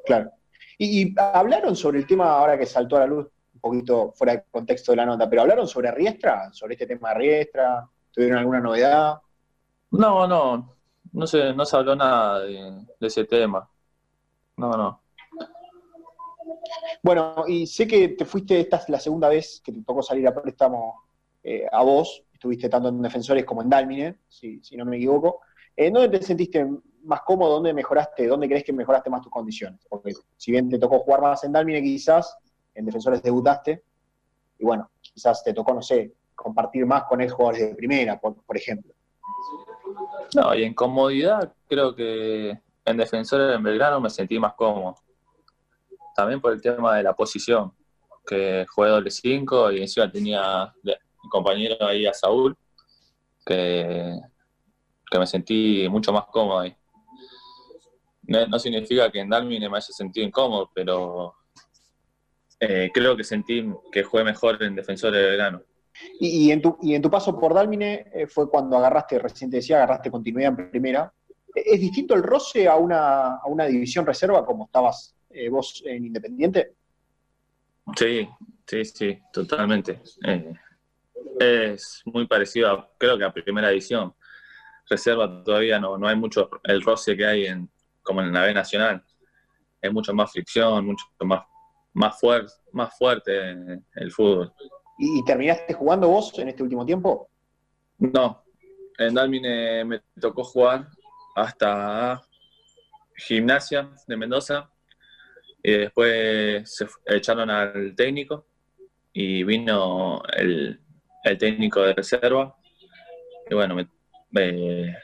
Claro. 0.06 0.32
Y, 0.78 1.02
y 1.02 1.16
hablaron 1.18 1.76
sobre 1.76 2.00
el 2.00 2.08
tema, 2.08 2.32
ahora 2.32 2.58
que 2.58 2.66
saltó 2.66 2.96
a 2.96 3.02
la 3.02 3.08
luz, 3.08 3.28
un 3.54 3.60
poquito 3.60 4.14
fuera 4.14 4.34
de 4.34 4.44
contexto 4.50 4.94
de 4.94 4.98
la 4.98 5.06
nota, 5.06 5.30
pero 5.30 5.42
hablaron 5.42 5.68
sobre 5.68 5.92
Riestra, 5.92 6.54
sobre 6.54 6.76
este 6.76 6.88
tema 6.88 7.10
de 7.10 7.16
Riestra, 7.16 7.90
¿tuvieron 8.12 8.38
alguna 8.38 8.62
novedad? 8.62 9.20
No, 9.92 10.26
no, 10.26 10.76
no 11.12 11.28
se, 11.28 11.54
no 11.54 11.66
se 11.66 11.76
habló 11.76 11.96
nada 11.96 12.40
de, 12.40 12.86
de 12.98 13.08
ese 13.08 13.26
tema. 13.26 13.70
No, 14.56 14.72
no. 14.72 15.02
Bueno, 17.02 17.46
y 17.48 17.68
sé 17.68 17.88
que 17.88 18.10
te 18.10 18.26
fuiste, 18.26 18.60
esta 18.60 18.78
es 18.78 18.90
la 18.90 19.00
segunda 19.00 19.30
vez 19.30 19.62
que 19.64 19.72
te 19.72 19.82
tocó 19.84 20.02
salir 20.02 20.28
a 20.28 20.34
préstamo 20.34 21.04
eh, 21.44 21.66
a 21.72 21.84
vos, 21.84 22.24
estuviste 22.34 22.70
tanto 22.70 22.90
en 22.90 23.02
Defensores 23.02 23.46
como 23.46 23.62
en 23.62 23.70
Dalmine, 23.70 24.20
si, 24.28 24.62
no 24.76 24.86
me 24.86 24.98
equivoco. 24.98 25.42
¿En 25.76 25.94
dónde 25.94 26.20
te 26.20 26.26
sentiste 26.26 26.68
más 27.04 27.22
cómodo? 27.22 27.54
¿Dónde 27.54 27.74
mejoraste? 27.74 28.28
¿Dónde 28.28 28.48
crees 28.48 28.64
que 28.64 28.74
mejoraste 28.74 29.10
más 29.10 29.22
tus 29.22 29.32
condiciones? 29.32 29.80
Porque 29.88 30.14
si 30.36 30.52
bien 30.52 30.70
te 30.70 30.78
tocó 30.78 31.00
jugar 31.00 31.22
más 31.22 31.44
en 31.44 31.54
Dalmine, 31.54 31.82
quizás 31.82 32.38
en 32.76 32.86
Defensores 32.86 33.22
debutaste, 33.22 33.84
y 34.58 34.66
bueno, 34.66 34.90
quizás 35.02 35.44
te 35.44 35.54
tocó, 35.54 35.74
no 35.74 35.82
sé, 35.82 36.14
compartir 36.36 36.86
más 36.86 37.04
con 37.06 37.22
ex 37.22 37.32
jugadores 37.32 37.70
de 37.70 37.76
primera, 37.76 38.20
por, 38.20 38.36
por 38.44 38.58
ejemplo. 38.58 38.94
No, 40.36 40.54
y 40.54 40.64
en 40.64 40.74
comodidad 40.74 41.54
creo 41.68 41.96
que 41.96 42.60
en 42.86 42.98
Defensores 42.98 43.56
en 43.56 43.64
Belgrano 43.64 44.02
me 44.02 44.10
sentí 44.10 44.38
más 44.38 44.54
cómodo. 44.54 44.96
También 46.20 46.42
por 46.42 46.52
el 46.52 46.62
tema 46.62 46.98
de 46.98 47.04
la 47.04 47.14
posición, 47.14 47.72
que 48.28 48.66
jugué 48.68 48.90
doble 48.90 49.10
5 49.10 49.72
y 49.72 49.82
encima 49.84 50.12
tenía 50.12 50.70
mi 50.84 51.30
compañero 51.30 51.78
ahí 51.88 52.06
a 52.06 52.14
Saúl, 52.14 52.58
que, 53.46 54.20
que 55.10 55.18
me 55.18 55.26
sentí 55.26 55.88
mucho 55.88 56.12
más 56.12 56.26
cómodo 56.26 56.60
ahí. 56.60 56.76
No, 58.24 58.46
no 58.48 58.60
significa 58.60 59.10
que 59.10 59.22
en 59.22 59.30
Dalmine 59.30 59.70
me 59.70 59.78
haya 59.78 59.94
sentido 59.94 60.28
incómodo, 60.28 60.70
pero 60.76 61.36
eh, 62.60 62.92
creo 62.94 63.16
que 63.16 63.24
sentí 63.24 63.66
que 63.90 64.04
jugué 64.04 64.26
mejor 64.26 64.62
en 64.62 64.76
Defensores 64.76 65.22
de 65.22 65.26
Belgrano. 65.26 65.62
Y, 66.20 66.48
y 66.48 66.52
en, 66.52 66.62
tu, 66.62 66.78
y 66.82 66.96
en 66.96 67.02
tu 67.02 67.10
paso 67.10 67.40
por 67.40 67.54
Dalmine 67.54 68.08
eh, 68.14 68.28
fue 68.28 68.50
cuando 68.50 68.76
agarraste, 68.76 69.20
recién 69.20 69.50
te 69.50 69.56
decía, 69.56 69.78
agarraste 69.78 70.12
continuidad 70.12 70.50
en 70.60 70.70
primera. 70.70 71.14
¿Es 71.56 71.80
distinto 71.80 72.14
el 72.14 72.24
roce 72.24 72.68
a 72.68 72.76
una, 72.76 73.36
a 73.38 73.48
una 73.48 73.68
división 73.68 74.06
reserva 74.06 74.46
como 74.46 74.66
estabas 74.66 75.16
eh, 75.30 75.50
vos 75.50 75.84
en 75.86 76.06
Independiente? 76.06 76.76
Sí, 77.96 78.28
sí, 78.66 78.86
sí, 78.86 79.20
totalmente. 79.32 80.02
Eh, 80.26 80.54
es 81.40 82.02
muy 82.06 82.28
parecido, 82.28 82.72
a, 82.72 82.90
creo 82.98 83.18
que 83.18 83.24
a 83.24 83.34
primera 83.34 83.72
edición. 83.72 84.14
Reserva 84.90 85.44
todavía 85.44 85.80
no, 85.80 85.98
no 85.98 86.08
hay 86.08 86.16
mucho 86.16 86.50
el 86.64 86.82
roce 86.82 87.16
que 87.16 87.26
hay 87.26 87.46
en, 87.46 87.70
como 88.02 88.22
en 88.22 88.34
la 88.34 88.44
B 88.44 88.54
Nacional. 88.54 89.04
Hay 89.82 89.92
mucho 89.92 90.14
más 90.14 90.32
fricción, 90.32 90.86
mucho 90.86 91.06
más, 91.22 91.44
más, 91.94 92.20
fuerte 92.20 92.54
más 92.72 92.98
fuerte 92.98 93.52
el 93.96 94.12
fútbol. 94.12 94.54
¿Y, 94.98 95.20
y 95.20 95.24
terminaste 95.24 95.74
jugando 95.74 96.10
vos 96.10 96.38
en 96.40 96.50
este 96.50 96.64
último 96.64 96.86
tiempo? 96.86 97.30
No, 98.00 98.44
en 98.98 99.14
Dalmine 99.14 99.86
me 99.86 100.02
tocó 100.20 100.44
jugar 100.44 100.88
hasta 101.36 102.22
Gimnasia 103.16 103.90
de 104.08 104.18
Mendoza 104.18 104.70
y 105.62 105.72
después 105.72 106.76
se 106.76 106.88
echaron 107.06 107.50
al 107.50 107.96
técnico 107.96 108.46
y 109.14 109.44
vino 109.44 110.22
el, 110.38 110.80
el 111.24 111.38
técnico 111.38 111.82
de 111.82 111.94
reserva 111.94 112.56
y 113.50 113.56
bueno, 113.56 113.76
me, 113.76 113.88
me, 114.30 114.96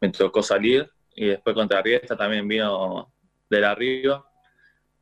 me 0.00 0.08
tocó 0.10 0.42
salir 0.42 0.90
y 1.14 1.26
después 1.26 1.54
contra 1.54 1.82
Riesta 1.82 2.16
también 2.16 2.48
vino 2.48 3.12
de 3.48 3.60
la 3.60 3.70
arriba 3.72 4.26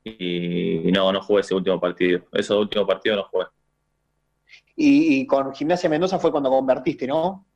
y 0.02 0.90
no, 0.92 1.12
no 1.12 1.22
jugué 1.22 1.42
ese 1.42 1.54
último 1.54 1.78
partido. 1.78 2.26
Esos 2.32 2.58
últimos 2.58 2.86
partidos 2.86 3.18
no 3.18 3.24
jugué. 3.24 3.46
Y, 4.76 5.20
y 5.20 5.26
con 5.26 5.54
Gimnasia 5.54 5.90
Mendoza 5.90 6.18
fue 6.18 6.32
cuando 6.32 6.50
convertiste, 6.50 7.06
¿no? 7.06 7.46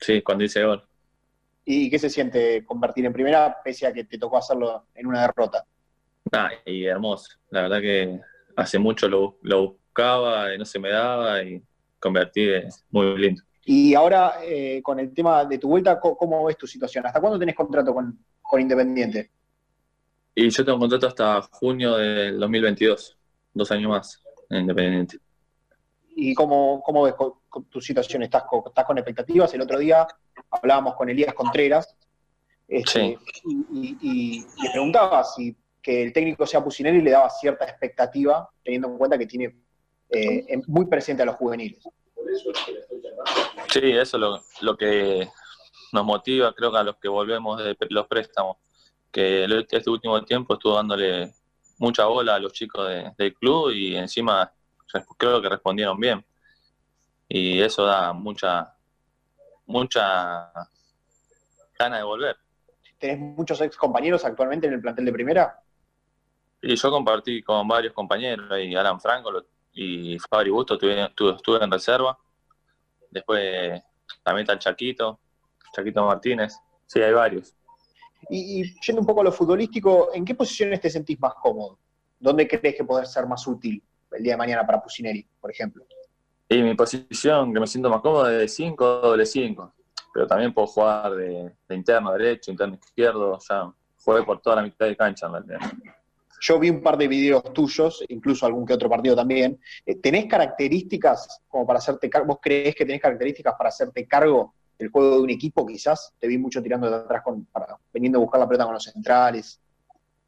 Sí, 0.00 0.22
cuando 0.22 0.44
hice 0.44 0.64
gol. 0.64 0.82
¿Y 1.64 1.90
qué 1.90 1.98
se 1.98 2.10
siente 2.10 2.64
convertir 2.64 3.06
en 3.06 3.12
primera 3.12 3.56
pese 3.62 3.86
a 3.86 3.92
que 3.92 4.04
te 4.04 4.18
tocó 4.18 4.36
hacerlo 4.38 4.86
en 4.94 5.06
una 5.06 5.22
derrota? 5.22 5.64
Nah, 6.34 6.50
y 6.66 6.84
hermoso. 6.84 7.36
La 7.50 7.62
verdad 7.62 7.80
que 7.80 8.20
hace 8.56 8.78
mucho 8.78 9.08
lo, 9.08 9.38
lo 9.42 9.72
buscaba 9.72 10.54
y 10.54 10.58
no 10.58 10.64
se 10.64 10.78
me 10.78 10.90
daba 10.90 11.42
y 11.42 11.62
convertí 11.98 12.48
es 12.50 12.84
muy 12.90 13.16
lindo. 13.18 13.42
Y 13.66 13.94
ahora, 13.94 14.34
eh, 14.42 14.82
con 14.82 14.98
el 15.00 15.14
tema 15.14 15.44
de 15.44 15.58
tu 15.58 15.68
vuelta, 15.68 15.98
¿cómo, 15.98 16.16
cómo 16.16 16.44
ves 16.44 16.56
tu 16.58 16.66
situación? 16.66 17.06
¿Hasta 17.06 17.20
cuándo 17.20 17.38
tenés 17.38 17.54
contrato 17.54 17.94
con, 17.94 18.18
con 18.42 18.60
Independiente? 18.60 19.30
Y 20.34 20.50
yo 20.50 20.64
tengo 20.64 20.78
contrato 20.78 21.06
hasta 21.06 21.40
junio 21.42 21.96
del 21.96 22.38
2022, 22.38 23.16
dos 23.54 23.70
años 23.70 23.90
más 23.90 24.22
en 24.50 24.62
Independiente. 24.62 25.18
¿Y 26.16 26.34
cómo, 26.34 26.82
cómo 26.84 27.04
ves 27.04 27.14
con, 27.14 27.32
con 27.48 27.64
tu 27.64 27.80
situación? 27.80 28.22
¿Estás 28.22 28.44
con, 28.44 28.62
¿Estás 28.66 28.84
con 28.84 28.98
expectativas? 28.98 29.52
El 29.54 29.62
otro 29.62 29.78
día 29.78 30.06
hablábamos 30.50 30.94
con 30.94 31.08
Elías 31.08 31.32
Contreras 31.34 31.96
este, 32.68 33.18
y, 33.44 33.66
y- 33.72 33.98
y 34.02 34.40
le 34.62 34.70
preguntaba 34.70 35.22
si 35.24 35.56
que 35.84 36.02
el 36.02 36.14
técnico 36.14 36.46
sea 36.46 36.64
Pusineri 36.64 37.02
le 37.02 37.10
daba 37.10 37.28
cierta 37.28 37.66
expectativa, 37.66 38.48
teniendo 38.64 38.88
en 38.88 38.96
cuenta 38.96 39.18
que 39.18 39.26
tiene 39.26 39.54
eh, 40.08 40.46
muy 40.66 40.86
presente 40.86 41.22
a 41.22 41.26
los 41.26 41.36
juveniles. 41.36 41.84
Sí, 43.68 43.90
eso 43.92 44.16
es 44.16 44.20
lo, 44.20 44.42
lo 44.62 44.76
que 44.78 45.28
nos 45.92 46.04
motiva, 46.04 46.54
creo 46.54 46.72
que 46.72 46.78
a 46.78 46.82
los 46.82 46.96
que 46.96 47.08
volvemos 47.08 47.62
de 47.62 47.76
los 47.90 48.06
préstamos, 48.06 48.56
que 49.12 49.44
este 49.70 49.90
último 49.90 50.24
tiempo 50.24 50.54
estuvo 50.54 50.74
dándole 50.74 51.34
mucha 51.78 52.06
bola 52.06 52.36
a 52.36 52.38
los 52.38 52.54
chicos 52.54 52.88
de- 52.88 53.12
del 53.18 53.34
club 53.34 53.70
y 53.72 53.94
encima 53.94 54.50
creo 55.18 55.42
que 55.42 55.50
respondieron 55.50 56.00
bien. 56.00 56.24
Y 57.28 57.60
eso 57.60 57.84
da 57.84 58.14
mucha, 58.14 58.74
mucha 59.66 60.50
gana 61.78 61.98
de 61.98 62.02
volver. 62.04 62.36
¿Tenés 62.98 63.18
muchos 63.18 63.60
ex 63.60 63.76
compañeros 63.76 64.24
actualmente 64.24 64.66
en 64.66 64.72
el 64.72 64.80
plantel 64.80 65.04
de 65.04 65.12
primera? 65.12 65.60
Y 66.66 66.76
yo 66.76 66.90
compartí 66.90 67.42
con 67.42 67.68
varios 67.68 67.92
compañeros, 67.92 68.48
y 68.58 68.74
Alan 68.74 68.98
Franco 68.98 69.30
y 69.74 70.18
Fabri 70.18 70.50
Busto 70.50 70.74
estuve, 70.74 71.62
en 71.62 71.70
reserva. 71.70 72.18
Después 73.10 73.82
también 74.22 74.44
está 74.44 74.54
el 74.54 74.58
Chaquito, 74.60 75.20
Chaquito 75.74 76.06
Martínez. 76.06 76.56
Sí, 76.86 77.02
hay 77.02 77.12
varios. 77.12 77.54
Y, 78.30 78.62
y 78.62 78.80
yendo 78.80 79.02
un 79.02 79.06
poco 79.06 79.20
a 79.20 79.24
lo 79.24 79.32
futbolístico, 79.32 80.08
¿en 80.14 80.24
qué 80.24 80.34
posiciones 80.34 80.80
te 80.80 80.88
sentís 80.88 81.20
más 81.20 81.34
cómodo? 81.34 81.78
¿Dónde 82.18 82.48
crees 82.48 82.76
que 82.76 82.84
podés 82.84 83.12
ser 83.12 83.26
más 83.26 83.46
útil 83.46 83.82
el 84.12 84.22
día 84.22 84.32
de 84.32 84.38
mañana 84.38 84.64
para 84.64 84.82
Pusineri, 84.82 85.28
por 85.38 85.50
ejemplo? 85.50 85.84
Y 86.48 86.62
mi 86.62 86.74
posición 86.74 87.52
que 87.52 87.60
me 87.60 87.66
siento 87.66 87.90
más 87.90 88.00
cómodo 88.00 88.30
es 88.30 88.38
de 88.38 88.48
5 88.48 88.86
doble 89.02 89.26
5. 89.26 89.74
Pero 90.14 90.26
también 90.26 90.54
puedo 90.54 90.66
jugar 90.68 91.14
de, 91.14 91.54
de 91.68 91.74
interno 91.74 92.12
derecho, 92.12 92.50
interno 92.50 92.76
izquierdo. 92.76 93.38
Ya 93.46 93.70
jugué 94.02 94.22
por 94.22 94.40
toda 94.40 94.56
la 94.56 94.62
mitad 94.62 94.86
de 94.86 94.96
cancha 94.96 95.26
en 95.26 95.32
realidad. 95.32 95.60
Yo 96.46 96.58
vi 96.58 96.68
un 96.68 96.82
par 96.82 96.98
de 96.98 97.08
videos 97.08 97.42
tuyos, 97.54 98.04
incluso 98.08 98.44
algún 98.44 98.66
que 98.66 98.74
otro 98.74 98.90
partido 98.90 99.16
también. 99.16 99.58
Eh, 99.86 99.94
¿Tenés 99.94 100.26
características 100.26 101.40
como 101.48 101.66
para 101.66 101.78
hacerte 101.78 102.10
cargo? 102.10 102.26
¿Vos 102.26 102.38
creés 102.42 102.74
que 102.74 102.84
tenés 102.84 103.00
características 103.00 103.54
para 103.56 103.68
hacerte 103.70 104.06
cargo 104.06 104.52
del 104.78 104.90
juego 104.90 105.16
de 105.16 105.22
un 105.22 105.30
equipo 105.30 105.64
quizás? 105.64 106.12
Te 106.18 106.28
vi 106.28 106.36
mucho 106.36 106.62
tirando 106.62 106.90
de 106.90 106.96
atrás, 106.96 107.22
con, 107.24 107.46
para, 107.46 107.78
veniendo 107.90 108.18
a 108.18 108.20
buscar 108.20 108.40
la 108.40 108.46
pelota 108.46 108.64
con 108.66 108.74
los 108.74 108.84
centrales. 108.84 109.58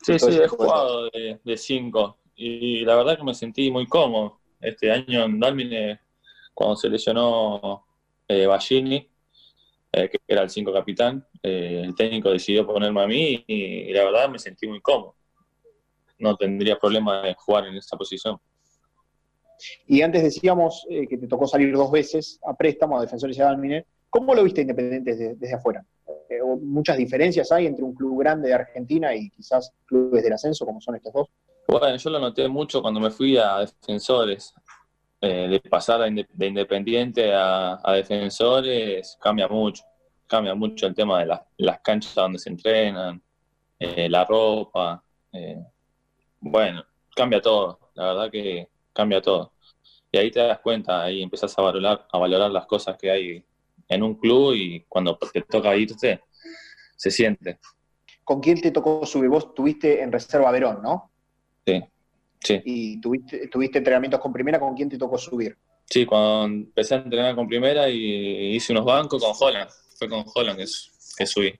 Sí, 0.01 0.19
sí, 0.19 0.39
he 0.43 0.49
jugado 0.49 1.11
de, 1.11 1.39
de 1.45 1.57
cinco 1.59 2.17
y 2.35 2.83
la 2.87 2.97
verdad 2.97 3.19
que 3.19 3.25
me 3.25 3.35
sentí 3.35 3.71
muy 3.71 3.87
cómodo. 3.87 4.41
Este 4.59 4.91
año 4.91 5.25
en 5.25 5.39
Dalmine, 5.39 6.01
cuando 6.55 6.77
se 6.77 6.89
lesionó 6.89 7.85
eh, 8.27 8.47
Ballini, 8.47 9.07
eh, 9.93 10.09
que 10.09 10.19
era 10.27 10.41
el 10.41 10.49
cinco 10.49 10.73
capitán, 10.73 11.27
eh, 11.43 11.83
el 11.85 11.95
técnico 11.95 12.31
decidió 12.31 12.67
ponerme 12.67 13.03
a 13.03 13.07
mí 13.07 13.45
y, 13.47 13.55
y 13.55 13.93
la 13.93 14.05
verdad 14.05 14.31
me 14.31 14.39
sentí 14.39 14.67
muy 14.67 14.81
cómodo. 14.81 15.15
No 16.19 16.37
tendría 16.37 16.79
problema 16.79 17.23
de 17.23 17.35
jugar 17.35 17.67
en 17.67 17.77
esa 17.77 17.97
posición. 17.97 18.39
Y 19.87 20.03
antes 20.03 20.23
decíamos 20.23 20.87
eh, 20.89 21.07
que 21.07 21.19
te 21.19 21.27
tocó 21.27 21.47
salir 21.47 21.75
dos 21.75 21.91
veces 21.91 22.39
a 22.47 22.55
préstamo 22.55 22.99
a 22.99 23.03
Defensores 23.03 23.37
y 23.37 23.41
a 23.41 23.47
Dalmine. 23.47 23.87
¿Cómo 24.11 24.35
lo 24.35 24.45
viste 24.45 24.63
Independiente 24.63 25.13
desde, 25.13 25.35
desde 25.35 25.55
afuera? 25.55 25.85
Eh, 26.29 26.41
¿o 26.43 26.57
¿Muchas 26.57 26.97
diferencias 26.97 27.51
hay 27.53 27.67
entre 27.67 27.85
un 27.85 27.95
club 27.95 28.21
grande 28.21 28.49
de 28.49 28.55
Argentina 28.55 29.15
y 29.15 29.31
quizás 29.31 29.73
clubes 29.87 30.23
del 30.23 30.33
ascenso 30.33 30.65
como 30.65 30.81
son 30.81 30.97
estos 30.97 31.13
dos? 31.13 31.29
Bueno, 31.69 31.97
yo 31.97 32.11
lo 32.11 32.19
noté 32.19 32.49
mucho 32.49 32.81
cuando 32.81 33.01
me 33.01 33.11
fui 33.11 33.37
a 33.37 33.59
Defensores. 33.59 34.55
Eh, 35.19 35.49
de 35.49 35.61
pasar 35.61 36.01
de 36.13 36.47
Independiente 36.47 37.33
a, 37.33 37.81
a 37.83 37.93
Defensores 37.95 39.17
cambia 39.21 39.49
mucho. 39.49 39.83
Cambia 40.27 40.55
mucho 40.55 40.87
el 40.87 40.95
tema 40.95 41.21
de 41.21 41.27
las, 41.27 41.41
las 41.57 41.81
canchas 41.81 42.15
donde 42.15 42.39
se 42.39 42.51
entrenan, 42.51 43.23
la 43.79 44.25
ropa. 44.25 45.03
Bueno, 46.51 46.85
cambia 47.15 47.41
todo. 47.41 47.79
La 47.95 48.09
verdad 48.09 48.31
que 48.31 48.69
cambia 48.93 49.21
todo. 49.21 49.53
Y 50.13 50.19
ahí 50.19 50.31
te 50.31 50.41
das 50.41 50.61
cuenta, 50.61 51.03
ahí 51.03 51.23
empezás 51.23 51.59
a 51.59 51.63
valorar, 51.63 52.07
a 52.11 52.19
valorar 52.19 52.51
las 52.51 52.67
cosas 52.67 52.97
que 52.97 53.11
hay 53.11 53.45
en 53.89 54.03
un 54.03 54.15
club 54.15 54.55
y 54.55 54.85
cuando 54.89 55.19
te 55.19 55.43
toca 55.43 55.77
irte, 55.77 56.21
se 56.97 57.11
siente. 57.11 57.59
¿Con 58.25 58.41
quién 58.41 58.61
te 58.61 58.71
tocó 58.71 59.05
subir? 59.07 59.29
Vos 59.29 59.55
tuviste 59.55 60.03
en 60.03 60.11
reserva 60.11 60.51
Verón, 60.51 60.81
¿no? 60.83 61.11
Sí, 61.65 61.83
sí. 62.41 62.61
Y 62.65 63.01
tuviste, 63.01 63.49
tuviste 63.49 63.79
entrenamientos 63.79 64.21
con 64.21 64.33
primera, 64.33 64.59
¿con 64.59 64.75
quién 64.75 64.89
te 64.89 64.99
tocó 64.99 65.19
subir? 65.19 65.57
Sí, 65.85 66.05
cuando 66.05 66.47
empecé 66.47 66.95
a 66.95 66.99
entrenar 66.99 67.35
con 67.35 67.47
primera 67.47 67.89
y 67.89 68.57
hice 68.57 68.73
unos 68.73 68.85
bancos 68.85 69.23
con 69.23 69.35
Holland. 69.39 69.71
Fue 69.99 70.09
con 70.09 70.25
Holland 70.35 70.59
que, 70.59 70.67
que 71.17 71.27
subí. 71.27 71.55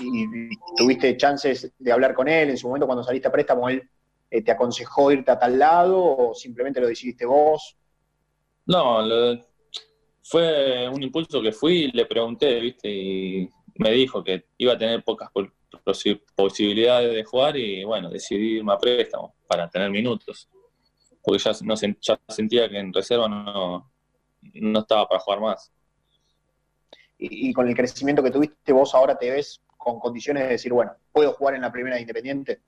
Y, 0.00 0.24
y 0.24 0.48
tuviste 0.76 1.16
chances 1.16 1.72
de 1.78 1.92
hablar 1.92 2.14
con 2.14 2.26
él 2.26 2.50
en 2.50 2.56
su 2.56 2.66
momento 2.66 2.86
cuando 2.86 3.04
saliste 3.04 3.28
a 3.28 3.32
préstamo, 3.32 3.68
él 3.68 3.88
eh, 4.34 4.42
te 4.42 4.50
aconsejó 4.50 5.12
irte 5.12 5.30
a 5.30 5.38
tal 5.38 5.58
lado 5.58 6.02
o 6.02 6.34
simplemente 6.34 6.80
lo 6.80 6.88
decidiste 6.88 7.24
vos. 7.24 7.76
No, 8.66 9.00
lo- 9.02 9.38
fue 10.22 10.88
un 10.88 11.02
impulso 11.02 11.40
que 11.42 11.52
fui 11.52 11.84
y 11.84 11.92
le 11.92 12.06
pregunté, 12.06 12.58
¿viste? 12.58 12.88
Y 12.90 13.48
me 13.76 13.90
dijo 13.92 14.24
que 14.24 14.46
iba 14.58 14.72
a 14.72 14.78
tener 14.78 15.04
pocas 15.04 15.30
posibilidades 16.34 17.14
de 17.14 17.24
jugar 17.24 17.56
y 17.56 17.84
bueno, 17.84 18.10
decidí 18.10 18.56
irme 18.58 18.72
a 18.72 18.78
préstamo 18.78 19.34
para 19.46 19.68
tener 19.68 19.90
minutos. 19.90 20.48
Porque 21.22 21.42
ya, 21.42 21.52
no, 21.62 21.74
sen- 21.76 21.98
ya 22.00 22.18
sentía 22.28 22.68
que 22.68 22.78
en 22.78 22.92
reserva 22.92 23.28
no, 23.28 23.90
no 24.54 24.78
estaba 24.80 25.06
para 25.06 25.20
jugar 25.20 25.40
más. 25.40 25.72
Y, 27.18 27.50
y 27.50 27.52
con 27.52 27.68
el 27.68 27.76
crecimiento 27.76 28.22
que 28.22 28.30
tuviste, 28.30 28.72
vos 28.72 28.94
ahora 28.94 29.16
te 29.16 29.30
ves 29.30 29.60
con 29.76 30.00
condiciones 30.00 30.44
de 30.44 30.48
decir, 30.50 30.72
bueno, 30.72 30.92
puedo 31.12 31.32
jugar 31.34 31.54
en 31.54 31.60
la 31.62 31.70
primera 31.70 31.96
de 31.96 32.02
Independiente. 32.02 32.60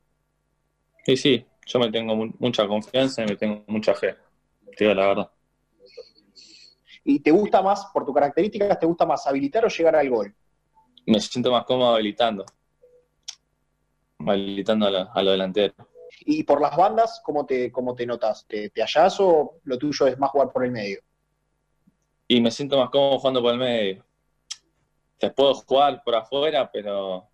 Y 1.07 1.17
sí, 1.17 1.47
yo 1.67 1.79
me 1.79 1.91
tengo 1.91 2.17
mu- 2.17 2.33
mucha 2.39 2.67
confianza 2.67 3.23
y 3.23 3.27
me 3.27 3.37
tengo 3.37 3.65
mucha 3.67 3.95
fe, 3.95 4.17
te 4.77 4.85
digo 4.85 4.95
la 4.95 5.07
verdad. 5.09 5.31
¿Y 7.05 7.21
te 7.21 7.31
gusta 7.31 7.63
más, 7.63 7.87
por 7.93 8.05
tus 8.05 8.15
características, 8.15 8.79
te 8.79 8.87
gusta 8.87 9.07
más 9.07 9.27
habilitar 9.27 9.65
o 9.65 9.69
llegar 9.69 9.97
al 9.97 10.11
gol? 10.11 10.35
Me 11.07 11.21
siento 11.21 11.53
más 11.53 11.65
cómodo 11.65 11.95
habilitando. 11.95 12.45
Habilitando 14.19 14.87
a, 14.87 14.91
lo- 14.91 15.11
a 15.13 15.23
lo 15.23 15.31
delantero. 15.31 15.75
Y 16.21 16.43
por 16.45 16.61
las 16.61 16.77
bandas, 16.77 17.21
¿cómo 17.25 17.45
te, 17.47 17.71
cómo 17.71 17.95
te 17.95 18.07
notas? 18.07 18.47
¿Te, 18.47 18.71
¿Te 18.71 18.81
hallás 18.83 19.21
o 19.21 19.61
lo 19.65 19.79
tuyo 19.79 20.07
es 20.07 20.19
más 20.19 20.31
jugar 20.31 20.51
por 20.53 20.65
el 20.65 20.73
medio? 20.73 21.01
Y 22.29 22.41
me 22.41 22.51
siento 22.51 22.79
más 22.79 22.91
cómodo 22.91 23.19
jugando 23.19 23.43
por 23.43 23.53
el 23.53 23.59
medio. 23.59 24.05
Te 25.19 25.31
puedo 25.31 25.55
jugar 25.55 26.03
por 26.05 26.15
afuera, 26.15 26.71
pero 26.71 27.29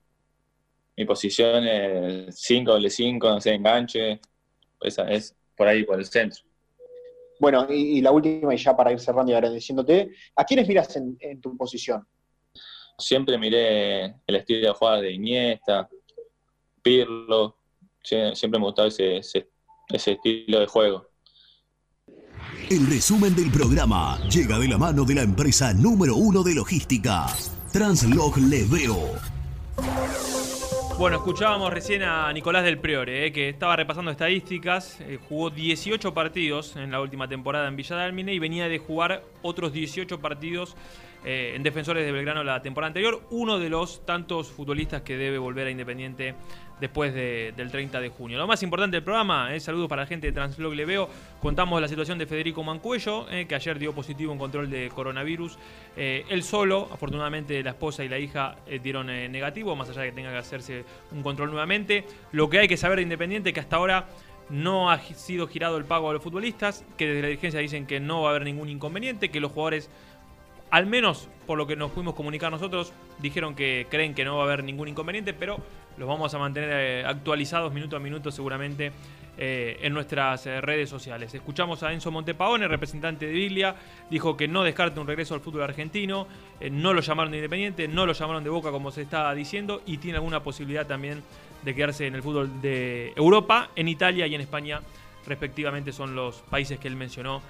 mi 0.96 1.04
posición 1.04 1.66
es 1.66 2.38
5 2.38 2.72
doble 2.72 2.90
5, 2.90 3.28
no 3.28 3.40
sé, 3.40 3.54
enganche. 3.54 4.20
Esa 4.80 5.10
es 5.10 5.34
por 5.56 5.68
ahí, 5.68 5.84
por 5.84 5.98
el 5.98 6.04
centro. 6.06 6.42
Bueno, 7.40 7.66
y, 7.70 7.98
y 7.98 8.00
la 8.00 8.10
última, 8.12 8.54
y 8.54 8.58
ya 8.58 8.76
para 8.76 8.92
ir 8.92 9.00
cerrando 9.00 9.32
y 9.32 9.34
agradeciéndote, 9.34 10.10
¿a 10.36 10.44
quiénes 10.44 10.68
miras 10.68 10.94
en, 10.96 11.16
en 11.20 11.40
tu 11.40 11.56
posición? 11.56 12.06
Siempre 12.98 13.38
miré 13.38 14.04
el 14.26 14.36
estilo 14.36 14.68
de 14.68 14.74
jugar 14.74 15.00
de 15.00 15.12
Iniesta, 15.12 15.88
Pirlo. 16.82 17.56
Sie- 18.04 18.34
Siempre 18.34 18.60
me 18.60 18.66
gustaba 18.66 18.88
ese, 18.88 19.16
ese, 19.18 19.48
ese 19.88 20.12
estilo 20.12 20.60
de 20.60 20.66
juego. 20.66 21.08
El 22.70 22.86
resumen 22.88 23.34
del 23.34 23.50
programa 23.50 24.18
llega 24.28 24.58
de 24.58 24.68
la 24.68 24.78
mano 24.78 25.04
de 25.04 25.14
la 25.14 25.22
empresa 25.22 25.72
número 25.74 26.16
uno 26.16 26.42
de 26.42 26.54
logística, 26.54 27.26
Translog 27.72 28.36
Leveo. 28.38 29.14
Bueno, 31.02 31.16
escuchábamos 31.16 31.72
recién 31.72 32.04
a 32.04 32.32
Nicolás 32.32 32.62
del 32.62 32.78
Priore, 32.78 33.26
eh, 33.26 33.32
que 33.32 33.48
estaba 33.48 33.74
repasando 33.74 34.12
estadísticas. 34.12 35.00
eh, 35.00 35.18
jugó 35.28 35.50
18 35.50 36.14
partidos 36.14 36.76
en 36.76 36.92
la 36.92 37.00
última 37.00 37.26
temporada 37.26 37.66
en 37.66 37.74
Villa 37.74 37.96
Dálmine 37.96 38.32
y 38.32 38.38
venía 38.38 38.68
de 38.68 38.78
jugar 38.78 39.24
otros 39.42 39.72
18 39.72 40.20
partidos 40.20 40.76
eh, 41.24 41.54
en 41.56 41.64
Defensores 41.64 42.06
de 42.06 42.12
Belgrano 42.12 42.44
la 42.44 42.62
temporada 42.62 42.86
anterior. 42.86 43.20
Uno 43.30 43.58
de 43.58 43.68
los 43.68 44.06
tantos 44.06 44.52
futbolistas 44.52 45.02
que 45.02 45.16
debe 45.16 45.38
volver 45.38 45.66
a 45.66 45.70
Independiente 45.70 46.36
después 46.82 47.14
de- 47.14 47.54
del 47.56 47.70
30 47.70 48.00
de 48.00 48.08
junio. 48.08 48.36
Lo 48.38 48.46
más 48.48 48.60
importante 48.64 48.96
del 48.96 49.04
programa, 49.04 49.54
eh, 49.54 49.60
saludos 49.60 49.88
para 49.88 50.02
la 50.02 50.06
gente 50.06 50.26
de 50.26 50.32
Translog 50.32 50.74
Leveo. 50.74 51.08
Contamos 51.40 51.80
la 51.80 51.86
situación 51.86 52.18
de 52.18 52.26
Federico 52.26 52.64
Mancuello, 52.64 53.30
eh, 53.30 53.46
que 53.46 53.54
ayer 53.54 53.78
dio 53.78 53.94
positivo 53.94 54.32
en 54.32 54.38
control 54.38 54.68
de 54.68 54.90
coronavirus. 54.92 55.56
Eh, 55.96 56.24
él 56.28 56.42
solo, 56.42 56.88
afortunadamente 56.92 57.62
la 57.62 57.70
esposa 57.70 58.02
y 58.04 58.08
la 58.08 58.18
hija 58.18 58.56
eh, 58.66 58.80
dieron 58.82 59.06
negativo, 59.06 59.76
más 59.76 59.88
allá 59.90 60.02
de 60.02 60.08
que 60.10 60.16
tenga 60.16 60.32
que 60.32 60.38
hacerse 60.38 60.84
un 61.12 61.22
control 61.22 61.50
nuevamente. 61.50 62.04
Lo 62.32 62.50
que 62.50 62.58
hay 62.58 62.66
que 62.66 62.76
saber 62.76 62.96
de 62.96 63.02
Independiente 63.04 63.50
es 63.50 63.54
que 63.54 63.60
hasta 63.60 63.76
ahora 63.76 64.08
no 64.50 64.90
ha 64.90 64.98
sido 64.98 65.46
girado 65.46 65.76
el 65.76 65.84
pago 65.84 66.10
a 66.10 66.12
los 66.12 66.22
futbolistas, 66.22 66.84
que 66.98 67.06
desde 67.06 67.22
la 67.22 67.28
dirigencia 67.28 67.60
dicen 67.60 67.86
que 67.86 68.00
no 68.00 68.22
va 68.22 68.28
a 68.28 68.30
haber 68.32 68.42
ningún 68.44 68.68
inconveniente, 68.68 69.30
que 69.30 69.38
los 69.38 69.52
jugadores, 69.52 69.88
al 70.70 70.86
menos 70.86 71.28
por 71.46 71.56
lo 71.58 71.66
que 71.68 71.76
nos 71.76 71.92
pudimos 71.92 72.14
comunicar 72.14 72.50
nosotros, 72.50 72.92
dijeron 73.20 73.54
que 73.54 73.86
creen 73.88 74.14
que 74.14 74.24
no 74.24 74.36
va 74.36 74.42
a 74.42 74.46
haber 74.46 74.64
ningún 74.64 74.88
inconveniente, 74.88 75.32
pero 75.32 75.58
los 75.96 76.08
vamos 76.08 76.32
a 76.34 76.38
mantener 76.38 76.70
eh, 76.72 77.04
actualizados 77.06 77.72
minuto 77.72 77.96
a 77.96 78.00
minuto 78.00 78.30
seguramente 78.30 78.92
eh, 79.38 79.78
en 79.82 79.94
nuestras 79.94 80.46
eh, 80.46 80.60
redes 80.60 80.90
sociales. 80.90 81.34
Escuchamos 81.34 81.82
a 81.82 81.92
Enzo 81.92 82.10
Montepaone, 82.10 82.68
representante 82.68 83.26
de 83.26 83.32
Biglia, 83.32 83.74
dijo 84.10 84.36
que 84.36 84.48
no 84.48 84.62
descarta 84.62 85.00
un 85.00 85.06
regreso 85.06 85.34
al 85.34 85.40
fútbol 85.40 85.62
argentino, 85.62 86.26
no 86.70 86.92
lo 86.92 87.00
llamaron 87.00 87.32
de 87.32 87.38
Independiente, 87.38 87.88
no 87.88 88.06
lo 88.06 88.12
llamaron 88.12 88.44
de 88.44 88.50
Boca 88.50 88.70
como 88.70 88.90
se 88.90 89.02
está 89.02 89.32
diciendo 89.34 89.82
y 89.86 89.98
tiene 89.98 90.18
alguna 90.18 90.42
posibilidad 90.42 90.86
también 90.86 91.22
de 91.62 91.74
quedarse 91.74 92.06
en 92.06 92.14
el 92.14 92.22
fútbol 92.22 92.60
de 92.60 93.12
Europa, 93.16 93.70
en 93.76 93.88
Italia 93.88 94.26
y 94.26 94.34
en 94.34 94.40
España 94.40 94.80
respectivamente 95.26 95.92
son 95.92 96.14
los 96.14 96.42
países 96.42 96.78
que 96.78 96.88
él 96.88 96.96
mencionó 96.96 97.42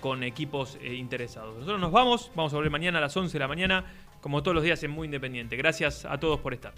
con 0.00 0.24
equipos 0.24 0.78
interesados. 0.82 1.54
Nosotros 1.54 1.80
nos 1.80 1.92
vamos, 1.92 2.32
vamos 2.34 2.52
a 2.52 2.56
volver 2.56 2.72
mañana 2.72 2.98
a 2.98 3.00
las 3.00 3.16
11 3.16 3.32
de 3.32 3.38
la 3.38 3.46
mañana, 3.46 3.84
como 4.20 4.42
todos 4.42 4.54
los 4.54 4.64
días 4.64 4.82
en 4.82 4.90
Muy 4.90 5.04
Independiente. 5.04 5.54
Gracias 5.56 6.04
a 6.06 6.18
todos 6.18 6.40
por 6.40 6.54
estar. 6.54 6.72